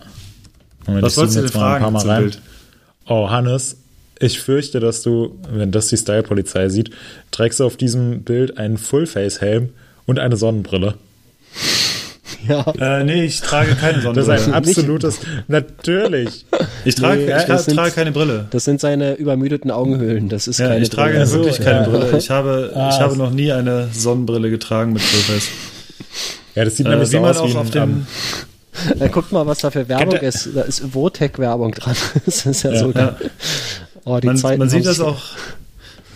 Moment, 0.85 1.03
Was 1.03 1.13
ich 1.13 1.17
wolltest 1.17 1.35
du 1.35 1.39
denn 1.41 1.47
jetzt 1.47 1.55
mal 1.55 1.75
ein 1.75 1.81
paar 1.81 1.91
fragen 1.91 1.93
Mal 1.93 1.99
zum 1.99 2.09
rein. 2.11 2.21
Bild? 2.21 2.41
Oh, 3.07 3.29
Hannes, 3.29 3.77
ich 4.23 4.39
fürchte, 4.39 4.79
dass 4.79 5.01
du, 5.03 5.35
wenn 5.51 5.71
das 5.71 5.87
die 5.87 5.97
Style-Polizei 5.97 6.69
sieht, 6.69 6.89
trägst 7.31 7.59
du 7.59 7.65
auf 7.65 7.77
diesem 7.77 8.23
Bild 8.23 8.57
einen 8.57 8.77
Full-Face-Helm 8.77 9.69
und 10.05 10.19
eine 10.19 10.35
Sonnenbrille. 10.37 10.95
ja. 12.47 12.65
Äh, 12.79 13.03
nee, 13.03 13.23
ich 13.25 13.41
trage 13.41 13.75
keine 13.75 13.93
Das 14.01 14.17
ist 14.17 14.25
Sonnenbrille. 14.25 14.45
ein 14.47 14.53
absolutes, 14.53 15.19
natürlich. 15.47 16.45
Ich 16.85 16.95
trage, 16.95 17.21
Nee, 17.21 17.53
ich 17.53 17.59
sind- 17.61 17.75
trage 17.75 17.91
keine 17.91 18.11
Brille. 18.11 18.47
Das 18.51 18.65
sind 18.65 18.81
seine 18.81 19.13
übermüdeten 19.15 19.71
Augenhöhlen. 19.71 20.27
Das 20.29 20.47
ist 20.47 20.59
Ja, 20.59 20.67
keine 20.69 20.81
ich 20.83 20.89
trage 20.89 21.13
Brille. 21.13 21.31
wirklich 21.31 21.55
so, 21.57 21.63
keine 21.63 21.83
ja. 21.83 21.89
Brille. 21.89 22.17
Ich 22.17 22.29
habe, 22.29 22.69
ich 22.71 22.77
Ah. 22.77 22.99
habe 22.99 23.15
noch 23.17 23.31
nie 23.31 23.51
eine 23.51 23.87
Sonnenbrille 23.93 24.49
getragen 24.49 24.93
mit 24.93 25.01
Fullface. 25.01 25.47
Ja, 26.55 26.65
das 26.65 26.75
sieht 26.77 26.85
Äh, 26.85 26.89
nämlich 26.89 27.09
wie 27.09 27.13
so 27.13 27.21
man 27.21 27.29
aus 27.31 27.37
auch 27.37 27.47
wie 27.49 27.55
auf 27.57 27.65
ein, 27.67 27.71
dem, 27.71 28.07
Äh, 28.99 29.09
guckt 29.09 29.31
mal, 29.31 29.45
was 29.47 29.59
da 29.59 29.69
für 29.71 29.87
Werbung 29.87 30.15
ist. 30.17 30.49
Da 30.53 30.61
ist 30.63 30.81
Votec-Werbung 30.93 31.71
dran. 31.73 31.95
Das 32.25 32.45
ist 32.45 32.63
ja, 32.63 32.71
Ja, 32.71 32.79
so 32.79 32.91
ja. 32.91 33.15
Oh, 34.05 34.19
die 34.19 34.27
man, 34.27 34.37
Zeiten 34.37 34.59
man 34.59 34.69
sieht 34.69 34.85
das 34.85 34.99
auch, 34.99 35.21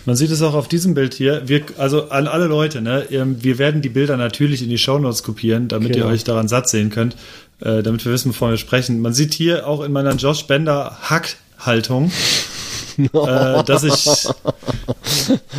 man 0.06 0.16
sieht 0.16 0.30
es 0.30 0.42
auch 0.42 0.54
auf 0.54 0.68
diesem 0.68 0.94
Bild 0.94 1.14
hier. 1.14 1.42
Wir, 1.46 1.62
also 1.78 2.10
an 2.10 2.26
alle 2.26 2.46
Leute, 2.46 2.80
ne, 2.80 3.04
ähm, 3.10 3.42
wir 3.42 3.58
werden 3.58 3.82
die 3.82 3.88
Bilder 3.88 4.16
natürlich 4.16 4.62
in 4.62 4.68
die 4.68 4.78
Shownotes 4.78 5.22
kopieren, 5.22 5.68
damit 5.68 5.92
Genau. 5.92 6.06
ihr 6.06 6.12
euch 6.12 6.24
daran 6.24 6.48
satt 6.48 6.68
sehen 6.68 6.90
könnt, 6.90 7.16
äh, 7.60 7.82
damit 7.82 8.04
wir 8.04 8.12
wissen, 8.12 8.30
wovon 8.30 8.50
wir 8.50 8.56
sprechen. 8.58 9.00
Man 9.00 9.12
sieht 9.14 9.34
hier 9.34 9.66
auch 9.66 9.82
in 9.82 9.92
meiner 9.92 10.14
Josh 10.16 10.46
Bender 10.46 10.98
Hackhaltung, 11.02 12.10
äh, 12.98 13.64
dass 13.64 13.82
ich, 13.84 14.28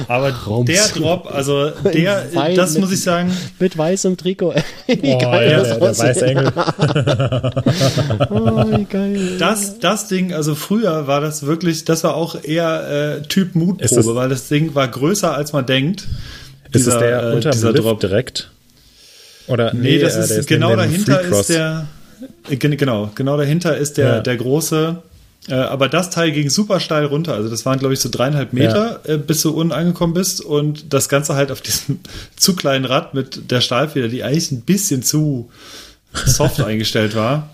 aber 0.07 0.33
Rums. 0.45 0.65
der 0.69 0.83
Drop, 0.89 1.33
also 1.33 1.69
der, 1.69 2.25
Wein 2.33 2.55
das 2.55 2.73
mit- 2.73 2.81
muss 2.81 2.91
ich 2.91 3.01
sagen, 3.01 3.31
Mit 3.59 3.77
weißem 3.77 4.17
Trikot. 4.17 4.53
wie 4.87 5.13
oh, 5.13 5.17
geil 5.17 5.51
ja, 5.51 5.57
das 5.59 5.97
der, 5.97 6.07
weiße 6.07 6.25
Engel. 6.25 6.51
Oh, 8.29 8.65
wie 8.77 8.85
geil. 8.85 9.37
Das, 9.39 9.79
das 9.79 10.07
Ding, 10.07 10.33
also 10.33 10.55
früher 10.55 11.07
war 11.07 11.21
das 11.21 11.45
wirklich, 11.45 11.85
das 11.85 12.03
war 12.03 12.15
auch 12.15 12.43
eher 12.43 13.19
äh, 13.19 13.27
Typ 13.27 13.49
Ist 13.49 13.55
Mutprobe, 13.55 13.95
das- 13.95 14.15
weil 14.15 14.29
das 14.29 14.47
Ding 14.47 14.75
war 14.75 14.87
größer 14.87 15.33
als 15.33 15.53
man 15.53 15.65
denkt. 15.65 16.07
Ist 16.71 16.81
es 16.81 16.85
Dieser, 16.85 16.99
der 16.99 17.23
äh, 17.23 17.35
unter 17.35 17.49
dieser 17.51 17.71
Lift 17.71 17.83
Drop. 17.83 17.99
direkt? 17.99 18.51
Oder, 19.47 19.73
Nee, 19.73 19.97
das 19.97 20.15
äh, 20.15 20.19
ist 20.21 20.29
neben 20.31 20.45
genau 20.45 20.75
dahinter 20.75 21.21
ist 21.21 21.49
der 21.49 21.87
äh, 22.49 22.55
gen- 22.57 22.77
genau, 22.77 23.09
genau 23.15 23.37
dahinter 23.37 23.75
ist 23.77 23.97
der 23.97 24.07
Ja. 24.07 24.19
der 24.19 24.37
große 24.37 25.01
aber 25.55 25.89
das 25.89 26.09
Teil 26.09 26.31
ging 26.31 26.49
super 26.49 26.79
steil 26.79 27.05
runter. 27.05 27.33
Also 27.33 27.49
das 27.49 27.65
waren, 27.65 27.79
glaube 27.79 27.93
ich, 27.93 27.99
so 27.99 28.09
dreieinhalb 28.09 28.53
Meter, 28.53 29.01
äh, 29.05 29.17
bis 29.17 29.41
du 29.41 29.51
unten 29.51 29.73
angekommen 29.73 30.13
bist. 30.13 30.41
Und 30.41 30.93
das 30.93 31.09
Ganze 31.09 31.35
halt 31.35 31.51
auf 31.51 31.61
diesem 31.61 31.99
zu 32.35 32.55
kleinen 32.55 32.85
Rad 32.85 33.13
mit 33.13 33.51
der 33.51 33.61
Stahlfeder, 33.61 34.07
die 34.07 34.23
eigentlich 34.23 34.51
ein 34.51 34.61
bisschen 34.61 35.03
zu 35.03 35.49
soft 36.13 36.61
eingestellt 36.63 37.15
war. 37.15 37.49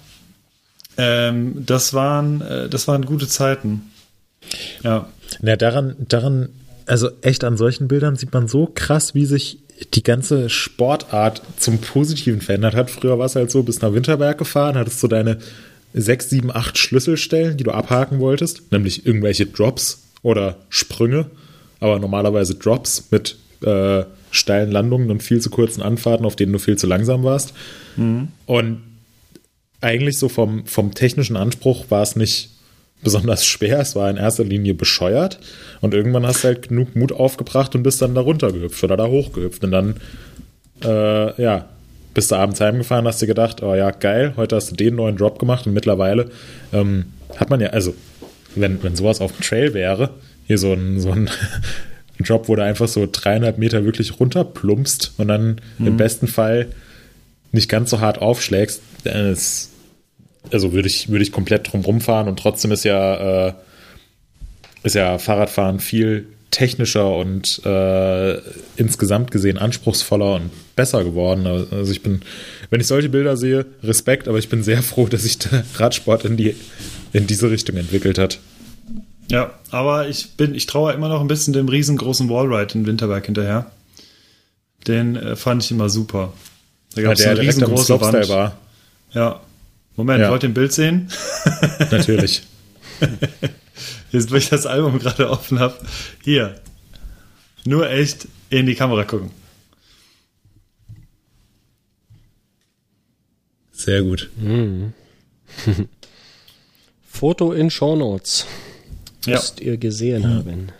Ähm, 0.98 1.66
das 1.66 1.94
waren, 1.94 2.42
äh, 2.42 2.70
das 2.70 2.88
waren 2.88 3.06
gute 3.06 3.28
Zeiten. 3.28 3.92
Ja. 4.84 5.10
Ja, 5.42 5.56
daran, 5.56 5.96
daran, 6.00 6.50
also 6.86 7.10
echt 7.22 7.44
an 7.44 7.58
solchen 7.58 7.88
Bildern 7.88 8.16
sieht 8.16 8.34
man 8.34 8.48
so 8.48 8.70
krass, 8.74 9.16
wie 9.16 9.26
sich 9.26 9.60
die 9.94 10.04
ganze 10.04 10.50
Sportart 10.50 11.42
zum 11.58 11.80
Positiven 11.80 12.42
verändert 12.42 12.76
hat. 12.76 12.90
Früher 12.90 13.20
war 13.20 13.26
es 13.26 13.36
halt 13.36 13.52
so, 13.52 13.64
bist 13.64 13.82
nach 13.82 13.94
Winterberg 13.94 14.38
gefahren, 14.38 14.78
hattest 14.78 15.00
so 15.00 15.08
deine 15.08 15.40
sechs, 15.96 16.30
sieben, 16.30 16.52
acht 16.52 16.78
Schlüsselstellen, 16.78 17.58
die 17.58 17.64
du 17.64 17.72
abhaken 17.72 18.20
wolltest, 18.20 18.72
nämlich 18.72 19.06
irgendwelche 19.06 19.46
Drops 19.46 20.04
oder 20.22 20.58
Sprünge, 20.70 21.28
aber 21.80 22.00
normalerweise 22.00 22.56
Drops 22.56 23.06
mit 23.12 23.38
äh, 23.64 24.04
steilen 24.32 24.72
Landungen 24.72 25.10
und 25.10 25.24
viel 25.24 25.40
zu 25.40 25.50
kurzen 25.50 25.82
Anfahrten, 25.82 26.26
auf 26.26 26.36
denen 26.36 26.52
du 26.52 26.60
viel 26.60 26.78
zu 26.78 26.88
langsam 26.88 27.24
warst. 27.24 27.54
Und 28.46 28.82
eigentlich 29.82 30.18
so 30.18 30.30
vom, 30.30 30.66
vom 30.66 30.94
technischen 30.94 31.38
Anspruch 31.38 31.86
war 31.90 32.02
es 32.02 32.16
nicht 32.16 32.50
besonders 33.02 33.46
schwer, 33.46 33.80
es 33.80 33.96
war 33.96 34.10
in 34.10 34.18
erster 34.18 34.44
Linie 34.44 34.74
bescheuert. 34.74 35.40
Und 35.80 35.94
irgendwann 35.94 36.26
hast 36.26 36.44
du 36.44 36.48
halt 36.50 36.70
genug 36.70 36.96
Mut 36.96 37.12
aufgebracht 37.12 37.76
und 37.76 37.84
bist 37.84 38.02
dann 38.02 38.16
da 38.16 38.22
runtergehüpft 38.22 38.84
oder 38.84 38.98
da 38.98 39.08
hochgehüpft. 39.08 39.64
Und 39.64 39.72
dann, 39.72 39.96
äh, 40.84 41.42
ja, 41.42 41.70
bist 42.16 42.32
du 42.32 42.36
abends 42.36 42.62
heimgefahren, 42.62 43.06
hast 43.06 43.22
dir 43.22 43.28
gedacht, 43.28 43.62
oh 43.62 43.76
ja, 43.76 43.92
geil, 43.92 44.34
heute 44.38 44.56
hast 44.56 44.72
du 44.72 44.76
den 44.76 44.96
neuen 44.96 45.18
Drop 45.18 45.38
gemacht 45.38 45.68
und 45.68 45.74
mittlerweile 45.74 46.32
ähm, 46.74 47.06
hat 47.36 47.52
man 47.52 47.60
ja, 47.60 47.68
also, 47.68 47.94
wenn, 48.56 48.82
wenn 48.82 48.96
sowas 48.96 49.22
auf 49.22 49.34
dem 49.34 49.42
Trail 49.42 49.74
wäre, 49.76 50.12
hier 50.48 50.58
so 50.58 50.74
ein, 50.74 51.00
so 51.00 51.12
ein 51.12 51.30
Drop, 52.20 52.48
wo 52.48 52.56
du 52.56 52.64
einfach 52.64 52.88
so 52.88 53.08
dreieinhalb 53.12 53.58
Meter 53.58 53.84
wirklich 53.84 54.20
runterplumpst 54.20 55.16
und 55.18 55.28
dann 55.28 55.60
im 55.80 55.98
besten 55.98 56.28
Fall 56.28 56.68
nicht 57.52 57.68
ganz 57.68 57.90
so 57.90 58.00
hart 58.00 58.22
aufschlägst, 58.22 58.82
dann 59.04 59.32
ist, 59.32 59.72
also 60.52 60.72
würde 60.72 60.88
ich, 60.88 61.10
würde 61.10 61.24
ich 61.24 61.34
komplett 61.34 61.72
drum 61.72 61.82
rumfahren 61.82 62.30
und 62.30 62.40
trotzdem 62.40 62.72
ist 62.72 62.86
ja, 62.86 63.50
äh, 63.50 63.54
ist 64.84 64.96
ja 64.96 65.18
Fahrradfahren 65.18 65.82
viel 65.82 66.28
technischer 66.52 67.16
und 67.16 67.62
äh, 67.66 68.38
insgesamt 68.78 69.32
gesehen 69.32 69.58
anspruchsvoller 69.58 70.36
und 70.36 70.52
besser 70.76 71.04
geworden. 71.04 71.46
Also 71.48 71.92
ich 71.92 72.02
bin, 72.02 72.22
wenn 72.70 72.80
ich 72.82 72.88
solche 72.88 73.10
Bilder 73.10 73.36
sehe, 73.38 73.66
Respekt, 73.84 74.28
aber 74.28 74.38
ich 74.38 74.48
bin 74.50 74.64
sehr 74.64 74.82
froh, 74.82 75.08
dass 75.08 75.24
sich 75.24 75.38
der 75.40 75.64
Radsport 75.76 76.24
in 76.26 76.38
die 76.38 76.56
in 77.14 77.28
diese 77.28 77.50
Richtung 77.50 77.78
entwickelt 77.78 78.18
hat. 78.18 78.40
Ja, 79.30 79.54
aber 79.72 80.08
ich 80.08 80.32
bin, 80.38 80.54
ich 80.54 80.66
traue 80.66 80.94
immer 80.94 81.08
noch 81.10 81.20
ein 81.22 81.28
bisschen 81.28 81.54
dem 81.54 81.68
riesengroßen 81.68 82.30
Wallride 82.30 82.74
in 82.78 82.86
Winterberg 82.86 83.26
hinterher. 83.26 83.72
Den 84.88 85.16
äh, 85.16 85.36
fand 85.36 85.64
ich 85.64 85.72
immer 85.72 85.90
super. 85.90 86.34
Da 86.96 87.02
gab 87.02 87.14
es 87.14 87.20
der 87.20 87.32
eine 87.32 87.42
riesengroße 87.42 88.00
Wand. 88.00 88.30
war. 88.30 88.58
Ja. 89.14 89.40
Moment, 89.96 90.22
Ja. 90.22 90.30
wollt 90.30 90.44
ihr 90.44 90.50
ein 90.50 90.54
Bild 90.54 90.74
sehen? 90.74 91.10
Natürlich. 91.92 92.44
Jetzt, 94.16 94.32
wo 94.32 94.36
ich 94.36 94.48
das 94.48 94.66
Album 94.66 94.98
gerade 95.00 95.30
offen 95.30 95.60
habe. 95.60 95.78
Hier. 96.24 96.62
Nur 97.66 97.90
echt 97.90 98.30
in 98.50 98.66
die 98.66 98.76
Kamera 98.76 99.04
gucken. 99.04 99.32
Sehr 103.74 104.04
gut. 104.04 104.30
Foto 107.06 107.52
in 107.52 107.70
Shownotes. 107.70 108.46
Ja. 109.26 109.36
Müsst 109.36 109.60
ihr 109.60 109.76
gesehen 109.76 110.26
haben. 110.26 110.72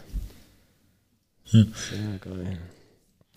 Sehr 1.52 1.66
geil. 2.22 2.58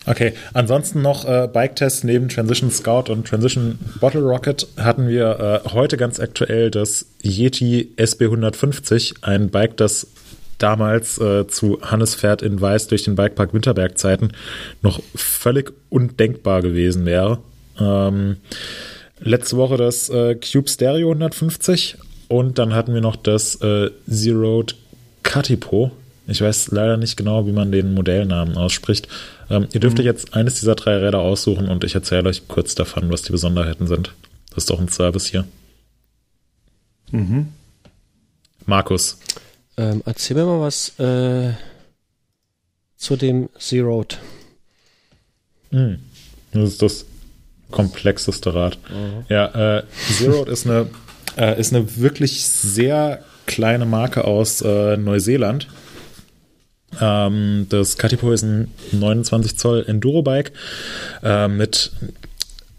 Okay, 0.09 0.33
ansonsten 0.53 1.03
noch 1.03 1.23
äh, 1.25 1.47
Bike-Tests 1.53 2.03
neben 2.03 2.29
Transition 2.29 2.71
Scout 2.71 3.11
und 3.11 3.27
Transition 3.27 3.77
Bottle 3.99 4.21
Rocket 4.21 4.67
hatten 4.75 5.07
wir 5.07 5.63
äh, 5.63 5.69
heute 5.69 5.97
ganz 5.97 6.19
aktuell 6.19 6.71
das 6.71 7.05
Yeti 7.21 7.93
SB150, 7.95 9.17
ein 9.21 9.51
Bike, 9.51 9.77
das 9.77 10.07
damals 10.57 11.19
äh, 11.19 11.45
zu 11.45 11.79
Hannes 11.83 12.15
Pferd 12.15 12.41
in 12.41 12.59
Weiß 12.59 12.87
durch 12.87 13.03
den 13.03 13.13
Bikepark 13.13 13.53
Winterberg 13.53 13.99
Zeiten 13.99 14.31
noch 14.81 14.99
völlig 15.13 15.73
undenkbar 15.89 16.63
gewesen 16.63 17.05
wäre. 17.05 17.37
Ähm, 17.79 18.37
letzte 19.19 19.57
Woche 19.57 19.77
das 19.77 20.09
äh, 20.09 20.33
Cube 20.33 20.69
Stereo 20.69 21.09
150 21.09 21.97
und 22.29 22.57
dann 22.57 22.73
hatten 22.73 22.95
wir 22.95 23.01
noch 23.01 23.15
das 23.15 23.61
äh, 23.61 23.91
Zero 24.09 24.65
Katipo. 25.21 25.91
Ich 26.29 26.41
weiß 26.41 26.71
leider 26.71 26.97
nicht 26.97 27.17
genau, 27.17 27.45
wie 27.47 27.51
man 27.51 27.71
den 27.71 27.93
Modellnamen 27.93 28.57
ausspricht. 28.57 29.07
Ähm, 29.49 29.67
ihr 29.73 29.79
dürft 29.79 29.99
euch 29.99 30.05
jetzt 30.05 30.33
eines 30.33 30.59
dieser 30.59 30.75
drei 30.75 30.97
Räder 30.97 31.19
aussuchen 31.19 31.67
und 31.67 31.83
ich 31.83 31.95
erzähle 31.95 32.29
euch 32.29 32.47
kurz 32.47 32.75
davon, 32.75 33.11
was 33.11 33.23
die 33.23 33.31
Besonderheiten 33.31 33.87
sind. 33.87 34.13
Das 34.49 34.59
ist 34.59 34.69
doch 34.69 34.79
ein 34.79 34.89
Service 34.89 35.25
hier. 35.27 35.45
Markus. 38.65 39.17
Ähm, 39.77 40.03
erzähl 40.05 40.37
mir 40.37 40.45
mal 40.45 40.61
was 40.61 40.97
äh, 40.99 41.53
zu 42.97 43.15
dem 43.15 43.49
Zero. 43.57 44.05
Das 46.51 46.69
ist 46.69 46.81
das 46.81 47.05
komplexeste 47.71 48.53
Rad. 48.53 48.77
Ja, 49.29 49.77
äh, 49.79 49.83
Zero 50.17 50.45
ist 50.45 50.65
eine, 50.65 50.87
äh, 51.37 51.59
ist 51.59 51.73
eine 51.73 51.97
wirklich 51.97 52.45
sehr 52.45 53.23
kleine 53.45 53.85
Marke 53.85 54.25
aus 54.25 54.61
äh, 54.61 54.97
Neuseeland. 54.97 55.67
Ähm, 56.99 57.67
das 57.69 57.97
Katipo 57.97 58.31
ist 58.31 58.43
ein 58.43 58.69
29 58.91 59.57
Zoll 59.57 59.85
Enduro-Bike 59.87 60.51
äh, 61.23 61.47
mit 61.47 61.91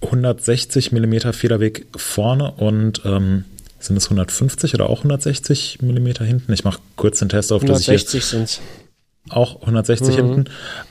160 0.03 0.93
Millimeter 0.93 1.33
Federweg 1.33 1.87
vorne 1.97 2.53
und 2.53 3.03
ähm, 3.05 3.45
sind 3.79 3.97
es 3.97 4.07
150 4.07 4.75
oder 4.75 4.91
auch 4.91 4.99
160 4.99 5.83
Millimeter 5.83 6.25
hinten? 6.25 6.53
Ich 6.53 6.65
mache 6.65 6.81
kurz 6.97 7.19
den 7.19 7.29
Test 7.29 7.53
auf, 7.53 7.65
dass 7.65 7.81
ich 7.81 7.87
hier 7.87 7.95
160 7.95 8.25
sind's. 8.25 8.61
auch 9.31 9.61
160 9.61 10.15
hinten. 10.15 10.45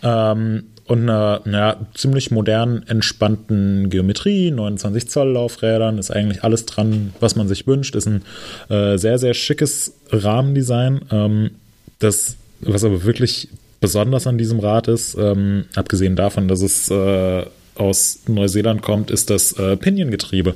Ähm, 0.04 0.64
und 0.86 1.04
einer, 1.04 1.42
naja, 1.46 1.78
ziemlich 1.94 2.32
modernen, 2.32 2.82
entspannten 2.88 3.92
Geometrie, 3.92 4.50
29 4.50 5.08
Zoll 5.08 5.34
Laufrädern, 5.34 6.00
ist 6.00 6.10
eigentlich 6.10 6.44
alles 6.44 6.66
dran, 6.66 7.14
was 7.20 7.36
man 7.36 7.48
sich 7.48 7.68
wünscht. 7.68 7.96
Ist 7.96 8.08
ein 8.08 8.24
äh, 8.70 8.98
sehr, 8.98 9.20
sehr 9.20 9.36
schickes 9.36 9.94
Rahmendesign. 10.10 11.02
Ähm, 11.12 11.52
das, 12.00 12.38
was 12.62 12.84
aber 12.84 13.04
wirklich 13.04 13.50
besonders 13.80 14.28
an 14.28 14.38
diesem 14.38 14.60
Rad 14.60 14.88
ist, 14.88 15.16
ähm, 15.18 15.66
abgesehen 15.76 16.16
davon, 16.16 16.48
dass 16.48 16.62
es 16.62 16.90
äh, 16.90 17.46
aus 17.76 18.20
Neuseeland 18.28 18.82
kommt, 18.82 19.10
ist 19.10 19.30
das 19.30 19.54
äh, 19.54 19.78
Pinion-Getriebe, 19.78 20.56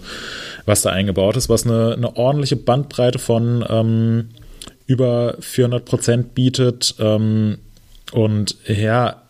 was 0.65 0.81
da 0.81 0.89
eingebaut 0.91 1.37
ist, 1.37 1.49
was 1.49 1.65
eine, 1.65 1.93
eine 1.93 2.15
ordentliche 2.17 2.57
Bandbreite 2.57 3.19
von 3.19 3.65
ähm, 3.69 4.29
über 4.87 5.37
400 5.39 5.85
Prozent 5.85 6.35
bietet 6.35 6.95
ähm, 6.99 7.59
und 8.11 8.57
ja, 8.67 9.21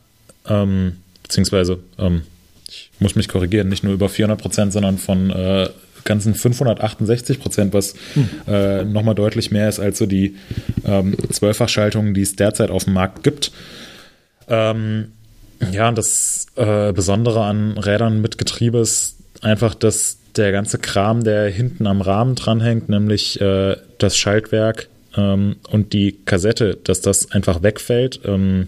ähm, 0.48 0.98
beziehungsweise 1.22 1.80
ähm, 2.00 2.24
ich 2.68 2.90
muss 3.00 3.16
mich 3.16 3.28
korrigieren, 3.28 3.70
nicht 3.70 3.84
nur 3.84 3.94
über 3.94 4.10
400 4.10 4.41
Prozent, 4.41 4.74
sondern 4.74 4.98
von 4.98 5.30
äh, 5.30 5.70
ganzen 6.03 6.35
568 6.35 7.39
Prozent, 7.39 7.73
was 7.73 7.95
äh, 8.47 8.84
nochmal 8.84 9.15
deutlich 9.15 9.51
mehr 9.51 9.69
ist 9.69 9.80
als 9.80 9.97
so 9.97 10.05
die 10.05 10.35
ähm, 10.85 11.15
Zwölffachschaltungen, 11.31 12.13
die 12.13 12.21
es 12.21 12.35
derzeit 12.35 12.71
auf 12.71 12.85
dem 12.85 12.93
Markt 12.93 13.23
gibt. 13.23 13.51
Ähm, 14.47 15.13
ja, 15.71 15.89
und 15.89 15.97
das 15.97 16.47
äh, 16.55 16.91
Besondere 16.91 17.43
an 17.43 17.77
Rädern 17.77 18.21
mit 18.21 18.38
Getriebe 18.38 18.80
ist 18.80 19.15
einfach, 19.41 19.75
dass 19.75 20.17
der 20.35 20.51
ganze 20.51 20.80
Kram, 20.80 21.23
der 21.23 21.49
hinten 21.49 21.88
am 21.88 22.01
Rahmen 22.01 22.35
dranhängt, 22.35 22.89
nämlich 22.89 23.39
äh, 23.39 23.77
das 23.97 24.17
Schaltwerk 24.17 24.88
ähm, 25.15 25.57
und 25.69 25.93
die 25.93 26.13
Kassette, 26.25 26.77
dass 26.84 27.01
das 27.01 27.31
einfach 27.31 27.61
wegfällt. 27.61 28.21
Ähm, 28.25 28.67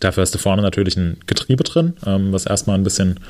dafür 0.00 0.22
hast 0.22 0.34
du 0.34 0.38
vorne 0.38 0.62
natürlich 0.62 0.96
ein 0.96 1.18
Getriebe 1.26 1.64
drin, 1.64 1.94
ähm, 2.06 2.32
was 2.32 2.46
erstmal 2.46 2.78
ein 2.78 2.84
bisschen, 2.84 3.20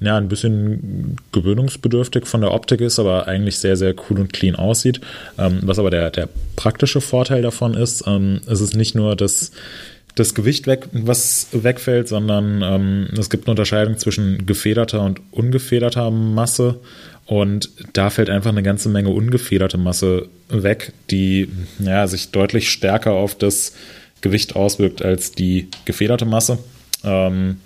ja, 0.00 0.16
ein 0.16 0.28
bisschen 0.28 1.16
gewöhnungsbedürftig 1.32 2.26
von 2.26 2.42
der 2.42 2.52
Optik 2.52 2.80
ist, 2.80 2.98
aber 2.98 3.26
eigentlich 3.28 3.58
sehr, 3.58 3.76
sehr 3.76 3.94
cool 4.08 4.20
und 4.20 4.32
clean 4.32 4.54
aussieht. 4.54 5.00
Ähm, 5.38 5.60
was 5.62 5.78
aber 5.78 5.90
der, 5.90 6.10
der 6.10 6.28
praktische 6.54 7.00
Vorteil 7.00 7.42
davon 7.42 7.74
ist, 7.74 8.04
ähm, 8.06 8.40
es 8.46 8.60
ist 8.60 8.76
nicht 8.76 8.94
nur 8.94 9.16
das, 9.16 9.52
das 10.14 10.34
Gewicht 10.34 10.66
weg, 10.66 10.88
was 10.92 11.48
wegfällt, 11.52 12.08
sondern 12.08 12.62
ähm, 12.62 13.08
es 13.18 13.30
gibt 13.30 13.46
eine 13.46 13.52
Unterscheidung 13.52 13.96
zwischen 13.96 14.44
gefederter 14.44 15.02
und 15.02 15.20
ungefederter 15.30 16.10
Masse. 16.10 16.80
Und 17.24 17.70
da 17.92 18.10
fällt 18.10 18.30
einfach 18.30 18.50
eine 18.50 18.62
ganze 18.62 18.88
Menge 18.88 19.08
ungefederte 19.08 19.78
Masse 19.78 20.28
weg, 20.48 20.92
die 21.10 21.48
ja, 21.78 22.06
sich 22.06 22.30
deutlich 22.30 22.70
stärker 22.70 23.12
auf 23.12 23.34
das 23.34 23.72
Gewicht 24.20 24.56
auswirkt 24.56 25.02
als 25.02 25.32
die 25.32 25.68
gefederte 25.86 26.24
Masse. 26.24 26.58
Ähm, 27.02 27.60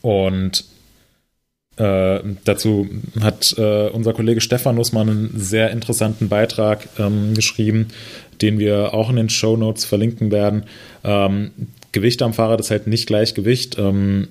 und 0.00 0.64
äh, 1.76 2.20
dazu 2.44 2.88
hat 3.20 3.54
äh, 3.58 3.88
unser 3.88 4.14
Kollege 4.14 4.40
Stefan 4.40 4.76
Nussmann 4.76 5.10
einen 5.10 5.32
sehr 5.36 5.70
interessanten 5.70 6.28
Beitrag 6.28 6.88
ähm, 6.98 7.34
geschrieben, 7.34 7.88
den 8.40 8.58
wir 8.58 8.94
auch 8.94 9.10
in 9.10 9.16
den 9.16 9.28
Show 9.28 9.56
Notes 9.56 9.84
verlinken 9.84 10.30
werden. 10.30 10.64
Ähm, 11.04 11.50
Gewicht 11.92 12.22
am 12.22 12.32
Fahrrad 12.32 12.60
ist 12.60 12.70
halt 12.70 12.86
nicht 12.86 13.06
gleich 13.06 13.34
Gewicht. 13.34 13.78
Ähm, 13.78 14.28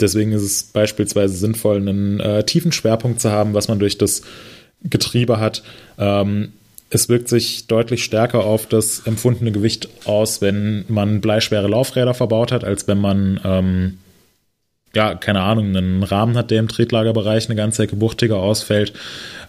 deswegen 0.00 0.32
ist 0.32 0.42
es 0.42 0.62
beispielsweise 0.64 1.34
sinnvoll, 1.34 1.76
einen 1.76 2.20
äh, 2.20 2.44
tiefen 2.44 2.72
Schwerpunkt 2.72 3.20
zu 3.20 3.30
haben, 3.30 3.54
was 3.54 3.68
man 3.68 3.78
durch 3.78 3.96
das 3.96 4.22
Getriebe 4.82 5.40
hat. 5.40 5.62
Ähm, 5.98 6.52
es 6.90 7.08
wirkt 7.08 7.28
sich 7.28 7.66
deutlich 7.66 8.04
stärker 8.04 8.44
auf 8.44 8.66
das 8.66 9.00
empfundene 9.06 9.52
Gewicht 9.52 9.88
aus, 10.04 10.42
wenn 10.42 10.84
man 10.88 11.20
bleischwere 11.20 11.66
Laufräder 11.66 12.14
verbaut 12.14 12.52
hat, 12.52 12.62
als 12.62 12.86
wenn 12.86 12.98
man 12.98 13.40
ähm, 13.42 13.98
ja, 14.94 15.14
keine 15.14 15.40
Ahnung, 15.40 15.76
einen 15.76 16.02
Rahmen 16.02 16.36
hat, 16.36 16.50
der 16.50 16.60
im 16.60 16.68
Tretlagerbereich 16.68 17.46
eine 17.46 17.56
ganze 17.56 17.82
Ecke 17.82 18.00
wuchtiger 18.00 18.36
ausfällt. 18.36 18.92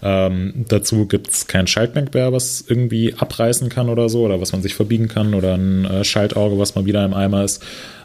Ähm, 0.02 0.66
dazu 0.68 1.06
gibt's 1.08 1.48
kein 1.48 1.68
Schaltmerkbär, 1.68 2.34
was 2.34 2.64
irgendwie 2.68 3.14
abreißen 3.14 3.70
kann 3.70 3.90
oder 3.90 4.10
so, 4.10 4.24
oder 4.24 4.42
was 4.42 4.52
man 4.52 4.62
sich 4.62 4.76
verbiegen 4.76 5.08
kann, 5.08 5.34
oder 5.34 5.56
ein 5.56 5.86
äh, 5.86 6.04
Schaltauge, 6.04 6.58
was 6.58 6.76
mal 6.76 6.86
wieder 6.86 7.06
im 7.06 7.14
Eimer 7.14 7.44
ist. 7.44 7.64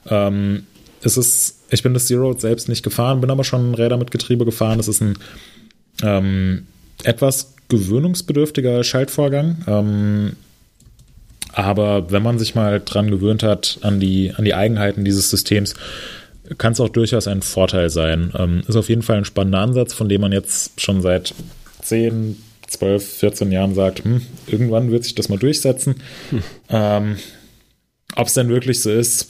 Ähm, 0.08 0.64
es 1.02 1.16
ist, 1.16 1.58
ich 1.70 1.82
bin 1.82 1.94
das 1.94 2.06
Zero 2.06 2.32
selbst 2.34 2.68
nicht 2.68 2.82
gefahren, 2.82 3.20
bin 3.20 3.30
aber 3.30 3.44
schon 3.44 3.74
Räder 3.74 3.96
mit 3.96 4.10
Getriebe 4.10 4.44
gefahren. 4.44 4.78
Es 4.78 4.88
ist 4.88 5.00
ein 5.00 5.18
ähm, 6.02 6.66
etwas 7.04 7.54
gewöhnungsbedürftiger 7.68 8.84
Schaltvorgang. 8.84 9.64
Ähm, 9.66 10.32
aber 11.52 12.12
wenn 12.12 12.22
man 12.22 12.38
sich 12.38 12.54
mal 12.54 12.80
dran 12.84 13.10
gewöhnt 13.10 13.42
hat 13.42 13.78
an 13.82 13.98
die, 13.98 14.32
an 14.36 14.44
die 14.44 14.54
Eigenheiten 14.54 15.04
dieses 15.04 15.30
Systems, 15.30 15.74
kann 16.58 16.72
es 16.72 16.80
auch 16.80 16.88
durchaus 16.88 17.26
ein 17.26 17.42
Vorteil 17.42 17.90
sein. 17.90 18.32
Ähm, 18.36 18.62
ist 18.66 18.76
auf 18.76 18.88
jeden 18.88 19.02
Fall 19.02 19.18
ein 19.18 19.24
spannender 19.24 19.60
Ansatz, 19.60 19.94
von 19.94 20.08
dem 20.08 20.20
man 20.20 20.32
jetzt 20.32 20.80
schon 20.80 21.02
seit 21.02 21.34
10, 21.82 22.36
12, 22.66 23.04
14 23.18 23.52
Jahren 23.52 23.74
sagt, 23.74 24.04
hm, 24.04 24.22
irgendwann 24.46 24.90
wird 24.90 25.04
sich 25.04 25.14
das 25.14 25.28
mal 25.28 25.38
durchsetzen. 25.38 25.96
Hm. 26.30 26.42
Ähm, 26.68 27.16
Ob 28.16 28.26
es 28.26 28.34
denn 28.34 28.48
wirklich 28.48 28.80
so 28.80 28.90
ist, 28.90 29.28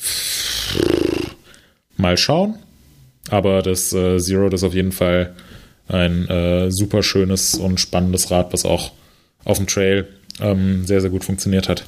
mal 1.96 2.16
schauen. 2.16 2.56
Aber 3.28 3.62
das 3.62 3.92
äh, 3.92 4.18
Zero 4.18 4.48
das 4.48 4.62
ist 4.62 4.66
auf 4.66 4.74
jeden 4.74 4.92
Fall 4.92 5.34
ein 5.88 6.28
äh, 6.28 6.70
super 6.70 7.02
schönes 7.02 7.54
und 7.54 7.80
spannendes 7.80 8.30
Rad, 8.30 8.52
was 8.52 8.64
auch 8.64 8.92
auf 9.44 9.58
dem 9.58 9.66
Trail 9.66 10.08
ähm, 10.40 10.86
sehr, 10.86 11.00
sehr 11.00 11.10
gut 11.10 11.24
funktioniert 11.24 11.68
hat. 11.68 11.84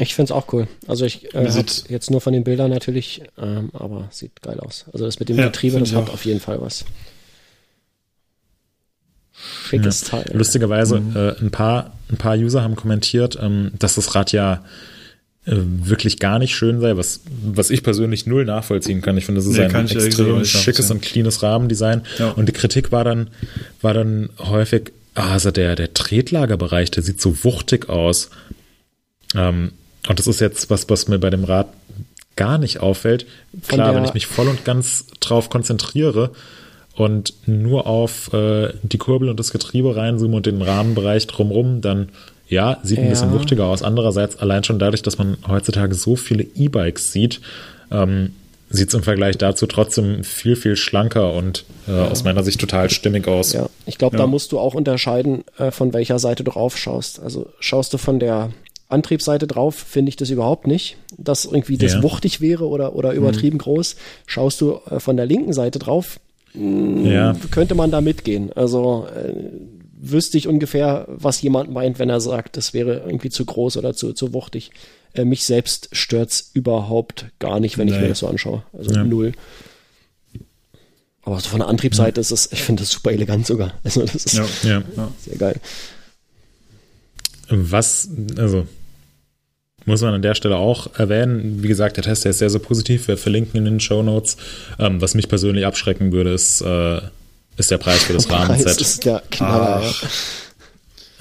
Ich 0.00 0.14
finde 0.14 0.32
es 0.32 0.32
auch 0.32 0.52
cool. 0.52 0.68
Also 0.86 1.04
ich 1.04 1.34
äh, 1.34 1.48
jetzt 1.88 2.10
nur 2.10 2.20
von 2.20 2.32
den 2.32 2.44
Bildern 2.44 2.70
natürlich, 2.70 3.22
ähm, 3.36 3.70
aber 3.72 4.08
sieht 4.12 4.40
geil 4.42 4.60
aus. 4.60 4.84
Also 4.92 5.04
das 5.04 5.18
mit 5.18 5.28
dem 5.28 5.36
ja, 5.36 5.46
Getriebe, 5.46 5.78
das 5.80 5.92
hat 5.92 6.08
auf 6.08 6.24
jeden 6.24 6.40
Fall 6.40 6.60
was. 6.60 6.84
Schickes 9.68 10.02
ja. 10.02 10.22
Teil. 10.22 10.36
Lustigerweise, 10.36 11.00
mhm. 11.00 11.16
äh, 11.16 11.40
ein, 11.40 11.50
paar, 11.50 11.92
ein 12.10 12.16
paar 12.16 12.36
User 12.36 12.62
haben 12.62 12.76
kommentiert, 12.76 13.38
ähm, 13.40 13.72
dass 13.78 13.96
das 13.96 14.14
Rad 14.14 14.30
ja 14.30 14.64
äh, 15.46 15.56
wirklich 15.56 16.20
gar 16.20 16.38
nicht 16.38 16.54
schön 16.54 16.80
sei, 16.80 16.96
was, 16.96 17.20
was 17.42 17.70
ich 17.70 17.82
persönlich 17.82 18.26
null 18.26 18.44
nachvollziehen 18.44 19.00
kann. 19.00 19.16
Ich 19.16 19.26
finde, 19.26 19.40
das 19.40 19.46
ist 19.46 19.56
nee, 19.56 19.64
ein 19.64 19.88
extrem 19.88 20.44
schickes 20.44 20.90
und 20.92 21.02
cleanes 21.02 21.42
Rahmendesign. 21.42 22.02
Ja. 22.18 22.30
Und 22.30 22.46
die 22.46 22.52
Kritik 22.52 22.92
war 22.92 23.02
dann, 23.02 23.30
war 23.82 23.94
dann 23.94 24.30
häufig, 24.38 24.92
ah, 25.14 25.32
also 25.32 25.50
der, 25.50 25.74
der 25.74 25.92
Tretlagerbereich, 25.92 26.92
der 26.92 27.02
sieht 27.02 27.20
so 27.20 27.44
wuchtig 27.44 27.88
aus. 27.88 28.30
Ähm, 29.34 29.72
und 30.06 30.18
das 30.18 30.26
ist 30.26 30.40
jetzt 30.40 30.70
was, 30.70 30.88
was 30.88 31.08
mir 31.08 31.18
bei 31.18 31.30
dem 31.30 31.44
Rad 31.44 31.68
gar 32.36 32.58
nicht 32.58 32.80
auffällt. 32.80 33.26
Klar, 33.66 33.94
wenn 33.94 34.04
ich 34.04 34.14
mich 34.14 34.26
voll 34.26 34.46
und 34.48 34.64
ganz 34.64 35.06
drauf 35.20 35.50
konzentriere 35.50 36.30
und 36.94 37.34
nur 37.46 37.86
auf 37.86 38.32
äh, 38.32 38.72
die 38.82 38.98
Kurbel 38.98 39.28
und 39.28 39.40
das 39.40 39.50
Getriebe 39.50 39.96
reinzoome 39.96 40.36
und 40.36 40.46
den 40.46 40.62
Rahmenbereich 40.62 41.26
drumrum, 41.26 41.80
dann 41.80 42.10
ja, 42.48 42.78
sieht 42.82 42.98
ein 42.98 43.04
ja. 43.04 43.10
bisschen 43.10 43.32
wuchtiger 43.32 43.66
aus. 43.66 43.82
Andererseits 43.82 44.38
allein 44.38 44.64
schon 44.64 44.78
dadurch, 44.78 45.02
dass 45.02 45.18
man 45.18 45.36
heutzutage 45.46 45.94
so 45.94 46.16
viele 46.16 46.44
E-Bikes 46.44 47.12
sieht, 47.12 47.40
ähm, 47.90 48.34
sieht 48.70 48.88
es 48.88 48.94
im 48.94 49.02
Vergleich 49.02 49.36
dazu 49.36 49.66
trotzdem 49.66 50.24
viel, 50.24 50.56
viel 50.56 50.76
schlanker 50.76 51.32
und 51.32 51.64
äh, 51.86 51.92
ja. 51.92 52.08
aus 52.08 52.24
meiner 52.24 52.42
Sicht 52.42 52.60
total 52.60 52.90
stimmig 52.90 53.26
aus. 53.26 53.52
Ja, 53.52 53.68
ich 53.86 53.98
glaube, 53.98 54.16
ja. 54.16 54.22
da 54.22 54.26
musst 54.26 54.52
du 54.52 54.58
auch 54.58 54.74
unterscheiden, 54.74 55.44
äh, 55.58 55.70
von 55.70 55.92
welcher 55.92 56.18
Seite 56.18 56.44
du 56.44 56.52
drauf 56.52 56.76
schaust. 56.76 57.20
Also 57.20 57.50
schaust 57.60 57.92
du 57.92 57.98
von 57.98 58.18
der 58.18 58.50
Antriebsseite 58.88 59.46
drauf 59.46 59.74
finde 59.74 60.08
ich 60.08 60.16
das 60.16 60.30
überhaupt 60.30 60.66
nicht, 60.66 60.96
dass 61.16 61.44
irgendwie 61.44 61.76
das 61.76 61.94
ja. 61.94 62.02
wuchtig 62.02 62.40
wäre 62.40 62.66
oder, 62.66 62.94
oder 62.94 63.12
übertrieben 63.12 63.56
mhm. 63.56 63.62
groß. 63.62 63.96
Schaust 64.26 64.60
du 64.60 64.80
äh, 64.90 64.98
von 64.98 65.16
der 65.16 65.26
linken 65.26 65.52
Seite 65.52 65.78
drauf, 65.78 66.20
mh, 66.54 66.62
mm, 66.62 67.06
ja. 67.06 67.36
könnte 67.50 67.74
man 67.74 67.90
da 67.90 68.00
mitgehen. 68.00 68.50
Also 68.54 69.06
äh, 69.14 69.34
wüsste 70.00 70.38
ich 70.38 70.48
ungefähr, 70.48 71.04
was 71.08 71.42
jemand 71.42 71.70
meint, 71.70 71.98
wenn 71.98 72.08
er 72.08 72.20
sagt, 72.20 72.56
das 72.56 72.72
wäre 72.72 73.02
irgendwie 73.04 73.30
zu 73.30 73.44
groß 73.44 73.76
oder 73.76 73.94
zu, 73.94 74.14
zu 74.14 74.32
wuchtig. 74.32 74.70
Äh, 75.12 75.26
mich 75.26 75.44
selbst 75.44 75.90
stört's 75.92 76.50
überhaupt 76.54 77.26
gar 77.38 77.60
nicht, 77.60 77.76
wenn 77.76 77.88
nee. 77.88 77.94
ich 77.94 78.00
mir 78.00 78.08
das 78.08 78.20
so 78.20 78.26
anschaue. 78.26 78.62
Also 78.72 78.94
ja. 78.94 79.04
null. 79.04 79.32
Aber 81.22 81.38
so 81.40 81.50
von 81.50 81.58
der 81.60 81.68
Antriebsseite 81.68 82.22
ist 82.22 82.30
es, 82.30 82.50
ich 82.52 82.62
finde 82.62 82.84
das 82.84 82.90
super 82.90 83.12
elegant 83.12 83.46
sogar. 83.46 83.74
Also 83.84 84.00
das 84.00 84.14
ist 84.14 84.32
ja. 84.34 84.46
sehr 85.20 85.36
geil. 85.36 85.60
Was, 87.50 88.08
also 88.36 88.66
muss 89.88 90.02
man 90.02 90.14
an 90.14 90.22
der 90.22 90.34
Stelle 90.34 90.56
auch 90.56 90.94
erwähnen. 90.98 91.62
Wie 91.62 91.68
gesagt, 91.68 91.96
der 91.96 92.04
Test 92.04 92.24
der 92.24 92.30
ist 92.30 92.38
sehr, 92.38 92.50
sehr 92.50 92.60
positiv. 92.60 93.08
Wir 93.08 93.16
verlinken 93.16 93.58
in 93.58 93.64
den 93.64 93.80
Show 93.80 94.02
Notes. 94.02 94.36
Ähm, 94.78 95.00
was 95.00 95.14
mich 95.14 95.28
persönlich 95.28 95.66
abschrecken 95.66 96.12
würde, 96.12 96.32
ist, 96.32 96.60
äh, 96.60 97.00
ist 97.56 97.70
der 97.70 97.78
Preis 97.78 98.04
für 98.04 98.12
das 98.12 98.30
Rahmenset. 98.30 98.80
Ist 98.80 99.04
der 99.04 99.22
Knaller, 99.30 99.82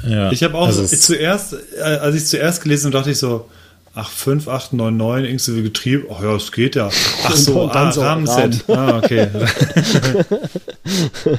ja. 0.08 0.32
Ich 0.32 0.44
habe 0.44 0.56
auch 0.56 0.68
also 0.68 0.86
zuerst, 0.86 1.56
äh, 1.80 1.82
als 1.82 2.16
ich 2.16 2.26
zuerst 2.28 2.62
gelesen 2.62 2.88
habe, 2.88 2.98
dachte 2.98 3.10
ich 3.10 3.18
so, 3.18 3.50
ach, 3.96 4.12
5, 4.12 4.48
8, 4.48 4.74
9, 4.74 4.96
9, 4.96 5.26
inklusive 5.26 5.64
Getriebe, 5.64 6.08
ach 6.14 6.22
ja, 6.22 6.36
es 6.36 6.52
geht 6.52 6.76
ja. 6.76 6.90
Ach 7.24 7.36
so, 7.36 7.68
ah, 7.68 7.92
so 7.92 8.02
Rahmenset. 8.02 8.64
Ah, 8.68 8.98
okay. 9.00 9.28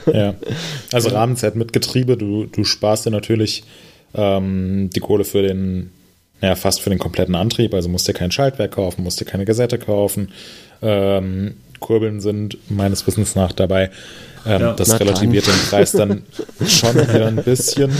ja. 0.12 0.34
Also 0.90 1.10
Rahmenset 1.10 1.54
mit 1.54 1.72
Getriebe, 1.72 2.16
du, 2.16 2.46
du 2.46 2.64
sparst 2.64 3.06
dir 3.06 3.10
natürlich 3.10 3.62
ähm, 4.14 4.90
die 4.92 5.00
Kohle 5.00 5.24
für 5.24 5.42
den 5.42 5.90
naja, 6.40 6.54
fast 6.54 6.80
für 6.80 6.90
den 6.90 6.98
kompletten 6.98 7.34
Antrieb, 7.34 7.74
also 7.74 7.88
musst 7.88 8.08
dir 8.08 8.14
kein 8.14 8.30
Schaltwerk 8.30 8.72
kaufen, 8.72 9.02
musst 9.02 9.20
dir 9.20 9.24
keine 9.24 9.44
Gasette 9.44 9.78
kaufen. 9.78 10.30
Ähm, 10.82 11.54
Kurbeln 11.80 12.20
sind 12.20 12.58
meines 12.70 13.06
Wissens 13.06 13.34
nach 13.34 13.52
dabei. 13.52 13.90
Ähm, 14.46 14.60
ja, 14.60 14.72
das 14.72 14.98
relativiert 14.98 15.46
den 15.46 15.54
Preis 15.68 15.92
dann 15.92 16.22
schon 16.66 16.94
wieder 16.94 17.26
ein 17.26 17.36
bisschen. 17.36 17.90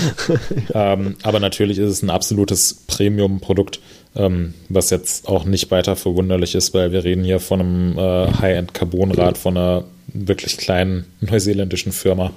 Ähm, 0.73 1.17
aber 1.23 1.41
natürlich 1.41 1.79
ist 1.79 1.91
es 1.91 2.03
ein 2.03 2.11
absolutes 2.11 2.75
Premium-Produkt, 2.87 3.81
ähm, 4.17 4.55
was 4.69 4.91
jetzt 4.91 5.29
auch 5.29 5.45
nicht 5.45 5.71
weiter 5.71 5.97
verwunderlich 5.97 6.55
ist, 6.55 6.75
weil 6.75 6.93
wir 6.93 7.05
reden 7.05 7.25
hier 7.25 7.41
von 7.41 7.61
einem 7.61 7.99
äh, 7.99 8.33
High-End-Carbonrad 8.41 9.39
von 9.39 9.57
einer 9.57 9.85
wirklich 10.09 10.57
kleinen 10.57 11.07
neuseeländischen 11.21 11.93
Firma. 11.93 12.33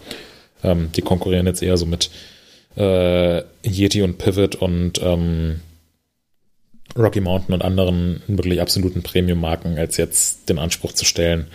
Ähm, 0.63 0.89
die 0.95 1.01
konkurrieren 1.01 1.47
jetzt 1.47 1.63
eher 1.63 1.77
so 1.77 1.85
mit 1.85 2.09
äh, 2.75 3.41
Yeti 3.63 4.01
und 4.01 4.17
Pivot 4.17 4.55
und 4.55 5.01
ähm, 5.03 5.61
Rocky 6.97 7.21
Mountain 7.21 7.53
und 7.53 7.61
anderen 7.63 8.21
wirklich 8.27 8.61
absoluten 8.61 9.03
Premium-Marken 9.03 9.77
als 9.77 9.97
jetzt 9.97 10.49
den 10.49 10.59
Anspruch 10.59 10.93
zu 10.93 11.05
stellen, 11.05 11.47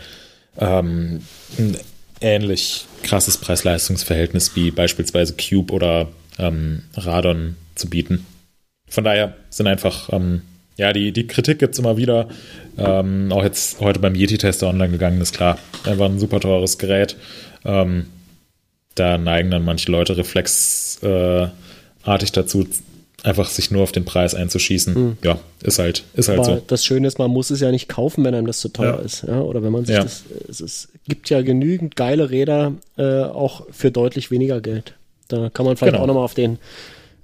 ähm, 0.58 1.22
ein 1.58 1.76
ähnlich 2.20 2.86
krasses 3.02 3.38
Preis-Leistungs-Verhältnis 3.38 4.56
wie 4.56 4.70
beispielsweise 4.70 5.34
Cube 5.36 5.72
oder 5.72 6.08
ähm, 6.38 6.82
Radon 6.96 7.56
zu 7.74 7.90
bieten. 7.90 8.26
Von 8.88 9.04
daher 9.04 9.34
sind 9.50 9.66
einfach, 9.66 10.12
ähm, 10.12 10.42
ja, 10.76 10.92
die, 10.92 11.12
die 11.12 11.26
Kritik 11.26 11.58
gibt 11.58 11.74
es 11.74 11.78
immer 11.78 11.96
wieder. 11.96 12.28
Ähm, 12.78 13.32
auch 13.32 13.42
jetzt 13.42 13.80
heute 13.80 14.00
beim 14.00 14.14
Yeti-Tester 14.14 14.68
online 14.68 14.92
gegangen 14.92 15.20
ist 15.20 15.34
klar. 15.34 15.58
Einfach 15.84 16.06
ein 16.06 16.18
super 16.18 16.40
teures 16.40 16.78
Gerät. 16.78 17.16
Ähm, 17.64 18.06
da 18.94 19.18
neigen 19.18 19.50
dann 19.50 19.64
manche 19.64 19.90
Leute 19.90 20.16
reflexartig 20.16 21.52
dazu, 22.32 22.66
einfach 23.26 23.48
sich 23.48 23.70
nur 23.70 23.82
auf 23.82 23.92
den 23.92 24.04
Preis 24.04 24.34
einzuschießen. 24.34 24.94
Mhm. 24.94 25.18
Ja, 25.24 25.40
ist 25.62 25.78
halt, 25.78 26.04
ist 26.14 26.28
halt 26.28 26.38
Aber 26.38 26.56
so. 26.56 26.62
Das 26.66 26.84
Schöne 26.84 27.08
ist, 27.08 27.18
man 27.18 27.30
muss 27.30 27.50
es 27.50 27.60
ja 27.60 27.70
nicht 27.72 27.88
kaufen, 27.88 28.24
wenn 28.24 28.34
einem 28.34 28.46
das 28.46 28.58
zu 28.58 28.68
teuer 28.68 28.98
ja. 28.98 29.04
ist. 29.04 29.24
Ja? 29.26 29.40
Oder 29.40 29.62
wenn 29.62 29.72
man 29.72 29.84
sich 29.84 29.96
ja. 29.96 30.02
das. 30.02 30.24
Es 30.48 30.60
ist, 30.60 30.88
gibt 31.08 31.28
ja 31.28 31.42
genügend 31.42 31.96
geile 31.96 32.30
Räder, 32.30 32.74
äh, 32.96 33.22
auch 33.22 33.66
für 33.72 33.90
deutlich 33.90 34.30
weniger 34.30 34.60
Geld. 34.60 34.94
Da 35.28 35.50
kann 35.50 35.66
man 35.66 35.76
vielleicht 35.76 35.94
genau. 35.94 36.04
auch 36.04 36.06
nochmal 36.06 36.24
auf 36.24 36.34
den 36.34 36.58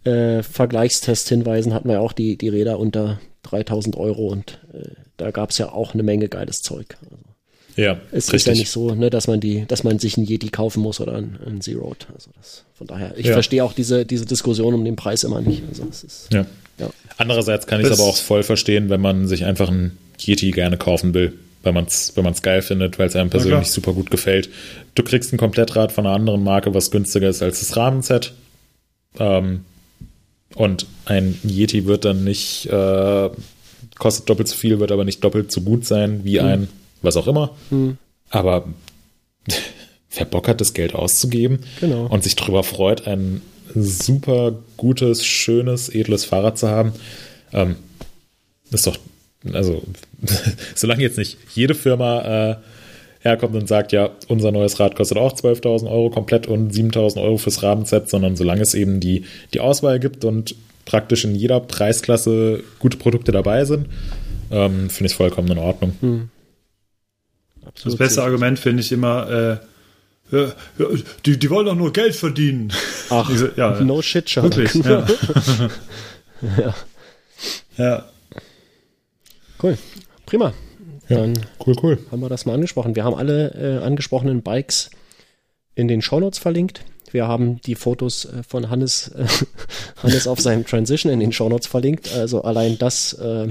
äh, 0.05 0.43
Vergleichstest 0.43 1.29
hinweisen. 1.29 1.73
Hatten 1.73 1.89
wir 1.89 1.95
ja 1.95 2.01
auch 2.01 2.13
die, 2.13 2.37
die 2.37 2.49
Räder 2.49 2.81
unter 2.81 3.21
3000 3.45 3.97
Euro 3.97 4.27
und 4.27 4.59
äh, 4.73 4.89
da 5.19 5.31
gab 5.31 5.51
es 5.51 5.59
ja 5.59 5.71
auch 5.71 5.95
eine 5.95 6.03
Menge 6.03 6.29
geiles 6.29 6.63
Zeug. 6.63 6.97
Also. 7.05 7.17
Ja, 7.77 8.01
es 8.11 8.33
richtig. 8.33 8.35
ist 8.35 8.47
ja 8.47 8.53
nicht 8.55 8.71
so, 8.71 8.95
ne, 8.95 9.11
dass 9.11 9.27
man 9.27 9.41
die, 9.41 9.65
dass 9.67 9.85
man 9.85 9.99
sich 9.99 10.17
ein 10.17 10.25
Yeti 10.25 10.49
kaufen 10.49 10.83
muss 10.83 11.01
oder 11.01 11.15
ein, 11.15 11.39
ein 11.47 11.61
Z-Road. 11.61 12.07
Also 12.15 12.31
das, 12.37 12.65
von 12.75 12.87
daher, 12.87 13.17
ich 13.17 13.27
ja. 13.27 13.33
verstehe 13.33 13.65
auch 13.65 13.73
diese, 13.73 14.05
diese 14.05 14.27
Diskussion 14.27 14.75
um 14.75 14.85
den 14.85 14.97
Preis 14.97 15.25
immer 15.25 15.41
nicht. 15.41 15.63
Also 15.69 15.87
es 15.89 16.05
ist, 16.05 16.33
ja. 16.33 16.47
ja. 16.79 16.91
Andererseits 17.17 17.67
kann 17.67 17.81
ich 17.81 17.87
es 17.87 17.99
aber 17.99 18.09
auch 18.09 18.17
voll 18.17 18.43
verstehen, 18.43 18.91
wenn 18.91 19.01
man 19.01 19.27
sich 19.27 19.45
einfach 19.45 19.71
ein 19.71 19.97
Yeti 20.19 20.51
gerne 20.51 20.77
kaufen 20.77 21.15
will, 21.15 21.33
weil 21.63 21.73
man 21.73 21.87
es 21.87 22.13
wenn 22.15 22.25
man's 22.25 22.43
geil 22.43 22.63
findet, 22.63 22.99
weil 22.99 23.09
es 23.09 23.17
einem 23.17 23.31
persönlich 23.31 23.69
ja, 23.69 23.73
super 23.73 23.95
gut 23.95 24.11
gefällt. 24.11 24.51
Du 24.95 25.03
kriegst 25.03 25.33
ein 25.33 25.39
Komplettrad 25.39 25.93
von 25.93 26.07
einer 26.07 26.15
anderen 26.15 26.45
Marke, 26.45 26.75
was 26.75 26.91
günstiger 26.91 27.29
ist 27.29 27.43
als 27.43 27.61
das 27.61 27.77
Rahmenset. 27.77 28.35
Ähm, 29.19 29.65
und 30.55 30.87
ein 31.07 31.39
Yeti 31.43 31.87
wird 31.87 32.05
dann 32.05 32.25
nicht, 32.25 32.67
äh, 32.67 33.31
kostet 33.99 34.29
doppelt 34.29 34.49
so 34.49 34.57
viel, 34.57 34.79
wird 34.81 34.93
aber 34.93 35.05
nicht 35.05 35.25
doppelt 35.25 35.51
so 35.51 35.63
gut 35.63 35.87
sein 35.87 36.25
wie 36.25 36.39
mhm. 36.39 36.69
Was 37.03 37.17
auch 37.17 37.27
immer. 37.27 37.51
Hm. 37.71 37.99
Aber 38.31 38.65
wer 40.11 40.27
Bock 40.27 40.49
hat, 40.49 40.61
das 40.61 40.75
Geld 40.75 40.95
auszugeben 40.95 41.61
genau. 41.81 42.07
und 42.07 42.23
sich 42.23 42.37
darüber 42.37 42.63
freut, 42.63 43.07
ein 43.07 43.43
super 43.75 44.55
gutes, 44.77 45.25
schönes, 45.25 45.89
edles 45.89 46.25
Fahrrad 46.25 46.59
zu 46.59 46.69
haben, 46.69 46.93
ähm, 47.53 47.77
ist 48.71 48.87
doch 48.87 48.99
also 49.53 49.83
solange 50.75 51.03
jetzt 51.03 51.19
nicht 51.19 51.37
jede 51.55 51.75
Firma 51.75 52.51
äh, 52.51 52.57
herkommt 53.21 53.55
und 53.55 53.69
sagt, 53.69 53.93
ja, 53.93 54.11
unser 54.29 54.51
neues 54.53 54.81
Rad 54.81 54.97
kostet 54.97 55.19
auch 55.19 55.33
12.000 55.33 55.91
Euro 55.91 56.11
komplett 56.11 56.47
und 56.47 56.73
7.000 56.73 57.23
Euro 57.23 57.39
fürs 57.39 57.63
Rahmenset, 57.63 58.09
sondern 58.09 58.37
solange 58.37 58.63
es 58.63 58.75
eben 58.75 59.01
die, 59.01 59.25
die 59.55 59.61
Auswahl 59.61 60.01
gibt 60.01 60.25
und 60.25 60.55
praktisch 60.85 61.25
in 61.25 61.35
jeder 61.35 61.61
Preisklasse 61.61 62.65
gute 62.81 62.97
Produkte 62.97 63.31
dabei 63.31 63.65
sind, 63.65 63.87
ähm, 64.51 64.91
finde 64.91 65.07
ich 65.07 65.13
es 65.13 65.17
vollkommen 65.17 65.51
in 65.53 65.59
Ordnung. 65.59 65.97
Das 67.85 67.97
beste 67.97 68.23
Argument 68.23 68.59
finde 68.59 68.83
ich 68.83 68.93
immer, 68.93 69.29
äh, 69.31 70.37
ja, 70.37 70.53
ja, 70.79 70.87
die, 71.27 71.39
die 71.39 71.51
wollen 71.51 71.67
doch 71.67 71.75
nur 71.75 71.93
Geld 71.93 72.17
verdienen. 72.17 72.73
Ach, 73.11 73.31
so, 73.31 73.49
ja, 73.57 73.81
no 73.81 74.01
shit, 74.01 74.31
Sherlock. 74.31 74.57
Wirklich, 74.57 74.85
ja. 74.85 75.07
ja. 76.59 76.75
ja. 77.77 78.05
Cool. 79.63 79.77
Prima. 80.27 80.53
Dann 81.09 81.39
Cool, 81.65 81.77
cool. 81.83 81.99
haben 82.11 82.21
wir 82.21 82.29
das 82.29 82.47
mal 82.47 82.55
angesprochen. 82.55 82.97
Wir 82.97 83.05
haben 83.05 83.15
alle 83.15 83.51
äh, 83.55 83.85
angesprochenen 83.85 84.43
Bikes 84.43 84.91
in 85.75 85.89
den 85.89 86.03
Shownotes 86.03 86.39
verlinkt. 86.39 86.85
Wir 87.11 87.29
haben 87.29 87.61
die 87.61 87.75
Fotos 87.75 88.25
äh, 88.25 88.43
von 88.43 88.71
Hannes, 88.71 89.09
äh, 89.09 89.27
Hannes 90.03 90.27
auf 90.27 90.41
seinem 90.41 90.65
Transition 90.67 91.13
in 91.13 91.21
den 91.21 91.33
Shownotes 91.33 91.67
verlinkt. 91.67 92.13
Also 92.15 92.43
allein 92.43 92.79
das, 92.79 93.13
äh, 93.15 93.49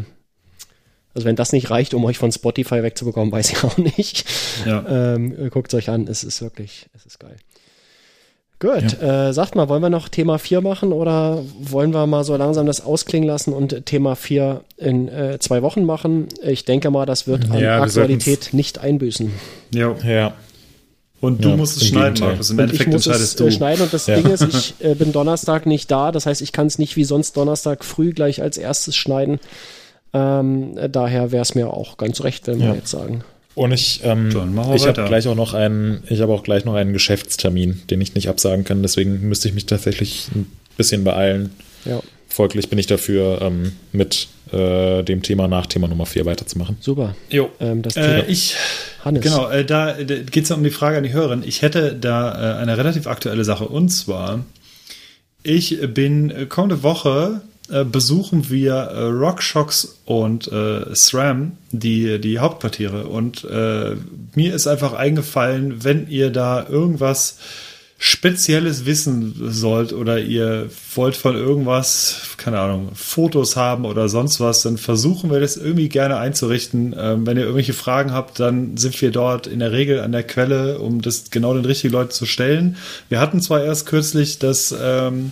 also 1.13 1.25
wenn 1.25 1.35
das 1.35 1.51
nicht 1.53 1.69
reicht, 1.69 1.93
um 1.93 2.03
euch 2.05 2.17
von 2.17 2.31
Spotify 2.31 2.83
wegzubekommen, 2.83 3.31
weiß 3.31 3.51
ich 3.51 3.63
auch 3.63 3.77
nicht. 3.77 4.25
ja. 4.65 5.13
Ähm, 5.15 5.49
Guckt 5.51 5.73
euch 5.73 5.89
an, 5.89 6.07
es 6.07 6.23
ist 6.23 6.41
wirklich, 6.41 6.87
es 6.95 7.05
ist 7.05 7.19
geil. 7.19 7.35
Gut, 8.59 9.01
äh, 9.01 9.33
sagt 9.33 9.55
mal, 9.55 9.69
wollen 9.69 9.81
wir 9.81 9.89
noch 9.89 10.07
Thema 10.07 10.37
4 10.37 10.61
machen 10.61 10.93
oder 10.93 11.41
wollen 11.59 11.95
wir 11.95 12.05
mal 12.05 12.23
so 12.23 12.35
langsam 12.35 12.67
das 12.67 12.85
ausklingen 12.85 13.27
lassen 13.27 13.53
und 13.53 13.87
Thema 13.87 14.15
4 14.15 14.61
in 14.77 15.07
äh, 15.07 15.39
zwei 15.39 15.63
Wochen 15.63 15.83
machen? 15.83 16.27
Ich 16.43 16.63
denke 16.63 16.91
mal, 16.91 17.07
das 17.07 17.25
wird 17.25 17.45
an 17.45 17.53
Ja, 17.57 17.77
wir 17.77 17.81
Aktualität 17.81 18.49
nicht 18.53 18.77
einbüßen. 18.77 19.31
ja. 19.73 19.95
Ja. 20.05 20.33
Und 21.21 21.43
du 21.45 21.49
Ja, 21.49 21.55
musst 21.55 21.77
es 21.77 21.87
schneiden. 21.87 22.19
Markus. 22.19 22.49
Im 22.49 22.57
Und 22.57 22.65
ich 22.65 22.79
Endeffekt 22.81 22.91
muss 22.93 23.01
es 23.01 23.07
entscheidest 23.07 23.41
äh, 23.41 23.43
du. 23.45 23.51
schneiden 23.51 23.81
und 23.83 23.93
das 23.93 24.07
Ja. 24.07 24.15
Ding 24.15 24.31
ist, 24.31 24.41
ich 24.41 24.73
äh, 24.83 24.95
bin 24.95 25.11
Donnerstag 25.11 25.65
nicht 25.67 25.89
da, 25.91 26.11
das 26.11 26.25
heißt, 26.25 26.41
ich 26.41 26.51
kann 26.51 26.65
es 26.67 26.79
nicht 26.79 26.95
wie 26.95 27.03
sonst 27.03 27.37
Donnerstag 27.37 27.83
früh 27.85 28.11
gleich 28.11 28.41
als 28.41 28.57
erstes 28.57 28.95
schneiden. 28.95 29.39
Ähm, 30.13 30.77
äh, 30.77 30.89
daher 30.89 31.31
wäre 31.31 31.41
es 31.41 31.55
mir 31.55 31.67
auch 31.71 31.97
ganz 31.97 32.21
recht, 32.23 32.47
wenn 32.47 32.59
wir 32.59 32.67
Ja. 32.67 32.73
jetzt 32.75 32.91
sagen. 32.91 33.23
Und 33.53 33.71
ich, 33.73 33.99
ähm, 34.03 34.29
ich 34.75 34.87
habe 34.87 35.03
gleich 35.05 35.27
auch 35.27 35.35
noch 35.35 35.53
einen, 35.53 36.03
ich 36.09 36.21
habe 36.21 36.31
auch 36.33 36.43
gleich 36.43 36.63
noch 36.63 36.75
einen 36.75 36.93
Geschäftstermin, 36.93 37.81
den 37.89 37.99
ich 37.99 38.15
nicht 38.15 38.29
absagen 38.29 38.63
kann. 38.63 38.81
Deswegen 38.81 39.27
müsste 39.27 39.49
ich 39.49 39.53
mich 39.53 39.65
tatsächlich 39.65 40.29
ein 40.33 40.49
bisschen 40.77 41.03
beeilen. 41.03 41.51
Ja, 41.85 41.99
Folglich 42.29 42.69
bin 42.69 42.79
ich 42.79 42.87
dafür, 42.87 43.41
ähm, 43.41 43.73
mit 43.91 44.29
äh, 44.53 45.03
dem 45.03 45.21
Thema 45.21 45.49
nach 45.49 45.65
Thema 45.65 45.89
Nummer 45.89 46.05
4 46.05 46.25
weiterzumachen. 46.25 46.77
super. 46.79 47.13
Jo. 47.29 47.49
Ähm, 47.59 47.81
das 47.81 47.97
Äh, 47.97 48.23
ich, 48.27 48.55
Hannes. 49.03 49.21
genau, 49.21 49.49
äh, 49.49 49.65
da 49.65 49.95
geht 50.01 50.37
es 50.37 50.47
ja 50.49 50.55
um 50.55 50.63
die 50.63 50.69
Frage 50.71 50.97
an 50.97 51.03
die 51.03 51.11
Hörerin. 51.11 51.43
Ich 51.45 51.61
hätte 51.61 51.93
da 51.93 52.55
äh, 52.55 52.61
eine 52.61 52.77
relativ 52.77 53.05
aktuelle 53.07 53.43
Sache 53.43 53.65
und 53.67 53.89
zwar, 53.89 54.45
ich 55.43 55.77
bin 55.93 56.29
äh, 56.31 56.45
kommende 56.45 56.83
Woche 56.83 57.41
äh, 57.71 57.85
besuchen 57.85 58.49
wir 58.49 58.73
äh, 58.73 59.03
RockShox 59.03 59.99
und 60.05 60.51
äh, 60.51 60.93
SRAM, 60.93 61.53
die, 61.71 62.19
die 62.19 62.39
Hauptquartiere. 62.39 63.07
Und 63.07 63.43
äh, 63.45 63.95
mir 64.35 64.53
ist 64.53 64.67
einfach 64.67 64.93
eingefallen, 64.93 65.83
wenn 65.83 66.07
ihr 66.07 66.31
da 66.31 66.67
irgendwas 66.67 67.37
Spezielles 68.03 68.87
wissen 68.87 69.35
sollt 69.51 69.93
oder 69.93 70.19
ihr 70.19 70.71
wollt 70.95 71.15
von 71.15 71.35
irgendwas, 71.35 72.35
keine 72.37 72.59
Ahnung, 72.59 72.89
Fotos 72.95 73.55
haben 73.55 73.85
oder 73.85 74.09
sonst 74.09 74.39
was, 74.39 74.63
dann 74.63 74.79
versuchen 74.79 75.29
wir 75.29 75.39
das 75.39 75.55
irgendwie 75.55 75.87
gerne 75.87 76.17
einzurichten. 76.17 76.95
Ähm, 76.97 77.27
wenn 77.27 77.37
ihr 77.37 77.43
irgendwelche 77.43 77.73
Fragen 77.73 78.11
habt, 78.11 78.39
dann 78.39 78.75
sind 78.75 78.99
wir 79.03 79.11
dort 79.11 79.45
in 79.45 79.59
der 79.59 79.71
Regel 79.71 79.99
an 79.99 80.13
der 80.13 80.23
Quelle, 80.23 80.79
um 80.79 81.03
das 81.03 81.29
genau 81.29 81.53
den 81.53 81.63
richtigen 81.63 81.93
Leuten 81.93 82.09
zu 82.09 82.25
stellen. 82.25 82.75
Wir 83.07 83.19
hatten 83.19 83.39
zwar 83.39 83.63
erst 83.63 83.85
kürzlich 83.85 84.39
das, 84.39 84.75
ähm, 84.81 85.31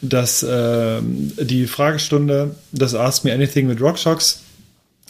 das, 0.00 0.44
ähm, 0.48 1.32
die 1.40 1.66
Fragestunde, 1.66 2.54
das 2.72 2.94
Ask 2.94 3.24
Me 3.24 3.32
Anything 3.32 3.66
mit 3.66 3.80
RockShox. 3.80 4.40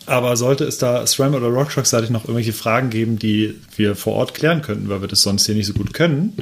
Aber 0.07 0.37
sollte 0.37 0.65
es 0.65 0.79
da 0.79 1.05
SRAM 1.05 1.35
oder 1.35 1.49
RockShox 1.49 1.91
seitig 1.91 2.11
noch 2.11 2.25
irgendwelche 2.25 2.53
Fragen 2.53 2.91
geben, 2.91 3.19
die 3.19 3.57
wir 3.77 3.97
vor 3.97 4.15
Ort 4.15 4.35
klären 4.35 4.63
könnten, 4.63 4.89
weil 4.89 5.01
wir 5.01 5.09
das 5.09 5.23
sonst 5.23 5.47
hier 5.47 5.57
nicht 5.57 5.67
so 5.67 5.73
gut 5.73 5.95
können, 5.95 6.37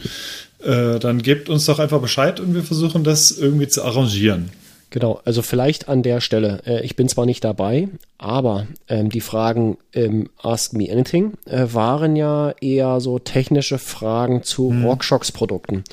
äh, 0.63 0.99
dann 0.99 1.23
gebt 1.23 1.49
uns 1.49 1.65
doch 1.65 1.79
einfach 1.79 2.01
Bescheid 2.01 2.41
und 2.41 2.55
wir 2.55 2.63
versuchen 2.63 3.05
das 3.05 3.31
irgendwie 3.31 3.69
zu 3.69 3.83
arrangieren. 3.83 4.51
Genau, 4.91 5.21
also 5.25 5.43
vielleicht 5.43 5.89
an 5.89 6.03
der 6.03 6.21
Stelle. 6.21 6.61
Äh, 6.67 6.85
ich 6.85 6.95
bin 6.95 7.09
zwar 7.09 7.27
nicht 7.27 7.43
dabei, 7.43 7.89
aber 8.17 8.69
ähm, 8.89 9.09
die 9.09 9.21
Fragen 9.21 9.77
im 9.93 10.31
Ask 10.41 10.73
Me 10.73 10.89
Anything 10.91 11.33
äh, 11.47 11.67
waren 11.73 12.17
ja 12.17 12.55
eher 12.61 13.01
so 13.01 13.19
technische 13.19 13.79
Fragen 13.79 14.43
zu 14.45 14.73
RockShox-Produkten. 14.85 15.85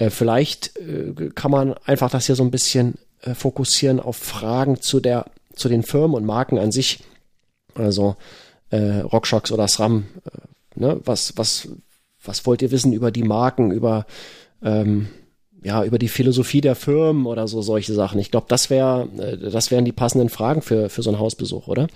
Äh, 0.00 0.10
vielleicht 0.10 0.76
äh, 0.78 1.30
kann 1.34 1.50
man 1.50 1.74
einfach 1.84 2.10
das 2.10 2.26
hier 2.26 2.34
so 2.34 2.42
ein 2.42 2.50
bisschen 2.50 2.94
äh, 3.22 3.34
fokussieren 3.34 4.00
auf 4.00 4.16
Fragen 4.16 4.80
zu 4.80 4.98
der 4.98 5.26
zu 5.54 5.68
den 5.68 5.82
Firmen 5.82 6.16
und 6.16 6.24
Marken 6.24 6.58
an 6.58 6.72
sich. 6.72 7.00
Also 7.74 8.16
äh, 8.70 9.00
RockShox 9.00 9.52
oder 9.52 9.68
SRAM. 9.68 10.06
Äh, 10.24 10.80
ne? 10.80 11.00
Was 11.04 11.34
was 11.36 11.68
was 12.24 12.46
wollt 12.46 12.62
ihr 12.62 12.70
wissen 12.70 12.92
über 12.92 13.10
die 13.10 13.22
Marken, 13.22 13.70
über 13.70 14.06
ähm, 14.62 15.08
ja, 15.62 15.84
über 15.84 15.98
die 15.98 16.08
Philosophie 16.08 16.62
der 16.62 16.74
Firmen 16.74 17.26
oder 17.26 17.46
so 17.46 17.60
solche 17.60 17.92
Sachen. 17.92 18.18
Ich 18.18 18.30
glaube, 18.30 18.46
das 18.48 18.70
wäre, 18.70 19.08
äh, 19.18 19.50
das 19.50 19.70
wären 19.70 19.84
die 19.84 19.92
passenden 19.92 20.30
Fragen 20.30 20.62
für, 20.62 20.88
für 20.88 21.02
so 21.02 21.10
einen 21.10 21.18
Hausbesuch, 21.18 21.68
oder? 21.68 21.88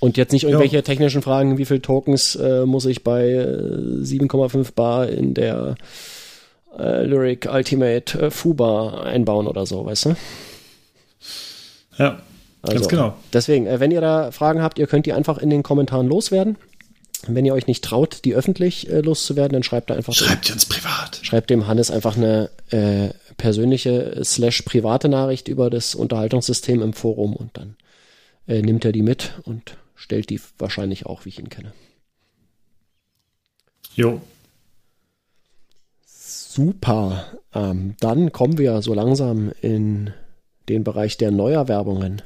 Und 0.00 0.16
jetzt 0.16 0.32
nicht 0.32 0.44
irgendwelche 0.44 0.82
technischen 0.82 1.20
Fragen, 1.20 1.58
wie 1.58 1.64
viel 1.66 1.80
Tokens 1.80 2.34
äh, 2.36 2.64
muss 2.64 2.86
ich 2.86 3.04
bei 3.04 3.30
äh, 3.30 4.02
7,5 4.02 4.72
Bar 4.74 5.08
in 5.08 5.34
der 5.34 5.76
äh, 6.78 7.02
Lyric 7.04 7.48
Ultimate 7.52 8.18
äh, 8.26 8.30
Fuba 8.30 9.02
einbauen 9.02 9.46
oder 9.46 9.66
so, 9.66 9.84
weißt 9.84 10.06
du? 10.06 10.16
Ja, 11.98 12.20
ganz 12.62 12.76
Also, 12.76 12.88
genau. 12.88 13.14
Deswegen, 13.32 13.66
äh, 13.66 13.80
wenn 13.80 13.90
ihr 13.90 14.00
da 14.00 14.30
Fragen 14.32 14.62
habt, 14.62 14.78
ihr 14.78 14.86
könnt 14.86 15.06
die 15.06 15.12
einfach 15.12 15.38
in 15.38 15.50
den 15.50 15.62
Kommentaren 15.62 16.06
loswerden. 16.08 16.56
Wenn 17.26 17.46
ihr 17.46 17.54
euch 17.54 17.66
nicht 17.66 17.82
traut, 17.82 18.24
die 18.24 18.34
öffentlich 18.34 18.88
äh, 18.90 19.00
loszuwerden, 19.00 19.54
dann 19.54 19.62
schreibt 19.62 19.90
da 19.90 19.94
einfach 19.94 20.12
Schreibt 20.12 20.50
uns 20.52 20.66
privat. 20.66 21.18
schreibt 21.22 21.50
dem 21.50 21.66
Hannes 21.66 21.90
einfach 21.90 22.16
eine 22.16 22.50
äh, 22.70 23.08
persönliche 23.36 24.20
slash 24.22 24.62
private 24.62 25.08
Nachricht 25.08 25.48
über 25.48 25.70
das 25.70 25.94
Unterhaltungssystem 25.94 26.82
im 26.82 26.92
Forum 26.92 27.34
und 27.34 27.56
dann 27.56 27.76
äh, 28.46 28.60
nimmt 28.62 28.84
er 28.84 28.92
die 28.92 29.02
mit 29.02 29.32
und 29.44 29.76
stellt 29.96 30.28
die 30.30 30.40
wahrscheinlich 30.58 31.06
auch, 31.06 31.24
wie 31.24 31.30
ich 31.30 31.38
ihn 31.38 31.48
kenne. 31.48 31.72
Jo. 33.94 34.20
Super. 36.56 37.26
Ähm, 37.52 37.96
dann 38.00 38.32
kommen 38.32 38.56
wir 38.56 38.80
so 38.80 38.94
langsam 38.94 39.52
in 39.60 40.14
den 40.70 40.84
Bereich 40.84 41.18
der 41.18 41.30
Neuerwerbungen. 41.30 42.22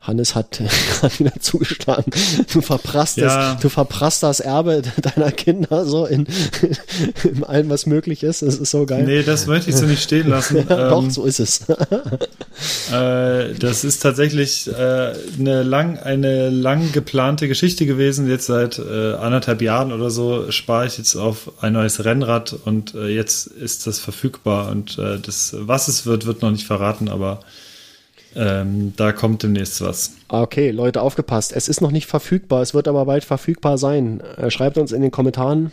Hannes 0.00 0.34
hat 0.34 0.60
gerade 1.00 1.18
wieder 1.18 1.32
zugeschlagen. 1.40 2.10
Du 2.52 2.62
verprasst, 2.62 3.18
Ja. 3.18 3.52
das, 3.52 3.60
du 3.60 3.68
verprasst 3.68 4.22
das 4.22 4.40
Erbe 4.40 4.82
deiner 5.02 5.30
Kinder 5.30 5.84
so 5.84 6.06
in, 6.06 6.26
in 7.24 7.44
allem, 7.44 7.68
was 7.68 7.84
möglich 7.86 8.22
ist. 8.22 8.40
Das 8.42 8.56
ist 8.56 8.70
so 8.70 8.86
geil. 8.86 9.04
Nee, 9.04 9.22
das 9.22 9.46
möchte 9.46 9.68
ich 9.70 9.76
so 9.76 9.84
nicht 9.84 10.02
stehen 10.02 10.28
lassen. 10.30 10.64
Ja, 10.68 10.88
doch, 10.88 11.02
Ähm, 11.02 11.10
so 11.10 11.24
ist 11.24 11.38
es. 11.38 11.60
Äh, 12.92 13.54
das 13.54 13.84
ist 13.84 14.00
tatsächlich 14.00 14.68
äh, 14.68 15.12
eine 15.38 15.62
lang 15.62 15.98
eine 15.98 16.50
lang 16.50 16.92
geplante 16.92 17.46
Geschichte 17.48 17.86
gewesen. 17.86 18.28
Jetzt 18.28 18.46
seit 18.46 18.78
äh, 18.78 19.14
anderthalb 19.14 19.62
Jahren 19.62 19.92
oder 19.92 20.10
so 20.10 20.50
spare 20.50 20.86
ich 20.86 20.98
jetzt 20.98 21.16
auf 21.16 21.52
ein 21.62 21.74
neues 21.74 22.04
Rennrad 22.04 22.54
und 22.64 22.94
äh, 22.94 23.08
jetzt 23.08 23.46
ist 23.46 23.86
das 23.86 23.98
verfügbar 23.98 24.70
und 24.70 24.98
äh, 24.98 25.18
das 25.18 25.54
was 25.58 25.88
es 25.88 26.06
wird 26.06 26.26
wird 26.26 26.42
noch 26.42 26.50
nicht 26.50 26.66
verraten, 26.66 27.08
aber 27.08 27.40
ähm, 28.34 28.92
da 28.96 29.12
kommt 29.12 29.42
demnächst 29.42 29.80
was. 29.80 30.12
Okay, 30.28 30.70
Leute, 30.70 31.02
aufgepasst. 31.02 31.52
Es 31.54 31.68
ist 31.68 31.80
noch 31.80 31.90
nicht 31.90 32.06
verfügbar, 32.06 32.62
es 32.62 32.74
wird 32.74 32.88
aber 32.88 33.04
bald 33.04 33.24
verfügbar 33.24 33.78
sein. 33.78 34.20
Äh, 34.20 34.50
schreibt 34.50 34.78
uns 34.78 34.92
in 34.92 35.02
den 35.02 35.10
Kommentaren, 35.10 35.72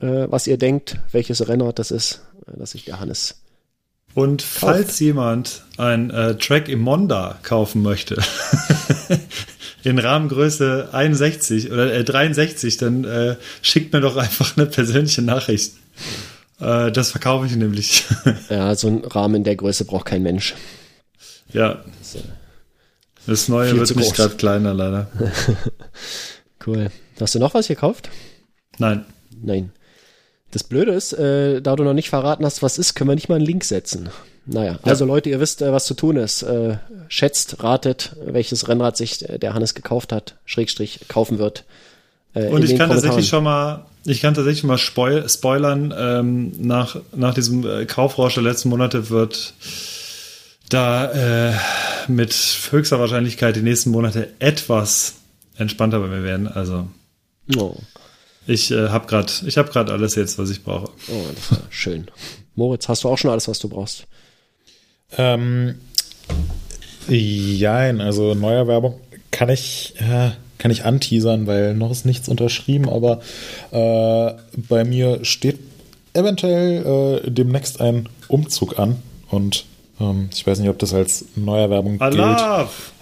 äh, 0.00 0.26
was 0.28 0.46
ihr 0.46 0.58
denkt, 0.58 0.98
welches 1.12 1.48
Rennrad 1.48 1.78
das 1.78 1.90
ist, 1.90 2.22
äh, 2.46 2.58
dass 2.58 2.72
sich 2.72 2.84
der 2.84 3.00
Hannes. 3.00 3.40
Und 4.14 4.42
falls 4.42 4.98
jemand 5.00 5.62
ein 5.76 6.10
äh, 6.10 6.36
Track 6.36 6.68
im 6.68 6.80
Monda 6.80 7.38
kaufen 7.42 7.82
möchte, 7.82 8.20
in 9.84 9.98
Rahmengröße 9.98 10.88
61 10.92 11.70
oder 11.70 11.92
äh, 11.92 12.04
63, 12.04 12.76
dann 12.78 13.04
äh, 13.04 13.36
schickt 13.62 13.92
mir 13.92 14.00
doch 14.00 14.16
einfach 14.16 14.56
eine 14.56 14.66
persönliche 14.66 15.22
Nachricht. 15.22 15.74
Das 16.60 17.12
verkaufe 17.12 17.46
ich 17.46 17.54
nämlich. 17.54 18.04
Ja, 18.50 18.74
so 18.74 18.88
ein 18.88 19.04
Rahmen 19.04 19.36
in 19.36 19.44
der 19.44 19.54
Größe 19.54 19.84
braucht 19.84 20.06
kein 20.06 20.24
Mensch. 20.24 20.56
Ja. 21.52 21.84
Das 23.26 23.48
neue 23.48 23.68
Viel 23.70 23.78
wird 23.78 23.88
zu 23.88 23.96
nicht 23.96 24.14
gerade 24.14 24.36
kleiner, 24.36 24.74
leider. 24.74 25.10
Cool. 26.66 26.90
Hast 27.20 27.34
du 27.34 27.38
noch 27.38 27.54
was 27.54 27.68
gekauft? 27.68 28.10
Nein. 28.78 29.04
Nein. 29.42 29.70
Das 30.50 30.64
Blöde 30.64 30.92
ist, 30.92 31.12
äh, 31.12 31.60
da 31.60 31.76
du 31.76 31.84
noch 31.84 31.94
nicht 31.94 32.10
verraten 32.10 32.44
hast, 32.44 32.62
was 32.62 32.78
ist, 32.78 32.94
können 32.94 33.08
wir 33.08 33.14
nicht 33.14 33.28
mal 33.28 33.36
einen 33.36 33.44
Link 33.44 33.64
setzen. 33.64 34.08
Naja, 34.46 34.78
also 34.82 35.04
Leute, 35.04 35.28
ihr 35.28 35.40
wisst, 35.40 35.60
äh, 35.60 35.72
was 35.72 35.84
zu 35.84 35.94
tun 35.94 36.16
ist. 36.16 36.42
Äh, 36.42 36.78
schätzt, 37.08 37.62
ratet, 37.62 38.16
welches 38.24 38.66
Rennrad 38.68 38.96
sich 38.96 39.28
äh, 39.28 39.38
der 39.38 39.54
Hannes 39.54 39.74
gekauft 39.74 40.10
hat, 40.10 40.36
Schrägstrich 40.46 41.00
kaufen 41.08 41.38
wird. 41.38 41.64
Äh, 42.34 42.48
Und 42.48 42.64
ich 42.64 42.76
kann 42.76 42.88
tatsächlich 42.88 43.28
schon 43.28 43.44
mal, 43.44 43.84
ich 44.04 44.20
kann 44.22 44.32
tatsächlich 44.34 44.64
mal 44.64 44.78
spoil 44.78 45.28
spoilern, 45.28 45.94
ähm, 45.96 46.52
nach, 46.58 46.96
nach 47.14 47.34
diesem 47.34 47.66
äh, 47.66 47.84
Kaufrausch 47.84 48.34
der 48.34 48.42
letzten 48.42 48.70
Monate 48.70 49.10
wird 49.10 49.52
da 50.68 51.50
äh, 51.50 51.54
mit 52.08 52.32
höchster 52.70 52.98
Wahrscheinlichkeit 53.00 53.56
die 53.56 53.62
nächsten 53.62 53.90
Monate 53.90 54.28
etwas 54.38 55.14
entspannter 55.56 56.00
bei 56.00 56.08
mir 56.08 56.22
werden. 56.22 56.48
Also 56.48 56.88
Oh, 57.56 57.74
ich 58.46 58.70
äh, 58.70 58.88
habe 58.88 59.06
gerade, 59.06 59.32
ich 59.46 59.56
habe 59.58 59.70
gerade 59.70 59.92
alles 59.92 60.14
jetzt, 60.14 60.38
was 60.38 60.50
ich 60.50 60.62
brauche. 60.62 60.90
oh, 61.10 61.24
das 61.34 61.50
war 61.52 61.66
schön. 61.70 62.06
Moritz, 62.54 62.88
hast 62.88 63.04
du 63.04 63.08
auch 63.08 63.16
schon 63.18 63.30
alles, 63.30 63.48
was 63.48 63.58
du 63.58 63.68
brauchst? 63.68 64.04
Ähm, 65.16 65.76
jein, 67.08 68.00
also 68.00 68.34
neuer 68.34 68.66
Werbung 68.66 69.00
kann 69.30 69.48
ich, 69.48 69.94
äh, 69.98 70.30
kann 70.58 70.70
ich 70.70 70.84
anteasern, 70.84 71.46
weil 71.46 71.74
noch 71.74 71.90
ist 71.90 72.04
nichts 72.04 72.28
unterschrieben, 72.28 72.88
aber 72.88 73.20
äh, 73.70 74.34
bei 74.68 74.84
mir 74.84 75.24
steht 75.24 75.58
eventuell 76.12 77.22
äh, 77.24 77.30
demnächst 77.30 77.80
ein 77.80 78.08
Umzug 78.28 78.78
an 78.78 79.02
und 79.30 79.64
ich 80.32 80.46
weiß 80.46 80.58
nicht, 80.60 80.68
ob 80.68 80.78
das 80.78 80.94
als 80.94 81.24
neuer 81.34 81.70
Werbung 81.70 81.98
gilt. 81.98 82.18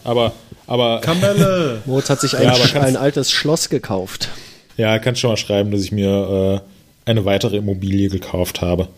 Aber, 0.05 0.33
aber 0.67 1.01
Kamelle. 1.03 1.83
Moritz 1.87 2.09
hat 2.11 2.21
sich 2.21 2.37
ein, 2.37 2.45
Ja, 2.45 2.81
ein 2.81 2.97
altes 2.97 3.31
Schloss 3.31 3.69
gekauft. 3.69 4.29
ja, 4.77 4.99
kannst 4.99 5.21
schon 5.21 5.31
mal 5.31 5.37
schreiben, 5.37 5.71
dass 5.71 5.83
ich 5.83 5.93
mir 5.93 6.63
äh, 7.07 7.11
eine 7.11 7.25
weitere 7.25 7.57
Immobilie 7.59 8.09
gekauft 8.09 8.63
habe. 8.63 8.89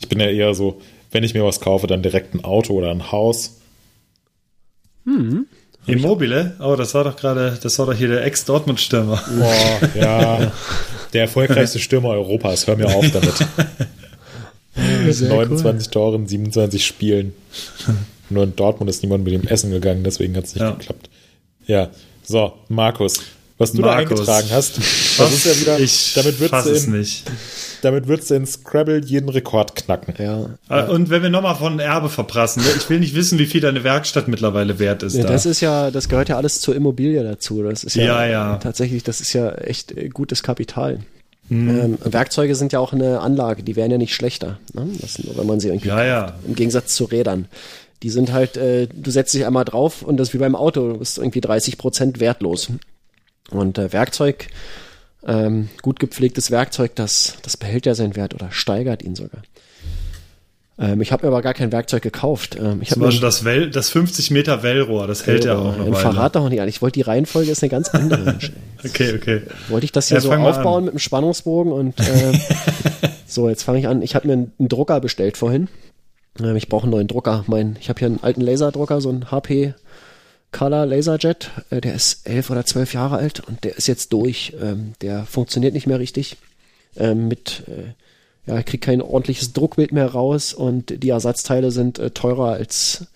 Ich 0.00 0.08
bin 0.08 0.18
ja 0.20 0.26
eher 0.28 0.54
so, 0.54 0.80
wenn 1.10 1.24
ich 1.24 1.34
mir 1.34 1.44
was 1.44 1.60
kaufe, 1.60 1.86
dann 1.86 2.02
direkt 2.02 2.34
ein 2.34 2.44
Auto 2.44 2.74
oder 2.74 2.90
ein 2.90 3.12
Haus. 3.12 3.58
Immobile? 5.86 6.56
Oh, 6.60 6.76
das 6.76 6.94
war 6.94 7.04
doch 7.04 7.16
gerade, 7.16 7.58
das 7.62 7.78
war 7.78 7.86
doch 7.86 7.94
hier 7.94 8.08
der 8.08 8.24
Ex-Dortmund-Stürmer. 8.24 9.22
Boah, 9.38 9.88
ja. 10.00 10.52
Der 11.12 11.22
erfolgreichste 11.22 11.80
Stürmer 11.80 12.10
Europas. 12.10 12.68
Hör 12.68 12.76
mir 12.76 12.86
auf 12.86 13.04
damit. 13.10 13.34
29 14.80 15.88
Tore 15.90 16.16
in 16.16 16.26
27 16.26 16.84
Spielen. 16.84 17.32
Nur 18.30 18.44
in 18.44 18.54
Dortmund 18.56 18.88
ist 18.88 19.02
niemand 19.02 19.24
mit 19.24 19.32
dem 19.34 19.46
Essen 19.46 19.70
gegangen, 19.72 20.04
deswegen 20.04 20.36
hat 20.36 20.44
es 20.44 20.54
nicht 20.54 20.62
Ja. 20.62 20.70
geklappt. 20.72 21.10
Ja, 21.66 21.90
so, 22.22 22.52
Markus, 22.68 23.20
was 23.58 23.72
du 23.72 23.82
Markus. 23.82 24.24
da 24.24 24.36
eingetragen 24.36 24.48
hast, 24.52 24.78
das 25.18 25.32
ist 25.32 25.44
ja 25.46 25.60
wieder, 25.60 25.78
ich 25.80 26.14
damit 26.14 26.38
würdest, 26.40 26.66
du 26.66 26.70
es 26.70 26.84
in, 26.86 26.92
nicht. 26.98 27.24
damit 27.82 28.06
würdest 28.06 28.30
du 28.30 28.34
in 28.34 28.46
Scrabble 28.46 29.02
jeden 29.04 29.28
Rekord 29.28 29.74
knacken. 29.74 30.14
Ja. 30.18 30.50
Äh, 30.68 30.88
Und 30.90 31.10
wenn 31.10 31.22
wir 31.22 31.30
nochmal 31.30 31.56
von 31.56 31.80
Erbe 31.80 32.08
verprassen, 32.08 32.62
ne? 32.62 32.68
ich 32.76 32.88
will 32.88 33.00
nicht 33.00 33.14
wissen, 33.16 33.38
wie 33.40 33.46
viel 33.46 33.60
deine 33.60 33.82
Werkstatt 33.84 34.28
mittlerweile 34.28 34.78
wert 34.78 35.02
ist. 35.02 35.16
Ja, 35.16 35.24
da. 35.24 35.30
das 35.30 35.44
ist 35.44 35.60
ja, 35.60 35.90
das 35.90 36.08
gehört 36.08 36.28
ja 36.28 36.36
alles 36.36 36.60
zur 36.60 36.76
Immobilie 36.76 37.22
dazu. 37.24 37.62
Das 37.64 37.82
ist 37.84 37.96
ja, 37.96 38.04
Ja, 38.04 38.26
ja. 38.26 38.56
tatsächlich, 38.58 39.02
das 39.02 39.20
ist 39.20 39.32
ja 39.32 39.50
echt 39.56 39.90
äh, 39.92 40.08
gutes 40.08 40.42
Kapital. 40.44 41.00
Mhm. 41.50 41.68
Ähm, 41.68 41.98
Werkzeuge 42.04 42.54
sind 42.54 42.72
ja 42.72 42.78
auch 42.78 42.92
eine 42.92 43.20
Anlage, 43.20 43.64
die 43.64 43.74
werden 43.74 43.90
ja 43.90 43.98
nicht 43.98 44.14
schlechter, 44.14 44.60
ne? 44.72 44.88
das, 45.00 45.18
nur 45.18 45.36
wenn 45.36 45.46
man 45.46 45.58
sie 45.58 45.68
irgendwie 45.68 45.88
ja, 45.88 46.04
ja. 46.04 46.34
im 46.46 46.54
Gegensatz 46.54 46.94
zu 46.94 47.04
Rädern. 47.04 47.48
Die 48.04 48.10
sind 48.10 48.32
halt, 48.32 48.56
äh, 48.56 48.86
du 48.86 49.10
setzt 49.10 49.34
dich 49.34 49.44
einmal 49.44 49.64
drauf 49.64 50.02
und 50.02 50.16
das 50.16 50.28
ist 50.28 50.34
wie 50.34 50.38
beim 50.38 50.54
Auto, 50.54 50.92
du 50.92 50.98
bist 50.98 51.18
irgendwie 51.18 51.40
30 51.40 51.76
Prozent 51.76 52.20
wertlos. 52.20 52.70
Und 53.50 53.78
äh, 53.78 53.92
Werkzeug, 53.92 54.46
ähm, 55.26 55.68
gut 55.82 55.98
gepflegtes 55.98 56.52
Werkzeug, 56.52 56.94
das, 56.94 57.34
das 57.42 57.56
behält 57.56 57.84
ja 57.84 57.96
seinen 57.96 58.14
Wert 58.14 58.32
oder 58.32 58.52
steigert 58.52 59.02
ihn 59.02 59.16
sogar. 59.16 59.42
Ähm, 60.80 61.02
ich 61.02 61.12
habe 61.12 61.26
mir 61.26 61.32
aber 61.32 61.42
gar 61.42 61.52
kein 61.52 61.72
Werkzeug 61.72 62.02
gekauft. 62.02 62.56
Ähm, 62.58 62.80
ich 62.80 62.88
Zum 62.88 63.02
Beispiel 63.02 63.20
das, 63.20 63.44
well, 63.44 63.70
das 63.70 63.90
50 63.90 64.30
Meter 64.30 64.62
Wellrohr, 64.62 65.06
das 65.06 65.26
hält 65.26 65.44
ja 65.44 65.58
auch 65.58 65.76
noch 65.76 65.86
ein 65.86 65.92
Weile. 65.92 65.96
Verrat 65.96 66.36
doch 66.36 66.48
nicht 66.48 66.60
an. 66.60 66.68
Ich 66.68 66.80
wollte 66.80 66.94
die 66.94 67.02
Reihenfolge 67.02 67.50
ist 67.50 67.62
eine 67.62 67.70
ganz 67.70 67.90
andere. 67.90 68.38
Okay, 68.82 69.12
okay. 69.14 69.42
wollte 69.68 69.84
ich 69.84 69.92
das 69.92 70.08
hier 70.08 70.14
Ja, 70.16 70.20
so 70.22 70.32
aufbauen 70.32 70.84
mit 70.84 70.92
einem 70.92 71.00
Spannungsbogen 71.00 71.70
und 71.70 72.00
äh, 72.00 72.32
so, 73.26 73.50
jetzt 73.50 73.62
fange 73.62 73.78
ich 73.78 73.86
an. 73.86 74.00
Ich 74.00 74.14
habe 74.14 74.26
mir 74.26 74.32
einen, 74.32 74.52
einen 74.58 74.70
Drucker 74.70 75.00
bestellt 75.00 75.36
vorhin. 75.36 75.68
Ähm, 76.42 76.56
ich 76.56 76.70
brauche 76.70 76.84
einen 76.84 76.92
neuen 76.92 77.06
Drucker. 77.06 77.44
Mein, 77.46 77.76
ich 77.78 77.90
habe 77.90 77.98
hier 77.98 78.06
einen 78.08 78.22
alten 78.22 78.40
Laserdrucker, 78.40 79.02
so 79.02 79.10
einen 79.10 79.30
HP 79.30 79.74
Color 80.50 80.86
Laserjet. 80.86 81.50
Äh, 81.68 81.82
der 81.82 81.94
ist 81.94 82.26
elf 82.26 82.48
oder 82.48 82.64
zwölf 82.64 82.94
Jahre 82.94 83.16
alt 83.16 83.40
und 83.46 83.64
der 83.64 83.76
ist 83.76 83.86
jetzt 83.86 84.14
durch. 84.14 84.54
Ähm, 84.58 84.94
der 85.02 85.26
funktioniert 85.26 85.74
nicht 85.74 85.86
mehr 85.86 85.98
richtig. 85.98 86.38
Ähm, 86.96 87.28
mit 87.28 87.64
äh, 87.68 87.92
ja, 88.46 88.58
ich 88.58 88.66
kriege 88.66 88.84
kein 88.84 89.02
ordentliches 89.02 89.52
Druckbild 89.52 89.92
mehr 89.92 90.06
raus 90.06 90.52
und 90.52 91.02
die 91.02 91.10
Ersatzteile 91.10 91.70
sind 91.70 91.98
äh, 91.98 92.10
teurer 92.10 92.52
als 92.52 93.06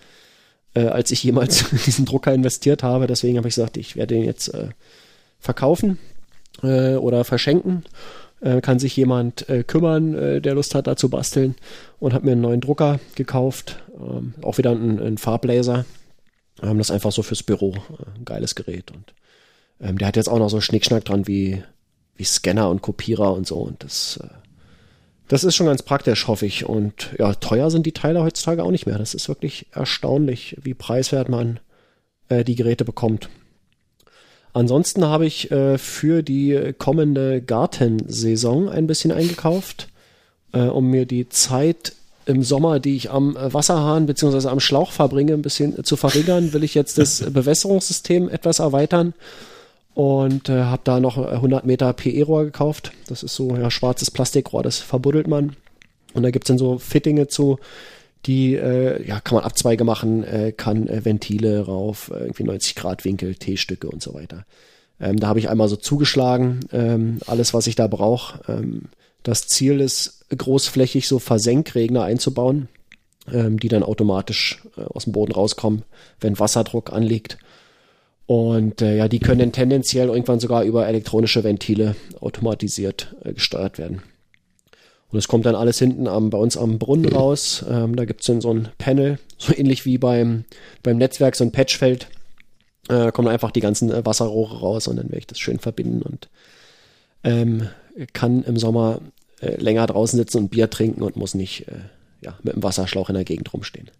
äh, 0.75 0.87
als 0.87 1.11
ich 1.11 1.23
jemals 1.23 1.63
in 1.73 1.79
diesen 1.79 2.05
Drucker 2.05 2.33
investiert 2.33 2.83
habe. 2.83 3.07
Deswegen 3.07 3.39
habe 3.39 3.49
ich 3.49 3.55
gesagt, 3.55 3.77
ich 3.77 3.97
werde 3.97 4.15
den 4.15 4.25
jetzt 4.25 4.49
äh, 4.49 4.69
verkaufen 5.39 5.99
äh, 6.63 6.95
oder 6.97 7.25
verschenken. 7.25 7.85
Äh, 8.41 8.61
kann 8.61 8.79
sich 8.79 8.97
jemand 8.97 9.49
äh, 9.49 9.63
kümmern, 9.63 10.15
äh, 10.15 10.41
der 10.41 10.55
Lust 10.55 10.75
hat, 10.75 10.87
da 10.87 10.97
zu 10.97 11.09
basteln. 11.09 11.55
Und 11.99 12.13
habe 12.13 12.27
mir 12.27 12.33
einen 12.33 12.41
neuen 12.41 12.61
Drucker 12.61 13.01
gekauft. 13.15 13.83
Ähm, 13.97 14.35
auch 14.43 14.59
wieder 14.59 14.73
ein, 14.73 15.01
ein 15.01 15.19
Farblaser. 15.19 15.85
Ähm, 16.63 16.79
das 16.79 16.91
einfach 16.91 17.13
so 17.13 17.23
fürs 17.23 17.43
Büro. 17.43 17.73
Äh, 17.73 18.19
ein 18.19 18.25
geiles 18.25 18.55
Gerät. 18.55 18.91
Und 18.91 19.15
ähm, 19.81 19.99
der 19.99 20.09
hat 20.09 20.17
jetzt 20.17 20.29
auch 20.29 20.39
noch 20.39 20.51
so 20.51 20.61
Schnickschnack 20.61 21.05
dran 21.05 21.27
wie, 21.27 21.63
wie 22.17 22.25
Scanner 22.25 22.69
und 22.69 22.83
Kopierer 22.83 23.33
und 23.33 23.47
so. 23.47 23.57
Und 23.57 23.83
das, 23.83 24.21
äh, 24.23 24.29
das 25.29 25.45
ist 25.45 25.57
schon 25.57 25.67
ganz 25.67 25.83
praktisch, 25.83 26.29
hoffe 26.29 26.47
ich. 26.47 26.67
Und 26.67 27.11
ja, 27.19 27.35
teuer 27.35 27.71
sind 27.71 27.87
die 27.87 27.93
Teile 27.93 28.23
heutzutage 28.23 28.63
auch 28.63 28.71
nicht 28.71 28.87
mehr. 28.87 28.99
Das 28.99 29.15
ist 29.15 29.29
wirklich 29.29 29.67
erstaunlich, 29.73 30.57
wie 30.63 30.75
preiswert 30.75 31.29
man 31.29 31.61
äh, 32.29 32.45
die 32.45 32.55
Geräte 32.55 32.85
bekommt. 32.85 33.29
Ansonsten 34.53 35.05
habe 35.05 35.27
ich 35.27 35.51
äh, 35.51 35.79
für 35.79 36.23
die 36.23 36.75
kommende 36.79 37.43
Gartensaison 37.43 38.69
ein 38.69 38.87
bisschen 38.87 39.11
eingekauft, 39.11 39.89
äh, 40.53 40.61
um 40.61 40.91
mir 40.91 41.07
die 41.07 41.29
Zeit 41.29 41.95
im 42.27 42.43
Sommer, 42.43 42.79
die 42.79 42.97
ich 42.97 43.11
am 43.11 43.37
Wasserhahn 43.39 44.07
bzw. 44.07 44.49
am 44.49 44.61
Schlauch 44.61 44.93
verbringe, 44.93 45.35
ein 45.35 45.43
bisschen 45.43 45.85
zu 45.85 45.97
verringern, 45.97 46.53
will 46.53 46.65
ich 46.65 46.75
jetzt 46.75 46.99
das 46.99 47.21
Bewässerungssystem 47.33 48.29
etwas 48.29 48.61
erweitern 48.61 49.15
und 49.95 50.49
äh, 50.49 50.65
habe 50.65 50.83
da 50.85 51.01
noch 51.01 51.17
100 51.19 51.65
Meter 51.65 51.93
PE-Rohr 51.93 52.45
gekauft. 52.45 52.93
Das 53.09 53.23
ist 53.23 53.35
so 53.35 53.57
ja, 53.57 53.71
schwarzes 53.71 54.11
Plastikrohr, 54.11 54.63
das 54.63 54.79
verbuddelt 54.79 55.29
man. 55.29 55.57
Und 56.15 56.23
da 56.23 56.31
gibt's 56.31 56.49
dann 56.49 56.59
so 56.59 56.79
Fittinge 56.79 57.29
zu, 57.29 57.59
die 58.27 58.55
äh, 58.55 59.07
ja, 59.07 59.21
kann 59.21 59.37
man 59.37 59.45
Abzweige 59.45 59.85
machen, 59.85 60.25
äh, 60.25 60.53
kann 60.53 60.89
äh, 60.89 61.05
Ventile 61.05 61.61
rauf, 61.67 62.11
äh, 62.13 62.21
irgendwie 62.21 62.45
90 62.45 62.75
Grad 62.75 63.05
Winkel, 63.05 63.35
T-Stücke 63.35 63.89
und 63.89 64.03
so 64.03 64.15
weiter. 64.15 64.45
Ähm, 65.01 65.19
da 65.19 65.29
habe 65.29 65.39
ich 65.39 65.49
einmal 65.49 65.69
so 65.69 65.77
zugeschlagen, 65.77 66.61
ähm, 66.73 67.19
alles, 67.27 67.53
was 67.55 67.67
ich 67.67 67.75
da 67.75 67.87
brauche. 67.87 68.41
Ähm, 68.51 68.83
das 69.23 69.47
Ziel 69.49 69.81
ist, 69.81 70.25
großflächig 70.37 71.07
so 71.07 71.19
Versenkregner 71.19 72.05
einzubauen, 72.05 72.69
ähm, 73.31 73.59
die 73.59 73.69
dann 73.69 73.83
automatisch 73.83 74.63
äh, 74.77 74.83
aus 74.83 75.05
dem 75.05 75.13
Boden 75.13 75.33
rauskommen, 75.33 75.83
wenn 76.21 76.39
Wasserdruck 76.39 76.93
anliegt. 76.93 77.39
Und 78.27 78.81
äh, 78.81 78.97
ja, 78.97 79.09
die 79.09 79.19
können 79.19 79.53
tendenziell 79.53 80.09
irgendwann 80.09 80.41
sogar 80.41 80.65
über 80.65 80.87
elektronische 80.87 81.45
Ventile 81.45 81.95
automatisiert 82.21 83.15
äh, 83.23 83.35
gesteuert 83.35 83.79
werden. 83.79 84.03
Und 85.11 85.19
es 85.19 85.29
kommt 85.29 85.47
dann 85.47 85.55
alles 85.55 85.79
hinten 85.79 86.09
am, 86.09 86.31
bei 86.31 86.39
uns 86.39 86.57
am 86.57 86.79
Brunnen 86.79 87.13
raus. 87.13 87.65
Ähm, 87.69 87.95
da 87.97 88.05
gibt's 88.05 88.27
dann 88.27 88.41
so 88.41 88.53
ein 88.53 88.69
Panel, 88.79 89.19
so 89.39 89.55
ähnlich 89.55 89.85
wie 89.85 89.99
beim, 89.99 90.45
beim 90.83 90.97
Netzwerk, 90.97 91.37
so 91.37 91.45
ein 91.45 91.53
Patchfeld. 91.53 92.09
Äh, 92.89 93.13
kommen 93.13 93.29
einfach 93.29 93.51
die 93.51 93.61
ganzen 93.61 93.91
äh, 93.91 94.05
Wasserrohre 94.05 94.61
raus 94.61 94.89
und 94.89 94.97
dann 94.97 95.07
werde 95.07 95.19
ich 95.19 95.27
das 95.27 95.39
schön 95.39 95.59
verbinden 95.59 96.03
und 96.03 96.29
ähm, 97.23 97.69
kann 98.13 98.43
im 98.45 98.59
Sommer 98.59 99.01
äh, 99.41 99.57
länger 99.57 99.87
draußen 99.87 100.19
sitzen 100.19 100.39
und 100.39 100.51
Bier 100.51 100.69
trinken 100.69 101.03
und 101.03 101.17
muss 101.17 101.35
nicht 101.35 101.67
äh, 101.69 101.81
ja, 102.23 102.37
mit 102.43 102.55
dem 102.55 102.63
Wasserschlauch 102.63 103.09
in 103.09 103.15
der 103.15 103.25
Gegend 103.25 103.53
rumstehen. 103.53 103.91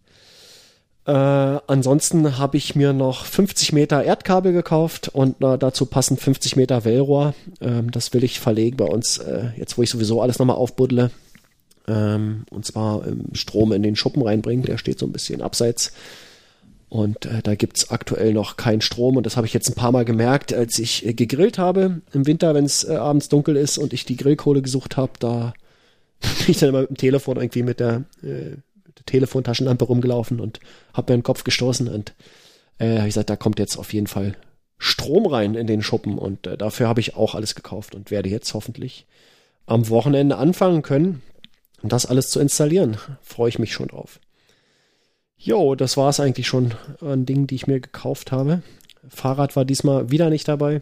Äh, 1.07 1.13
ansonsten 1.13 2.39
habe 2.39 2.57
ich 2.57 2.75
mir 2.75 2.95
noch 2.95 3.27
50 3.27 3.73
Meter 3.73 4.03
Erdkabel 4.03 4.53
gekauft 4.53 5.09
und 5.09 5.43
äh, 5.43 5.59
dazu 5.59 5.85
passend 5.87 6.21
50 6.21 6.57
Meter 6.57 6.85
Wellrohr. 6.85 7.35
Ähm, 7.61 7.91
das 7.91 8.15
will 8.15 8.25
ich 8.25 8.41
verlegen 8.41 8.79
bei 8.79 8.87
uns, 8.87 9.19
äh, 9.19 9.51
jetzt 9.57 9.77
wo 9.77 9.83
ich 9.83 9.91
sowieso 9.91 10.23
alles 10.23 10.39
nochmal 10.39 10.57
aufbuddle. 10.57 11.11
Ähm, 11.87 12.45
und 12.51 12.65
zwar 12.65 13.07
ähm, 13.07 13.27
Strom 13.33 13.73
in 13.73 13.83
den 13.83 13.97
Schuppen 13.97 14.23
reinbringen, 14.23 14.65
der 14.65 14.79
steht 14.79 14.99
so 14.99 15.05
ein 15.05 15.13
bisschen 15.13 15.43
abseits. 15.43 15.93
Und 16.89 17.27
äh, 17.27 17.43
da 17.43 17.55
gibt's 17.55 17.91
aktuell 17.91 18.33
noch 18.33 18.57
keinen 18.57 18.81
Strom 18.81 19.17
und 19.17 19.27
das 19.27 19.37
habe 19.37 19.47
ich 19.47 19.53
jetzt 19.53 19.69
ein 19.69 19.75
paar 19.75 19.93
Mal 19.93 20.05
gemerkt, 20.05 20.55
als 20.55 20.79
ich 20.79 21.05
äh, 21.05 21.13
gegrillt 21.13 21.59
habe 21.59 22.01
im 22.13 22.27
Winter, 22.27 22.55
wenn 22.55 22.65
es 22.65 22.85
äh, 22.85 22.95
abends 22.95 23.29
dunkel 23.29 23.57
ist 23.57 23.77
und 23.77 23.93
ich 23.93 24.07
die 24.07 24.17
Grillkohle 24.17 24.63
gesucht 24.63 24.97
habe, 24.97 25.13
da 25.19 25.53
bin 26.21 26.47
ich 26.47 26.59
dann 26.59 26.71
immer 26.71 26.83
mit 26.83 26.91
dem 26.91 26.97
Telefon 26.97 27.37
irgendwie 27.37 27.65
mit 27.65 27.81
der, 27.81 28.05
äh, 28.23 28.57
mit 28.57 28.63
der 28.63 28.74
Telefontaschenlampe 29.07 29.85
rumgelaufen 29.85 30.41
und 30.41 30.61
habe 30.93 31.13
mir 31.13 31.19
den 31.19 31.25
Kopf 31.25 31.45
gestoßen 31.45 31.89
und 31.89 32.15
äh, 32.79 32.99
hab 32.99 33.01
ich 33.01 33.15
gesagt, 33.15 33.31
da 33.31 33.37
kommt 33.37 33.59
jetzt 33.59 33.77
auf 33.77 33.93
jeden 33.93 34.07
Fall 34.07 34.37
Strom 34.79 35.27
rein 35.27 35.55
in 35.55 35.67
den 35.67 35.83
Schuppen 35.83 36.19
und 36.19 36.47
äh, 36.47 36.57
dafür 36.57 36.89
habe 36.89 37.01
ich 37.01 37.17
auch 37.17 37.35
alles 37.35 37.55
gekauft 37.55 37.95
und 37.95 38.11
werde 38.11 38.29
jetzt 38.29 38.53
hoffentlich 38.55 39.07
am 39.67 39.89
Wochenende 39.89 40.37
anfangen 40.37 40.83
können, 40.83 41.23
das 41.83 42.07
alles 42.07 42.31
zu 42.31 42.41
installieren. 42.41 42.99
Freue 43.23 43.49
ich 43.49 43.59
mich 43.59 43.73
schon 43.73 43.89
drauf. 43.89 44.21
Jo, 45.37 45.75
das 45.75 45.97
war 45.97 46.09
es 46.09 46.21
eigentlich 46.21 46.47
schon 46.47 46.75
an 47.01 47.27
Dingen, 47.27 47.47
die 47.47 47.55
ich 47.55 47.67
mir 47.67 47.81
gekauft 47.81 48.33
habe. 48.33 48.63
Fahrrad 49.09 49.57
war 49.57 49.65
diesmal 49.65 50.11
wieder 50.11 50.31
nicht 50.31 50.49
dabei. 50.49 50.81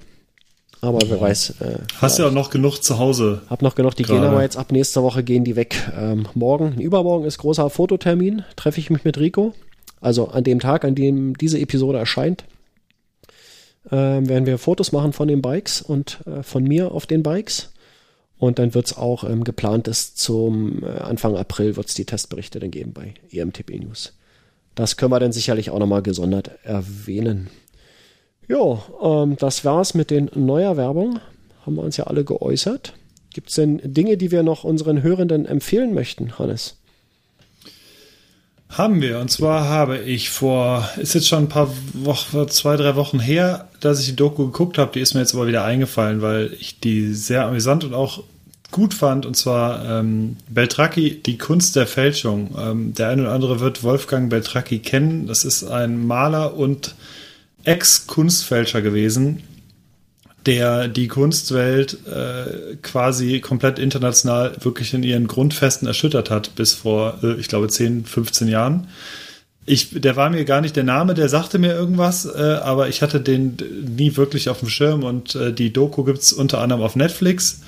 Aber 0.83 0.99
wer 1.07 1.21
weiß. 1.21 1.61
Äh, 1.61 1.79
Hast 2.01 2.19
ja 2.19 2.27
auch 2.27 2.33
noch 2.33 2.51
genug 2.51 2.83
zu 2.83 2.99
Hause. 2.99 3.43
Hab 3.49 3.63
noch 3.63 3.77
genug, 3.77 3.95
die 3.95 4.03
Gerade. 4.03 4.21
gehen 4.21 4.29
aber 4.29 4.43
jetzt 4.43 4.57
ab 4.57 4.73
nächster 4.73 5.03
Woche 5.05 5.23
gehen 5.23 5.45
die 5.45 5.55
weg. 5.55 5.77
Ähm, 5.97 6.27
morgen, 6.35 6.81
übermorgen 6.81 7.25
ist 7.25 7.39
großer 7.39 7.71
Fototermin, 7.71 8.45
treffe 8.57 8.81
ich 8.81 8.91
mich 8.91 9.05
mit 9.05 9.17
Rico. 9.17 9.55
Also 10.01 10.29
an 10.29 10.43
dem 10.43 10.59
Tag, 10.59 10.85
an 10.85 10.97
dem 10.97 11.39
diese 11.39 11.61
Episode 11.61 11.99
erscheint, 11.99 12.45
ähm, 13.93 14.29
werden 14.29 14.45
wir 14.45 14.59
Fotos 14.59 14.91
machen 14.91 15.13
von 15.13 15.29
den 15.29 15.41
Bikes 15.41 15.83
und 15.83 16.19
äh, 16.27 16.43
von 16.43 16.65
mir 16.65 16.91
auf 16.91 17.07
den 17.07 17.23
Bikes. 17.23 17.73
Und 18.39 18.59
dann 18.59 18.75
wird's 18.75 18.97
auch 18.97 19.23
ähm, 19.23 19.45
geplant 19.45 19.87
ist, 19.87 20.19
zum 20.19 20.83
äh, 20.83 20.99
Anfang 20.99 21.37
April 21.37 21.77
wird's 21.77 21.95
die 21.95 22.05
Testberichte 22.05 22.59
dann 22.59 22.73
geben 22.73 22.93
bei 22.93 23.15
EMTB 23.31 23.79
News. 23.79 24.15
Das 24.75 24.97
können 24.97 25.13
wir 25.13 25.21
dann 25.21 25.31
sicherlich 25.31 25.71
auch 25.71 25.79
nochmal 25.79 26.03
gesondert 26.03 26.51
erwähnen. 26.65 27.51
Ja, 28.49 28.83
ähm, 29.03 29.37
das 29.37 29.65
war's 29.65 29.95
mit 29.95 30.11
den 30.11 30.31
Neuerwerbungen. 30.35 31.21
Haben 31.65 31.77
wir 31.77 31.83
uns 31.83 31.97
ja 31.97 32.05
alle 32.05 32.25
geäußert. 32.25 32.95
Gibt's 33.33 33.55
denn 33.55 33.81
Dinge, 33.83 34.17
die 34.17 34.31
wir 34.31 34.43
noch 34.43 34.65
unseren 34.65 35.03
Hörenden 35.03 35.47
empfehlen 35.47 35.95
möchten, 35.95 36.39
Hannes? 36.39 36.77
Haben 38.69 39.03
wir. 39.03 39.19
Und 39.19 39.31
zwar 39.31 39.69
habe 39.69 39.99
ich 39.99 40.31
vor, 40.31 40.89
ist 40.97 41.15
jetzt 41.15 41.29
schon 41.29 41.45
ein 41.45 41.49
paar 41.49 41.71
Wochen, 41.93 42.49
zwei, 42.49 42.77
drei 42.77 42.97
Wochen 42.97 43.21
her, 43.21 43.69
dass 43.81 44.01
ich 44.01 44.07
die 44.07 44.17
Doku 44.17 44.47
geguckt 44.47 44.79
habe. 44.79 44.93
Die 44.95 45.01
ist 45.01 45.13
mir 45.13 45.21
jetzt 45.21 45.35
aber 45.35 45.47
wieder 45.47 45.65
eingefallen, 45.65 46.23
weil 46.23 46.55
ich 46.59 46.81
die 46.81 47.13
sehr 47.13 47.45
amüsant 47.45 47.85
und 47.85 47.93
auch 47.93 48.23
gut 48.71 48.95
fand. 48.95 49.27
Und 49.27 49.37
zwar 49.37 49.85
ähm, 50.01 50.39
Beltracchi, 50.49 51.23
die 51.23 51.37
Kunst 51.37 51.77
der 51.77 51.87
Fälschung. 51.87 52.57
Ähm, 52.59 52.95
der 52.95 53.11
eine 53.11 53.23
oder 53.23 53.33
andere 53.33 53.61
wird 53.61 53.83
Wolfgang 53.83 54.31
Beltracchi 54.31 54.79
kennen. 54.79 55.27
Das 55.27 55.45
ist 55.45 55.65
ein 55.65 56.07
Maler 56.07 56.57
und 56.57 56.95
Ex-Kunstfälscher 57.65 58.83
gewesen, 58.83 59.43
der 60.47 60.89
die 60.89 61.09
Kunstwelt 61.09 61.99
äh, 62.07 62.77
quasi 62.83 63.41
komplett 63.41 63.79
international 63.79 64.57
wirklich 64.61 64.93
in 64.93 65.03
ihren 65.03 65.29
Grundfesten 65.29 65.87
erschüttert 65.87 66.31
hat, 66.31 66.55
bis 66.57 66.75
vor, 66.75 67.19
äh, 67.23 67.35
ich 67.35 67.49
glaube, 67.49 67.69
10, 67.69 68.05
15 68.05 68.49
Jahren. 68.49 68.89
Ich, 69.65 69.91
der 70.01 70.17
war 70.17 70.31
mir 70.31 70.45
gar 70.45 70.61
nicht 70.61 70.75
der 70.75 70.83
Name, 70.83 71.15
der 71.15 71.29
sagte 71.29 71.61
mir 71.61 71.73
irgendwas, 71.73 72.25
äh, 72.27 72.59
aber 72.63 72.89
ich 72.89 73.03
hatte 73.03 73.21
den 73.21 73.57
nie 73.97 74.17
wirklich 74.17 74.49
auf 74.49 74.59
dem 74.59 74.69
Schirm 74.69 75.05
und 75.05 75.37
äh, 75.37 75.53
die 75.53 75.73
Doku 75.73 76.03
gibt's 76.03 76.33
unter 76.33 76.61
anderem 76.61 76.83
auf 76.83 76.97
Netflix. 76.97 77.61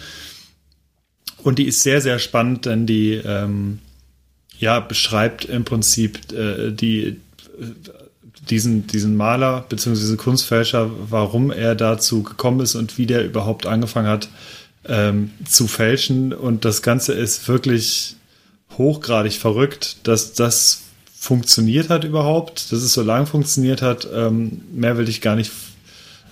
Und 1.45 1.59
die 1.59 1.67
ist 1.67 1.83
sehr, 1.83 2.01
sehr 2.01 2.19
spannend, 2.19 2.67
denn 2.67 2.87
die 2.87 3.13
ähm, 3.13 3.79
ja, 4.59 4.81
beschreibt 4.81 5.45
im 5.45 5.65
Prinzip 5.65 6.33
äh, 6.33 6.73
die 6.73 7.21
diesen, 8.51 8.87
diesen 8.87 9.17
Maler 9.17 9.65
bzw. 9.69 9.95
diesen 9.95 10.17
Kunstfälscher, 10.17 10.91
warum 11.09 11.51
er 11.51 11.75
dazu 11.75 12.23
gekommen 12.23 12.61
ist 12.61 12.75
und 12.75 12.99
wie 12.99 13.07
der 13.07 13.25
überhaupt 13.25 13.67
angefangen 13.67 14.09
hat 14.09 14.29
ähm, 14.87 15.31
zu 15.49 15.67
fälschen. 15.67 16.33
Und 16.33 16.65
das 16.65 16.83
Ganze 16.83 17.13
ist 17.13 17.49
wirklich 17.49 18.17
hochgradig 18.77 19.35
verrückt, 19.35 19.97
dass 20.05 20.33
das 20.33 20.83
funktioniert 21.19 21.89
hat 21.89 22.05
überhaupt, 22.05 22.71
dass 22.71 22.83
es 22.83 22.93
so 22.93 23.03
lange 23.03 23.27
funktioniert 23.27 23.81
hat. 23.83 24.07
Ähm, 24.13 24.63
mehr 24.73 24.99
will 24.99 25.09
ich 25.09 25.21
gar 25.21 25.37
nicht 25.37 25.53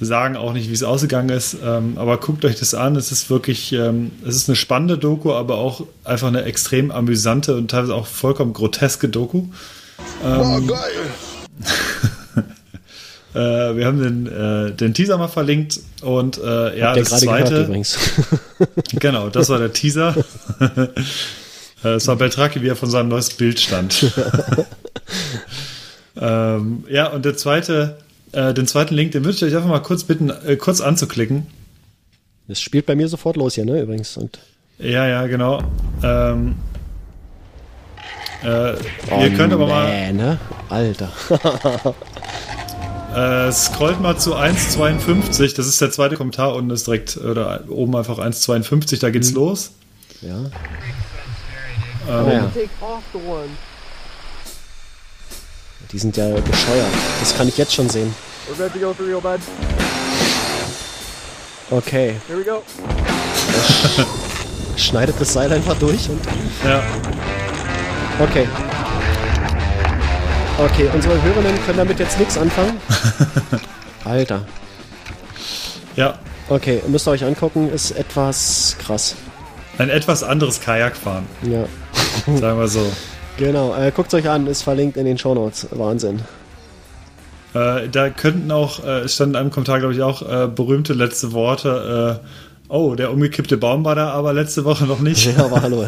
sagen, 0.00 0.36
auch 0.36 0.52
nicht, 0.52 0.68
wie 0.68 0.74
es 0.74 0.82
ausgegangen 0.82 1.30
ist. 1.30 1.56
Ähm, 1.64 1.94
aber 1.96 2.18
guckt 2.18 2.44
euch 2.44 2.58
das 2.58 2.74
an. 2.74 2.96
Es 2.96 3.12
ist 3.12 3.30
wirklich, 3.30 3.72
ähm, 3.72 4.10
es 4.26 4.36
ist 4.36 4.48
eine 4.48 4.56
spannende 4.56 4.98
Doku, 4.98 5.32
aber 5.32 5.56
auch 5.58 5.86
einfach 6.04 6.28
eine 6.28 6.42
extrem 6.42 6.90
amüsante 6.90 7.56
und 7.56 7.70
teilweise 7.70 7.94
auch 7.94 8.06
vollkommen 8.06 8.52
groteske 8.52 9.08
Doku. 9.08 9.46
Boah, 10.22 10.60
geil. 10.60 11.10
Äh, 13.34 13.38
wir 13.76 13.86
haben 13.86 14.02
den, 14.02 14.26
äh, 14.26 14.72
den 14.72 14.92
Teaser 14.92 15.16
mal 15.16 15.28
verlinkt 15.28 15.80
und 16.02 16.38
äh, 16.38 16.78
ja, 16.78 16.94
das 16.94 17.08
gehört 17.08 17.48
zweite, 17.48 17.62
übrigens. 17.62 17.98
genau, 18.98 19.28
das 19.30 19.48
war 19.48 19.58
der 19.58 19.72
Teaser. 19.72 20.14
Äh, 21.84 21.94
es 21.94 22.06
war 22.06 22.14
Beltraki, 22.14 22.62
wie 22.62 22.68
er 22.68 22.76
von 22.76 22.90
seinem 22.90 23.08
neuesten 23.08 23.38
Bild 23.38 23.58
stand. 23.58 24.12
ähm, 26.16 26.84
ja, 26.88 27.08
und 27.08 27.24
der 27.24 27.36
zweite, 27.36 27.98
äh, 28.30 28.54
den 28.54 28.68
zweiten 28.68 28.94
Link, 28.94 29.10
den 29.10 29.24
würde 29.24 29.34
ich 29.36 29.42
euch 29.44 29.56
einfach 29.56 29.68
mal 29.68 29.80
kurz 29.82 30.04
bitten, 30.04 30.30
äh, 30.30 30.54
kurz 30.54 30.80
anzuklicken. 30.80 31.48
Das 32.46 32.60
spielt 32.60 32.86
bei 32.86 32.94
mir 32.94 33.08
sofort 33.08 33.36
los 33.36 33.56
hier, 33.56 33.64
ne, 33.64 33.82
übrigens. 33.82 34.16
Und 34.16 34.38
Ja, 34.78 35.08
ja, 35.08 35.26
genau. 35.26 35.62
Ähm, 36.04 36.54
äh, 38.44 38.74
Oh, 39.10 39.20
ihr 39.20 39.30
könnt 39.34 39.52
aber 39.52 39.66
mal 39.66 39.88
nee, 39.88 40.12
ne? 40.12 40.38
Alter. 40.68 41.12
Äh, 43.14 43.52
scrollt 43.52 44.00
mal 44.00 44.16
zu 44.16 44.34
1,52. 44.36 45.54
Das 45.56 45.66
ist 45.66 45.80
der 45.80 45.90
zweite 45.90 46.16
Kommentar 46.16 46.54
unten 46.54 46.70
ist 46.70 46.86
direkt, 46.86 47.16
oder 47.18 47.64
oben 47.68 47.94
einfach 47.96 48.18
1,52, 48.18 49.00
da 49.00 49.10
geht's 49.10 49.32
los. 49.32 49.72
ja. 50.22 50.30
Ähm, 52.08 52.26
Ah, 52.26 52.32
ja. 52.32 52.50
Die 55.92 55.98
sind 55.98 56.16
ja 56.16 56.28
bescheuert. 56.28 56.86
Das 57.20 57.36
kann 57.36 57.46
ich 57.48 57.56
jetzt 57.58 57.74
schon 57.74 57.88
sehen. 57.88 58.12
Okay. 61.70 62.16
Here 62.26 62.38
we 62.38 62.44
go. 62.44 62.62
Schneidet 64.76 65.14
das 65.20 65.32
Seil 65.32 65.52
einfach 65.52 65.78
durch 65.78 66.08
und. 66.08 66.20
ja. 66.64 66.82
Okay. 68.18 68.48
Okay, 70.64 70.88
unsere 70.94 71.20
Hörerinnen 71.22 71.64
können 71.66 71.78
damit 71.78 71.98
jetzt 71.98 72.18
nichts 72.18 72.38
anfangen. 72.38 72.78
Alter. 74.04 74.46
ja, 75.96 76.18
Okay, 76.48 76.82
müsst 76.88 77.06
ihr 77.08 77.12
euch 77.12 77.24
angucken, 77.24 77.70
ist 77.72 77.92
etwas 77.92 78.76
krass. 78.84 79.14
ein 79.78 79.88
etwas 79.88 80.22
anderes 80.22 80.60
Kajakfahren, 80.60 81.24
Ja. 81.42 81.64
sagen 82.38 82.58
wir 82.58 82.68
so. 82.68 82.80
Genau, 83.38 83.74
äh, 83.74 83.90
guckt 83.96 84.12
euch 84.12 84.28
an, 84.28 84.46
ist 84.46 84.62
verlinkt 84.62 84.98
in 84.98 85.06
den 85.06 85.16
Shownotes. 85.16 85.66
Wahnsinn. 85.70 86.20
Äh, 87.54 87.88
da 87.88 88.10
könnten 88.10 88.50
auch, 88.52 88.84
äh, 88.84 89.00
es 89.00 89.14
stand 89.14 89.30
in 89.30 89.36
einem 89.36 89.50
Kommentar, 89.50 89.78
glaube 89.78 89.94
ich, 89.94 90.02
auch 90.02 90.20
äh, 90.20 90.48
berühmte 90.48 90.92
letzte 90.92 91.32
Worte. 91.32 92.20
Äh, 92.22 92.26
oh, 92.68 92.94
der 92.94 93.10
umgekippte 93.10 93.56
Baum 93.56 93.86
war 93.86 93.94
da 93.94 94.10
aber 94.10 94.34
letzte 94.34 94.66
Woche 94.66 94.84
noch 94.84 95.00
nicht. 95.00 95.24
Ja, 95.36 95.46
aber 95.46 95.62
hallo. 95.62 95.86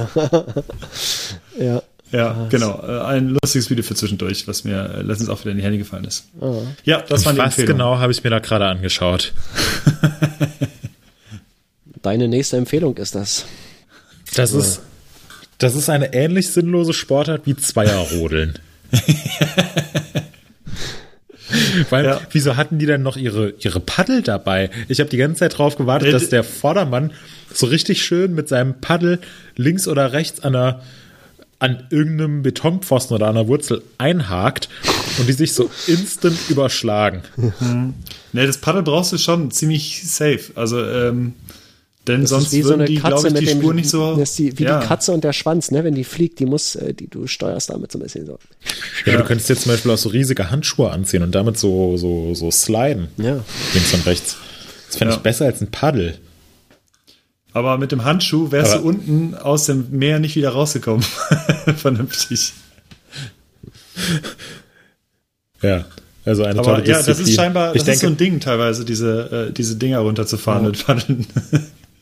ja. 1.58 1.82
Ja, 2.14 2.46
genau. 2.48 2.82
Äh, 2.86 3.00
ein 3.06 3.36
lustiges 3.42 3.70
Video 3.70 3.82
für 3.84 3.94
zwischendurch, 3.94 4.46
was 4.46 4.64
mir 4.64 4.94
äh, 4.98 5.02
letztens 5.02 5.28
auch 5.28 5.40
wieder 5.40 5.50
in 5.50 5.58
die 5.58 5.64
Hände 5.64 5.78
gefallen 5.78 6.04
ist. 6.04 6.28
Ah. 6.40 6.52
Ja, 6.84 7.02
das 7.02 7.26
waren 7.26 7.34
die 7.36 7.42
Was 7.42 7.56
genau 7.56 7.98
habe 7.98 8.12
ich 8.12 8.22
mir 8.22 8.30
da 8.30 8.38
gerade 8.38 8.66
angeschaut? 8.66 9.32
Deine 12.02 12.28
nächste 12.28 12.56
Empfehlung 12.56 12.96
ist 12.98 13.14
das. 13.14 13.46
Das 14.36 14.52
ist, 14.52 14.80
das 15.58 15.74
ist 15.74 15.88
eine 15.88 16.12
ähnlich 16.12 16.50
sinnlose 16.50 16.92
Sportart 16.92 17.42
wie 17.46 17.56
Zweierrodeln. 17.56 18.58
Weil, 21.90 22.04
Ja. 22.04 22.20
wieso 22.32 22.56
hatten 22.56 22.78
die 22.78 22.86
dann 22.86 23.02
noch 23.02 23.16
ihre, 23.16 23.50
ihre 23.58 23.80
Paddel 23.80 24.22
dabei? 24.22 24.70
Ich 24.88 25.00
habe 25.00 25.10
die 25.10 25.16
ganze 25.16 25.40
Zeit 25.40 25.58
drauf 25.58 25.76
gewartet, 25.76 26.08
Nee, 26.08 26.12
dass 26.12 26.28
der 26.28 26.44
Vordermann 26.44 27.12
so 27.52 27.66
richtig 27.66 28.04
schön 28.04 28.34
mit 28.34 28.48
seinem 28.48 28.80
Paddel 28.80 29.20
links 29.56 29.86
oder 29.88 30.12
rechts 30.12 30.40
an 30.40 30.54
einer 30.56 30.82
an 31.64 31.86
irgendeinem 31.88 32.42
Betonpfosten 32.42 33.14
oder 33.16 33.26
an 33.26 33.38
einer 33.38 33.48
Wurzel 33.48 33.82
einhakt 33.96 34.68
und 35.18 35.26
die 35.26 35.32
sich 35.32 35.54
so 35.54 35.70
instant 35.86 36.36
überschlagen. 36.50 37.22
Ne, 38.32 38.46
das 38.46 38.58
Paddel 38.58 38.82
brauchst 38.82 39.12
du 39.14 39.18
schon 39.18 39.50
ziemlich 39.50 40.02
safe. 40.06 40.40
Also, 40.56 40.84
ähm, 40.84 41.32
denn 42.06 42.20
Das 42.20 42.30
sonst 42.30 42.46
ist 42.48 42.52
wie 42.52 42.60
so 42.62 42.68
würden 42.68 42.80
eine 42.82 42.90
die, 42.90 42.96
Katze 42.96 43.08
glaube 43.08 43.28
ich, 43.28 43.32
mit 43.32 43.42
die 43.42 43.46
dem, 43.46 43.60
Spur 43.62 43.72
nicht 43.72 43.88
so. 43.88 44.14
Das 44.14 44.28
ist 44.30 44.38
die, 44.38 44.58
wie 44.58 44.64
ja. 44.64 44.78
die 44.78 44.86
Katze 44.86 45.12
und 45.12 45.24
der 45.24 45.32
Schwanz, 45.32 45.70
ne? 45.70 45.84
Wenn 45.84 45.94
die 45.94 46.04
fliegt, 46.04 46.38
die 46.38 46.44
muss, 46.44 46.74
äh, 46.76 46.92
die, 46.92 47.08
du 47.08 47.26
steuerst 47.26 47.70
damit 47.70 47.90
so 47.90 47.98
ein 47.98 48.02
bisschen 48.02 48.26
so. 48.26 48.38
Ja, 49.06 49.14
aber 49.14 49.22
du 49.22 49.28
könntest 49.28 49.48
jetzt 49.48 49.62
zum 49.62 49.72
Beispiel 49.72 49.90
auch 49.90 49.96
so 49.96 50.10
riesige 50.10 50.50
Handschuhe 50.50 50.90
anziehen 50.90 51.22
und 51.22 51.34
damit 51.34 51.56
so, 51.56 51.96
so, 51.96 52.34
so 52.34 52.50
sliden. 52.50 53.08
Ja. 53.16 53.42
Links 53.72 53.94
und 53.94 54.04
rechts. 54.04 54.36
Das 54.88 54.96
fände 54.96 55.12
Ja. 55.14 55.16
ich 55.16 55.22
besser 55.22 55.46
als 55.46 55.62
ein 55.62 55.70
Paddel. 55.70 56.18
Aber 57.54 57.78
mit 57.78 57.92
dem 57.92 58.04
Handschuh 58.04 58.50
wärst 58.52 58.72
Aber- 58.74 58.82
du 58.82 58.88
unten 58.88 59.34
aus 59.34 59.64
dem 59.66 59.86
Meer 59.90 60.18
nicht 60.18 60.36
wieder 60.36 60.50
rausgekommen. 60.50 61.04
Vernünftig. 61.76 62.52
Ja. 65.62 65.84
Also 66.26 66.42
eine 66.44 66.58
Aber 66.58 66.76
tolle 66.76 66.86
ja, 66.86 66.96
das 66.96 67.06
Disziplin. 67.06 67.30
ist 67.32 67.36
scheinbar, 67.36 67.72
das 67.74 67.82
ich 67.82 67.88
ist 67.88 68.00
so 68.00 68.06
ein 68.06 68.16
denke, 68.16 68.24
Ding 68.32 68.40
teilweise, 68.40 68.84
diese, 68.84 69.48
äh, 69.50 69.52
diese 69.52 69.76
Dinger 69.76 69.98
runterzufahren 70.00 70.64
mit 70.64 70.84
Paddeln. 70.84 71.26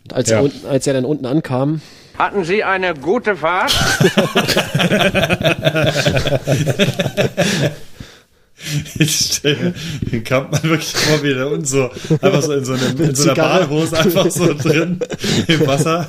Und 0.04 0.12
als, 0.12 0.30
Ja. 0.30 0.36
er 0.38 0.42
unten, 0.44 0.66
als 0.66 0.86
er 0.86 0.94
dann 0.94 1.04
unten 1.04 1.26
ankam, 1.26 1.80
Hatten 2.18 2.44
Sie 2.44 2.62
eine 2.62 2.92
gute 2.94 3.36
Fahrt? 3.36 3.72
Ich 8.98 9.16
stell 9.36 9.56
mir 9.56 9.74
den 10.10 10.24
kommt 10.24 10.52
man 10.52 10.62
wirklich 10.62 10.92
vor, 10.92 11.22
wie 11.22 11.34
der 11.34 11.48
unten 11.50 11.64
so, 11.64 11.90
einfach 12.20 12.42
so 12.42 12.52
in 12.52 12.64
so, 12.64 12.72
einem, 12.74 13.00
in 13.00 13.14
so 13.14 13.24
einer. 13.30 13.34
Badehose 13.34 13.98
einfach 13.98 14.30
so 14.30 14.54
drin 14.54 15.00
im 15.48 15.66
Wasser. 15.66 16.08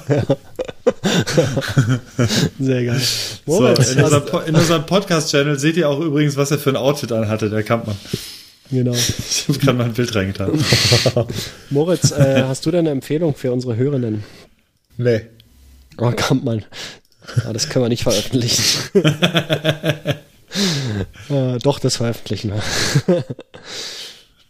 Sehr 2.59 2.85
geil. 2.85 3.01
So, 3.45 3.61
Moritz, 3.61 3.91
in, 3.91 4.01
Po- 4.25 4.39
in 4.39 4.55
unserem 4.55 4.85
Podcast-Channel 4.85 5.57
seht 5.59 5.77
ihr 5.77 5.89
auch 5.89 5.99
übrigens, 5.99 6.35
was 6.37 6.51
er 6.51 6.59
für 6.59 6.69
ein 6.69 6.75
Outfit 6.77 7.11
anhatte, 7.11 7.49
der 7.49 7.63
Kampmann. 7.63 7.95
genau. 8.69 8.93
Ich 8.93 9.45
habe 9.47 9.59
gerade 9.59 9.77
mal 9.77 9.85
ein 9.85 9.93
Bild 9.93 10.13
reingetan. 10.15 10.51
Moritz, 11.69 12.11
äh, 12.11 12.43
hast 12.45 12.65
du 12.65 12.71
denn 12.71 12.81
eine 12.81 12.91
Empfehlung 12.91 13.35
für 13.35 13.51
unsere 13.51 13.75
Hörenden? 13.77 14.23
Nee. 14.97 15.21
Oh, 15.97 16.11
Kampmann. 16.15 16.65
Ah, 17.45 17.53
das 17.53 17.69
können 17.69 17.85
wir 17.85 17.89
nicht 17.89 18.03
veröffentlichen. 18.03 18.63
äh, 21.29 21.57
doch, 21.59 21.79
das 21.79 21.97
veröffentlichen 21.97 22.51
wir. 23.07 23.23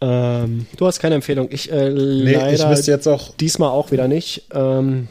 ähm, 0.00 0.66
du 0.76 0.86
hast 0.86 0.98
keine 1.00 1.14
Empfehlung. 1.16 1.48
Ich 1.50 1.70
äh, 1.70 1.90
Nee, 1.90 2.30
ich 2.32 2.36
leider 2.36 2.68
müsste 2.68 2.90
jetzt 2.90 3.06
auch. 3.08 3.34
diesmal 3.36 3.70
auch 3.70 3.90
wieder 3.90 4.08
nicht. 4.08 4.44
Ähm, 4.52 5.08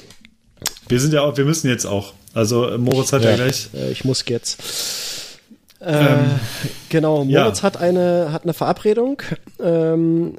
Wir 0.88 0.99
sind 0.99 1.14
ja 1.14 1.22
auch, 1.22 1.38
wir 1.38 1.45
müssen 1.45 1.68
jetzt 1.69 1.85
auch. 1.85 2.14
Also 2.34 2.68
äh, 2.69 2.77
Moritz 2.77 3.14
hat 3.14 3.23
ja, 3.23 3.31
Ja. 3.31 3.35
gleich. 3.38 3.69
äh, 3.73 3.91
ich 3.91 4.03
muss 4.06 4.23
jetzt. 4.27 4.60
Äh, 5.80 6.15
genau, 6.90 7.23
ja. 7.23 7.44
Moritz 7.44 7.61
hat 7.64 7.77
eine 7.77 8.31
hat 8.31 8.44
eine 8.44 8.53
Verabredung. 8.53 9.22
Ähm, 9.60 10.38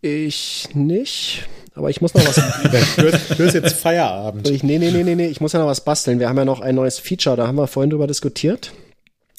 ich 0.00 0.68
nicht, 0.74 1.46
aber 1.74 1.88
ich 1.90 2.00
muss 2.02 2.12
noch 2.14 2.26
was 2.26 2.36
du 3.38 3.44
hast 3.46 3.54
jetzt 3.54 3.74
Feierabend. 3.74 4.48
Ich, 4.50 4.62
nee, 4.62 4.78
nee, 4.78 4.90
nee, 4.90 5.02
nee, 5.02 5.14
nee, 5.14 5.28
ich 5.28 5.40
muss 5.40 5.52
ja 5.52 5.58
noch 5.60 5.66
was 5.66 5.82
basteln. 5.84 6.18
Wir 6.20 6.28
haben 6.28 6.36
ja 6.36 6.44
noch 6.44 6.60
ein 6.60 6.74
neues 6.74 6.98
Feature, 6.98 7.36
da 7.36 7.46
haben 7.46 7.56
wir 7.56 7.66
vorhin 7.66 7.90
drüber 7.90 8.06
diskutiert, 8.06 8.72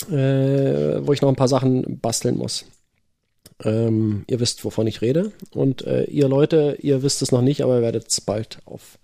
äh, 0.09 1.05
wo 1.05 1.13
ich 1.13 1.21
noch 1.21 1.29
ein 1.29 1.35
paar 1.35 1.47
Sachen 1.47 1.99
basteln 1.99 2.37
muss. 2.37 2.65
Ähm, 3.63 4.25
ihr 4.27 4.39
wisst, 4.39 4.65
wovon 4.65 4.87
ich 4.87 5.01
rede. 5.01 5.31
Und 5.51 5.83
äh, 5.85 6.03
ihr 6.05 6.27
Leute, 6.27 6.77
ihr 6.81 7.03
wisst 7.03 7.21
es 7.21 7.31
noch 7.31 7.41
nicht, 7.41 7.61
aber 7.63 7.77
ihr 7.77 7.81
werdet 7.81 8.09
es 8.09 8.19
bald 8.21 8.59
auf 8.65 8.97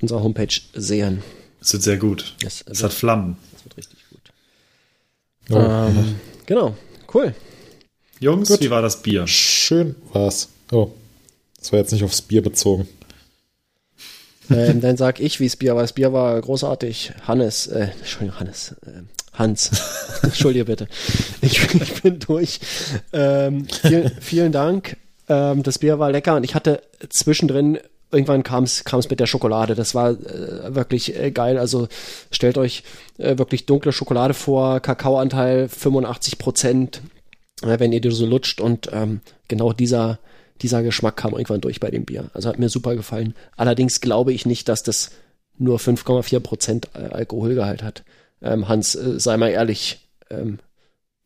unserer 0.00 0.22
Homepage 0.22 0.60
sehen. 0.74 1.22
Es 1.60 1.72
wird 1.72 1.82
sehr 1.82 1.96
gut. 1.96 2.34
Das, 2.42 2.62
Es 2.66 2.82
hat 2.82 2.92
Flammen. 2.92 3.36
das 3.52 3.64
wird 3.64 3.76
richtig 3.76 3.98
gut. 4.10 4.32
Oh. 5.50 5.56
Ähm, 5.56 6.16
genau, 6.46 6.76
cool. 7.14 7.34
Jungs, 8.18 8.60
wie 8.60 8.70
war 8.70 8.82
das 8.82 9.02
Bier? 9.02 9.26
Schön 9.26 9.94
war's. 10.12 10.48
Oh. 10.72 10.90
Das 11.58 11.72
war 11.72 11.78
jetzt 11.78 11.92
nicht 11.92 12.04
aufs 12.04 12.22
Bier 12.22 12.42
bezogen. 12.42 12.86
ähm, 14.50 14.80
dann 14.80 14.96
sag 14.96 15.20
ich, 15.20 15.40
wie 15.40 15.46
es 15.46 15.56
Bier 15.56 15.74
war. 15.74 15.82
Das 15.82 15.92
Bier 15.94 16.12
war 16.12 16.38
großartig. 16.40 17.12
Hannes, 17.22 17.66
äh, 17.66 17.88
Entschuldigung, 17.98 18.40
Hannes, 18.40 18.74
äh, 18.86 19.02
Hans. 19.40 19.70
Entschuldige 20.22 20.66
bitte. 20.66 20.86
Ich, 21.40 21.74
ich 21.74 22.02
bin 22.02 22.20
durch. 22.20 22.60
Ähm, 23.12 23.66
vielen, 23.82 24.12
vielen 24.20 24.52
Dank. 24.52 24.96
Ähm, 25.28 25.64
das 25.64 25.78
Bier 25.78 25.98
war 25.98 26.12
lecker 26.12 26.36
und 26.36 26.44
ich 26.44 26.54
hatte 26.54 26.82
zwischendrin 27.08 27.78
irgendwann 28.12 28.42
kam 28.42 28.64
es 28.64 28.84
mit 29.08 29.20
der 29.20 29.26
Schokolade. 29.26 29.74
Das 29.74 29.94
war 29.94 30.10
äh, 30.10 30.74
wirklich 30.74 31.16
äh, 31.16 31.30
geil. 31.30 31.58
Also 31.58 31.88
stellt 32.30 32.58
euch 32.58 32.82
äh, 33.18 33.38
wirklich 33.38 33.66
dunkle 33.66 33.92
Schokolade 33.92 34.34
vor, 34.34 34.80
Kakaoanteil 34.80 35.68
85 35.68 36.38
Prozent, 36.38 37.02
wenn 37.62 37.92
ihr 37.92 38.00
die 38.00 38.10
so 38.10 38.26
lutscht 38.26 38.60
und 38.60 38.90
ähm, 38.92 39.20
genau 39.48 39.72
dieser 39.72 40.18
dieser 40.62 40.82
Geschmack 40.82 41.16
kam 41.16 41.32
irgendwann 41.32 41.60
durch 41.60 41.80
bei 41.80 41.90
dem 41.90 42.04
Bier. 42.04 42.30
Also 42.34 42.48
hat 42.48 42.58
mir 42.58 42.68
super 42.68 42.94
gefallen. 42.94 43.34
Allerdings 43.56 44.00
glaube 44.00 44.32
ich 44.32 44.44
nicht, 44.44 44.68
dass 44.68 44.82
das 44.82 45.10
nur 45.56 45.78
5,4 45.78 46.40
Prozent 46.40 46.88
äh, 46.94 47.06
Alkoholgehalt 47.12 47.82
hat. 47.82 48.02
Ähm, 48.42 48.68
Hans, 48.68 48.94
äh, 48.94 49.18
sei 49.20 49.36
mal 49.36 49.48
ehrlich, 49.50 50.08
ähm, 50.30 50.58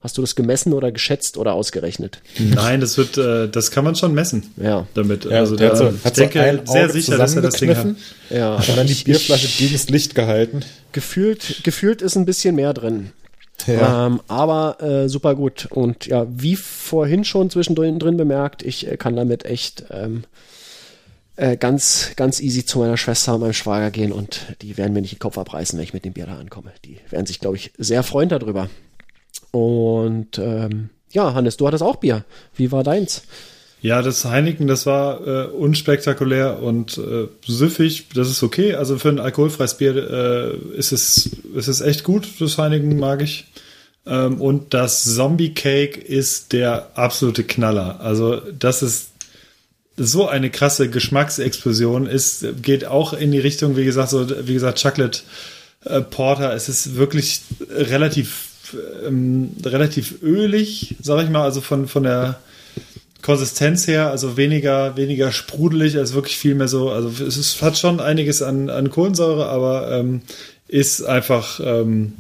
hast 0.01 0.19
du 0.19 0.20
das 0.23 0.35
gemessen 0.35 0.73
oder 0.73 0.93
geschätzt 0.93 1.36
oder 1.39 1.55
ausgerechnet? 1.55 2.20
Nein, 2.39 2.81
das 2.81 2.99
wird, 2.99 3.16
äh, 3.16 3.49
das 3.49 3.70
kann 3.70 3.85
man 3.85 3.95
schon 3.97 4.12
messen 4.15 4.53
Ja, 4.57 4.86
damit. 4.95 5.24
Ja, 5.24 5.39
also 5.39 5.57
der 5.57 5.70
da, 5.70 5.74
hat 5.74 5.78
so, 5.78 5.89
ich 5.97 6.05
hat 6.05 6.16
so 6.16 6.20
denke 6.23 6.41
ein 6.43 6.66
sehr 6.66 6.89
sicher, 6.91 7.16
dass 7.16 7.35
er 7.36 7.43
das 7.43 7.55
Ding 7.57 7.74
hat. 7.77 7.86
ja. 8.31 8.57
und 8.57 8.77
dann 8.77 8.86
die 8.86 8.95
Bierflasche 8.95 9.47
ich- 9.47 9.59
gegen 9.59 9.73
das 9.73 9.89
Licht 9.89 10.15
gehalten. 10.15 10.61
gefühlt, 10.93 11.61
gefühlt 11.65 12.03
ist 12.03 12.16
ein 12.16 12.27
bisschen 12.27 12.55
mehr 12.57 12.74
drin. 12.74 13.12
Ähm, 13.69 14.20
aber 14.28 14.82
äh, 14.82 15.09
super 15.09 15.35
gut. 15.36 15.69
Und 15.70 16.07
ja, 16.07 16.27
wie 16.28 16.57
vorhin 16.57 17.24
schon 17.24 17.49
zwischendrin 17.51 17.99
drin 18.01 18.16
bemerkt, 18.16 18.62
ich 18.62 18.86
äh, 18.91 18.97
kann 18.97 19.15
damit 19.16 19.45
echt 19.47 19.85
ähm, 19.91 20.24
äh, 21.36 21.56
ganz, 21.56 22.12
ganz 22.16 22.40
easy 22.40 22.65
zu 22.65 22.78
meiner 22.78 22.97
Schwester 22.97 23.35
und 23.35 23.40
meinem 23.40 23.52
Schwager 23.52 23.90
gehen 23.90 24.12
und 24.12 24.40
die 24.62 24.77
werden 24.77 24.93
mir 24.93 25.01
nicht 25.01 25.15
den 25.15 25.19
Kopf 25.19 25.39
abreißen, 25.39 25.77
wenn 25.78 25.85
ich 25.85 25.94
mit 25.94 26.05
dem 26.05 26.12
Bier 26.12 26.27
da 26.27 26.39
ankomme. 26.39 26.73
Die 26.85 26.98
werden 27.11 27.27
sich, 27.27 27.40
glaube 27.40 27.56
ich, 27.56 27.73
sehr 27.78 28.02
freuen 28.02 28.28
darüber. 28.28 28.69
Und 29.51 30.39
ähm, 30.39 30.90
ja, 31.12 31.35
Hannes, 31.35 31.56
du 31.56 31.66
hattest 31.66 31.82
auch 31.82 31.97
Bier. 31.97 32.24
Wie 32.56 32.73
war 32.73 32.82
deins? 32.82 33.23
Ja, 33.81 34.01
das 34.01 34.24
Heineken, 34.24 34.66
das 34.66 34.86
war 34.86 35.27
äh, 35.27 35.47
unspektakulär 35.48 36.62
und 36.62 36.97
äh, 36.97 37.28
süffig. 37.47 38.09
Das 38.15 38.31
ist 38.31 38.43
okay. 38.43 38.74
Also 38.74 38.98
für 38.98 39.11
ein 39.11 39.19
alkoholfreies 39.19 39.77
Bier 39.77 39.94
äh, 39.94 40.77
ist, 40.77 40.93
es, 40.93 41.31
ist 41.55 41.69
es 41.69 41.81
echt 41.82 42.02
gut. 42.02 42.27
Das 42.40 42.56
Heineken 42.56 42.98
mag 42.98 43.20
ich. 43.20 43.47
Ähm, 44.06 44.40
und 44.40 44.73
das 44.73 45.05
Zombie 45.05 45.52
Cake 45.52 46.01
ist 46.01 46.52
der 46.52 46.93
absolute 46.94 47.44
Knaller. 47.44 48.01
Also 48.01 48.40
das 48.59 48.82
ist 48.82 49.11
so 49.97 50.29
eine 50.29 50.51
krasse 50.51 50.89
Geschmacksexplosion. 50.89 52.07
Ist 52.07 52.47
geht 52.62 52.85
auch 52.85 53.12
in 53.12 53.33
die 53.33 53.39
Richtung, 53.39 53.77
wie 53.77 53.85
gesagt, 53.85 54.11
so 54.11 54.29
wie 54.47 54.55
gesagt 54.55 54.83
Chocolate 54.83 55.21
äh, 55.85 56.01
Porter. 56.01 56.53
Es 56.55 56.69
ist 56.69 56.97
wirklich 56.97 57.43
relativ 57.71 58.49
ähm, 59.07 59.57
relativ 59.65 60.23
ölig, 60.23 60.97
sag 61.01 61.25
ich 61.25 61.31
mal. 61.31 61.45
Also 61.45 61.61
von 61.61 61.89
von 61.89 62.03
der 62.03 62.41
Konsistenz 63.25 63.87
her, 63.89 64.11
also 64.11 64.37
weniger, 64.37 64.99
weniger 64.99 65.33
sprudelig, 65.33 65.97
als 65.97 66.12
wirklich 66.12 66.37
viel 66.37 66.55
mehr 66.55 66.69
so, 66.69 66.91
also 66.91 67.25
es 67.25 67.39
ist, 67.39 67.62
hat 67.62 67.79
schon 67.79 67.99
einiges 67.99 68.43
an, 68.43 68.69
an 68.69 68.91
Kohlensäure, 68.91 69.47
aber 69.47 69.91
ähm, 69.93 70.21
ist 70.69 71.03
einfach, 71.03 71.59
ähm, 71.65 72.12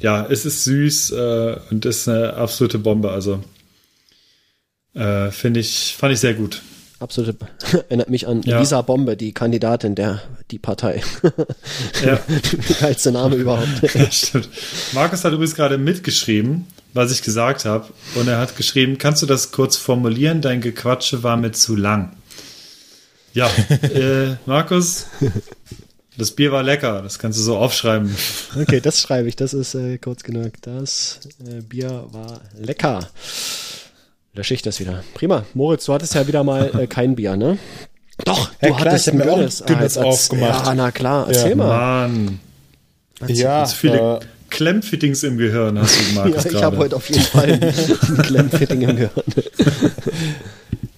ja, 0.00 0.26
es 0.26 0.46
ist 0.46 0.64
süß 0.64 1.10
äh, 1.10 1.56
und 1.70 1.84
ist 1.84 2.08
eine 2.08 2.32
absolute 2.32 2.78
Bombe, 2.78 3.10
also 3.10 3.44
äh, 4.94 5.30
finde 5.30 5.60
ich, 5.60 5.96
fand 5.98 6.14
ich 6.14 6.20
sehr 6.20 6.32
gut. 6.32 6.62
Absolute, 7.00 7.36
erinnert 7.88 8.10
mich 8.10 8.26
an 8.26 8.42
Ja. 8.42 8.58
Lisa 8.58 8.82
Bombe, 8.82 9.16
die 9.16 9.32
Kandidatin 9.32 9.94
der, 9.94 10.20
die 10.50 10.58
Partei. 10.58 11.02
Ja, 12.04 12.18
geilste 12.80 13.12
Name 13.12 13.36
überhaupt. 13.36 13.68
stimmt. 14.12 14.48
Markus 14.92 15.24
hat 15.24 15.32
übrigens 15.32 15.54
gerade 15.54 15.78
mitgeschrieben, 15.78 16.66
was 16.94 17.12
ich 17.12 17.22
gesagt 17.22 17.64
habe, 17.64 17.86
und 18.14 18.28
er 18.28 18.38
hat 18.38 18.56
geschrieben, 18.56 18.98
kannst 18.98 19.22
du 19.22 19.26
das 19.26 19.52
kurz 19.52 19.76
formulieren? 19.76 20.40
Dein 20.40 20.60
Gequatsche 20.60 21.22
war 21.22 21.36
mir 21.36 21.52
zu 21.52 21.76
lang. 21.76 22.16
Ja, 23.34 23.48
äh, 23.82 24.36
Markus, 24.46 25.06
das 26.16 26.32
Bier 26.32 26.50
war 26.50 26.62
lecker, 26.62 27.02
das 27.02 27.18
kannst 27.18 27.38
du 27.38 27.42
so 27.42 27.56
aufschreiben. 27.56 28.14
Okay, 28.60 28.80
das 28.80 29.00
schreibe 29.00 29.28
ich, 29.28 29.36
das 29.36 29.54
ist 29.54 29.74
äh, 29.74 29.98
kurz 29.98 30.22
genug. 30.24 30.54
Das 30.62 31.20
äh, 31.46 31.60
Bier 31.62 32.06
war 32.10 32.40
lecker. 32.58 33.08
Lösche 34.34 34.54
ich 34.54 34.62
das 34.62 34.78
wieder. 34.80 35.02
Prima. 35.14 35.44
Moritz, 35.54 35.84
du 35.86 35.92
hattest 35.94 36.14
ja 36.14 36.26
wieder 36.26 36.44
mal 36.44 36.70
äh, 36.78 36.86
kein 36.88 37.14
Bier, 37.16 37.36
ne? 37.36 37.58
Doch, 38.24 38.50
du 38.60 38.66
Ja, 38.68 38.74
klar, 38.74 38.80
hattest 38.92 39.06
ich 39.08 39.12
ein 39.14 39.18
mir 39.18 39.32
auch 39.32 39.38
ein 39.38 39.44
erz- 39.48 39.96
aufgemacht. 39.98 40.66
Ja, 40.66 40.74
na 40.74 40.90
klar, 40.90 41.26
erzähl 41.28 41.50
Ja. 41.50 41.56
mal. 41.56 42.08
Mann, 42.08 42.40
Ja, 43.28 43.64
zu 43.64 43.76
viele 43.76 44.16
äh, 44.16 44.20
Klemmfittings 44.50 45.22
im 45.24 45.36
Gehirn 45.38 45.78
hast 45.78 45.98
du, 46.00 46.14
Markus, 46.14 46.44
Ja, 46.44 46.50
ich 46.50 46.62
habe 46.62 46.78
heute 46.78 46.96
auf 46.96 47.08
jeden 47.10 47.22
Fall 47.22 47.52
ein, 47.62 48.22
Klemmfitting 48.22 48.82
im 48.82 48.96
Gehirn. 48.96 49.10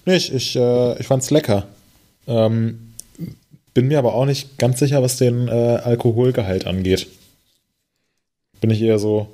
nicht. 0.05 0.33
Ich, 0.33 0.55
äh, 0.55 0.99
ich 0.99 1.07
fand's 1.07 1.29
lecker. 1.31 1.67
Ähm, 2.27 2.93
bin 3.73 3.87
mir 3.87 3.99
aber 3.99 4.13
auch 4.15 4.25
nicht 4.25 4.57
ganz 4.57 4.79
sicher, 4.79 5.01
was 5.01 5.17
den 5.17 5.47
äh, 5.47 5.51
Alkoholgehalt 5.51 6.65
angeht. 6.67 7.07
Bin 8.59 8.69
ich 8.69 8.81
eher 8.81 8.99
so, 8.99 9.27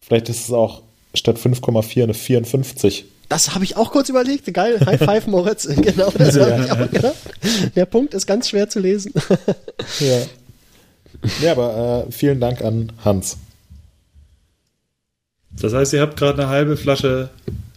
vielleicht 0.00 0.28
ist 0.28 0.44
es 0.44 0.50
auch 0.52 0.82
statt 1.14 1.36
5,4 1.38 2.02
eine 2.04 2.14
54. 2.14 3.04
Das 3.32 3.54
habe 3.54 3.64
ich 3.64 3.76
auch 3.78 3.92
kurz 3.92 4.10
überlegt. 4.10 4.52
Geil, 4.52 4.78
High 4.84 4.98
Five, 5.02 5.26
Moritz. 5.26 5.66
Genau, 5.74 6.10
das 6.10 6.38
habe 6.38 6.64
ich 6.64 6.70
auch 6.70 6.90
gedacht. 6.90 7.14
Der 7.74 7.86
Punkt 7.86 8.12
ist 8.12 8.26
ganz 8.26 8.50
schwer 8.50 8.68
zu 8.68 8.78
lesen. 8.78 9.12
Ja. 10.00 10.18
Ja, 11.40 11.52
aber 11.52 12.06
äh, 12.08 12.12
vielen 12.12 12.40
Dank 12.40 12.62
an 12.62 12.92
Hans. 13.04 13.36
Das 15.52 15.72
heißt, 15.72 15.92
ihr 15.94 16.00
habt 16.02 16.16
gerade 16.18 16.42
eine 16.42 16.50
halbe 16.50 16.76
Flasche 16.76 17.30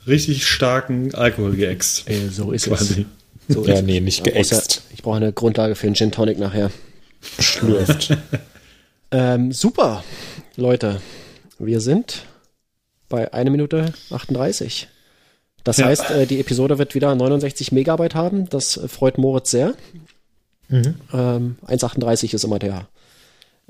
richtig 0.07 0.45
starken 0.48 1.14
Alkohol 1.15 1.56
geäxt. 1.56 2.10
Äh, 2.10 2.30
so 2.30 2.52
ist 2.52 2.65
Quasi. 2.65 3.06
So 3.48 3.65
Ja, 3.65 3.76
ist 3.76 3.84
nee, 3.86 3.99
nicht 4.02 4.26
ja- 4.26 4.34
geäxt. 4.34 4.82
Ich 4.94 5.03
brauche 5.03 5.18
eine 5.18 5.32
Grundlage 5.32 5.76
für 5.76 5.86
einen 5.88 5.95
Gin 5.95 6.11
Tonic 6.11 6.38
nachher. 6.40 6.69
Schlürft. 7.40 8.18
Ähm, 9.11 9.52
super, 9.53 10.03
Leute. 10.57 10.99
Wir 11.60 11.80
sind 11.80 12.23
bei 13.07 13.32
1 13.32 13.49
Minute 13.52 13.94
38. 14.10 14.90
Das 15.66 15.78
Ja. 15.78 15.88
heißt, 15.88 16.12
äh, 16.12 16.26
die 16.26 16.40
Episode 16.40 16.78
wird 16.78 16.96
wieder 16.96 17.14
69 17.14 17.74
Megabyte 17.74 18.16
haben. 18.16 18.48
Das 18.50 18.78
äh, 18.78 18.88
freut 18.88 19.18
Moritz 19.18 19.52
sehr. 19.52 19.74
Mhm. 20.70 20.96
Ähm, 21.14 21.56
1,38 21.68 22.34
ist 22.34 22.44
immer 22.46 22.60
der, 22.60 22.88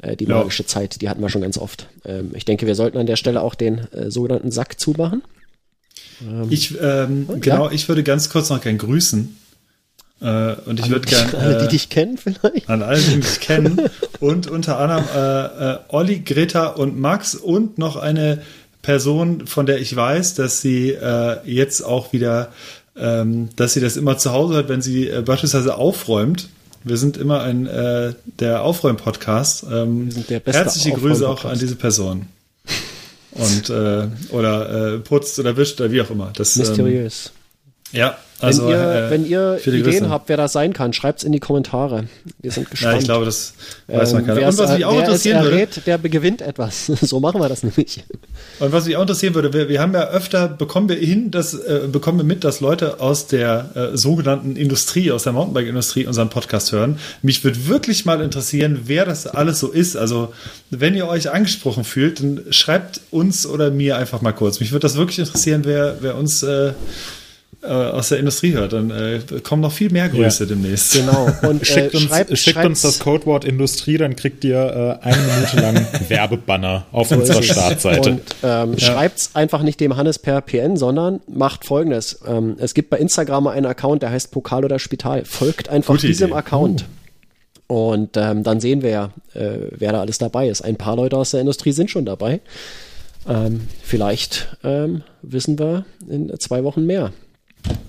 äh, 0.01 0.15
die 0.15 0.25
Ja. 0.25 0.35
magische 0.37 0.65
Zeit. 0.67 1.01
Die 1.01 1.09
hatten 1.09 1.21
wir 1.21 1.29
schon 1.29 1.41
ganz 1.41 1.57
oft. 1.57 1.87
Ähm, 2.05 2.31
ich 2.35 2.45
denke, 2.45 2.67
wir 2.67 2.75
sollten 2.75 2.97
an 2.99 3.07
der 3.07 3.15
Stelle 3.15 3.41
auch 3.41 3.55
den 3.55 3.79
äh, 3.91 4.11
sogenannten 4.11 4.51
Sack 4.51 4.79
zumachen. 4.79 5.23
Ich, 6.49 6.75
ähm, 6.81 7.27
genau, 7.41 7.69
ich 7.69 7.87
würde 7.89 8.03
ganz 8.03 8.29
kurz 8.29 8.49
noch 8.49 8.61
gern 8.61 8.77
grüßen. 8.77 9.37
Äh, 10.21 10.53
und 10.65 10.79
ich 10.79 10.89
würde 10.89 11.07
gerne. 11.09 11.37
Alle, 11.37 11.57
die 11.59 11.65
Äh, 11.65 11.69
dich 11.69 11.89
kennen 11.89 12.17
vielleicht? 12.17 12.69
an 12.69 12.81
allen, 12.81 13.03
die 13.09 13.17
mich 13.17 13.39
kennen. 13.41 13.81
Und 14.21 14.47
unter 14.47 14.77
anderem 14.79 15.03
äh, 15.13 15.73
äh, 15.73 15.79
Olli, 15.89 16.19
Greta 16.19 16.67
und 16.67 16.97
Max 16.97 17.35
und 17.35 17.77
noch 17.77 17.97
eine 17.97 18.41
Person, 18.85 19.47
von 19.47 19.65
der 19.65 19.81
ich 19.81 19.95
weiß, 19.95 20.35
dass 20.35 20.61
sie 20.61 20.91
äh, 20.91 21.37
jetzt 21.43 21.81
auch 21.81 22.13
wieder, 22.13 22.51
ähm, 22.95 23.49
dass 23.55 23.73
sie 23.73 23.81
das 23.81 23.97
immer 23.97 24.17
zu 24.19 24.31
Hause 24.31 24.55
hat, 24.55 24.69
wenn 24.69 24.81
sie 24.81 25.09
äh, 25.09 25.21
beispielsweise 25.21 25.75
aufräumt. 25.75 26.49
Wir 26.83 26.97
sind 26.97 27.17
immer 27.17 27.41
ein 27.41 27.65
äh, 27.65 28.13
der 28.39 28.61
Aufräum-Podcast. 28.61 29.65
Ähm, 29.71 30.09
herzliche 30.45 30.91
Grüße 30.91 31.27
auch 31.27 31.43
an 31.45 31.57
diese 31.57 31.75
Person. 31.75 32.27
Und 33.31 33.69
äh, 33.71 34.07
oder 34.29 34.93
äh, 34.93 34.99
putzt 34.99 35.39
oder 35.39 35.57
wischt 35.57 35.81
oder 35.81 35.91
wie 35.91 36.01
auch 36.01 36.11
immer. 36.11 36.31
Das, 36.35 36.55
ähm, 36.55 36.61
Mysteriös. 36.61 37.31
ja, 37.91 38.17
also 38.39 38.63
wenn 38.67 38.71
ihr, 38.71 38.77
äh, 38.79 39.09
wenn 39.11 39.25
ihr 39.25 39.59
Ideen 39.65 39.83
Grüße. 39.83 40.09
habt, 40.09 40.29
wer 40.29 40.37
das 40.37 40.51
sein 40.53 40.73
kann, 40.73 40.93
schreibt's 40.93 41.23
in 41.23 41.31
die 41.31 41.39
Kommentare. 41.39 42.05
Wir 42.41 42.51
sind 42.51 42.69
gespannt. 42.69 42.93
Ja, 42.93 42.99
ich 42.99 43.05
glaube, 43.05 43.25
das 43.25 43.53
weiß 43.87 44.13
man 44.13 44.21
Ähm, 44.21 44.27
keiner. 44.27 44.39
wer 44.41 44.47
Und 44.47 44.53
es- 44.53 44.59
was 44.59 44.73
mich 44.73 44.85
auch 44.85 44.93
es 44.95 44.99
interessieren 44.99 45.43
würde, 45.43 45.55
errät, 45.57 45.81
der 45.87 45.97
gewinnt 45.99 46.41
etwas. 46.41 46.87
So 47.01 47.19
machen 47.19 47.39
wir 47.41 47.47
das 47.49 47.63
nämlich. 47.63 48.03
Und 48.59 48.71
was 48.71 48.85
mich 48.85 48.95
auch 48.97 49.01
interessieren 49.01 49.35
würde, 49.35 49.53
wir, 49.53 49.69
wir 49.69 49.79
haben 49.81 49.93
ja 49.93 50.09
öfter, 50.09 50.47
bekommen 50.47 50.89
wir 50.89 50.97
hin, 50.97 51.31
dass, 51.31 51.53
äh, 51.53 51.81
bekommen 51.91 52.17
wir 52.19 52.25
mit, 52.25 52.43
dass 52.43 52.59
Leute 52.59 52.99
aus 52.99 53.27
der 53.27 53.69
äh, 53.93 53.97
sogenannten 53.97 54.55
Industrie, 54.55 55.11
aus 55.11 55.23
der 55.23 55.33
Mountainbike-Industrie 55.33 56.05
unseren 56.05 56.29
Podcast 56.29 56.71
hören. 56.71 56.99
Mich 57.21 57.43
würde 57.43 57.67
wirklich 57.67 58.05
mal 58.05 58.21
interessieren, 58.21 58.81
wer 58.85 59.05
das 59.05 59.27
alles 59.27 59.59
so 59.59 59.69
ist. 59.69 59.95
Also, 59.95 60.33
wenn 60.69 60.95
ihr 60.95 61.07
euch 61.07 61.31
angesprochen 61.31 61.83
fühlt, 61.83 62.19
dann 62.19 62.41
schreibt 62.49 63.01
uns 63.11 63.45
oder 63.45 63.71
mir 63.71 63.97
einfach 63.97 64.21
mal 64.21 64.33
kurz. 64.33 64.59
Mich 64.59 64.71
würde 64.71 64.81
das 64.81 64.95
wirklich 64.97 65.19
interessieren, 65.19 65.61
wer, 65.65 65.97
wer 66.01 66.15
uns 66.17 66.43
äh, 66.43 66.73
aus 67.71 68.09
der 68.09 68.19
Industrie 68.19 68.53
hört. 68.53 68.73
Dann 68.73 68.91
äh, 68.91 69.19
kommen 69.43 69.61
noch 69.61 69.71
viel 69.71 69.91
mehr 69.91 70.09
Grüße 70.09 70.43
Ja. 70.43 70.49
demnächst. 70.49 70.93
Genau. 70.93 71.27
Und 71.47 71.65
Schickt, 71.65 71.93
äh, 71.93 71.97
uns, 71.97 72.05
schreibt, 72.07 72.37
schickt 72.37 72.65
uns 72.65 72.81
das 72.81 72.99
Codewort 72.99 73.45
Industrie, 73.45 73.97
dann 73.97 74.15
kriegt 74.15 74.43
ihr 74.43 74.99
äh, 75.01 75.05
eine 75.05 75.17
Minute 75.21 75.57
lang 75.61 75.87
Werbebanner 76.09 76.85
auf 76.91 77.09
So 77.09 77.15
unserer. 77.15 77.43
Startseite. 77.43 78.11
Und 78.11 78.21
ähm, 78.43 78.77
schreibt's 78.79 79.31
einfach 79.33 79.61
nicht 79.61 79.79
dem 79.79 79.95
Hannes 79.97 80.19
per 80.19 80.41
PN, 80.41 80.77
sondern 80.77 81.21
macht 81.27 81.65
folgendes. 81.65 82.19
Ähm, 82.27 82.55
es 82.59 82.73
gibt 82.73 82.89
bei 82.89 82.97
Instagram 82.97 83.47
einen 83.47 83.65
Account, 83.65 84.01
der 84.03 84.11
heißt 84.11 84.31
Pokal 84.31 84.65
oder 84.65 84.79
Spital. 84.79 85.25
Folgt 85.25 85.69
einfach 85.69 85.95
Gute 85.95 86.07
diesem 86.07 86.29
Idee. 86.29 86.37
Account. 86.37 86.85
Und 87.67 88.15
ähm, 88.15 88.43
dann 88.43 88.59
sehen 88.59 88.83
wir 88.83 88.89
ja, 88.91 89.05
äh, 89.33 89.57
wer 89.71 89.91
da 89.91 90.01
alles 90.01 90.19
dabei 90.19 90.49
ist. 90.49 90.61
Ein 90.61 90.75
paar 90.75 90.95
Leute 90.95 91.17
aus 91.17 91.31
der 91.31 91.41
Industrie 91.41 91.71
sind 91.71 91.89
schon 91.89 92.05
dabei. 92.05 92.41
Ähm, 93.27 93.61
vielleicht 93.81 94.55
ähm, 94.63 95.01
wissen 95.23 95.57
wir 95.57 95.83
in 96.07 96.31
zwei 96.39 96.63
Wochen 96.63 96.85
mehr. 96.85 97.11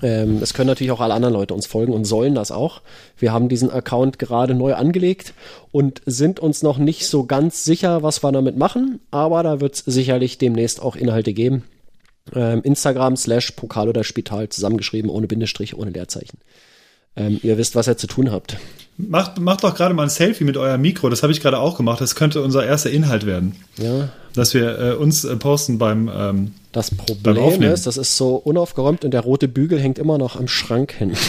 Ähm, 0.02 0.38
es 0.42 0.54
können 0.54 0.68
natürlich 0.68 0.90
auch 0.90 1.00
alle 1.00 1.14
anderen 1.14 1.34
Leute 1.34 1.54
uns 1.54 1.66
folgen 1.66 1.92
und 1.92 2.04
sollen 2.04 2.34
das 2.34 2.50
auch. 2.50 2.82
Wir 3.18 3.32
haben 3.32 3.48
diesen 3.48 3.70
Account 3.70 4.18
gerade 4.18 4.54
neu 4.54 4.74
angelegt 4.74 5.34
und 5.72 6.02
sind 6.06 6.40
uns 6.40 6.62
noch 6.62 6.78
nicht 6.78 7.06
so 7.06 7.24
ganz 7.24 7.64
sicher, 7.64 8.02
was 8.02 8.22
wir 8.22 8.32
damit 8.32 8.56
machen, 8.56 9.00
aber 9.10 9.42
da 9.42 9.60
wird 9.60 9.74
es 9.74 9.80
sicherlich 9.80 10.38
demnächst 10.38 10.80
auch 10.80 10.96
Inhalte 10.96 11.32
geben. 11.32 11.64
Ähm, 12.34 12.62
Instagram 12.62 13.16
slash 13.16 13.52
Pokal 13.52 13.88
oder 13.88 14.02
Spital 14.02 14.48
zusammengeschrieben, 14.48 15.10
ohne 15.10 15.26
Bindestrich, 15.26 15.76
ohne 15.76 15.90
Leerzeichen. 15.90 16.38
Ähm, 17.16 17.40
ihr 17.42 17.56
wisst, 17.56 17.74
was 17.74 17.88
ihr 17.88 17.96
zu 17.96 18.06
tun 18.06 18.30
habt. 18.30 18.56
Macht, 18.98 19.38
macht 19.38 19.64
doch 19.64 19.74
gerade 19.74 19.94
mal 19.94 20.04
ein 20.04 20.10
Selfie 20.10 20.44
mit 20.44 20.56
eurem 20.56 20.80
Mikro. 20.80 21.08
Das 21.08 21.22
habe 21.22 21.32
ich 21.32 21.40
gerade 21.40 21.58
auch 21.58 21.76
gemacht. 21.76 22.00
Das 22.00 22.14
könnte 22.14 22.42
unser 22.42 22.66
erster 22.66 22.90
Inhalt 22.90 23.26
werden. 23.26 23.56
Ja, 23.78 24.10
Dass 24.36 24.54
wir 24.54 24.78
äh, 24.78 24.92
uns 24.94 25.24
äh, 25.24 25.34
posten 25.36 25.78
beim 25.78 26.08
ähm, 26.14 26.52
das 26.72 26.90
Beim 26.90 27.06
Problem 27.06 27.38
Aufnehmen. 27.38 27.72
ist, 27.72 27.86
das 27.86 27.96
ist 27.96 28.16
so 28.16 28.36
unaufgeräumt 28.36 29.04
und 29.04 29.10
der 29.12 29.22
rote 29.22 29.48
Bügel 29.48 29.80
hängt 29.80 29.98
immer 29.98 30.18
noch 30.18 30.36
am 30.36 30.46
Schrank 30.46 30.92
hin. 30.92 31.12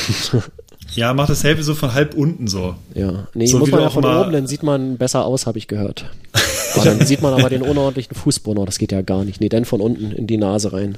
Ja, 0.95 1.13
macht 1.13 1.29
das 1.29 1.41
Selfie 1.41 1.63
so 1.63 1.75
von 1.75 1.93
halb 1.93 2.13
unten 2.13 2.47
so. 2.47 2.75
Ja, 2.93 3.27
nee, 3.33 3.45
So 3.45 3.59
muss 3.59 3.69
man 3.69 3.81
ja 3.81 3.87
auch 3.87 3.93
von 3.93 4.05
oben, 4.05 4.31
dann 4.31 4.47
sieht 4.47 4.63
man 4.63 4.97
besser 4.97 5.25
aus, 5.25 5.45
habe 5.45 5.57
ich 5.57 5.67
gehört. 5.67 6.05
Aber 6.75 6.85
dann 6.85 7.05
sieht 7.05 7.21
man 7.21 7.33
aber 7.33 7.49
den 7.49 7.61
unordentlichen 7.61 8.15
Fußboden, 8.15 8.61
oh, 8.61 8.65
das 8.65 8.77
geht 8.77 8.91
ja 8.91 9.01
gar 9.01 9.25
nicht. 9.25 9.41
Nee, 9.41 9.49
dann 9.49 9.65
von 9.65 9.81
unten 9.81 10.11
in 10.11 10.27
die 10.27 10.37
Nase 10.37 10.73
rein. 10.73 10.97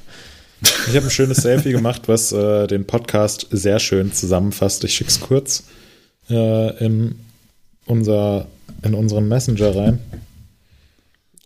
Ich 0.62 0.94
habe 0.96 1.06
ein 1.06 1.10
schönes 1.10 1.38
Selfie 1.38 1.72
gemacht, 1.72 2.02
was 2.06 2.32
äh, 2.32 2.66
den 2.66 2.84
Podcast 2.84 3.46
sehr 3.50 3.78
schön 3.78 4.12
zusammenfasst. 4.12 4.84
Ich 4.84 4.94
schick's 4.94 5.20
kurz 5.20 5.64
äh, 6.28 6.84
in, 6.84 7.16
unser, 7.86 8.46
in 8.82 8.94
unseren 8.94 9.26
Messenger 9.28 9.74
rein. 9.74 9.98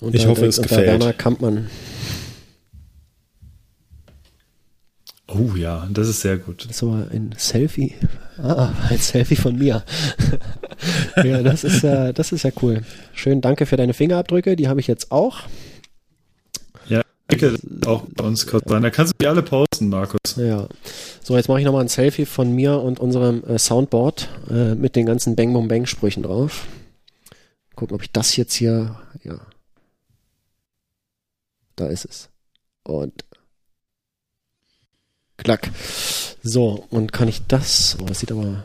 Und 0.04 0.14
Ich 0.14 0.26
hoffe, 0.26 0.44
es 0.44 0.58
unter 0.58 0.68
gefällt. 0.68 0.86
Werner 0.86 1.12
Kampmann. 1.14 1.70
Oh 5.26 5.56
ja, 5.56 5.88
das 5.90 6.08
ist 6.08 6.20
sehr 6.20 6.36
gut. 6.36 6.64
Das 6.64 6.76
ist 6.76 6.82
aber 6.82 7.08
ein 7.10 7.34
Selfie. 7.38 7.94
Ah, 8.42 8.72
ein 8.90 8.98
Selfie 8.98 9.36
von 9.36 9.56
mir. 9.56 9.82
ja, 11.16 11.42
das 11.42 11.64
ist 11.64 11.82
ja, 11.82 12.12
das 12.12 12.32
ist 12.32 12.42
ja 12.42 12.50
cool. 12.62 12.82
Schön, 13.14 13.40
danke 13.40 13.64
für 13.64 13.76
deine 13.76 13.94
Fingerabdrücke, 13.94 14.54
die 14.54 14.68
habe 14.68 14.80
ich 14.80 14.86
jetzt 14.86 15.10
auch. 15.10 15.40
Ja, 16.86 17.00
ich 17.30 17.38
denke, 17.38 17.58
auch 17.86 18.04
bei 18.14 18.24
uns 18.24 18.46
kurz 18.46 18.70
rein. 18.70 18.82
Da 18.82 18.90
kannst 18.90 19.14
du 19.14 19.16
die 19.22 19.26
alle 19.26 19.42
posten, 19.42 19.88
Markus. 19.88 20.20
Ja. 20.36 20.68
So, 21.22 21.36
jetzt 21.36 21.48
mache 21.48 21.60
ich 21.60 21.64
nochmal 21.64 21.82
ein 21.82 21.88
Selfie 21.88 22.26
von 22.26 22.52
mir 22.52 22.80
und 22.80 23.00
unserem 23.00 23.42
äh, 23.44 23.58
Soundboard 23.58 24.28
äh, 24.50 24.74
mit 24.74 24.94
den 24.94 25.06
ganzen 25.06 25.34
Bang 25.34 25.52
Boom 25.54 25.68
Bang 25.68 25.86
Sprüchen 25.86 26.22
drauf. 26.22 26.66
Gucken, 27.74 27.94
ob 27.94 28.02
ich 28.02 28.12
das 28.12 28.36
jetzt 28.36 28.54
hier, 28.54 28.96
ja. 29.24 29.40
Da 31.76 31.86
ist 31.88 32.04
es. 32.04 32.28
Und 32.84 33.24
klack. 35.36 35.70
So, 36.42 36.86
und 36.90 37.12
kann 37.12 37.28
ich 37.28 37.42
das, 37.48 37.96
oh, 38.00 38.04
das 38.04 38.20
sieht 38.20 38.30
aber, 38.32 38.64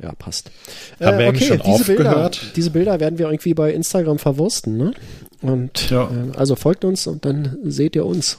ja, 0.00 0.12
passt. 0.14 0.50
Äh, 0.98 1.06
Haben 1.06 1.18
wir 1.18 1.26
eigentlich 1.28 1.48
schon 1.48 1.60
diese 1.64 1.84
Bilder, 1.84 2.30
diese 2.54 2.70
Bilder 2.70 3.00
werden 3.00 3.18
wir 3.18 3.26
irgendwie 3.26 3.54
bei 3.54 3.72
Instagram 3.72 4.18
verwursten, 4.18 4.76
ne? 4.76 4.94
Und 5.42 5.90
Ja. 5.90 6.10
äh, 6.10 6.36
also 6.36 6.56
folgt 6.56 6.84
uns 6.84 7.06
und 7.06 7.24
dann 7.24 7.56
seht 7.64 7.96
ihr 7.96 8.06
uns. 8.06 8.38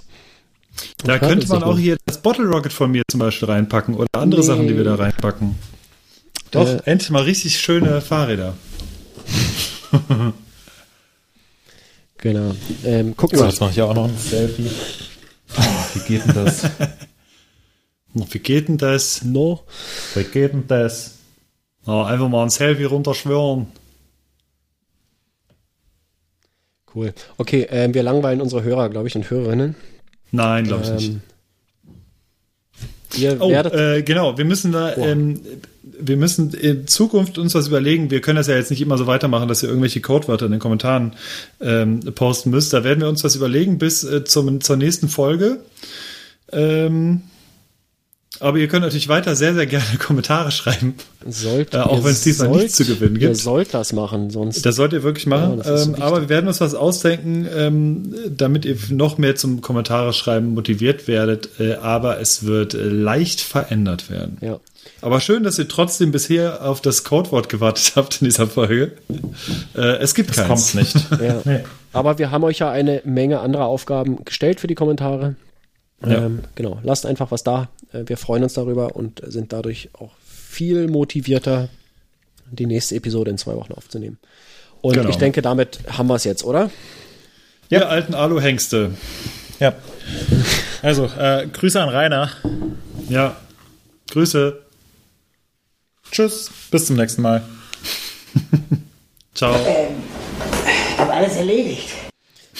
Da 1.04 1.18
könnte 1.20 1.48
man 1.48 1.64
auch 1.64 1.72
nur. 1.74 1.80
hier 1.80 1.98
das 2.06 2.20
Bottle 2.22 2.46
Rocket 2.48 2.72
von 2.72 2.92
mir 2.92 3.04
zum 3.10 3.20
Beispiel 3.20 3.50
reinpacken 3.50 3.96
oder 3.96 4.08
andere 4.14 4.42
Nee. 4.42 4.48
Sachen, 4.48 4.68
die 4.68 4.76
wir 4.78 4.84
da 4.84 4.96
reinpacken. 4.96 5.56
Doch, 6.52 6.68
Äh. 6.68 6.82
endlich 6.86 7.10
mal 7.10 7.24
richtig 7.24 7.60
schöne 7.60 8.02
Fahrräder. 8.02 8.56
Genau. 12.20 12.54
Ähm, 12.84 13.16
gucken 13.16 13.38
So, 13.38 13.44
wir. 13.46 13.50
jetzt 13.50 13.60
mache 13.62 13.72
ich 13.72 13.82
auch 13.82 13.94
noch 13.94 14.06
ein 14.08 14.18
Selfie. 14.18 14.70
Oh, 15.58 15.62
wie 15.94 16.00
geht 16.08 16.26
denn 16.26 16.34
das? 16.46 16.64
Wie 18.14 18.40
geht 18.40 18.68
denn 18.68 18.78
das? 18.78 19.24
No. 19.24 19.64
Wie 20.16 20.24
geht 20.24 20.54
denn 20.54 20.68
das? 20.68 21.16
Oh, 21.86 22.02
einfach 22.02 22.28
mal 22.30 22.44
ein 22.44 22.50
Selfie 22.50 22.86
runterschwören. 22.86 23.68
Cool. 26.94 27.14
Okay, 27.38 27.68
ähm, 27.70 27.94
wir 27.94 28.02
langweilen 28.04 28.42
unsere 28.42 28.64
Hörer, 28.64 28.90
glaube 28.90 29.08
ich, 29.08 29.16
und 29.16 29.30
Hörerinnen. 29.30 29.76
Nein, 30.32 30.66
glaube 30.66 30.84
ich 30.84 30.90
nicht. 30.92 31.10
Ähm, 31.12 31.22
ihr 33.16 33.38
Oh, 33.42 33.50
werdet. 33.50 33.74
äh, 33.74 34.02
genau, 34.04 34.38
wir 34.38 34.46
müssen 34.46 34.72
da, 34.72 34.96
ähm, 34.98 35.40
wir 36.00 36.18
müssen 36.18 36.54
in 36.54 36.88
Zukunft 36.88 37.38
uns 37.38 37.54
was 37.56 37.68
überlegen. 37.68 38.10
Wir 38.12 38.22
können 38.22 38.38
das 38.38 38.48
ja 38.48 38.56
jetzt 38.56 38.70
nicht 38.72 38.82
immer 38.82 38.98
so 38.98 39.08
weitermachen, 39.08 39.48
dass 39.48 39.64
ihr 39.64 39.70
irgendwelche 39.70 40.02
Codewörter 40.02 40.46
in 40.46 40.52
den 40.52 40.60
Kommentaren 40.62 41.14
ähm, 41.62 42.00
posten 42.16 42.50
müsst. 42.50 42.74
Da 42.74 42.84
werden 42.84 43.02
wir 43.02 43.10
uns 43.10 43.24
was 43.24 43.36
überlegen 43.36 43.78
bis 43.78 44.04
äh, 44.04 44.24
zum, 44.24 44.62
zur 44.62 44.78
nächsten 44.78 45.10
Folge. 45.10 45.60
Ähm, 46.52 47.22
aber 48.40 48.60
ihr 48.60 48.68
könnt 48.68 48.84
natürlich 48.84 49.08
weiter 49.10 49.36
sehr, 49.36 49.56
sehr 49.56 49.66
gerne 49.66 49.86
Kommentare 50.00 50.52
schreiben. 50.52 50.94
sollt, 51.28 51.74
äh, 51.74 51.78
auch 51.78 51.98
ihr 51.98 52.04
wenn 52.04 52.12
es 52.12 52.22
diesmal 52.22 52.50
sollt- 52.50 52.62
nichts 52.62 52.78
zu 52.78 52.86
gewinnen 52.86 53.16
Ihr 53.16 53.30
gibt. 53.30 53.38
sollt 53.38 53.74
das 53.74 53.94
machen, 53.94 54.30
sonst. 54.30 54.64
Das 54.66 54.76
sollt 54.76 54.94
ihr 54.94 55.02
wirklich 55.02 55.26
machen. 55.26 55.60
Ja, 55.66 55.82
ähm, 55.84 55.96
aber 55.96 56.22
wir 56.22 56.30
werden 56.30 56.48
uns 56.48 56.62
was 56.62 56.76
ausdenken, 56.76 57.48
ähm, 57.52 58.14
damit 58.30 58.66
ihr 58.66 58.78
noch 58.92 59.18
mehr 59.18 59.36
zum 59.36 59.62
Kommentare 59.62 60.14
schreiben 60.14 60.54
motiviert 60.54 61.08
werdet. 61.08 61.50
Äh, 61.60 61.76
aber 61.76 62.20
es 62.20 62.46
wird 62.46 62.76
äh, 62.76 62.84
leicht 62.84 63.42
verändert 63.42 64.10
werden. 64.12 64.38
ja. 64.42 64.60
Aber 65.02 65.20
schön, 65.22 65.44
dass 65.44 65.58
ihr 65.60 65.68
trotzdem 65.68 66.12
bisher 66.12 66.64
auf 66.66 66.82
das 66.82 67.04
Codewort 67.04 67.50
gewartet 67.50 67.94
habt 67.96 68.22
in 68.22 68.26
dieser 68.26 68.48
Folge. 68.48 68.94
Äh, 69.76 69.98
es 69.98 70.14
gibt 70.16 70.30
Das 70.32 70.38
keins. 70.48 70.72
kommt 70.72 70.76
nicht. 70.76 71.12
ja. 71.22 71.42
Nee. 71.46 71.64
Aber 71.94 72.18
wir 72.20 72.32
haben 72.32 72.44
euch 72.44 72.60
ja 72.60 72.72
eine 72.72 73.02
Menge 73.06 73.40
anderer 73.40 73.66
Aufgaben 73.66 74.24
gestellt 74.26 74.60
für 74.60 74.68
die 74.68 74.76
Kommentare. 74.76 75.36
Ja. 76.06 76.26
Ähm, 76.26 76.42
genau, 76.56 76.80
lasst 76.84 77.06
einfach 77.06 77.32
was 77.32 77.44
da. 77.44 77.70
Äh, 77.92 78.04
wir 78.06 78.18
freuen 78.18 78.44
uns 78.44 78.54
darüber 78.54 78.96
und 78.96 79.22
sind 79.26 79.54
dadurch 79.54 79.90
auch 79.94 80.12
viel 80.26 80.88
motivierter, 80.88 81.70
die 82.52 82.66
nächste 82.66 82.96
Episode 82.96 83.32
in 83.32 83.38
zwei 83.38 83.56
Wochen 83.56 83.74
aufzunehmen. 83.74 84.18
Und 84.82 84.94
Genau. 84.94 85.10
ich 85.10 85.18
denke, 85.18 85.42
damit 85.42 85.80
haben 85.90 86.08
wir 86.08 86.16
es 86.16 86.24
jetzt, 86.24 86.44
oder? 86.44 86.70
Ihr 87.70 87.90
alten 87.90 88.14
Aluhengste. 88.14 88.92
Ja. 89.60 89.74
Also, 90.84 91.06
äh, 91.18 91.48
Grüße 91.52 91.82
an 91.82 91.90
Rainer. 91.90 92.30
Ja. 93.10 93.36
Grüße. 94.12 94.62
Tschüss. 96.12 96.50
Bis 96.72 96.86
zum 96.88 96.96
nächsten 96.96 97.22
Mal. 97.22 97.44
Ciao. 99.34 99.56
Hab 100.98 101.10
alles 101.14 101.36
erledigt. 101.36 101.90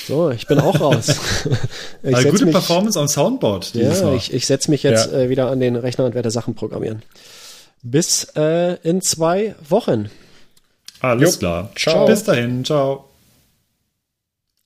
So, 0.08 0.30
ich 0.30 0.46
bin 0.48 0.60
auch 0.60 0.80
raus. 0.80 1.08
ich 2.04 2.16
Also 2.16 2.22
setz 2.22 2.32
gute 2.32 2.46
mich, 2.46 2.54
Performance 2.54 3.00
am 3.00 3.08
Soundboard 3.08 3.74
dieses 3.74 4.00
Ja, 4.02 4.06
Mal. 4.08 4.16
ich, 4.16 4.32
ich 4.34 4.46
setze 4.46 4.70
mich 4.72 4.84
jetzt 4.84 5.12
Ja. 5.12 5.20
äh, 5.20 5.30
wieder 5.30 5.50
an 5.50 5.60
den 5.60 5.76
Rechner 5.76 6.06
und 6.06 6.14
werde 6.16 6.32
Sachen 6.32 6.56
programmieren. 6.56 7.02
Bis 7.84 8.26
äh, 8.36 8.76
in 8.88 9.02
zwei 9.02 9.56
Wochen. 9.68 10.10
Alles 11.00 11.34
Jo. 11.34 11.40
klar. 11.40 11.72
Ciao. 11.76 12.06
Bis 12.06 12.24
dahin. 12.24 12.64
Ciao. 12.64 13.07